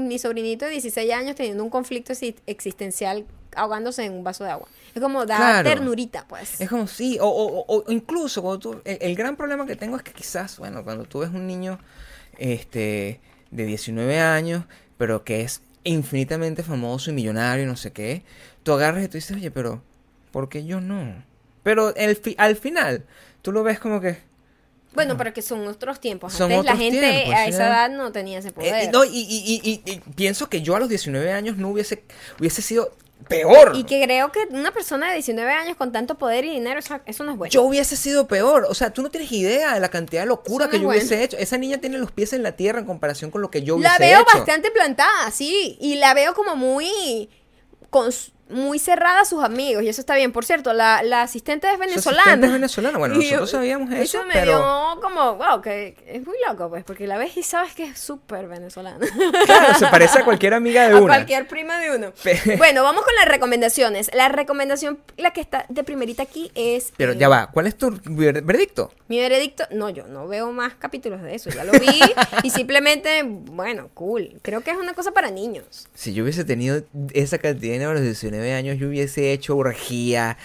mi 0.08 0.18
sobrinito 0.18 0.64
de 0.64 0.70
16 0.72 1.12
años 1.12 1.36
teniendo 1.36 1.62
un 1.62 1.70
conflicto 1.70 2.12
exi- 2.12 2.36
existencial 2.46 3.26
ahogándose 3.56 4.04
en 4.04 4.12
un 4.12 4.24
vaso 4.24 4.44
de 4.44 4.50
agua. 4.50 4.68
Es 4.94 5.02
como 5.02 5.24
Claro. 5.24 5.68
ternurita, 5.68 6.26
pues. 6.28 6.60
Es 6.60 6.68
como 6.68 6.86
sí, 6.86 7.18
o, 7.20 7.64
o- 7.66 7.90
incluso 7.90 8.42
cuando 8.42 8.58
tú, 8.58 8.80
el, 8.84 8.98
el 9.00 9.14
gran 9.16 9.36
problema 9.36 9.66
que 9.66 9.76
tengo 9.76 9.96
es 9.96 10.02
que 10.02 10.12
quizás, 10.12 10.58
bueno, 10.58 10.84
cuando 10.84 11.04
tú 11.04 11.20
ves 11.20 11.30
un 11.30 11.46
niño 11.46 11.78
este, 12.38 13.20
de 13.50 13.66
19 13.66 14.20
años, 14.20 14.64
pero 14.98 15.24
que 15.24 15.42
es 15.42 15.62
infinitamente 15.84 16.62
famoso 16.62 17.10
y 17.10 17.14
millonario 17.14 17.64
y 17.64 17.66
no 17.66 17.76
sé 17.76 17.92
qué, 17.92 18.22
tú 18.62 18.72
agarras 18.72 19.04
y 19.04 19.08
tú 19.08 19.14
dices, 19.18 19.36
oye, 19.36 19.50
pero, 19.50 19.82
¿por 20.30 20.48
qué 20.48 20.64
yo 20.64 20.80
no? 20.80 21.22
Pero 21.62 21.94
el 21.96 22.16
fi- 22.16 22.34
al 22.38 22.56
final, 22.56 23.04
tú 23.42 23.52
lo 23.52 23.62
ves 23.62 23.78
como 23.78 24.00
que... 24.00 24.18
Bueno, 24.94 25.16
pero 25.16 25.32
que 25.32 25.42
son 25.42 25.66
otros 25.66 25.98
tiempos. 25.98 26.32
Son 26.34 26.44
Antes 26.52 26.64
la 26.66 26.72
otros 26.72 26.78
gente 26.78 27.00
tiempos, 27.00 27.34
a 27.34 27.44
sí. 27.44 27.50
esa 27.50 27.66
edad 27.66 27.90
no 27.90 28.12
tenía 28.12 28.38
ese 28.38 28.48
eh, 28.48 28.52
poder. 28.52 28.92
no, 28.92 29.04
y, 29.04 29.08
y- 29.10 29.60
y- 29.64 29.80
y- 29.84 29.90
y 29.90 29.98
pienso 30.14 30.48
que 30.48 30.62
yo 30.62 30.76
a 30.76 30.78
los 30.78 30.88
19 30.88 31.32
años 31.32 31.56
no 31.56 31.70
hubiese, 31.70 32.04
hubiese 32.38 32.62
sido 32.62 32.94
peor. 33.28 33.72
Y 33.74 33.84
que 33.84 34.02
creo 34.04 34.30
que 34.32 34.40
una 34.50 34.72
persona 34.72 35.08
de 35.08 35.14
19 35.14 35.50
años 35.52 35.76
con 35.76 35.92
tanto 35.92 36.16
poder 36.16 36.44
y 36.44 36.50
dinero, 36.50 36.78
eso, 36.78 37.00
eso 37.06 37.24
no 37.24 37.32
es 37.32 37.38
bueno. 37.38 37.50
Yo 37.50 37.62
hubiese 37.62 37.96
sido 37.96 38.26
peor. 38.26 38.66
O 38.68 38.74
sea, 38.74 38.90
tú 38.92 39.02
no 39.02 39.10
tienes 39.10 39.32
idea 39.32 39.74
de 39.74 39.80
la 39.80 39.88
cantidad 39.88 40.22
de 40.22 40.26
locura 40.26 40.66
no 40.66 40.70
que 40.70 40.78
yo 40.78 40.84
bueno. 40.84 40.98
hubiese 40.98 41.22
hecho. 41.22 41.36
Esa 41.38 41.56
niña 41.56 41.78
tiene 41.78 41.98
los 41.98 42.12
pies 42.12 42.32
en 42.32 42.42
la 42.42 42.52
tierra 42.52 42.80
en 42.80 42.86
comparación 42.86 43.30
con 43.30 43.40
lo 43.42 43.50
que 43.50 43.62
yo 43.62 43.76
hubiese 43.76 43.92
La 43.92 43.98
veo 43.98 44.20
hecho. 44.20 44.36
bastante 44.38 44.70
plantada, 44.70 45.30
sí. 45.30 45.78
Y 45.80 45.96
la 45.96 46.12
veo 46.14 46.34
como 46.34 46.56
muy. 46.56 47.30
Muy 48.48 48.78
cerrada 48.78 49.20
a 49.20 49.24
sus 49.24 49.42
amigos. 49.42 49.82
Y 49.82 49.88
eso 49.88 50.00
está 50.00 50.14
bien. 50.16 50.32
Por 50.32 50.44
cierto, 50.44 50.72
la, 50.72 51.02
la 51.02 51.22
asistente 51.22 51.70
es 51.70 51.78
venezolana. 51.78 52.20
asistente 52.22 52.46
es 52.46 52.52
venezolana. 52.52 52.98
Bueno, 52.98 53.14
Y 53.20 53.24
nosotros 53.24 53.50
sabíamos 53.50 53.92
eso, 53.92 54.22
me 54.24 54.32
pero... 54.34 54.58
dio 54.58 55.00
como, 55.00 55.36
wow, 55.36 55.60
que 55.62 55.96
es 56.06 56.26
muy 56.26 56.36
loco, 56.48 56.68
pues. 56.68 56.84
Porque 56.84 57.06
la 57.06 57.16
ves 57.18 57.36
y 57.36 57.42
sabes 57.42 57.74
que 57.74 57.84
es 57.84 57.98
súper 57.98 58.46
venezolana. 58.48 58.98
Claro, 59.46 59.78
se 59.78 59.86
parece 59.90 60.18
a 60.20 60.24
cualquier 60.24 60.54
amiga 60.54 60.88
de 60.88 60.94
a 60.94 60.98
una. 60.98 61.06
cualquier 61.14 61.46
prima 61.48 61.78
de 61.78 61.96
uno. 61.96 62.12
Bueno, 62.58 62.82
vamos 62.82 63.04
con 63.04 63.14
las 63.16 63.26
recomendaciones. 63.28 64.10
La 64.14 64.28
recomendación, 64.28 64.98
la 65.16 65.32
que 65.32 65.40
está 65.40 65.66
de 65.68 65.84
primerita 65.84 66.22
aquí 66.22 66.50
es. 66.54 66.92
Pero 66.96 67.12
eh, 67.12 67.16
ya 67.18 67.28
va, 67.28 67.50
¿cuál 67.50 67.66
es 67.66 67.76
tu 67.76 67.90
ver- 68.04 68.42
veredicto? 68.42 68.92
Mi 69.08 69.18
veredicto, 69.20 69.64
no, 69.70 69.90
yo 69.90 70.06
no 70.06 70.26
veo 70.28 70.50
más 70.52 70.74
capítulos 70.74 71.22
de 71.22 71.34
eso, 71.34 71.50
ya 71.50 71.64
lo 71.64 71.72
vi 71.72 72.00
y 72.42 72.50
simplemente, 72.50 73.22
bueno, 73.24 73.90
cool. 73.94 74.40
Creo 74.42 74.62
que 74.62 74.70
es 74.70 74.76
una 74.76 74.94
cosa 74.94 75.12
para 75.12 75.30
niños. 75.30 75.88
Si 75.94 76.12
yo 76.14 76.22
hubiese 76.24 76.44
tenido 76.44 76.82
esa 77.12 77.38
cantidad 77.38 77.78
de 77.78 77.84
a 77.84 77.92
los 77.92 78.02
19 78.34 78.54
años, 78.54 78.78
yo 78.78 78.88
hubiese 78.88 79.32
hecho 79.32 79.56
orgía 79.56 80.36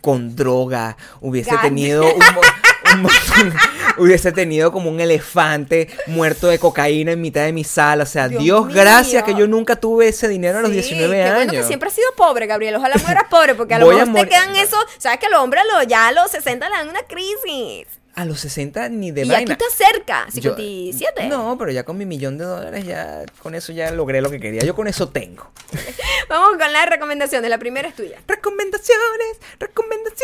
con 0.00 0.34
droga, 0.36 0.96
hubiese 1.20 1.56
tenido 1.58 2.04
un, 2.04 3.06
hubiese 3.98 4.32
tenido 4.32 4.72
como 4.72 4.90
un 4.90 5.00
elefante 5.00 5.88
muerto 6.06 6.48
de 6.48 6.58
cocaína 6.58 7.12
en 7.12 7.20
mitad 7.20 7.44
de 7.44 7.52
mi 7.52 7.64
sala. 7.64 8.04
O 8.04 8.06
sea, 8.06 8.28
Dios 8.28 8.68
gracias 8.72 9.22
que 9.24 9.34
yo 9.34 9.46
nunca 9.46 9.76
tuve 9.76 10.08
ese 10.08 10.28
dinero 10.28 10.58
a 10.58 10.62
los 10.62 10.70
Sí, 10.70 10.76
19 10.76 11.14
qué 11.14 11.22
años. 11.22 11.34
bueno 11.36 11.52
que 11.52 11.62
siempre 11.64 11.88
has 11.88 11.94
sido 11.94 12.08
pobre, 12.16 12.46
Gabriel. 12.46 12.76
Ojalá 12.76 12.96
mueras 13.02 13.24
pobre, 13.30 13.54
porque 13.54 13.74
a 13.74 13.78
lo 13.78 13.86
mejor 13.90 14.12
te 14.24 14.28
quedan 14.28 14.54
eso. 14.56 14.76
Sabes 14.98 15.18
que 15.18 15.28
los 15.28 15.40
hombres 15.40 15.62
a 15.70 15.78
los- 15.78 15.86
ya 15.86 16.08
a 16.08 16.12
los 16.12 16.30
60 16.30 16.68
le 16.68 16.74
dan 16.76 16.88
una 16.88 17.02
crisis. 17.02 17.86
A 18.16 18.24
los 18.24 18.40
60 18.40 18.88
ni 18.88 19.10
de 19.12 19.24
y 19.26 19.28
vaina. 19.28 19.52
aquí 19.54 19.62
estás 19.64 19.74
cerca, 19.74 20.26
Yo- 20.32 20.56
57. 20.56 21.28
no, 21.28 21.56
pero 21.58 21.70
ya 21.70 21.84
con 21.84 21.96
mi 21.98 22.06
millón 22.06 22.38
de 22.38 22.44
dólares, 22.46 22.84
ya 22.86 23.24
con 23.42 23.54
eso 23.54 23.72
ya 23.72 23.90
logré 23.90 24.20
lo 24.22 24.30
que 24.30 24.40
quería. 24.40 24.62
Yo 24.62 24.74
con 24.74 24.88
eso 24.88 25.10
tengo. 25.10 25.50
Vamos 26.30 26.56
con 26.58 26.72
las 26.72 26.88
recomendaciones. 26.88 27.50
La 27.50 27.58
primera 27.58 27.88
es 27.88 27.94
tuya. 27.94 28.18
Recomendaciones, 28.26 29.36
recomendaciones. 29.60 30.22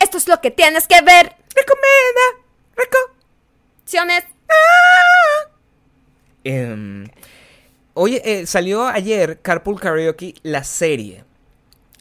Esto 0.00 0.18
es 0.18 0.28
lo 0.28 0.40
que 0.42 0.50
tienes 0.50 0.86
que 0.86 1.00
ver. 1.00 1.34
Recomienda, 1.54 2.46
reco. 2.76 2.98
Opciones. 3.82 4.24
Em, 6.44 7.08
oye, 7.94 8.20
eh, 8.24 8.46
salió 8.46 8.86
ayer 8.86 9.40
Carpool 9.40 9.80
Karaoke, 9.80 10.34
la 10.42 10.64
serie. 10.64 11.24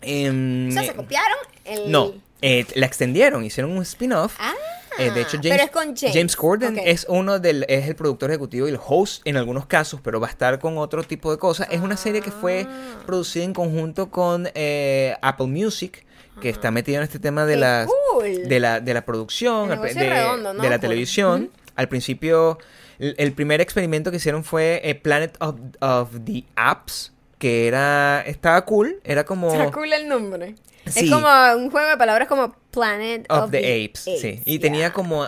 Em, 0.01 0.69
O 0.69 0.71
sea, 0.71 0.83
se 0.83 0.89
eh, 0.91 0.95
copiaron 0.95 1.37
el. 1.65 1.91
No, 1.91 2.13
eh, 2.41 2.65
la 2.75 2.85
extendieron, 2.87 3.43
hicieron 3.45 3.71
un 3.71 3.83
spin-off. 3.83 4.35
Ah, 4.39 4.53
Eh, 4.99 5.09
de 5.11 5.21
hecho, 5.21 5.37
James, 5.41 5.49
pero 5.51 5.63
es 5.63 5.71
con 5.71 5.95
James. 5.95 6.35
Corden 6.35 6.73
Ok. 6.77 6.83
es 6.85 7.05
uno 7.09 7.39
del, 7.39 7.65
es 7.69 7.87
el 7.87 7.95
productor 7.95 8.29
ejecutivo 8.31 8.67
y 8.67 8.71
el 8.71 8.79
host 8.85 9.21
en 9.25 9.37
algunos 9.37 9.65
casos, 9.65 10.01
pero 10.03 10.19
va 10.19 10.27
a 10.27 10.29
estar 10.29 10.59
con 10.59 10.77
otro 10.77 11.03
tipo 11.03 11.31
de 11.31 11.37
cosas. 11.37 11.67
Es 11.71 11.79
una 11.81 11.95
serie 11.97 12.21
que 12.21 12.31
fue 12.31 12.65
Ah. 12.67 13.01
producida 13.05 13.43
en 13.43 13.53
conjunto 13.53 14.09
con 14.11 14.49
eh, 14.53 15.15
Apple 15.21 15.47
Music, 15.47 16.05
que 16.41 16.49
está 16.49 16.71
metido 16.71 16.97
en 16.97 17.03
este 17.03 17.19
tema 17.19 17.45
de 17.45 17.55
las 17.57 17.87
cool. 17.87 18.47
de 18.47 18.59
la, 18.59 18.79
de 18.79 18.93
la 18.93 19.05
producción, 19.05 19.69
de, 19.69 19.75
negocio 19.77 20.01
redondo, 20.09 20.53
¿no? 20.53 20.61
de 20.63 20.69
la 20.69 20.79
televisión. 20.79 21.51
Al 21.75 21.87
principio, 21.87 22.57
el, 22.99 23.15
el 23.17 23.31
primer 23.33 23.61
experimento 23.61 24.11
que 24.11 24.17
hicieron 24.17 24.43
fue 24.43 24.81
eh, 24.83 24.95
Planet 24.95 25.35
of, 25.39 25.55
of 25.79 26.09
the 26.25 26.43
Apps, 26.55 27.11
que 27.39 27.67
era 27.67 28.21
estaba 28.25 28.63
cool, 28.65 28.99
era 29.03 29.23
como 29.23 29.71
cool 29.71 29.93
el 29.93 30.07
nombre. 30.07 30.55
Sí. 30.87 31.05
Es 31.05 31.11
como 31.11 31.27
un 31.57 31.69
juego 31.69 31.89
de 31.89 31.97
palabras 31.97 32.27
como 32.27 32.55
Planet 32.71 33.25
of, 33.29 33.43
of, 33.45 33.51
the, 33.51 33.57
Apes, 33.85 33.99
sí. 34.21 34.41
Y 34.45 34.51
yeah. 34.53 34.61
tenía 34.61 34.93
como 34.93 35.23
a, 35.23 35.27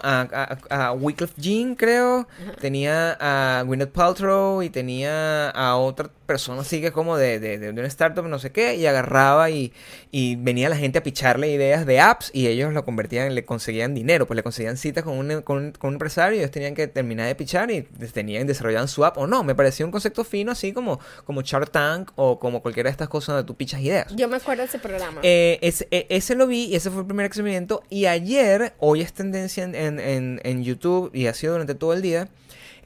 a, 0.70 0.88
a 0.88 0.91
Wycliffe 0.93 1.34
Jean, 1.38 1.76
creo. 1.76 2.26
Tenía 2.62 3.18
a 3.20 3.64
Gwyneth 3.64 3.91
Paltrow 3.91 4.62
y 4.64 4.70
tenía 4.70 5.49
a 5.49 5.76
otra 5.76 6.10
persona 6.26 6.62
así 6.62 6.80
que 6.80 6.93
como 6.93 7.18
de, 7.18 7.41
de, 7.41 7.58
de 7.60 7.70
una 7.72 7.86
startup, 7.88 8.26
no 8.28 8.39
sé 8.39 8.54
qué. 8.54 8.76
Y 8.76 8.86
agarraba 8.86 9.49
y, 9.49 9.74
y 10.10 10.38
venía 10.38 10.70
la 10.70 10.78
gente 10.78 10.99
a 10.99 11.04
picharle 11.04 11.49
ideas 11.51 11.86
de 11.86 11.99
apps 11.99 12.32
y 12.34 12.47
ellos 12.47 12.72
lo 12.72 12.86
convertían, 12.86 13.36
le 13.36 13.43
conseguían 13.43 13.93
dinero. 13.93 14.26
Pues 14.26 14.38
le 14.38 14.43
conseguían 14.43 14.78
citas 14.78 15.04
con 15.04 15.18
un, 15.18 15.41
con, 15.41 15.58
un- 15.58 15.72
con 15.74 15.89
un 15.89 15.95
empresario 15.95 16.38
y 16.38 16.39
ellos 16.39 16.51
tenían 16.51 16.76
que 16.76 16.88
terminar 16.88 17.28
de 17.28 17.36
pichar 17.36 17.70
y 17.72 17.82
tenían, 17.82 18.47
desarrollaban 18.47 18.88
su 18.88 19.04
app 19.04 19.18
o 19.18 19.28
no. 19.28 19.43
Me 19.43 19.54
parecía 19.54 19.86
un 19.86 19.91
concepto 19.91 20.24
fino 20.24 20.54
así 20.54 20.72
como, 20.72 21.01
como 21.26 21.41
Shark 21.41 21.72
Tank 21.72 22.12
o 22.16 22.39
como 22.39 22.62
cualquiera 22.62 22.88
de 22.88 22.91
estas 22.91 23.10
cosas 23.10 23.36
donde 23.36 23.47
tú 23.47 23.56
pichas 23.56 23.82
ideas. 23.82 24.08
Yo 24.16 24.30
me 24.30 24.38
acuerdo 24.38 24.62
de 24.62 24.70
ese 24.70 24.80
programa. 24.80 25.20
Eh, 25.24 25.43
ese, 25.62 25.88
e- 25.91 26.08
ese 26.10 26.36
lo 26.36 26.48
vi 26.48 26.66
y 26.66 26.76
ese 26.76 26.89
fue 26.91 27.02
el 27.02 27.06
primer 27.08 27.26
experimento. 27.26 27.84
Y 27.89 28.06
ayer, 28.06 28.74
hoy 28.80 29.02
es 29.02 29.14
tendencia 29.14 29.64
en, 29.64 29.76
en, 29.76 30.39
en- 30.44 30.64
YouTube 30.64 31.10
y 31.14 31.28
ha 31.28 31.34
sido 31.34 31.54
durante 31.54 31.76
todo 31.76 31.94
el 31.94 32.02
día, 32.02 32.30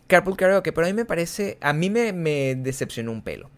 Carpool 0.07 0.37
Karaoke. 0.37 0.71
Pero 0.71 0.87
a 0.87 0.89
mí 0.89 0.93
me 0.95 1.05
parece, 1.05 1.57
a 1.61 1.73
mí 1.73 1.89
me, 1.89 2.13
me 2.13 2.55
decepcionó 2.55 3.11
un 3.11 3.21
pelo. 3.21 3.49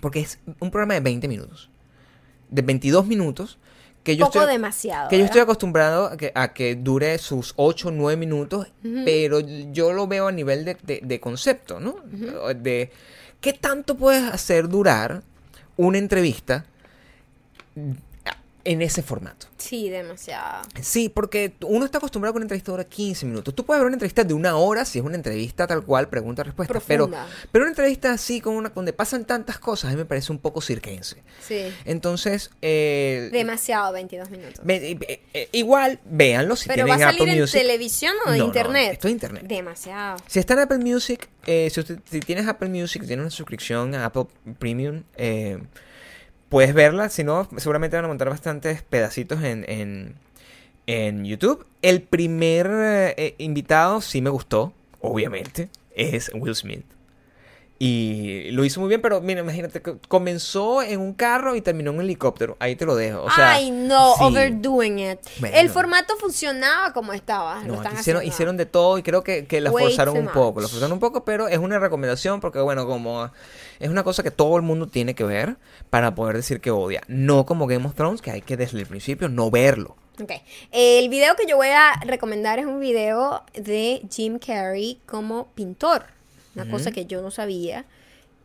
Porque 0.00 0.20
es 0.20 0.38
un 0.60 0.70
programa 0.70 0.94
de 0.94 1.00
20 1.00 1.28
minutos. 1.28 1.68
De 2.50 2.62
22 2.62 3.06
minutos. 3.06 3.58
Que 4.02 4.16
yo 4.16 4.26
Poco 4.26 4.40
estoy, 4.40 4.54
demasiado. 4.54 5.08
que 5.08 5.16
yo 5.18 5.24
estoy 5.24 5.42
acostumbrado 5.42 6.06
a 6.06 6.16
que, 6.16 6.32
a 6.34 6.52
que 6.52 6.74
dure 6.74 7.16
sus 7.18 7.52
8 7.54 7.88
o 7.88 7.90
9 7.92 8.16
minutos, 8.16 8.66
pero 9.04 9.38
yo 9.38 9.92
lo 9.92 10.08
veo 10.08 10.26
a 10.26 10.32
nivel 10.32 10.64
de, 10.64 10.76
de- 10.82 11.00
de 11.04 11.20
concepto, 11.20 11.78
¿no? 11.78 11.94
De 12.56 12.90
qué 13.40 13.52
tanto 13.52 13.96
puedes 13.96 14.24
hacer 14.24 14.68
durar 14.68 15.22
una 15.76 15.98
entrevista 15.98 16.64
en 18.64 18.82
ese 18.82 19.02
formato. 19.02 19.46
Sí, 19.58 19.88
demasiado. 19.90 20.62
Sí, 20.80 21.08
porque 21.08 21.54
uno 21.64 21.84
está 21.84 21.98
acostumbrado 21.98 22.34
a 22.34 22.36
una 22.36 22.44
entrevista 22.44 22.70
dura 22.72 22.84
15 22.84 23.26
minutos. 23.26 23.54
Tú 23.54 23.64
puedes 23.64 23.80
ver 23.80 23.86
una 23.86 23.94
entrevista 23.96 24.24
de 24.24 24.34
una 24.34 24.56
hora 24.56 24.84
si 24.84 24.98
es 24.98 25.04
una 25.04 25.16
entrevista 25.16 25.66
tal 25.66 25.84
cual, 25.84 26.08
pregunta-respuesta. 26.08 26.80
Pero, 26.86 27.10
pero 27.50 27.64
una 27.64 27.70
entrevista 27.70 28.12
así, 28.12 28.40
con 28.40 28.54
una, 28.54 28.68
donde 28.70 28.92
pasan 28.92 29.24
tantas 29.24 29.58
cosas, 29.58 29.88
a 29.90 29.92
mí 29.92 29.98
me 29.98 30.04
parece 30.04 30.32
un 30.32 30.38
poco 30.38 30.60
cirquense. 30.60 31.22
Sí. 31.46 31.72
Entonces, 31.84 32.50
eh, 32.62 33.28
Demasiado, 33.32 33.92
22 33.92 34.30
minutos. 34.30 34.60
ve- 34.64 34.96
eh, 35.08 35.22
eh, 35.34 35.48
igual, 35.52 36.00
véanlo 36.04 36.56
si 36.56 36.68
¿Pero 36.68 36.86
va 36.86 36.94
a 36.94 36.96
tienen 36.96 37.08
salir 37.14 37.22
Apple 37.22 37.32
en 37.34 37.40
Music. 37.40 37.60
televisión 37.60 38.14
o 38.26 38.30
de 38.30 38.38
No, 38.38 38.44
no, 38.44 38.48
internet? 38.48 38.92
esto 38.94 39.08
es 39.08 39.12
internet. 39.12 39.44
Demasiado. 39.46 40.16
Si 40.26 40.38
está 40.38 40.54
en 40.54 40.60
Apple 40.60 40.78
Music, 40.78 41.28
eh, 41.46 41.68
si, 41.72 41.80
usted- 41.80 41.98
si 42.10 42.20
tienes 42.20 42.46
Apple 42.46 42.68
Music, 42.68 43.02
tienes 43.06 43.22
una 43.22 43.30
suscripción 43.30 43.94
a 43.94 44.06
Apple 44.06 44.26
Premium, 44.58 45.02
eh, 45.16 45.58
puedes 46.52 46.74
verla. 46.74 47.08
Si 47.08 47.24
no, 47.24 47.48
seguramente 47.56 47.96
van 47.96 48.04
a 48.04 48.08
montar 48.08 48.28
bastantes 48.28 48.82
pedacitos 48.82 49.42
en, 49.42 49.64
en, 49.68 50.16
en 50.86 51.24
YouTube. 51.24 51.64
El 51.80 52.02
primer 52.02 52.68
eh, 53.16 53.34
invitado 53.38 54.02
sí 54.02 54.20
me 54.20 54.28
gustó, 54.28 54.74
obviamente, 55.00 55.70
es 55.96 56.30
Will 56.34 56.54
Smith. 56.54 56.84
Y 57.84 58.52
lo 58.52 58.64
hizo 58.64 58.78
muy 58.78 58.88
bien, 58.88 59.02
pero 59.02 59.20
mira, 59.20 59.40
imagínate, 59.40 59.82
comenzó 60.06 60.84
en 60.84 61.00
un 61.00 61.14
carro 61.14 61.56
y 61.56 61.62
terminó 61.62 61.90
en 61.90 61.96
un 61.96 62.02
helicóptero. 62.02 62.56
Ahí 62.60 62.76
te 62.76 62.86
lo 62.86 62.94
dejo. 62.94 63.24
O 63.24 63.30
sea, 63.32 63.54
Ay, 63.54 63.72
no, 63.72 64.14
sí. 64.14 64.22
overdoing 64.22 65.00
it. 65.00 65.18
Bueno. 65.40 65.56
El 65.56 65.68
formato 65.68 66.14
funcionaba 66.16 66.92
como 66.92 67.12
estaba. 67.12 67.60
lo 67.64 67.74
están 67.74 67.98
hicieron, 67.98 68.24
hicieron 68.24 68.56
de 68.56 68.66
todo 68.66 68.98
y 68.98 69.02
creo 69.02 69.24
que, 69.24 69.46
que 69.46 69.60
la 69.60 69.72
forzaron 69.72 70.16
un 70.16 70.28
poco. 70.28 70.60
Much. 70.60 70.70
forzaron 70.70 70.92
un 70.92 71.00
poco, 71.00 71.24
pero 71.24 71.48
es 71.48 71.58
una 71.58 71.80
recomendación 71.80 72.38
porque, 72.38 72.60
bueno, 72.60 72.86
como 72.86 73.32
es 73.80 73.88
una 73.88 74.04
cosa 74.04 74.22
que 74.22 74.30
todo 74.30 74.56
el 74.56 74.62
mundo 74.62 74.86
tiene 74.86 75.16
que 75.16 75.24
ver 75.24 75.56
para 75.90 76.14
poder 76.14 76.36
decir 76.36 76.60
que 76.60 76.70
odia. 76.70 77.02
No 77.08 77.46
como 77.46 77.66
Game 77.66 77.84
of 77.84 77.96
Thrones, 77.96 78.22
que 78.22 78.30
hay 78.30 78.42
que 78.42 78.56
desde 78.56 78.78
el 78.78 78.86
principio 78.86 79.28
no 79.28 79.50
verlo. 79.50 79.96
Ok. 80.22 80.30
El 80.70 81.08
video 81.08 81.34
que 81.34 81.46
yo 81.48 81.56
voy 81.56 81.70
a 81.70 81.94
recomendar 82.06 82.60
es 82.60 82.66
un 82.66 82.78
video 82.78 83.42
de 83.54 84.02
Jim 84.08 84.38
Carrey 84.38 85.00
como 85.04 85.48
pintor. 85.56 86.04
Una 86.54 86.70
cosa 86.70 86.90
que 86.92 87.06
yo 87.06 87.22
no 87.22 87.30
sabía 87.30 87.84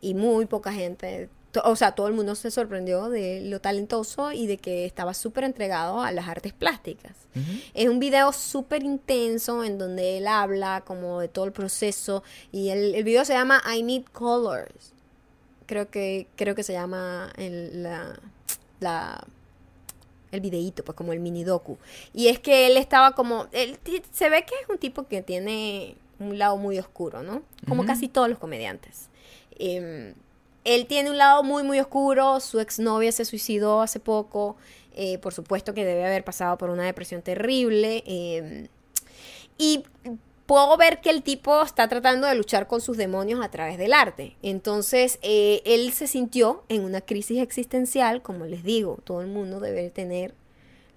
y 0.00 0.14
muy 0.14 0.46
poca 0.46 0.72
gente, 0.72 1.28
o 1.64 1.76
sea, 1.76 1.92
todo 1.92 2.06
el 2.08 2.14
mundo 2.14 2.34
se 2.34 2.50
sorprendió 2.50 3.08
de 3.08 3.40
lo 3.42 3.60
talentoso 3.60 4.32
y 4.32 4.46
de 4.46 4.56
que 4.58 4.84
estaba 4.86 5.12
súper 5.14 5.44
entregado 5.44 6.00
a 6.00 6.12
las 6.12 6.28
artes 6.28 6.52
plásticas. 6.52 7.12
Es 7.74 7.88
un 7.88 7.98
video 7.98 8.32
súper 8.32 8.82
intenso 8.82 9.64
en 9.64 9.78
donde 9.78 10.18
él 10.18 10.26
habla 10.26 10.82
como 10.86 11.20
de 11.20 11.28
todo 11.28 11.44
el 11.46 11.52
proceso 11.52 12.22
y 12.52 12.68
el, 12.68 12.94
el 12.94 13.04
video 13.04 13.24
se 13.24 13.32
llama 13.34 13.62
I 13.74 13.82
Need 13.82 14.04
Colors. 14.12 14.92
Creo 15.66 15.90
que, 15.90 16.28
creo 16.36 16.54
que 16.54 16.62
se 16.62 16.72
llama 16.72 17.30
el- 17.36 17.82
la, 17.82 18.18
la 18.80 19.26
el 20.30 20.40
videíto, 20.42 20.84
pues 20.84 20.94
como 20.96 21.12
el 21.14 21.20
mini 21.20 21.42
docu. 21.42 21.78
Y 22.12 22.28
es 22.28 22.38
que 22.38 22.66
él 22.66 22.76
estaba 22.76 23.12
como, 23.12 23.46
él 23.52 23.78
se 24.12 24.28
ve 24.28 24.44
que 24.44 24.54
es 24.62 24.68
un 24.68 24.76
tipo 24.78 25.06
que 25.08 25.22
tiene 25.22 25.96
un 26.18 26.38
lado 26.38 26.56
muy 26.56 26.78
oscuro, 26.78 27.22
¿no? 27.22 27.42
Como 27.68 27.84
casi 27.84 28.08
todos 28.08 28.28
los 28.28 28.38
comediantes. 28.38 29.08
Em, 29.58 30.14
él 30.64 30.86
tiene 30.86 31.10
un 31.10 31.18
lado 31.18 31.42
muy, 31.42 31.62
muy 31.62 31.80
oscuro, 31.80 32.40
su 32.40 32.60
exnovia 32.60 33.12
se 33.12 33.24
suicidó 33.24 33.80
hace 33.80 34.00
poco, 34.00 34.56
eh, 34.94 35.18
por 35.18 35.32
supuesto 35.32 35.74
que 35.74 35.84
debe 35.84 36.04
haber 36.04 36.24
pasado 36.24 36.58
por 36.58 36.70
una 36.70 36.84
depresión 36.84 37.22
terrible. 37.22 38.02
em, 38.06 38.68
y 39.58 39.82
puedo 40.46 40.76
ver 40.78 41.00
que 41.02 41.10
el 41.10 41.22
tipo 41.22 41.62
está 41.62 41.88
tratando 41.88 42.26
de 42.26 42.34
luchar 42.34 42.66
con 42.66 42.80
sus 42.80 42.96
demonios 42.96 43.44
a 43.44 43.50
través 43.50 43.76
del 43.76 43.92
arte. 43.92 44.36
Entonces, 44.42 45.18
eh, 45.20 45.60
él 45.66 45.92
se 45.92 46.06
sintió 46.06 46.64
en 46.70 46.84
una 46.84 47.02
crisis 47.02 47.40
existencial, 47.42 48.22
como 48.22 48.46
les 48.46 48.64
digo, 48.64 48.98
todo 49.04 49.20
el 49.20 49.26
mundo 49.26 49.60
debe 49.60 49.90
tener 49.90 50.34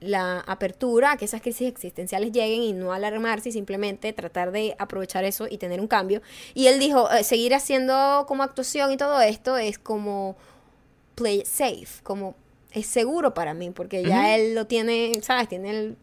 la 0.02 0.40
apertura 0.42 1.12
a 1.12 1.18
que 1.18 1.26
esas 1.26 1.42
crisis 1.42 1.68
existenciales 1.68 2.32
lleguen 2.32 2.64
y 2.64 2.74
no 2.74 2.92
alarmarse 2.92 3.50
y 3.50 3.52
simplemente 3.52 4.12
tratar 4.14 4.52
de 4.52 4.76
aprovechar 4.80 5.24
eso 5.24 5.48
y 5.50 5.58
tener 5.58 5.80
un 5.80 5.88
cambio. 5.88 6.22
Y 6.56 6.68
él 6.68 6.80
dijo, 6.80 7.10
eh, 7.12 7.24
seguir 7.24 7.54
haciendo 7.54 8.26
como 8.28 8.44
actuación 8.44 8.92
y 8.92 8.98
todo 8.98 9.22
esto 9.22 9.58
es 9.58 9.78
como 9.78 10.36
play 11.16 11.40
it 11.42 11.46
safe, 11.46 12.02
como 12.04 12.36
es 12.72 12.88
seguro 12.88 13.34
para 13.34 13.54
mí, 13.54 13.70
porque 13.70 14.04
ya 14.04 14.36
él 14.36 14.56
lo 14.56 14.66
tiene, 14.66 15.12
¿sabes? 15.22 15.48
Tiene 15.48 15.70
el, 15.70 15.98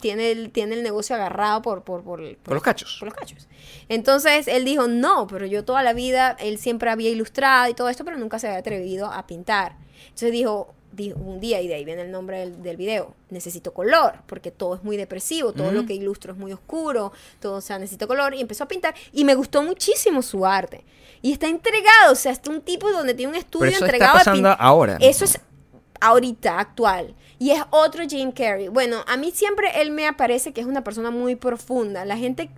tiene 0.00 0.30
el, 0.30 0.50
tiene 0.50 0.76
el 0.76 0.82
negocio 0.84 1.16
agarrado 1.16 1.60
por, 1.60 1.82
por, 1.82 2.04
por, 2.04 2.36
Por 2.36 2.54
los 2.54 2.62
cachos. 2.62 2.98
por 3.00 3.08
los 3.08 3.16
cachos. 3.16 3.48
Entonces 3.88 4.46
él 4.46 4.64
dijo, 4.64 4.86
no, 4.86 5.26
pero 5.26 5.44
yo 5.46 5.64
toda 5.64 5.82
la 5.82 5.92
vida, 5.92 6.36
él 6.38 6.58
siempre 6.58 6.88
había 6.90 7.10
ilustrado 7.10 7.68
y 7.68 7.74
todo 7.74 7.88
esto, 7.88 8.04
pero 8.04 8.16
nunca 8.16 8.38
se 8.38 8.46
había 8.46 8.60
atrevido 8.60 9.06
a 9.06 9.26
pintar. 9.26 9.76
Entonces 10.04 10.30
dijo, 10.30 10.74
dijo 10.92 11.18
un 11.20 11.40
día, 11.40 11.60
y 11.60 11.68
de 11.68 11.74
ahí 11.74 11.84
viene 11.84 12.02
el 12.02 12.10
nombre 12.10 12.40
del, 12.40 12.62
del 12.62 12.76
video, 12.76 13.14
necesito 13.28 13.72
color, 13.72 14.22
porque 14.26 14.50
todo 14.50 14.74
es 14.74 14.82
muy 14.82 14.96
depresivo, 14.96 15.52
todo 15.52 15.72
lo 15.72 15.86
que 15.86 15.94
ilustro 15.94 16.32
es 16.32 16.38
muy 16.38 16.52
oscuro, 16.52 17.12
todo, 17.38 17.56
o 17.56 17.60
sea, 17.60 17.78
necesito 17.78 18.08
color, 18.08 18.34
y 18.34 18.40
empezó 18.40 18.64
a 18.64 18.68
pintar, 18.68 18.94
y 19.12 19.24
me 19.24 19.34
gustó 19.34 19.62
muchísimo 19.62 20.22
su 20.22 20.44
arte. 20.44 20.84
Y 21.22 21.32
está 21.32 21.48
entregado, 21.48 22.12
o 22.12 22.16
sea, 22.16 22.32
está 22.32 22.50
un 22.50 22.62
tipo 22.62 22.90
donde 22.90 23.14
tiene 23.14 23.32
un 23.32 23.38
estudio 23.38 23.66
Pero 23.66 23.76
eso 23.76 23.84
está 23.84 23.96
entregado 23.96 24.16
a 24.16 24.18
pasando 24.18 24.56
ahora. 24.58 24.96
Eso 25.00 25.24
es 25.24 25.38
ahorita, 26.00 26.58
actual. 26.58 27.14
Y 27.38 27.50
es 27.50 27.62
otro 27.70 28.04
Jim 28.08 28.32
Carrey. 28.32 28.68
Bueno, 28.68 29.04
a 29.06 29.16
mí 29.16 29.30
siempre 29.30 29.80
él 29.80 29.90
me 29.90 30.10
parece 30.12 30.52
que 30.52 30.60
es 30.60 30.66
una 30.66 30.82
persona 30.82 31.10
muy 31.10 31.36
profunda. 31.36 32.04
La 32.04 32.16
gente 32.16 32.50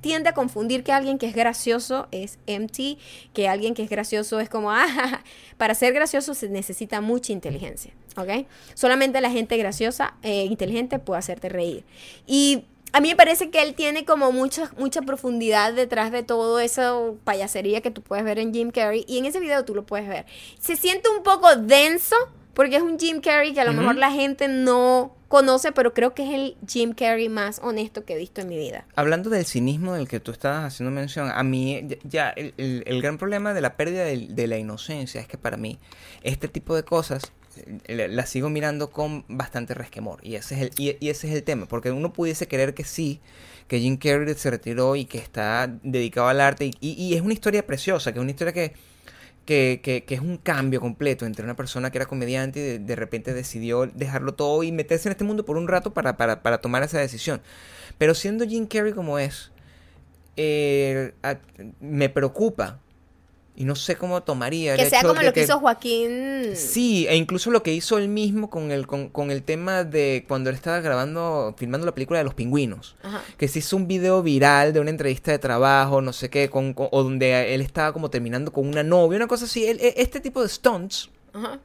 tiende 0.00 0.30
a 0.30 0.34
confundir 0.34 0.82
que 0.84 0.92
alguien 0.92 1.18
que 1.18 1.26
es 1.26 1.34
gracioso 1.34 2.08
es 2.10 2.38
empty, 2.46 2.98
que 3.32 3.48
alguien 3.48 3.74
que 3.74 3.82
es 3.82 3.90
gracioso 3.90 4.40
es 4.40 4.48
como, 4.48 4.70
ah, 4.72 5.22
para 5.56 5.74
ser 5.74 5.92
gracioso 5.92 6.34
se 6.34 6.48
necesita 6.48 7.00
mucha 7.00 7.32
inteligencia, 7.32 7.92
¿ok? 8.16 8.46
Solamente 8.74 9.20
la 9.20 9.30
gente 9.30 9.56
graciosa, 9.56 10.14
eh, 10.22 10.44
inteligente 10.44 10.98
puede 10.98 11.18
hacerte 11.18 11.48
reír. 11.48 11.84
Y 12.26 12.64
a 12.92 13.00
mí 13.00 13.08
me 13.08 13.16
parece 13.16 13.50
que 13.50 13.62
él 13.62 13.74
tiene 13.74 14.04
como 14.04 14.32
mucha, 14.32 14.72
mucha 14.76 15.02
profundidad 15.02 15.72
detrás 15.72 16.10
de 16.10 16.22
todo 16.22 16.58
esa 16.58 16.92
payasería 17.22 17.80
que 17.80 17.90
tú 17.90 18.02
puedes 18.02 18.24
ver 18.24 18.38
en 18.38 18.52
Jim 18.52 18.70
Carrey. 18.72 19.04
Y 19.06 19.18
en 19.18 19.26
ese 19.26 19.38
video 19.38 19.64
tú 19.64 19.74
lo 19.74 19.86
puedes 19.86 20.08
ver. 20.08 20.26
Se 20.58 20.74
siente 20.74 21.08
un 21.08 21.22
poco 21.22 21.54
denso 21.54 22.16
porque 22.54 22.76
es 22.76 22.82
un 22.82 22.98
Jim 22.98 23.20
Carrey 23.20 23.52
que 23.52 23.60
a 23.60 23.64
lo 23.64 23.72
mejor 23.72 23.96
la 23.96 24.10
gente 24.10 24.48
no 24.48 25.16
conoce, 25.28 25.70
pero 25.72 25.94
creo 25.94 26.12
que 26.14 26.24
es 26.24 26.30
el 26.34 26.56
Jim 26.66 26.92
Carrey 26.92 27.28
más 27.28 27.60
honesto 27.62 28.04
que 28.04 28.14
he 28.14 28.18
visto 28.18 28.40
en 28.40 28.48
mi 28.48 28.58
vida. 28.58 28.84
Hablando 28.96 29.30
del 29.30 29.46
cinismo 29.46 29.94
del 29.94 30.08
que 30.08 30.18
tú 30.18 30.32
estabas 30.32 30.64
haciendo 30.74 30.90
mención, 30.90 31.30
a 31.32 31.42
mí 31.44 31.86
ya- 32.04 32.30
el, 32.30 32.52
el- 32.56 32.82
el 32.86 33.00
gran 33.00 33.16
problema 33.18 33.54
de 33.54 33.60
la 33.60 33.76
pérdida 33.76 34.04
de, 34.04 34.46
la 34.48 34.58
inocencia 34.58 35.20
es 35.20 35.28
que 35.28 35.38
para 35.38 35.56
mí 35.56 35.78
este 36.22 36.48
tipo 36.48 36.74
de 36.74 36.82
cosas 36.82 37.22
eh, 37.86 37.94
la- 37.94 38.08
las 38.08 38.28
sigo 38.28 38.48
mirando 38.50 38.90
con 38.90 39.24
bastante 39.28 39.74
resquemor 39.74 40.18
y 40.22 40.34
ese 40.34 40.54
es 40.56 40.60
el 40.62 40.70
y, 40.76 40.96
y 40.98 41.10
ese 41.10 41.28
es 41.28 41.34
el 41.34 41.42
tema 41.44 41.66
porque 41.66 41.90
uno 41.92 42.12
pudiese 42.12 42.48
creer 42.48 42.74
que 42.74 42.84
sí 42.84 43.20
que 43.68 43.78
Jim 43.78 43.96
Carrey 43.98 44.34
se 44.34 44.50
retiró 44.50 44.96
y 44.96 45.04
que 45.04 45.18
está 45.18 45.68
dedicado 45.84 46.26
al 46.28 46.40
arte 46.40 46.66
y, 46.66 46.72
y- 46.80 46.92
y 46.94 47.14
es 47.14 47.22
una 47.22 47.32
historia 47.34 47.64
preciosa 47.66 48.12
que 48.12 48.18
es 48.18 48.22
una 48.22 48.30
historia 48.32 48.52
que 48.52 48.72
que, 49.50 50.04
es 50.08 50.20
un 50.20 50.36
cambio 50.36 50.80
completo 50.80 51.26
entre 51.26 51.44
una 51.44 51.56
persona 51.56 51.90
que 51.90 51.98
era 51.98 52.06
comediante 52.06 52.74
y 52.74 52.78
de, 52.78 52.96
repente 52.96 53.34
decidió 53.34 53.86
dejarlo 53.86 54.34
todo 54.34 54.62
y 54.62 54.70
meterse 54.70 55.08
en 55.08 55.12
este 55.12 55.24
mundo 55.24 55.44
por 55.44 55.56
un 55.56 55.66
rato 55.66 55.92
para, 55.92 56.16
para, 56.16 56.42
para 56.42 56.60
tomar 56.60 56.84
esa 56.84 57.00
decisión. 57.00 57.40
Pero 57.98 58.14
siendo 58.14 58.46
Jim 58.46 58.66
Carrey 58.66 58.92
como 58.92 59.18
es, 59.18 59.50
eh, 60.36 61.12
me 61.80 62.08
preocupa 62.08 62.78
y 63.60 63.64
no 63.64 63.74
sé 63.76 63.94
cómo 63.96 64.22
tomaría. 64.22 64.72
el 64.72 64.78
Que 64.80 64.88
sea 64.88 65.00
hecho 65.00 65.08
como 65.08 65.20
de 65.20 65.26
lo 65.26 65.32
que 65.34 65.42
hizo 65.42 65.58
Joaquín. 65.60 66.56
Sí, 66.56 67.06
e 67.10 67.16
incluso 67.16 67.50
lo 67.50 67.62
que 67.62 67.74
hizo 67.74 67.98
él 67.98 68.08
mismo 68.08 68.48
con 68.48 68.70
el, 68.70 68.86
con, 68.86 69.10
con 69.10 69.30
el 69.30 69.42
tema 69.42 69.84
de 69.84 70.24
cuando 70.26 70.48
él 70.48 70.56
estaba 70.56 70.80
grabando, 70.80 71.54
filmando 71.58 71.84
la 71.86 71.92
película 71.92 72.18
de 72.20 72.24
los 72.24 72.32
pingüinos 72.32 72.96
Ajá. 73.02 73.20
que 73.36 73.48
se 73.48 73.58
hizo 73.58 73.76
un 73.76 73.86
video 73.86 74.22
viral 74.22 74.72
de 74.72 74.80
una 74.80 74.88
entrevista 74.88 75.30
de 75.30 75.38
trabajo, 75.38 76.00
no 76.00 76.14
sé 76.14 76.30
qué, 76.30 76.48
con, 76.48 76.72
con- 76.72 76.88
o 76.90 77.02
donde 77.02 77.54
él 77.54 77.60
estaba 77.60 77.92
como 77.92 78.08
terminando 78.08 78.50
con 78.50 78.66
una 78.66 78.82
novia, 78.82 79.16
una 79.16 79.26
cosa 79.26 79.44
así. 79.44 79.66
Él- 79.66 79.78
e- 79.82 79.92
este 79.98 80.20
tipo 80.20 80.40
de 80.42 80.48
stunts, 80.48 81.10
Ajá. 81.34 81.58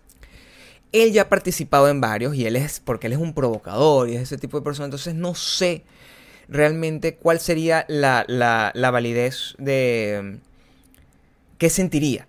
él 0.92 1.14
ya 1.14 1.22
ha 1.22 1.30
participado 1.30 1.88
en 1.88 2.02
varios 2.02 2.36
y 2.36 2.46
él 2.46 2.58
es, 2.58 2.82
porque 2.82 3.08
él 3.08 3.14
es 3.14 3.20
un 3.20 3.34
provocador 3.34 4.10
y 4.10 4.16
es 4.18 4.24
ese 4.24 4.38
tipo 4.38 4.60
de 4.60 4.66
persona, 4.66 4.86
entonces 4.88 5.16
no 5.16 5.34
sé 5.34 5.84
realmente 6.50 7.16
cuál 7.16 7.40
sería 7.40 7.86
la, 7.88 8.26
la, 8.28 8.72
la 8.76 8.92
validez 8.92 9.56
de... 9.58 10.40
¿Qué 11.58 11.70
sentiría? 11.70 12.28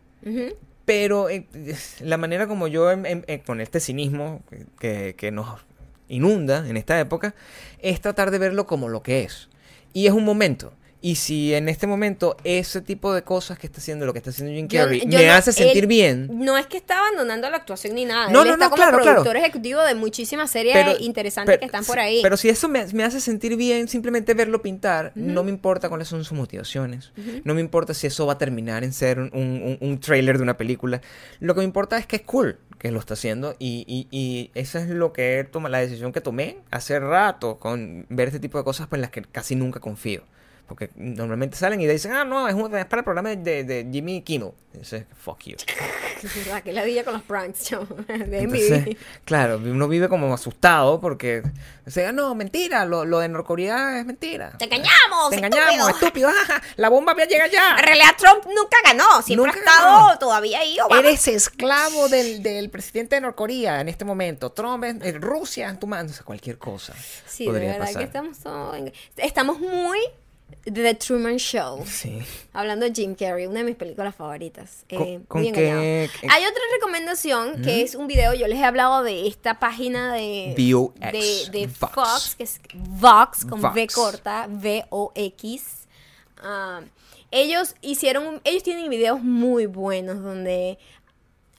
Pero 0.84 1.28
eh, 1.28 1.46
la 2.00 2.16
manera 2.16 2.46
como 2.46 2.68
yo, 2.68 2.90
em- 2.90 3.06
em- 3.06 3.22
eh, 3.26 3.40
con 3.44 3.60
este 3.60 3.80
cinismo 3.80 4.42
que, 4.78 5.14
que 5.16 5.30
nos 5.32 5.60
inunda 6.08 6.68
en 6.68 6.76
esta 6.76 6.98
época, 7.00 7.34
es 7.80 8.00
tratar 8.00 8.30
de 8.30 8.38
verlo 8.38 8.66
como 8.66 8.88
lo 8.88 9.02
que 9.02 9.22
es. 9.24 9.48
Y 9.92 10.06
es 10.06 10.12
un 10.12 10.24
momento. 10.24 10.72
Y 11.02 11.16
si 11.16 11.54
en 11.54 11.68
este 11.68 11.86
momento 11.86 12.36
ese 12.42 12.80
tipo 12.80 13.12
de 13.14 13.22
cosas 13.22 13.58
que 13.58 13.66
está 13.66 13.80
haciendo, 13.80 14.06
lo 14.06 14.12
que 14.12 14.18
está 14.18 14.30
haciendo 14.30 14.52
Jim 14.54 14.66
Carrey, 14.66 15.00
yo 15.06 15.18
me 15.18 15.26
no- 15.26 15.32
hace 15.34 15.52
sentir 15.52 15.84
él 15.84 15.86
bien. 15.86 16.28
No 16.32 16.56
es 16.58 16.66
que 16.66 16.76
está 16.78 16.98
abandonando 16.98 17.48
la 17.50 17.58
actuación 17.58 17.94
ni 17.94 18.04
nada. 18.06 18.28
No, 18.30 18.42
él 18.42 18.48
no, 18.48 18.52
está 18.54 18.64
no, 18.66 18.70
como 18.70 18.76
claro, 18.82 18.96
claro. 18.98 19.12
productor 19.22 19.36
ejecutivo 19.36 19.82
de 19.82 19.94
muchísimas 19.94 20.50
series 20.50 20.74
Pero- 20.74 20.96
interesantes 20.98 21.52
pero- 21.52 21.60
que 21.60 21.66
están 21.66 21.84
por 21.84 21.98
ahí. 21.98 22.20
Pero 22.22 22.36
si 22.36 22.48
eso 22.48 22.68
me, 22.68 22.86
me 22.92 23.04
hace 23.04 23.20
sentir 23.20 23.56
bien, 23.56 23.88
simplemente 23.88 24.34
verlo 24.34 24.62
pintar, 24.62 25.12
no 25.14 25.44
me 25.44 25.50
importa 25.50 25.88
cuáles 25.88 26.08
son 26.08 26.24
sus 26.24 26.36
motivaciones. 26.36 27.12
No 27.44 27.54
me 27.54 27.60
importa 27.60 27.94
si 27.94 28.06
eso 28.06 28.26
va 28.26 28.32
a 28.32 28.38
terminar 28.38 28.82
en 28.82 28.92
ser 28.92 29.18
un, 29.20 29.30
un, 29.32 29.78
un 29.80 30.00
trailer 30.00 30.38
de 30.38 30.42
una 30.42 30.56
película. 30.56 31.00
Lo 31.40 31.54
que 31.54 31.58
me 31.58 31.64
importa 31.64 31.98
es 31.98 32.06
que 32.06 32.16
es 32.16 32.22
cool 32.22 32.58
que 32.78 32.90
lo 32.90 32.98
está 33.00 33.14
haciendo 33.14 33.54
y, 33.58 33.84
y, 33.86 34.08
y 34.10 34.50
esa 34.54 34.80
es 34.82 34.88
lo 34.88 35.12
que 35.12 35.38
he 35.38 35.44
tomado, 35.44 35.70
la 35.72 35.78
decisión 35.78 36.12
que 36.12 36.20
tomé 36.20 36.58
hace 36.70 36.98
rato 37.00 37.58
con 37.58 38.06
ver 38.08 38.28
este 38.28 38.40
tipo 38.40 38.58
de 38.58 38.64
cosas 38.64 38.86
por 38.86 38.98
las 38.98 39.10
que 39.10 39.22
casi 39.22 39.54
nunca 39.56 39.78
confío. 39.80 40.22
Porque 40.66 40.90
normalmente 40.96 41.56
salen 41.56 41.80
y 41.80 41.86
dicen, 41.86 42.12
ah, 42.12 42.24
no, 42.24 42.48
es, 42.48 42.54
un- 42.54 42.74
es 42.76 42.86
para 42.86 43.00
el 43.00 43.04
programa 43.04 43.28
de, 43.30 43.62
de 43.64 43.88
Jimmy 43.92 44.22
Kimmel. 44.22 44.50
Dice, 44.72 45.06
fuck 45.16 45.40
you. 45.44 45.56
Es 46.22 46.34
verdad, 46.34 46.62
que 46.62 46.72
la 46.72 46.82
día 46.82 47.04
con 47.04 47.12
los 47.12 47.22
pranks, 47.22 47.70
de 48.08 48.38
Entonces, 48.40 48.96
claro, 49.26 49.58
uno 49.62 49.86
vive 49.86 50.08
como 50.08 50.32
asustado 50.32 50.98
porque, 50.98 51.42
o 51.86 51.90
sea, 51.90 52.10
no, 52.10 52.34
mentira, 52.34 52.86
lo, 52.86 53.04
lo 53.04 53.18
de 53.18 53.28
Norcorea 53.28 53.98
es 53.98 54.06
mentira. 54.06 54.56
¡Te 54.58 54.64
engañamos! 54.64 55.28
Te 55.30 55.36
engañamos, 55.36 55.90
estúpido. 55.90 56.30
¡ah! 56.30 56.62
la 56.76 56.88
bomba 56.88 57.14
llega 57.14 57.46
ya. 57.48 57.76
En 57.78 57.84
realidad 57.84 58.14
Trump 58.16 58.44
nunca 58.46 58.78
ganó, 58.82 59.20
siempre 59.22 59.46
Nunca 59.52 59.58
ha 59.58 59.74
estado 59.74 60.06
ganó. 60.06 60.18
todavía 60.18 60.60
ahí. 60.60 60.78
Obama. 60.80 61.00
Eres 61.00 61.28
esclavo 61.28 62.08
del, 62.08 62.42
del 62.42 62.70
presidente 62.70 63.16
de 63.16 63.20
Norcorea 63.20 63.82
en 63.82 63.90
este 63.90 64.06
momento. 64.06 64.50
Trump, 64.52 64.84
es- 64.84 64.96
eh, 65.02 65.12
Rusia 65.20 65.68
en 65.68 65.78
tu 65.78 65.86
mano. 65.86 66.08
O 66.10 66.12
sea, 66.14 66.24
cualquier 66.24 66.56
cosa 66.58 66.94
Sí, 67.26 67.44
de 67.44 67.52
verdad 67.60 67.78
pasar. 67.80 67.98
que 67.98 68.04
estamos 68.04 68.38
todos 68.38 68.74
en- 68.76 68.92
Estamos 69.18 69.60
muy 69.60 69.98
The 70.64 70.94
Truman 70.94 71.36
Show. 71.38 71.84
Sí. 71.86 72.18
Hablando 72.52 72.86
de 72.86 72.92
Jim 72.92 73.14
Carrey, 73.14 73.46
una 73.46 73.60
de 73.60 73.64
mis 73.64 73.76
películas 73.76 74.14
favoritas. 74.16 74.84
¿Con- 74.88 75.02
Eh, 75.02 75.20
con 75.28 75.42
muy 75.42 75.52
qué- 75.52 75.68
engañado. 75.68 76.12
qué- 76.20 76.26
Hay 76.28 76.42
otra 76.44 76.62
recomendación 76.74 77.62
que 77.62 77.82
es 77.82 77.94
un 77.94 78.06
video. 78.08 78.34
Yo 78.34 78.48
les 78.48 78.58
he 78.58 78.64
hablado 78.64 79.02
de 79.04 79.28
esta 79.28 79.60
página 79.60 80.12
de, 80.14 80.54
VOX, 80.58 80.98
de, 81.00 81.58
de 81.58 81.66
Vox. 81.68 81.94
Fox, 81.94 82.34
que 82.36 82.42
es 82.44 82.60
Vox 82.74 83.44
con 83.44 83.60
V 83.64 83.86
corta, 83.94 84.48
V-O-X. 84.50 85.86
Ah, 86.38 86.80
ellos 87.30 87.74
hicieron, 87.80 88.40
ellos 88.44 88.62
tienen 88.62 88.88
videos 88.90 89.22
muy 89.22 89.66
buenos 89.66 90.22
donde 90.22 90.78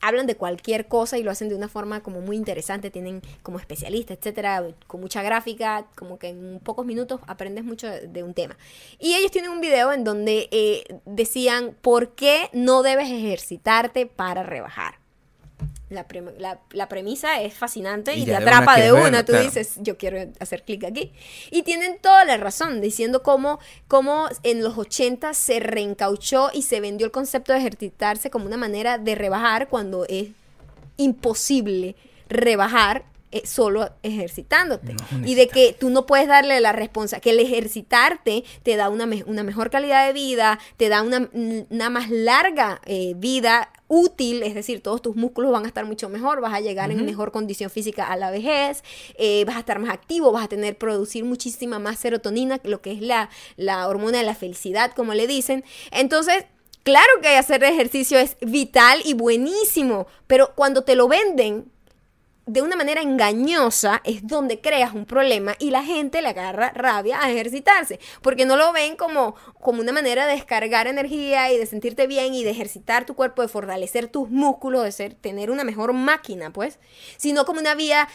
hablan 0.07 0.27
de 0.27 0.35
cualquier 0.35 0.87
cosa 0.87 1.17
y 1.17 1.23
lo 1.23 1.31
hacen 1.31 1.49
de 1.49 1.55
una 1.55 1.67
forma 1.67 2.01
como 2.01 2.21
muy 2.21 2.35
interesante, 2.35 2.89
tienen 2.89 3.21
como 3.43 3.59
especialistas, 3.59 4.17
etcétera, 4.17 4.63
con 4.87 5.01
mucha 5.01 5.21
gráfica, 5.21 5.87
como 5.95 6.17
que 6.17 6.29
en 6.29 6.59
pocos 6.63 6.85
minutos 6.85 7.19
aprendes 7.27 7.63
mucho 7.63 7.87
de, 7.87 8.23
un 8.23 8.33
tema. 8.33 8.57
Y 8.99 9.13
ellos 9.13 9.31
tienen 9.31 9.51
un 9.51 9.61
video 9.61 9.93
en 9.93 10.03
donde 10.03 10.49
eh, 10.51 10.99
decían 11.05 11.75
por 11.81 12.15
qué 12.15 12.49
no 12.53 12.83
debes 12.83 13.09
ejercitarte 13.09 14.05
para 14.05 14.43
rebajar. 14.43 15.06
La, 15.89 16.05
la- 16.37 16.59
la 16.71 16.89
premisa 16.89 17.41
es 17.41 17.53
fascinante 17.53 18.13
Y 18.13 18.23
y, 18.23 18.25
te 18.25 18.31
de 18.31 18.37
una 18.37 18.45
atrapa 18.45 18.77
de 18.79 18.91
una. 18.91 19.23
Tú 19.23 19.31
claro. 19.31 19.45
dices, 19.45 19.75
yo 19.77 19.97
quiero 19.97 20.17
hacer 20.39 20.63
clic 20.63 20.83
aquí. 20.83 21.13
Y 21.49 21.63
tienen 21.63 21.97
toda 22.01 22.25
la 22.25 22.35
razón, 22.37 22.81
diciendo 22.81 23.23
cómo, 23.23 23.59
cómo 23.87 24.27
en 24.43 24.61
los 24.63 24.77
80 24.77 25.33
se 25.33 25.59
reencauchó 25.61 26.49
y 26.53 26.63
se 26.63 26.81
vendió 26.81 27.05
el 27.05 27.11
concepto 27.11 27.53
de 27.53 27.59
ejercitarse 27.59 28.29
como 28.29 28.45
una 28.45 28.57
manera 28.57 28.97
de 28.97 29.15
rebajar 29.15 29.69
cuando 29.69 30.05
es 30.09 30.27
imposible 30.97 31.95
rebajar 32.29 33.05
eh, 33.31 33.45
solo 33.45 33.89
ejercitándote. 34.03 34.93
No, 34.93 35.27
y 35.27 35.35
de 35.35 35.47
que 35.47 35.73
tú 35.77 35.89
no 35.89 36.05
puedes 36.05 36.27
darle 36.27 36.59
la 36.61 36.71
responsabilidad, 36.71 37.23
que 37.23 37.29
el 37.31 37.39
ejercitarte 37.39 38.43
te 38.63 38.75
da 38.75 38.89
una, 38.89 39.05
me- 39.05 39.23
una 39.25 39.43
mejor 39.43 39.69
calidad 39.69 40.07
de 40.07 40.13
vida, 40.13 40.59
te 40.77 40.89
da 40.89 41.01
una, 41.01 41.29
una 41.33 41.89
más 41.89 42.09
larga 42.09 42.81
eh, 42.85 43.13
vida 43.17 43.71
útil, 43.89 44.43
es 44.43 44.53
decir, 44.53 44.81
todos 44.81 45.01
tus 45.01 45.15
músculos 45.15 45.51
van 45.51 45.63
a 45.63 45.67
estar 45.67 45.85
mucho 45.85 46.09
mejor, 46.09 46.41
vas 46.41 46.53
a 46.53 46.59
llegar 46.59 46.91
en 46.91 47.05
mejor 47.05 47.31
condición 47.31 47.69
física 47.69 48.05
a 48.11 48.17
la 48.17 48.31
vejez, 48.31 48.83
eh, 49.17 49.43
vas 49.45 49.55
a 49.55 49.59
estar 49.59 49.79
más 49.79 49.91
activo, 49.91 50.31
vas 50.33 50.43
a 50.45 50.47
tener, 50.49 50.77
producir 50.77 51.23
muchísima 51.23 51.79
más 51.79 51.97
serotonina, 51.99 52.59
lo 52.63 52.81
que 52.81 52.91
es 52.91 53.01
la, 53.01 53.29
la 53.55 53.87
hormona 53.87 54.17
de 54.17 54.23
la 54.25 54.35
felicidad, 54.35 54.91
como 54.93 55.13
le 55.13 55.27
dicen. 55.27 55.63
Entonces, 55.91 56.45
Claro 56.83 57.09
que 57.21 57.27
hacer 57.35 57.61
ejercicio 57.65 58.17
es 58.17 58.37
vital 58.39 59.01
y 59.03 59.13
buenísimo, 59.13 60.07
pero 60.25 60.53
cuando 60.55 60.83
te 60.85 60.95
lo 60.95 61.09
venden 61.09 61.69
de 62.47 62.61
una 62.61 62.77
manera 62.77 63.01
engañosa 63.01 64.01
es 64.05 64.25
donde 64.25 64.61
creas 64.61 64.93
un 64.93 65.05
problema 65.05 65.55
y 65.59 65.69
la 65.69 65.83
gente 65.83 66.21
le 66.21 66.29
agarra 66.29 66.71
rabia 66.73 67.21
a 67.21 67.29
ejercitarse, 67.29 67.99
porque 68.21 68.45
no 68.45 68.55
lo 68.55 68.71
ven 68.71 68.95
como, 68.95 69.35
como 69.59 69.81
una 69.81 69.91
manera 69.91 70.25
de 70.25 70.33
descargar 70.33 70.87
energía 70.87 71.51
y 71.51 71.57
de 71.57 71.65
sentirte 71.65 72.07
bien 72.07 72.33
y 72.33 72.45
de 72.45 72.51
ejercitar 72.51 73.05
tu 73.05 73.15
cuerpo, 73.15 73.41
de 73.41 73.49
fortalecer 73.49 74.07
tus 74.07 74.29
músculos, 74.29 74.85
de 74.85 74.93
ser, 74.93 75.13
tener 75.13 75.51
una 75.51 75.65
mejor 75.65 75.91
máquina, 75.91 76.51
pues, 76.51 76.79
sino 77.17 77.45
como 77.45 77.59
una 77.59 77.75
vía 77.75 78.07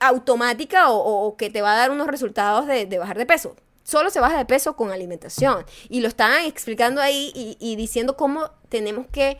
automática 0.00 0.90
o, 0.90 1.36
que 1.36 1.48
te 1.48 1.62
va 1.62 1.74
a 1.74 1.76
dar 1.76 1.90
unos 1.92 2.08
resultados 2.08 2.66
de, 2.66 2.86
de 2.86 2.98
bajar 2.98 3.16
de 3.16 3.26
peso. 3.26 3.54
Solo 3.84 4.10
se 4.10 4.18
baja 4.18 4.36
de 4.36 4.44
peso 4.44 4.74
con 4.74 4.90
alimentación. 4.90 5.64
Y 5.88 6.00
lo 6.00 6.08
estaban 6.08 6.44
explicando 6.44 7.00
ahí 7.00 7.30
y 7.34 7.76
diciendo 7.76 8.16
cómo 8.16 8.50
tenemos 8.68 9.06
que 9.06 9.38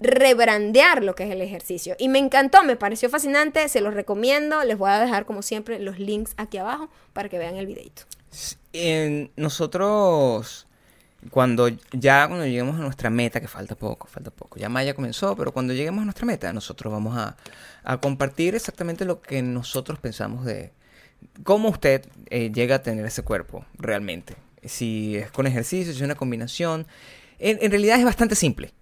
rebrandear 0.00 1.02
lo 1.02 1.14
que 1.14 1.24
es 1.24 1.30
el 1.30 1.40
ejercicio. 1.40 1.94
Y 1.98 2.08
me 2.08 2.18
encantó, 2.18 2.64
me 2.64 2.76
pareció 2.76 3.08
fascinante, 3.08 3.68
se 3.68 3.80
los 3.80 3.94
recomiendo. 3.94 4.62
Les 4.64 4.76
voy 4.76 4.90
a 4.90 4.98
dejar, 4.98 5.24
como 5.24 5.42
siempre, 5.42 5.78
los 5.78 5.98
links 5.98 6.34
aquí 6.36 6.58
abajo 6.58 6.88
para 7.12 7.28
que 7.28 7.38
vean 7.38 7.56
el 7.56 7.66
videito. 7.66 8.02
Nosotros, 9.36 10.66
cuando 11.30 11.68
ya 11.92 12.26
cuando 12.26 12.44
lleguemos 12.44 12.76
a 12.76 12.82
nuestra 12.82 13.08
meta, 13.08 13.40
que 13.40 13.46
falta 13.46 13.76
poco, 13.76 14.08
falta 14.08 14.30
poco, 14.30 14.58
ya 14.58 14.68
Maya 14.68 14.94
comenzó, 14.94 15.36
pero 15.36 15.52
cuando 15.52 15.72
lleguemos 15.72 16.02
a 16.02 16.04
nuestra 16.06 16.26
meta, 16.26 16.52
nosotros 16.52 16.92
vamos 16.92 17.16
a, 17.16 17.36
a 17.84 18.00
compartir 18.00 18.56
exactamente 18.56 19.04
lo 19.04 19.20
que 19.20 19.42
nosotros 19.42 20.00
pensamos 20.00 20.44
de 20.44 20.72
cómo 21.44 21.68
usted 21.68 22.06
eh, 22.30 22.50
llega 22.52 22.76
a 22.76 22.82
tener 22.82 23.06
ese 23.06 23.22
cuerpo 23.22 23.64
realmente. 23.78 24.34
Si 24.64 25.16
es 25.16 25.30
con 25.30 25.46
ejercicio, 25.46 25.92
si 25.92 25.98
es 25.98 26.04
una 26.04 26.14
combinación. 26.14 26.86
En 27.38 27.70
realidad 27.70 27.98
es 27.98 28.04
bastante 28.04 28.36
simple. 28.36 28.72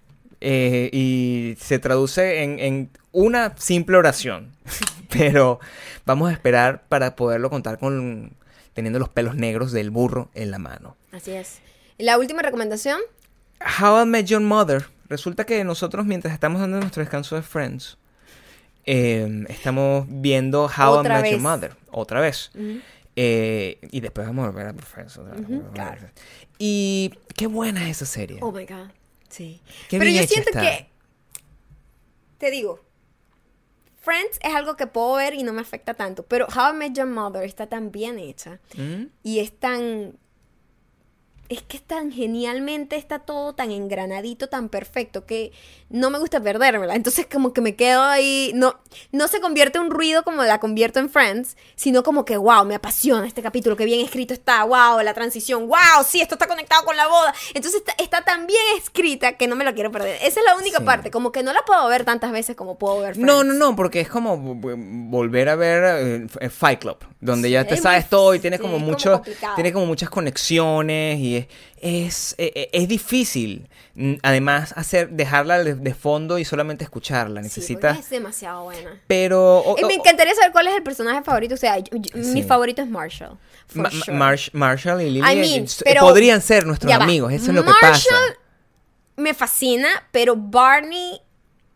Eh, 0.42 0.90
y 0.92 1.56
se 1.60 1.78
traduce 1.78 2.42
en, 2.42 2.58
en 2.58 2.90
una 3.12 3.54
simple 3.56 3.96
oración. 3.96 4.52
Pero 5.08 5.60
vamos 6.04 6.30
a 6.30 6.32
esperar 6.32 6.84
para 6.88 7.16
poderlo 7.16 7.48
contar 7.50 7.78
con 7.78 8.32
teniendo 8.74 8.98
los 8.98 9.08
pelos 9.10 9.34
negros 9.36 9.70
del 9.72 9.90
burro 9.90 10.30
en 10.34 10.50
la 10.50 10.58
mano. 10.58 10.96
Así 11.12 11.30
es. 11.32 11.58
La 11.98 12.18
última 12.18 12.42
recomendación, 12.42 12.98
How 13.80 14.02
I 14.02 14.06
Met 14.06 14.26
Your 14.26 14.40
Mother. 14.40 14.86
Resulta 15.08 15.44
que 15.44 15.62
nosotros 15.62 16.06
mientras 16.06 16.32
estamos 16.32 16.60
dando 16.60 16.80
nuestro 16.80 17.02
descanso 17.02 17.36
de 17.36 17.42
Friends, 17.42 17.98
eh, 18.86 19.44
estamos 19.48 20.06
viendo 20.08 20.64
How 20.64 20.90
Otra 20.92 21.18
I 21.18 21.22
Met 21.22 21.30
Your 21.32 21.40
vez. 21.40 21.42
Mother 21.42 21.76
otra 21.90 22.20
vez. 22.20 22.50
Ujú. 22.54 22.80
Eh, 23.14 23.78
y 23.90 24.00
después 24.00 24.26
vamos 24.26 24.46
a 24.46 24.50
volver 24.50 24.66
a 24.68 24.72
Friends. 24.74 25.18
otra 25.18 25.34
vez. 25.34 25.42
Ujú, 25.42 25.70
claro. 25.74 26.08
Y 26.58 27.12
qué 27.36 27.46
buena 27.46 27.82
es 27.88 28.00
esa 28.02 28.06
serie. 28.06 28.38
oh 28.40 28.50
my 28.52 28.64
god, 28.64 28.88
sí. 29.32 29.60
Qué 29.88 29.98
Pero 29.98 30.10
yo 30.10 30.22
siento 30.24 30.50
está. 30.50 30.60
que, 30.60 30.88
te 32.38 32.50
digo, 32.50 32.80
Friends 34.00 34.38
es 34.42 34.54
algo 34.54 34.76
que 34.76 34.86
puedo 34.86 35.14
ver 35.14 35.34
y 35.34 35.42
no 35.44 35.52
me 35.52 35.60
afecta 35.60 35.94
tanto, 35.94 36.24
pero 36.24 36.46
How 36.46 36.74
I 36.74 36.76
Met 36.76 36.92
Your 36.94 37.06
Mother 37.06 37.44
está 37.44 37.68
tan 37.68 37.92
bien 37.92 38.18
hecha 38.18 38.60
¿Mm? 38.76 39.04
y 39.22 39.38
es 39.38 39.58
tan 39.58 40.18
es 41.52 41.62
que 41.62 41.76
es 41.76 41.82
tan 41.82 42.10
genialmente 42.12 42.96
está 42.96 43.18
todo 43.20 43.52
tan 43.54 43.70
engranadito 43.70 44.48
tan 44.48 44.68
perfecto 44.68 45.26
que 45.26 45.52
no 45.90 46.10
me 46.10 46.18
gusta 46.18 46.40
perdérmela 46.40 46.94
entonces 46.94 47.26
como 47.30 47.52
que 47.52 47.60
me 47.60 47.74
quedo 47.76 48.02
ahí 48.02 48.52
no 48.54 48.74
no 49.12 49.28
se 49.28 49.40
convierte 49.40 49.78
en 49.78 49.84
un 49.84 49.90
ruido 49.90 50.22
como 50.22 50.42
la 50.42 50.58
convierto 50.60 50.98
en 51.00 51.10
Friends 51.10 51.56
sino 51.76 52.02
como 52.02 52.24
que 52.24 52.36
wow 52.36 52.64
me 52.64 52.74
apasiona 52.74 53.26
este 53.26 53.42
capítulo 53.42 53.76
que 53.76 53.84
bien 53.84 54.00
escrito 54.04 54.32
está 54.34 54.64
wow 54.64 55.00
la 55.02 55.14
transición 55.14 55.68
wow 55.68 56.04
sí 56.06 56.20
esto 56.20 56.34
está 56.36 56.46
conectado 56.46 56.84
con 56.84 56.96
la 56.96 57.06
boda 57.08 57.34
entonces 57.54 57.82
está, 57.86 57.92
está 58.02 58.22
tan 58.22 58.46
bien 58.46 58.62
escrita 58.78 59.32
que 59.36 59.46
no 59.46 59.54
me 59.56 59.64
la 59.64 59.74
quiero 59.74 59.90
perder 59.92 60.16
esa 60.22 60.40
es 60.40 60.46
la 60.46 60.56
única 60.56 60.78
Sí. 60.78 60.84
parte 60.84 61.10
como 61.10 61.32
que 61.32 61.42
no 61.42 61.52
la 61.52 61.60
puedo 61.66 61.86
ver 61.88 62.04
tantas 62.04 62.32
veces 62.32 62.56
como 62.56 62.78
puedo 62.78 63.00
ver 63.00 63.14
Friends. 63.14 63.26
No, 63.26 63.44
no, 63.44 63.52
no, 63.52 63.76
porque 63.76 64.00
es 64.00 64.08
como 64.08 64.36
vo- 64.38 64.58
vo- 64.60 65.10
volver 65.10 65.48
a 65.50 65.56
ver 65.56 65.84
eh, 65.84 66.24
F- 66.24 66.48
Fight 66.50 66.80
Club, 66.80 66.96
donde 67.20 67.48
Sí, 67.48 67.52
ya 67.52 67.66
te 67.66 67.74
es 67.74 67.82
sabes 67.82 68.08
todo 68.08 68.34
y 68.34 68.38
tienes 68.40 68.58
sí, 68.58 68.62
como 68.62 68.78
mucho, 68.78 69.12
complicado. 69.12 69.54
tiene 69.54 69.72
como 69.72 69.84
muchas 69.86 70.08
conexiones 70.10 71.18
y 71.18 71.36
es, 71.36 71.41
es, 71.80 72.34
eh, 72.38 72.52
eh, 72.54 72.70
es 72.72 72.88
difícil. 72.88 73.68
Mm, 73.94 74.14
Además, 74.22 74.72
hacer, 74.76 75.10
dejarla 75.10 75.62
de, 75.62 75.74
de 75.74 75.94
fondo 75.94 76.38
y 76.38 76.44
solamente 76.44 76.84
escucharla. 76.84 77.42
Sí, 77.44 77.74
porque 77.76 78.00
es 78.00 78.10
demasiado 78.10 78.64
buena 78.64 79.00
pero. 79.06 79.62
Y 79.78 79.82
me 79.84 79.94
o- 79.94 79.98
encantaría 79.98 80.34
saber 80.34 80.52
cuál 80.52 80.68
es 80.68 80.74
el 80.74 80.82
personaje 80.82 81.22
favorito. 81.22 81.54
O 81.54 81.58
sea, 81.58 81.78
yo- 81.78 81.96
yo- 81.96 82.10
mi 82.32 82.42
favorito 82.42 82.82
es 82.82 82.88
Marshall. 82.88 83.38
Ma- 83.74 83.90
sure. 83.90 84.16
Marshall 84.52 85.00
y 85.02 85.10
Lily 85.10 85.18
I 85.20 85.36
mean, 85.36 85.64
eh, 85.64 85.68
pero- 85.84 86.00
podrían 86.02 86.40
ser 86.42 86.66
nuestros 86.66 86.92
amigos. 86.92 87.32
Eso 87.32 87.50
es 87.50 87.54
lo 87.54 87.64
que 87.64 87.70
pasa. 87.80 87.86
Marshall 87.88 88.36
me 89.16 89.34
fascina, 89.34 89.88
pero 90.10 90.36
Barney, 90.36 91.20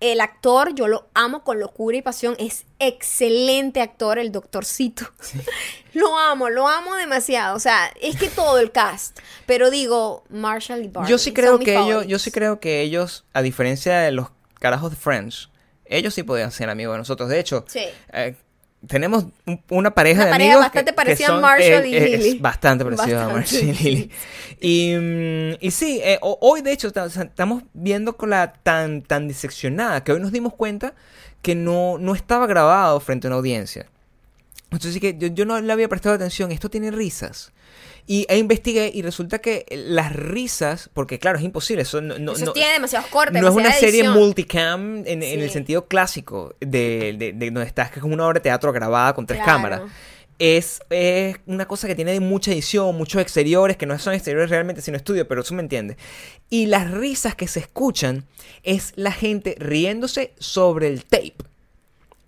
el 0.01 0.21
actor, 0.21 0.75
yo 0.75 0.89
lo 0.89 1.09
amo 1.15 1.43
con 1.43 1.59
locura 1.59 1.97
y 1.97 2.03
pasión. 2.03 2.35
Es 2.39 2.66
excelente 2.79 3.81
actor, 3.81 4.19
el 4.19 4.33
doctorcito. 4.33 5.07
Lo 5.95 6.19
amo, 6.19 6.51
lo 6.51 6.69
amo 6.69 6.95
demasiado. 6.97 7.57
O 7.57 7.59
sea, 7.59 7.91
es 8.03 8.17
que 8.17 8.29
todo 8.29 8.59
el 8.59 8.71
cast. 8.71 9.19
Pero 9.47 9.71
digo, 9.71 10.25
Marshall 10.29 10.85
y 10.85 10.89
Barney. 10.89 11.11
Yo 11.11 11.17
sí 11.17 11.33
creo 11.33 11.59
que 11.59 11.75
ellos, 11.75 12.07
yo 12.07 12.19
sí 12.19 12.31
creo 12.31 12.61
que 12.61 12.83
ellos, 12.83 13.25
a 13.33 13.41
diferencia 13.41 14.01
de 14.01 14.13
los 14.13 14.29
carajos 14.61 14.91
de 14.91 14.97
Friends, 14.99 15.49
ellos 15.87 16.13
sí 16.13 16.23
podían 16.23 16.53
ser 16.53 16.69
amigos 16.69 16.93
de 16.95 16.99
nosotros. 16.99 17.31
De 17.31 17.41
hecho, 17.41 17.65
Sí. 17.67 17.81
eh, 18.13 18.35
tenemos 18.87 19.25
un- 19.47 19.63
una 19.71 19.95
pareja 19.95 20.21
Una 20.21 20.27
de 20.27 20.31
pareja 20.33 20.51
amigos 20.53 20.65
bastante 20.67 20.91
que- 20.91 20.93
que 20.93 20.97
parecida 20.97 21.27
a 21.29 21.31
son, 21.31 21.41
Marshall 21.41 21.87
y 21.87 21.97
eh, 21.97 22.01
Lily. 22.11 22.29
Es 22.29 22.41
bastante 22.43 22.85
parecido 22.85 23.21
a 23.23 23.29
Marshall 23.31 23.63
y 23.71 23.75
sí. 23.75 23.85
Lily. 23.85 24.11
Y, 24.61 25.67
y 25.67 25.71
sí, 25.71 26.01
eh, 26.05 26.19
ho- 26.21 26.37
hoy 26.43 26.61
de 26.61 26.73
hecho 26.73 26.93
ta- 26.93 27.07
estamos 27.07 27.63
viendo 27.73 28.19
con 28.19 28.29
la 28.29 28.53
tan, 28.53 29.01
tan 29.01 29.29
diseccionada 29.29 30.05
que 30.05 30.13
hoy 30.13 30.21
nos 30.21 30.31
dimos 30.31 30.53
cuenta 30.53 30.93
que 31.43 31.55
no, 31.55 31.99
no 31.99 32.15
estaba 32.15 32.47
grabado 32.47 32.99
frente 33.01 33.27
a 33.27 33.31
una 33.31 33.37
audiencia. 33.37 33.87
Entonces 34.71 35.01
que 35.01 35.17
yo, 35.17 35.29
yo 35.29 35.45
no 35.45 35.61
le 35.61 35.73
había 35.73 35.89
prestado 35.89 36.15
atención, 36.17 36.51
esto 36.53 36.69
tiene 36.69 36.91
risas. 36.91 37.53
Y 38.09 38.25
e 38.29 38.37
investigué 38.39 38.91
y 38.95 39.03
resulta 39.03 39.41
que 39.41 39.65
las 39.71 40.13
risas, 40.15 40.91
porque 40.93 41.19
claro, 41.19 41.39
es 41.39 41.45
imposible, 41.45 41.83
eso 41.83 42.01
no, 42.01 42.19
no- 42.19 42.33
Eso 42.33 42.47
no- 42.47 42.53
tiene 42.53 42.73
demasiados 42.75 43.09
cortes, 43.09 43.41
no 43.41 43.49
es 43.49 43.55
una 43.55 43.73
serie 43.73 44.09
multicam 44.11 44.99
en, 45.07 45.23
en 45.23 45.41
el 45.41 45.51
sentido 45.51 45.87
clásico 45.87 46.55
de, 46.61 47.15
de- 47.19 47.33
de 47.33 47.47
donde 47.51 47.65
estás, 47.67 47.91
que 47.91 47.99
es 47.99 48.03
como 48.03 48.15
una 48.15 48.25
obra 48.27 48.35
de 48.35 48.43
teatro 48.45 48.73
grabada 48.73 49.13
con 49.15 49.27
tres 49.27 49.41
Claro. 49.43 49.53
cámaras. 49.57 49.81
Es, 50.39 50.81
es 50.91 51.37
una 51.47 51.67
cosa 51.67 51.87
que 51.87 51.95
tiene 51.95 52.21
mucha 52.21 52.53
edición, 52.53 52.97
muchos 52.97 53.23
exteriores, 53.23 53.77
que 53.77 53.87
no 53.87 53.99
son 53.99 54.15
exteriores 54.15 54.51
realmente, 54.51 54.83
sino 54.83 54.97
estudio, 54.97 55.27
pero 55.27 55.43
tú 55.43 55.55
me 55.55 55.63
entiendes. 55.63 55.97
Y 56.51 56.67
las 56.67 56.91
risas 56.91 57.35
que 57.35 57.49
se 57.49 57.61
escuchan 57.61 58.27
es 58.63 58.93
la 58.97 59.13
gente 59.13 59.57
riéndose 59.59 60.33
sobre 60.39 60.89
el 60.89 61.05
tape. 61.05 61.56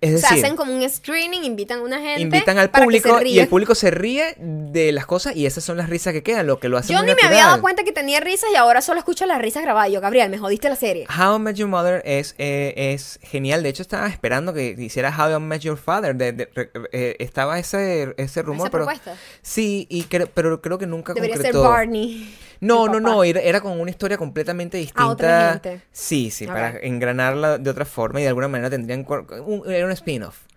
Es 0.01 0.15
O 0.15 0.19
sea, 0.19 0.29
decir, 0.31 0.45
hacen 0.45 0.57
como 0.57 0.73
un 0.73 0.89
screening, 0.89 1.43
invitan 1.43 1.81
a 1.81 1.83
una 1.83 1.99
gente. 2.01 2.21
invitan 2.21 2.57
al 2.57 2.71
público 2.71 3.21
y 3.23 3.41
el 3.41 3.49
público 3.49 3.75
se 3.75 3.91
ríe 3.91 4.37
de 4.39 4.93
las 4.93 5.07
cosas 5.07 5.35
y 5.35 5.45
esas 5.45 5.65
son 5.65 5.77
las 5.77 5.91
risas 5.91 6.13
que 6.13 6.23
quedan, 6.23 6.47
lo 6.47 6.61
que 6.61 6.69
lo 6.69 6.79
hace 6.79 6.93
Yo 6.93 7.01
muy 7.01 7.09
ni 7.09 7.15
me 7.21 7.27
había 7.27 7.47
dado 7.47 7.61
cuenta 7.61 7.83
que 7.83 7.91
tenía 7.91 8.21
risas 8.21 8.49
y 8.53 8.55
ahora 8.55 8.81
solo 8.81 9.01
escucho 9.01 9.27
las 9.27 9.41
risas 9.43 9.65
grabadas. 9.65 9.91
Yo, 9.91 10.01
Gabriel, 10.01 10.31
me 10.31 10.39
jodiste 10.39 10.69
la 10.69 10.77
serie. 10.77 11.05
How 11.09 11.37
I 11.37 11.41
Met 11.41 11.57
Your 11.57 11.69
Mother 11.69 12.01
es, 12.05 12.37
eh, 12.39 12.75
es 12.95 13.19
genial. 13.23 13.65
De 13.65 13.71
hecho, 13.71 13.83
estaba 13.83 14.07
esperando 14.07 14.55
que 14.55 14.77
hiciera 14.79 15.11
How 15.11 15.37
I 15.37 15.41
Met 15.41 15.63
Your 15.63 15.77
Father. 15.77 16.15
De- 16.15 16.31
de- 16.33 16.49
eh, 16.93 17.17
estaba 17.19 17.59
ese, 17.59 18.15
ese 18.19 18.43
rumor, 18.43 18.69
Esa 18.69 18.71
pero 18.71 18.85
propuesta. 18.85 19.17
sí, 19.43 19.89
y 19.91 20.05
cre- 20.05 20.31
pero 20.33 20.63
creo 20.63 20.79
que 20.79 20.87
nunca 20.87 21.13
Debería 21.13 21.35
concretó. 21.35 21.61
ser 21.63 21.71
Barney. 21.71 22.35
No, 22.61 22.89
no, 22.89 23.01
no, 23.01 23.25
era, 23.25 23.41
era 23.41 23.61
con 23.61 23.79
una 23.79 23.91
historia 23.91 24.17
completamente 24.17 24.77
distinta. 24.79 25.03
Ah, 25.03 25.09
otra 25.09 25.51
gente. 25.53 25.83
Sí, 25.93 26.31
sí, 26.31 26.47
para 26.47 26.79
engranarla 26.79 27.59
de 27.59 27.71
otra 27.71 27.85
forma 27.85 28.21
y 28.21 28.23
de 28.25 28.29
alguna 28.29 28.49
manera 28.49 28.71
tendrían 28.71 29.07
un, 29.09 29.71
era 29.71 29.87
un 29.87 29.93
spin-off. 29.93 30.49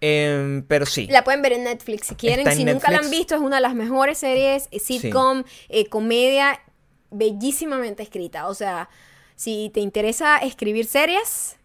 Em, 0.00 0.64
pero 0.64 0.84
sí. 0.84 1.06
La 1.06 1.22
pueden 1.22 1.42
ver 1.42 1.52
en 1.52 1.64
Netflix 1.64 2.08
si 2.08 2.16
quieren. 2.16 2.50
Si 2.52 2.64
nunca 2.64 2.90
la 2.90 2.98
han 2.98 3.10
visto, 3.10 3.36
es 3.36 3.40
una 3.40 3.56
de 3.56 3.62
las 3.62 3.74
mejores 3.74 4.18
series, 4.18 4.68
eh, 4.72 4.80
sitcom, 4.80 5.44
eh, 5.68 5.88
comedia, 5.88 6.60
bellísimamente 7.10 8.02
escrita. 8.02 8.48
O 8.48 8.54
sea, 8.54 8.88
si 9.36 9.70
te 9.72 9.80
interesa 9.80 10.38
escribir 10.38 10.86
series, 10.86 11.56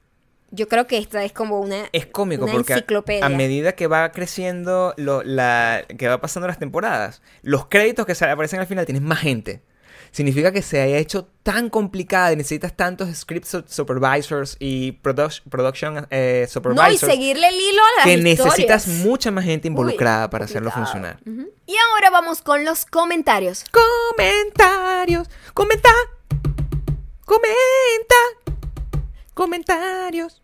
yo 0.51 0.67
creo 0.67 0.87
que 0.87 0.97
esta 0.97 1.23
es 1.23 1.33
como 1.33 1.59
una, 1.59 1.89
Es 1.91 2.05
cómico 2.05 2.43
una 2.45 2.53
porque 2.53 2.73
a- 2.73 2.77
enciclopedia. 2.77 3.25
a 3.25 3.29
medida 3.29 3.73
que 3.73 3.87
va 3.87 4.11
creciendo, 4.11 4.93
lo- 4.97 5.23
la, 5.23 5.83
que 5.97 6.07
va 6.07 6.19
pasando 6.21 6.47
las 6.47 6.59
temporadas, 6.59 7.21
los 7.41 7.67
créditos 7.67 8.05
que 8.05 8.13
aparecen 8.25 8.59
al 8.59 8.67
final 8.67 8.85
tienes 8.85 9.01
más 9.03 9.19
gente. 9.19 9.61
Significa 10.09 10.53
que 10.53 10.61
se 10.61 10.79
haya 10.79 10.97
hecho 10.97 11.27
tan 11.43 11.69
complicada 11.69 12.31
y 12.31 12.37
necesitas 12.37 12.73
tantos 12.75 13.13
script 13.13 13.45
su- 13.45 13.65
supervisors 13.67 14.55
y 14.57 14.93
produc- 15.03 15.41
production 15.49 16.07
eh, 16.09 16.39
no, 16.39 16.43
y 16.45 16.47
supervisors 16.47 16.99
seguirle 17.11 17.49
el 17.49 17.55
hilo 17.55 17.81
a 17.83 17.95
las 17.97 18.05
que 18.05 18.13
historias. 18.13 18.45
necesitas 18.45 18.87
mucha 19.05 19.31
más 19.31 19.43
gente 19.43 19.67
involucrada 19.67 20.25
Uy, 20.25 20.31
para 20.31 20.45
hacerlo 20.45 20.71
funcionar. 20.71 21.19
Y 21.25 21.75
ahora 21.91 22.09
vamos 22.09 22.41
con 22.41 22.63
los 22.63 22.85
comentarios. 22.85 23.65
Comentarios, 23.69 25.27
comenta, 25.53 25.89
comenta, 27.25 28.15
comentarios. 29.37 30.41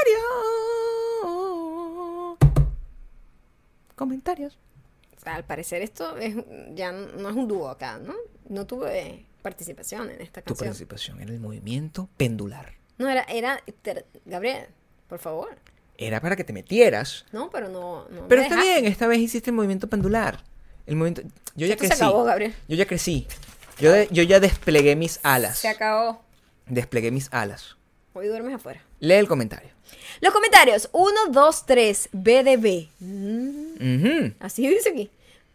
Arios. 0.00 2.38
Comentarios. 3.96 4.56
O 5.16 5.20
sea, 5.22 5.34
al 5.34 5.44
parecer 5.44 5.82
esto 5.82 6.16
es, 6.16 6.34
ya 6.74 6.92
no 6.92 7.28
es 7.28 7.36
un 7.36 7.48
dúo 7.48 7.68
acá, 7.68 7.98
¿no? 7.98 8.14
No 8.48 8.66
tuve 8.66 9.26
participación 9.42 10.10
en 10.10 10.20
esta 10.22 10.40
Tu 10.42 10.54
canción. 10.54 10.68
participación 10.68 11.20
era 11.20 11.32
el 11.32 11.40
movimiento 11.40 12.08
pendular. 12.16 12.74
No, 12.98 13.08
era, 13.08 13.22
era, 13.24 13.60
ter- 13.82 14.06
Gabriel, 14.24 14.66
por 15.08 15.18
favor. 15.18 15.58
Era 15.98 16.20
para 16.20 16.36
que 16.36 16.44
te 16.44 16.52
metieras. 16.52 17.26
No, 17.32 17.50
pero 17.50 17.68
no. 17.68 18.06
no 18.08 18.28
Pero 18.28 18.42
está 18.42 18.54
dejaste. 18.54 18.80
bien, 18.80 18.92
esta 18.92 19.06
vez 19.08 19.18
hiciste 19.18 19.50
el 19.50 19.56
movimiento 19.56 19.88
pendular. 19.88 20.42
El 20.86 20.96
movimiento. 20.96 21.22
Yo 21.56 21.66
ya 21.66 21.74
Esto 21.74 21.84
se 21.84 21.88
crecí. 21.90 22.02
acabó, 22.04 22.24
Gabriel. 22.24 22.54
Yo 22.68 22.76
ya 22.76 22.86
crecí. 22.86 23.26
Yo, 23.78 23.92
de- 23.92 24.08
yo 24.10 24.22
ya 24.22 24.40
desplegué 24.40 24.96
mis 24.96 25.20
alas. 25.22 25.58
Se 25.58 25.68
acabó. 25.68 26.22
Desplegué 26.70 27.10
mis 27.10 27.28
alas. 27.32 27.76
Hoy 28.12 28.28
duermes 28.28 28.54
afuera. 28.54 28.80
Lee 29.00 29.14
el 29.14 29.28
comentario. 29.28 29.70
Los 30.20 30.32
comentarios. 30.32 30.88
1, 30.92 31.12
2, 31.30 31.66
3. 31.66 32.08
BDB. 32.12 32.88
Mm, 33.00 33.74
Ujú. 33.74 34.34
así 34.40 34.68
dice 34.68 34.90
aquí. 34.90 35.10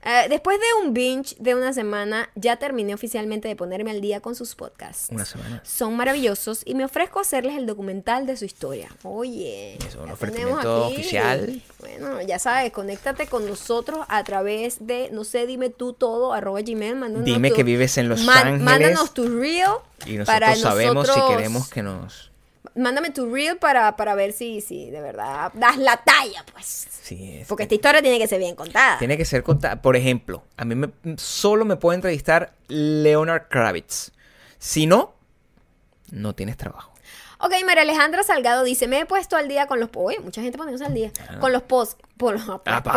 Eh, 0.06 0.28
después 0.30 0.60
de 0.60 0.66
un 0.86 0.94
binge 0.94 1.36
de 1.40 1.56
una 1.56 1.74
semana, 1.74 2.30
ya 2.36 2.58
terminé 2.58 2.94
oficialmente 2.94 3.48
de 3.48 3.56
ponerme 3.56 3.90
al 3.92 4.02
día 4.02 4.20
con 4.22 4.36
sus 4.36 4.54
podcasts. 4.54 5.08
Una 5.12 5.26
semana. 5.26 5.62
Son 5.66 5.96
maravillosos 5.96 6.62
y 6.64 6.76
me 6.76 6.86
ofrezco 6.86 7.20
a 7.20 7.24
hacerles 7.24 7.58
el 7.58 7.66
documental 7.66 8.28
de 8.28 8.38
su 8.38 8.46
historia. 8.46 8.90
Oye, 9.04 9.78
Es 9.86 9.96
un 9.96 10.12
ofrecimiento 10.12 10.88
oficial. 10.88 11.62
Bueno, 11.80 12.22
ya 12.22 12.38
sabes, 12.40 12.72
conéctate 12.72 13.28
con 13.28 13.48
nosotros 13.48 14.06
a 14.08 14.24
través 14.24 14.78
de, 14.86 15.10
no 15.12 15.24
sé, 15.24 15.48
dime 15.48 15.70
tú 15.72 15.94
todo, 15.94 16.34
arroba 16.34 16.62
gmail, 16.62 16.96
mándanos 16.96 17.26
Dime 17.26 17.50
tu- 17.50 17.56
que 17.56 17.64
vives 17.64 17.98
en 17.98 18.08
Los 18.10 18.22
man- 18.24 18.38
Ángeles. 18.48 18.62
Mándanos 18.62 19.14
tu 19.14 19.28
reel. 19.28 19.70
Y 20.06 20.18
nosotros 20.18 20.26
para 20.28 20.56
sabemos 20.56 21.08
nosotros- 21.08 21.30
si 21.30 21.36
queremos 21.36 21.70
que 21.70 21.82
nos. 21.84 22.32
Mándame 22.76 23.12
tu 23.12 23.32
reel 23.32 23.58
para, 23.58 23.96
para 23.96 24.16
ver 24.16 24.32
si, 24.34 24.62
si 24.62 24.90
de 24.90 25.02
verdad 25.02 25.52
das 25.54 25.78
la 25.78 25.98
talla, 25.98 26.44
pues. 26.54 26.88
Sí, 27.04 27.40
es- 27.42 27.48
Porque 27.48 27.64
esta 27.64 27.76
historia 27.76 28.02
tiene 28.02 28.18
que 28.18 28.28
ser 28.28 28.40
bien 28.40 28.56
contada. 28.56 28.98
Tiene 28.98 29.18
que 29.18 29.26
ser 29.26 29.44
contada. 29.44 29.82
Por 29.82 29.96
ejemplo, 29.96 30.44
a 30.58 30.66
mí 30.66 30.74
me, 30.76 30.90
solo 31.18 31.66
me 31.66 31.76
puede 31.76 31.96
entrevistar 31.98 32.54
Leonard 32.68 33.48
Kravitz. 33.50 34.12
Si 34.58 34.88
no, 34.88 35.14
no 36.12 36.34
tienes 36.34 36.58
trabajo. 36.58 36.94
Ok, 37.40 37.54
María 37.66 37.82
Alejandra 37.84 38.24
Salgado 38.24 38.64
dice, 38.64 38.88
me 38.88 39.00
he 39.00 39.06
puesto 39.06 39.36
al 39.36 39.48
día 39.48 39.68
con 39.68 39.80
los... 39.80 39.90
Oye, 39.96 40.20
mucha 40.20 40.42
gente 40.42 40.58
poniéndose 40.58 40.86
al 40.86 40.94
día. 40.94 41.12
Con 41.40 41.52
los 41.52 41.64
post... 41.64 42.00
Por 42.18 42.36
los, 42.36 42.44
Ah, 42.66 42.82
posca. 42.82 42.94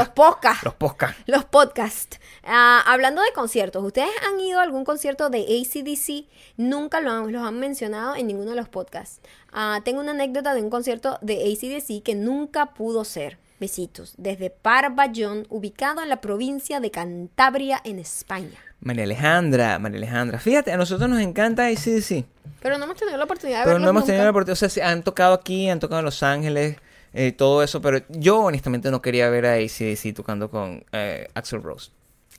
los 0.00 0.08
podcasts. 0.08 0.64
Los 0.64 0.74
podcasts. 0.74 1.22
Los 1.26 1.44
podcasts. 1.44 2.18
Ah, 2.42 2.82
hablando 2.86 3.20
de 3.20 3.30
conciertos, 3.34 3.84
¿ustedes 3.84 4.08
han 4.26 4.40
ido 4.40 4.60
a 4.60 4.62
algún 4.62 4.84
concierto 4.86 5.28
de 5.28 5.40
ACDC? 5.40 6.24
Nunca 6.56 7.00
lo 7.02 7.10
han, 7.10 7.30
los 7.32 7.42
han 7.46 7.58
mencionado 7.60 8.16
en 8.16 8.26
ninguno 8.26 8.50
de 8.50 8.56
los 8.56 8.68
podcasts. 8.70 9.20
Ah, 9.52 9.80
tengo 9.84 10.00
una 10.00 10.12
anécdota 10.12 10.54
de 10.54 10.62
un 10.62 10.70
concierto 10.70 11.18
de 11.20 11.34
ACDC 11.52 12.02
que 12.02 12.14
nunca 12.14 12.66
pudo 12.72 13.04
ser. 13.04 13.38
Besitos. 13.58 14.14
Desde 14.18 14.50
Parvallón, 14.50 15.46
ubicado 15.48 16.02
en 16.02 16.08
la 16.08 16.20
provincia 16.20 16.80
de 16.80 16.90
Cantabria, 16.90 17.80
en 17.84 17.98
España. 17.98 18.58
María 18.80 19.04
Alejandra, 19.04 19.78
María 19.78 19.98
Alejandra. 19.98 20.38
Fíjate, 20.38 20.72
a 20.72 20.76
nosotros 20.76 21.08
nos 21.08 21.20
encanta 21.20 21.66
ACDC. 21.66 22.24
Pero 22.60 22.78
no 22.78 22.84
hemos 22.84 22.96
tenido 22.96 23.16
la 23.16 23.24
oportunidad 23.24 23.60
de 23.60 23.64
Pero 23.64 23.78
no 23.78 23.88
hemos 23.88 24.04
tenido 24.04 24.24
la 24.24 24.30
oportunidad. 24.30 24.52
O 24.52 24.56
sea, 24.56 24.68
sí, 24.68 24.80
han 24.80 25.02
tocado 25.02 25.34
aquí, 25.34 25.68
han 25.70 25.80
tocado 25.80 26.00
en 26.00 26.04
Los 26.04 26.22
Ángeles, 26.22 26.76
eh, 27.14 27.32
todo 27.32 27.62
eso. 27.62 27.80
Pero 27.80 28.02
yo, 28.10 28.40
honestamente, 28.40 28.90
no 28.90 29.00
quería 29.00 29.30
ver 29.30 29.46
a 29.46 29.54
ACDC 29.54 30.14
tocando 30.14 30.50
con 30.50 30.84
eh, 30.92 31.28
Axel 31.34 31.62
Rose. 31.62 31.90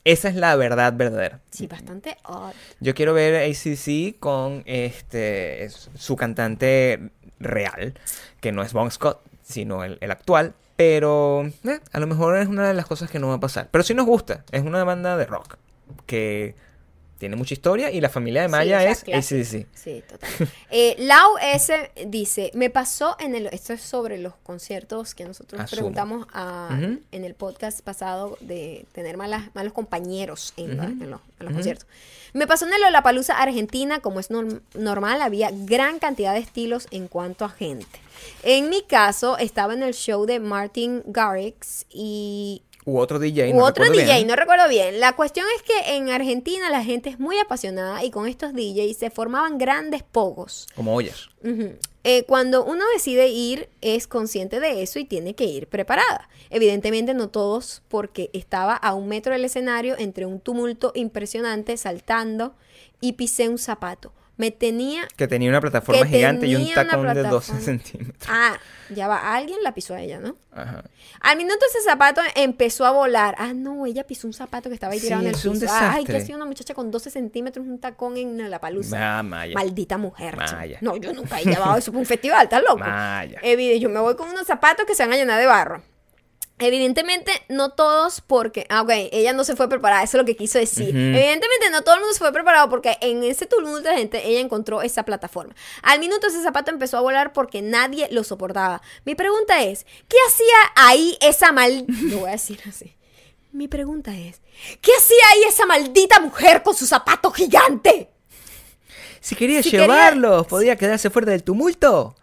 Esa 0.03 0.30
es 0.30 0.35
la 0.35 0.56
verdad 0.56 0.94
verdadera. 0.94 1.41
Sí, 1.49 1.68
bastante 1.68 2.15
odd. 2.26 2.53
Yo 2.80 2.94
quiero 2.94 3.14
ver 3.14 3.35
a 3.35 3.39
ACDC 3.49 4.19
con 4.19 4.64
este 4.65 5.64
es- 5.65 5.89
su 5.98 6.15
cantante 6.15 7.10
real, 7.39 7.95
que 8.39 8.52
no 8.52 8.61
es 8.61 8.72
Bon 8.73 8.89
Scott, 8.91 9.19
sino 9.44 9.84
el, 9.84 9.98
el 9.99 10.11
actual. 10.11 10.53
Pero 10.78 11.45
eh, 11.66 11.82
a 11.91 11.99
lo 11.99 12.08
mejor 12.08 12.38
es 12.38 12.48
una 12.48 12.68
de 12.68 12.74
las 12.74 12.86
cosas 12.86 13.10
que 13.10 13.20
no 13.20 13.28
va 13.28 13.34
a 13.34 13.40
pasar. 13.40 13.68
Pero 13.72 13.84
sí 13.84 13.94
nos 13.94 14.06
gusta. 14.06 14.45
Es 14.52 14.64
una 14.64 14.84
banda 14.84 15.18
de 15.18 15.26
rock 15.26 15.58
que 16.06 16.56
tiene 17.18 17.35
mucha 17.35 17.53
historia 17.53 17.91
y 17.91 17.99
la 18.02 18.10
familia 18.10 18.41
de 18.44 18.48
Sí, 18.48 18.52
Maya 18.52 18.84
es. 18.89 19.03
ACDC. 19.03 19.68
Sí, 19.73 20.03
total. 20.07 20.30
Eh, 20.69 20.95
Lau 20.99 21.38
S 21.41 21.91
dice, 22.07 22.52
me 22.53 22.69
pasó 22.69 23.15
en 23.19 23.35
el, 23.35 23.48
esto 23.48 23.73
es 23.73 23.81
sobre 23.81 24.18
los 24.18 24.35
conciertos 24.44 25.15
que 25.15 25.26
nosotros 25.26 25.60
Asumo. 25.61 25.76
preguntamos 25.76 26.27
a- 26.34 26.69
en 27.11 27.23
el 27.23 27.34
podcast 27.35 27.81
pasado 27.81 28.38
de 28.41 28.85
tener 28.91 29.18
malas, 29.18 29.49
malos 29.56 29.73
compañeros 29.73 30.53
en, 30.57 30.77
los, 30.77 30.85
en 30.85 31.10
los 31.10 31.22
Ujú. 31.41 31.53
conciertos. 31.53 31.88
Me 32.34 32.45
pasó 32.45 32.68
en 32.68 32.73
el 32.73 32.81
Lollapalooza 32.81 33.38
Argentina, 33.41 33.99
como 33.99 34.19
es 34.19 34.30
norm- 34.30 34.61
normal, 34.76 35.22
había 35.22 35.49
gran 35.52 35.98
cantidad 35.99 36.34
de 36.34 36.39
estilos 36.39 36.88
en 36.91 37.07
cuanto 37.07 37.45
a 37.45 37.49
gente. 37.49 37.88
En 38.44 38.69
mi 38.69 38.81
caso, 38.84 39.38
estaba 39.38 39.73
en 39.73 39.81
el 39.84 39.94
show 39.94 40.26
de 40.26 40.39
Martin 40.39 41.03
Garrix 41.06 41.85
y 41.89 42.64
U 42.88 43.00
otro 43.00 43.20
DJ. 43.20 43.54
U 43.54 43.58
no 43.58 43.66
otro 43.66 43.84
DJ, 43.84 44.06
bien. 44.06 44.28
no 44.28 44.38
recuerdo 44.38 44.70
bien. 44.70 45.02
La 45.02 45.14
cuestión 45.14 45.46
es 45.58 45.62
que 45.62 45.98
en 45.98 46.10
Argentina 46.10 46.70
la 46.70 46.86
gente 46.86 47.10
es 47.10 47.20
muy 47.20 47.38
apasionada 47.38 48.02
y 48.06 48.12
con 48.12 48.28
estos 48.28 48.54
DJs 48.54 48.96
se 48.96 49.10
formaban 49.10 49.58
grandes 49.58 50.04
pogos. 50.04 50.68
Como. 50.74 50.96
Ujú. 50.96 51.74
Eh, 52.06 52.24
cuando 52.24 52.64
uno 52.64 52.86
decide 52.94 53.28
ir, 53.28 53.68
es 53.82 54.08
consciente 54.08 54.62
de 54.62 54.82
eso 54.82 55.00
y 55.00 55.04
tiene 55.04 55.36
que 55.36 55.44
ir 55.44 55.68
preparada. 55.68 56.30
Evidentemente 56.50 57.14
no 57.14 57.28
todos, 57.28 57.82
porque 57.90 58.30
estaba 58.32 58.74
a 58.78 58.94
un 58.94 59.10
metro 59.10 59.34
del 59.34 59.44
escenario 59.44 59.98
entre 60.00 60.26
un 60.26 60.40
tumulto 60.40 60.94
impresionante, 60.96 61.76
saltando, 61.76 62.56
y 63.02 63.14
pisé 63.14 63.50
un 63.50 63.58
zapato. 63.58 64.14
Me 64.38 64.52
tenía... 64.52 65.08
Que 65.16 65.28
tenía 65.28 65.50
una 65.50 65.60
plataforma 65.62 66.06
gigante 66.06 66.46
y 66.48 66.56
un 66.56 66.74
tacón 66.74 67.08
de 67.08 67.24
12 67.24 67.24
plataforma. 67.24 67.62
centímetros. 67.62 68.30
Ah, 68.30 68.58
ya 68.90 69.08
va, 69.08 69.36
alguien 69.36 69.58
la 69.64 69.74
pisó 69.74 69.96
a 69.96 70.02
ella, 70.02 70.20
¿no? 70.20 70.36
Ajá. 70.52 70.84
Al 71.22 71.38
minuto 71.38 71.58
ese 71.70 71.82
zapato 71.84 72.22
empezó 72.36 72.86
a 72.86 72.92
volar. 72.92 73.36
Ah, 73.40 73.54
no, 73.54 73.86
ella 73.88 74.06
pisó 74.06 74.28
un 74.28 74.34
zapato 74.34 74.70
que 74.70 74.76
estaba 74.76 74.94
ahí 74.94 75.00
tirado 75.00 75.22
Sí, 75.22 75.28
en 75.28 75.34
el 75.34 75.36
es 75.40 75.46
un 75.46 75.60
piso. 75.60 75.66
Ay, 75.72 75.80
que 75.80 76.14
desastre. 76.14 76.18
ha 76.18 76.22
sido 76.22 76.36
una 76.38 76.46
muchacha 76.46 76.74
con 76.76 76.92
12 76.92 77.10
centímetros, 77.10 77.66
un 77.66 77.80
tacón 77.80 78.16
en 78.18 78.50
la 78.50 78.60
palusa. 78.60 79.20
Ah. 79.20 79.24
Maldita 79.24 79.98
mujer. 79.98 80.38
Maya. 80.38 80.78
No, 80.82 80.96
yo 80.98 81.14
nunca 81.14 81.42
he 81.42 81.44
llevado 81.44 81.76
eso 81.78 81.92
para 81.92 82.00
un 82.00 82.06
festival, 82.06 82.44
¿estás 82.44 82.62
loco? 82.62 82.78
Maya. 82.80 83.40
Evidente, 83.42 83.80
yo 83.80 83.90
me 83.90 84.00
voy 84.00 84.16
con 84.16 84.30
unos 84.30 84.46
zapatos 84.46 84.86
que 84.86 84.94
se 84.94 85.04
van 85.04 85.14
a 85.14 85.16
llenar 85.18 85.40
de 85.40 85.48
barro. 85.48 85.82
Evidentemente, 86.60 87.32
no 87.50 87.70
todos 87.70 88.22
porque... 88.22 88.66
Ah, 88.70 88.82
ok, 88.82 88.90
ella 89.12 89.32
no 89.34 89.44
se 89.44 89.56
fue 89.56 89.70
preparada, 89.70 90.02
eso 90.04 90.18
es 90.18 90.22
lo 90.22 90.26
que 90.26 90.36
quiso 90.36 90.58
decir. 90.58 90.90
Evidentemente, 90.90 91.70
no 91.72 91.84
todo 91.84 91.96
el 91.96 92.02
mundo 92.02 92.14
se 92.14 92.20
fue 92.20 92.34
preparado 92.34 92.68
porque 92.70 92.98
en 93.02 93.24
ese 93.24 93.46
tumulto 93.46 93.88
de 93.90 93.96
gente 93.98 94.28
ella 94.28 94.40
encontró 94.40 94.82
esa 94.82 95.04
plataforma. 95.04 95.54
Al 95.84 96.00
minuto 96.00 96.26
ese 96.28 96.42
zapato 96.42 96.72
empezó 96.72 96.98
a 96.98 97.02
volar 97.02 97.32
porque 97.32 97.62
nadie 97.62 98.08
lo 98.12 98.24
soportaba. 98.24 98.82
Mi 99.06 99.14
pregunta 99.14 99.62
es, 99.64 99.86
¿qué 100.08 100.18
hacía 100.28 100.56
ahí 100.76 101.16
esa 101.22 101.52
mal... 101.52 101.86
Lo 102.04 102.18
voy 102.20 102.30
a 102.30 102.32
decir 102.32 102.60
así. 102.68 102.96
Mi 103.52 103.68
pregunta 103.68 104.16
es, 104.18 104.42
¿qué 104.82 104.92
hacía 104.98 105.24
ahí 105.34 105.44
esa 105.48 105.66
maldita 105.68 106.20
mujer 106.20 106.64
con 106.64 106.76
su 106.76 106.88
zapato 106.88 107.32
gigante? 107.32 108.10
Si 109.20 109.36
quería 109.36 109.62
Si 109.62 109.70
quería- 109.70 109.86
llevarlos, 109.86 110.48
podía 110.48 110.76
quedarse 110.76 111.10
fuera 111.12 111.32
del 111.32 111.44
tumulto. 111.44 112.16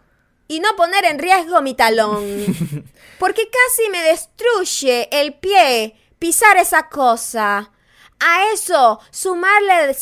y 0.47 0.59
no 0.59 0.75
poner 0.75 1.05
en 1.05 1.19
riesgo 1.19 1.61
mi 1.61 1.73
talón. 1.73 2.23
Porque 3.19 3.49
casi 3.49 3.89
me 3.89 4.01
destruye 4.01 5.07
el 5.11 5.33
pie 5.33 5.95
pisar 6.19 6.57
esa 6.57 6.89
cosa. 6.89 7.71
A 8.19 8.53
eso, 8.53 8.99
sumarle, 9.11 9.93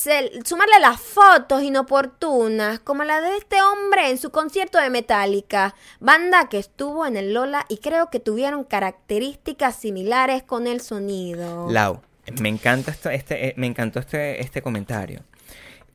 sumarle 0.45 0.79
las 0.79 1.01
fotos 1.01 1.63
inoportunas, 1.63 2.79
como 2.79 3.03
la 3.03 3.21
de 3.21 3.37
este 3.37 3.61
hombre 3.61 4.11
en 4.11 4.19
su 4.19 4.29
concierto 4.29 4.77
de 4.77 4.91
Metallica, 4.91 5.73
banda 5.99 6.47
que 6.47 6.59
estuvo 6.59 7.07
en 7.07 7.17
el 7.17 7.33
Lola 7.33 7.65
y 7.69 7.77
creo 7.77 8.11
que 8.11 8.19
tuvieron 8.19 8.65
características 8.65 9.75
similares 9.75 10.43
con 10.43 10.67
el 10.67 10.79
sonido. 10.81 11.67
Lau, 11.71 12.01
me 12.39 12.49
encanta 12.49 12.91
esto, 12.91 13.09
este, 13.09 13.47
eh, 13.47 13.53
me 13.57 13.65
encantó 13.65 13.99
este, 13.99 14.41
este 14.41 14.61
comentario. 14.61 15.23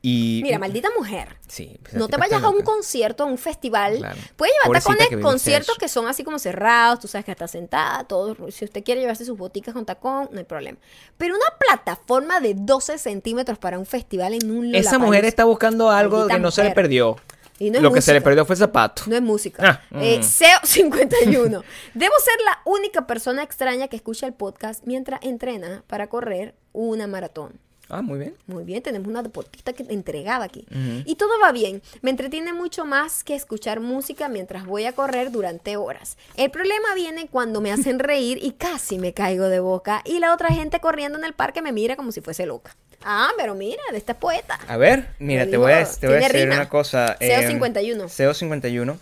Y 0.01 0.39
Mira, 0.43 0.59
maldita 0.59 0.89
mujer. 0.97 1.35
Sí, 1.47 1.77
pues, 1.83 1.95
No 1.95 2.07
te 2.07 2.15
vayas 2.15 2.41
a 2.41 2.49
un 2.49 2.61
concierto, 2.61 3.23
a 3.23 3.25
un 3.25 3.37
festival. 3.37 3.97
Claro. 3.97 4.17
Puedes 4.37 4.53
llevar 4.63 4.81
tacones, 4.81 5.09
que 5.09 5.19
conciertos 5.19 5.77
que 5.77 5.89
son 5.89 6.07
así 6.07 6.23
como 6.23 6.39
cerrados, 6.39 6.99
tú 6.99 7.07
sabes 7.07 7.25
que 7.25 7.31
está 7.31 7.47
sentada, 7.47 8.05
todo. 8.05 8.35
Si 8.51 8.63
usted 8.63 8.83
quiere 8.83 9.01
llevarse 9.01 9.25
sus 9.25 9.37
boticas 9.37 9.73
con 9.73 9.85
tacón, 9.85 10.29
no 10.31 10.39
hay 10.39 10.45
problema. 10.45 10.77
Pero 11.17 11.35
una 11.35 11.57
plataforma 11.59 12.39
de 12.39 12.53
12 12.55 12.97
centímetros 12.97 13.57
para 13.57 13.77
un 13.77 13.85
festival 13.85 14.33
en 14.35 14.49
un 14.49 14.73
Esa 14.73 14.97
mujer 14.99 15.25
está 15.25 15.43
buscando 15.43 15.89
algo 15.89 16.19
Maldita 16.19 16.35
que 16.35 16.41
no 16.41 16.51
se 16.51 16.63
le 16.63 16.71
perdió. 16.71 17.17
Y 17.59 17.71
no 17.71 17.77
es 17.77 17.83
Lo 17.83 17.91
que 17.91 18.01
se 18.01 18.13
le 18.13 18.21
perdió 18.21 18.45
fue 18.45 18.53
el 18.53 18.59
zapato. 18.59 19.03
No 19.07 19.15
es 19.17 19.21
música. 19.21 19.83
Ah, 19.91 19.99
Eh, 19.99 20.19
mm. 20.19 20.23
SEO 20.23 20.59
51. 20.63 21.63
Debo 21.93 22.13
ser 22.23 22.35
la 22.45 22.59
única 22.63 23.05
persona 23.05 23.43
extraña 23.43 23.89
que 23.89 23.97
escucha 23.97 24.25
el 24.25 24.33
podcast 24.33 24.85
mientras 24.85 25.19
entrena 25.23 25.83
para 25.87 26.07
correr 26.07 26.55
una 26.71 27.05
maratón. 27.05 27.59
Ah, 27.89 28.01
muy 28.03 28.19
bien. 28.19 28.35
Muy 28.45 28.63
bien, 28.63 28.83
tenemos 28.83 29.07
una 29.07 29.23
deportista 29.23 29.73
que 29.73 29.83
entregada 29.89 30.45
aquí. 30.45 30.65
Y 31.05 31.15
todo 31.15 31.31
va 31.41 31.51
bien. 31.51 31.81
Me 32.01 32.11
entretiene 32.11 32.53
mucho 32.53 32.85
más 32.85 33.23
que 33.23 33.35
escuchar 33.35 33.79
música 33.79 34.29
mientras 34.29 34.65
voy 34.65 34.85
a 34.85 34.93
correr 34.93 35.31
durante 35.31 35.75
horas. 35.75 36.17
El 36.37 36.51
problema 36.51 36.93
viene 36.93 37.27
cuando 37.27 37.61
me 37.61 37.71
hacen 37.71 37.99
reír 37.99 38.39
y 38.41 38.51
casi 38.51 38.99
me 38.99 39.13
caigo 39.13 39.45
de 39.45 39.59
boca 39.59 40.01
y 40.05 40.19
la 40.19 40.33
otra 40.33 40.49
gente 40.49 40.79
corriendo 40.79 41.17
en 41.17 41.25
el 41.25 41.33
parque 41.33 41.61
me 41.61 41.71
mira 41.71 41.95
como 41.95 42.11
si 42.11 42.21
fuese 42.21 42.45
loca. 42.45 42.75
Ah, 43.03 43.29
pero 43.37 43.55
mira, 43.55 43.81
de 43.91 43.97
esta 43.97 44.11
es 44.11 44.17
poeta. 44.17 44.59
A 44.67 44.77
ver, 44.77 45.09
mira, 45.19 45.45
te 45.47 45.57
voy 45.57 45.71
a, 45.71 45.79
digo, 45.79 45.91
te 45.99 46.07
voy 46.07 46.15
a 46.17 46.19
tiene 46.19 46.33
decir 46.33 46.49
rima. 46.49 46.55
una 46.61 46.69
cosa. 46.69 47.17
SEO 47.19 47.41
em, 47.41 47.47
51. 47.53 48.09
SEO 48.09 48.33
51. 48.33 48.97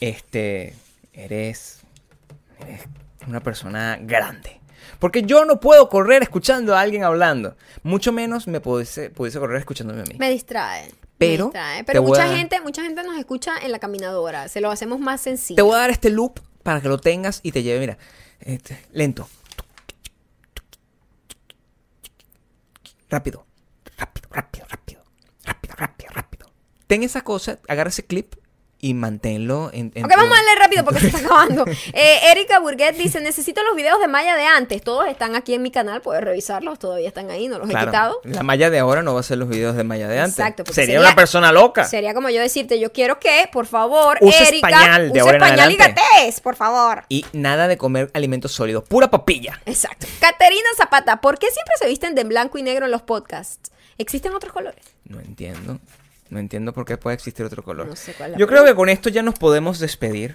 Este, 0.00 0.74
eres, 1.12 1.80
eres 2.60 2.82
una 3.26 3.40
persona 3.40 3.98
grande. 4.00 4.60
Porque 5.04 5.20
yo 5.20 5.44
no 5.44 5.60
puedo 5.60 5.90
correr 5.90 6.22
escuchando 6.22 6.74
a 6.74 6.80
alguien 6.80 7.04
hablando. 7.04 7.58
Mucho 7.82 8.10
menos 8.10 8.46
me 8.46 8.62
pudiese, 8.62 9.10
pudiese 9.10 9.38
correr 9.38 9.58
escuchándome 9.58 10.00
a 10.00 10.04
mí. 10.04 10.16
Me 10.18 10.30
distrae. 10.30 10.86
me 10.86 10.92
Pero 11.18 11.44
distrae. 11.44 11.84
Pero 11.84 12.02
mucha 12.02 12.26
gente, 12.34 12.58
mucha 12.62 12.80
gente 12.80 13.04
nos 13.04 13.18
escucha 13.18 13.52
en 13.62 13.70
la 13.70 13.78
caminadora. 13.78 14.48
Se 14.48 14.62
lo 14.62 14.70
hacemos 14.70 15.00
más 15.00 15.20
sencillo. 15.20 15.56
Te 15.56 15.60
voy 15.60 15.74
a 15.74 15.80
dar 15.80 15.90
este 15.90 16.08
loop 16.08 16.40
para 16.62 16.80
que 16.80 16.88
lo 16.88 16.96
tengas 16.96 17.40
y 17.42 17.52
te 17.52 17.62
lleve, 17.62 17.80
mira, 17.80 17.98
este, 18.40 18.82
lento. 18.92 19.28
Rápido, 23.10 23.44
rápido, 23.98 24.28
rápido, 24.30 24.66
rápido, 24.70 25.02
rápido, 25.44 25.74
rápido, 25.76 26.10
rápido. 26.14 26.50
Ten 26.86 27.02
esa 27.02 27.20
cosa, 27.20 27.58
agarra 27.68 27.90
ese 27.90 28.06
clip 28.06 28.36
y 28.84 28.92
manténlo 28.92 29.70
en... 29.72 29.92
en 29.94 30.04
Ok, 30.04 30.10
vamos 30.14 30.36
a 30.38 30.42
leer 30.42 30.58
rápido 30.58 30.84
porque 30.84 31.00
se 31.00 31.06
está 31.06 31.20
acabando. 31.20 31.64
Eh, 31.94 32.18
Erika 32.30 32.58
Burguet 32.58 32.96
dice, 32.96 33.20
necesito 33.20 33.62
los 33.62 33.76
videos 33.76 33.98
de 34.00 34.08
Maya 34.08 34.36
de 34.36 34.44
antes. 34.44 34.82
Todos 34.82 35.06
están 35.06 35.36
aquí 35.36 35.54
en 35.54 35.62
mi 35.62 35.70
canal, 35.70 36.02
puedes 36.02 36.22
revisarlos, 36.22 36.78
todavía 36.78 37.08
están 37.08 37.30
ahí, 37.30 37.48
no 37.48 37.58
los 37.58 37.68
he 37.70 37.74
quitado. 37.74 38.20
La 38.24 38.42
malla 38.42 38.68
de 38.68 38.78
ahora 38.78 39.02
no 39.02 39.14
va 39.14 39.20
a 39.20 39.22
ser 39.22 39.38
los 39.38 39.48
videos 39.48 39.76
de 39.76 39.84
Maya 39.84 40.08
de 40.08 40.18
antes. 40.18 40.38
Exacto, 40.38 40.64
Sería, 40.66 40.96
sería- 40.96 41.00
una 41.00 41.14
persona 41.14 41.52
loca. 41.52 41.84
Sería 41.84 42.12
como 42.14 42.28
yo 42.30 42.40
decirte, 42.40 42.78
yo 42.78 42.92
quiero 42.92 43.18
que, 43.18 43.48
por 43.52 43.66
favor, 43.66 44.18
Use 44.20 44.48
Erika, 44.48 44.68
pañal 44.68 45.12
de 45.12 45.22
use 45.22 45.30
ahora 45.30 45.64
en 45.64 45.70
y 45.70 45.76
gatees, 45.76 46.40
por 46.42 46.56
favor. 46.56 47.04
Y 47.08 47.24
nada 47.32 47.68
de 47.68 47.78
comer 47.78 48.10
alimentos 48.12 48.52
sólidos, 48.52 48.84
pura 48.84 49.10
papilla. 49.10 49.60
Exacto. 49.66 50.06
Caterina 50.20 50.68
Zapata, 50.76 51.20
¿por 51.20 51.38
qué 51.38 51.46
siempre 51.50 51.74
se 51.78 51.86
visten 51.86 52.14
de 52.14 52.24
blanco 52.24 52.58
y 52.58 52.62
negro 52.62 52.84
en 52.86 52.90
los 52.90 53.02
podcasts? 53.02 53.70
¿Existen 53.96 54.34
otros 54.34 54.52
colores? 54.52 54.84
No 55.04 55.20
entiendo. 55.20 55.78
No 56.34 56.40
entiendo 56.40 56.72
por 56.72 56.84
qué 56.84 56.96
puede 56.96 57.14
existir 57.14 57.46
otro 57.46 57.62
color. 57.62 57.86
No 57.86 57.94
sé 57.96 58.12
cuál 58.12 58.34
Yo 58.36 58.48
creo 58.48 58.64
que 58.64 58.74
con 58.74 58.88
esto 58.88 59.08
ya 59.08 59.22
nos 59.22 59.36
podemos 59.38 59.78
despedir. 59.78 60.34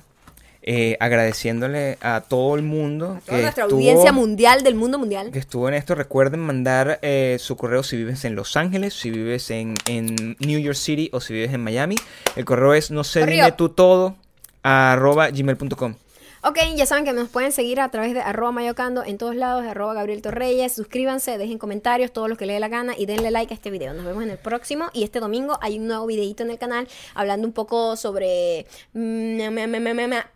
eh, 0.62 0.98
agradeciéndole 1.00 1.98
a 2.02 2.22
todo 2.22 2.56
el 2.56 2.62
mundo 2.64 3.20
Toda 3.26 3.38
que 3.38 3.42
nuestra 3.44 3.64
estuvo, 3.66 3.80
audiencia 3.80 4.12
mundial 4.12 4.62
del 4.64 4.76
mundo 4.76 4.98
mundial. 5.00 5.32
que 5.32 5.40
estuvo 5.40 5.68
en 5.68 5.74
esto. 5.74 5.96
Recuerden 5.96 6.40
mandar 6.42 7.00
eh, 7.02 7.38
su 7.40 7.56
correo 7.58 7.82
si 7.84 7.98
vives 7.98 8.24
en 8.26 8.36
Los 8.36 8.56
Ángeles, 8.58 8.94
si 8.94 9.10
vives 9.10 9.50
en, 9.52 9.76
en 9.88 10.36
New 10.40 10.60
York 10.60 10.78
City 10.78 11.10
o 11.12 11.20
si 11.22 11.34
vives 11.34 11.54
en 11.54 11.62
Miami. 11.64 11.96
El 12.36 12.46
correo 12.46 12.74
es 12.74 12.92
no 12.92 13.04
sé 13.04 13.20
Correo. 13.22 13.36
dime 13.46 13.52
tú 13.54 13.70
todo 13.70 14.16
arroba 14.64 15.30
gmail.com. 15.30 15.96
Ok, 16.42 16.58
ya 16.76 16.86
saben 16.86 17.04
que 17.04 17.12
nos 17.12 17.28
pueden 17.30 17.52
seguir 17.52 17.82
a 17.82 17.90
través 17.90 18.14
de 18.14 18.22
arroba 18.22 18.52
mayocando 18.52 19.04
en 19.04 19.18
todos 19.18 19.36
lados, 19.36 19.66
arroba 19.66 19.94
Gabriel 19.94 20.22
Torreyes. 20.22 20.74
Suscríbanse, 20.74 21.38
dejen 21.38 21.58
comentarios, 21.58 22.14
todos 22.14 22.30
los 22.30 22.38
que 22.38 22.46
les 22.46 22.56
dé 22.56 22.60
la 22.62 22.70
gana 22.70 22.94
y 22.98 23.06
denle 23.06 23.30
like 23.30 23.54
a 23.54 23.56
este 23.56 23.70
video. 23.70 23.94
Nos 23.94 24.06
vemos 24.06 24.24
en 24.24 24.30
el 24.30 24.38
próximo. 24.38 24.90
Y 24.94 25.04
este 25.04 25.20
domingo 25.20 25.58
hay 25.62 25.78
un 25.78 25.88
nuevo 25.88 26.06
videito 26.06 26.44
en 26.44 26.52
el 26.52 26.58
canal 26.58 26.88
hablando 27.14 27.46
un 27.46 27.54
poco 27.54 27.98
sobre 27.98 28.66
mm, 28.94 29.40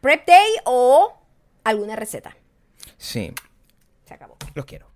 Prep 0.02 0.28
Day 0.28 0.52
o 0.66 1.14
alguna 1.64 1.96
receta. 1.96 2.36
Sí, 2.98 3.32
Se 4.06 4.14
acabó. 4.14 4.38
los 4.56 4.66
quiero. 4.66 4.93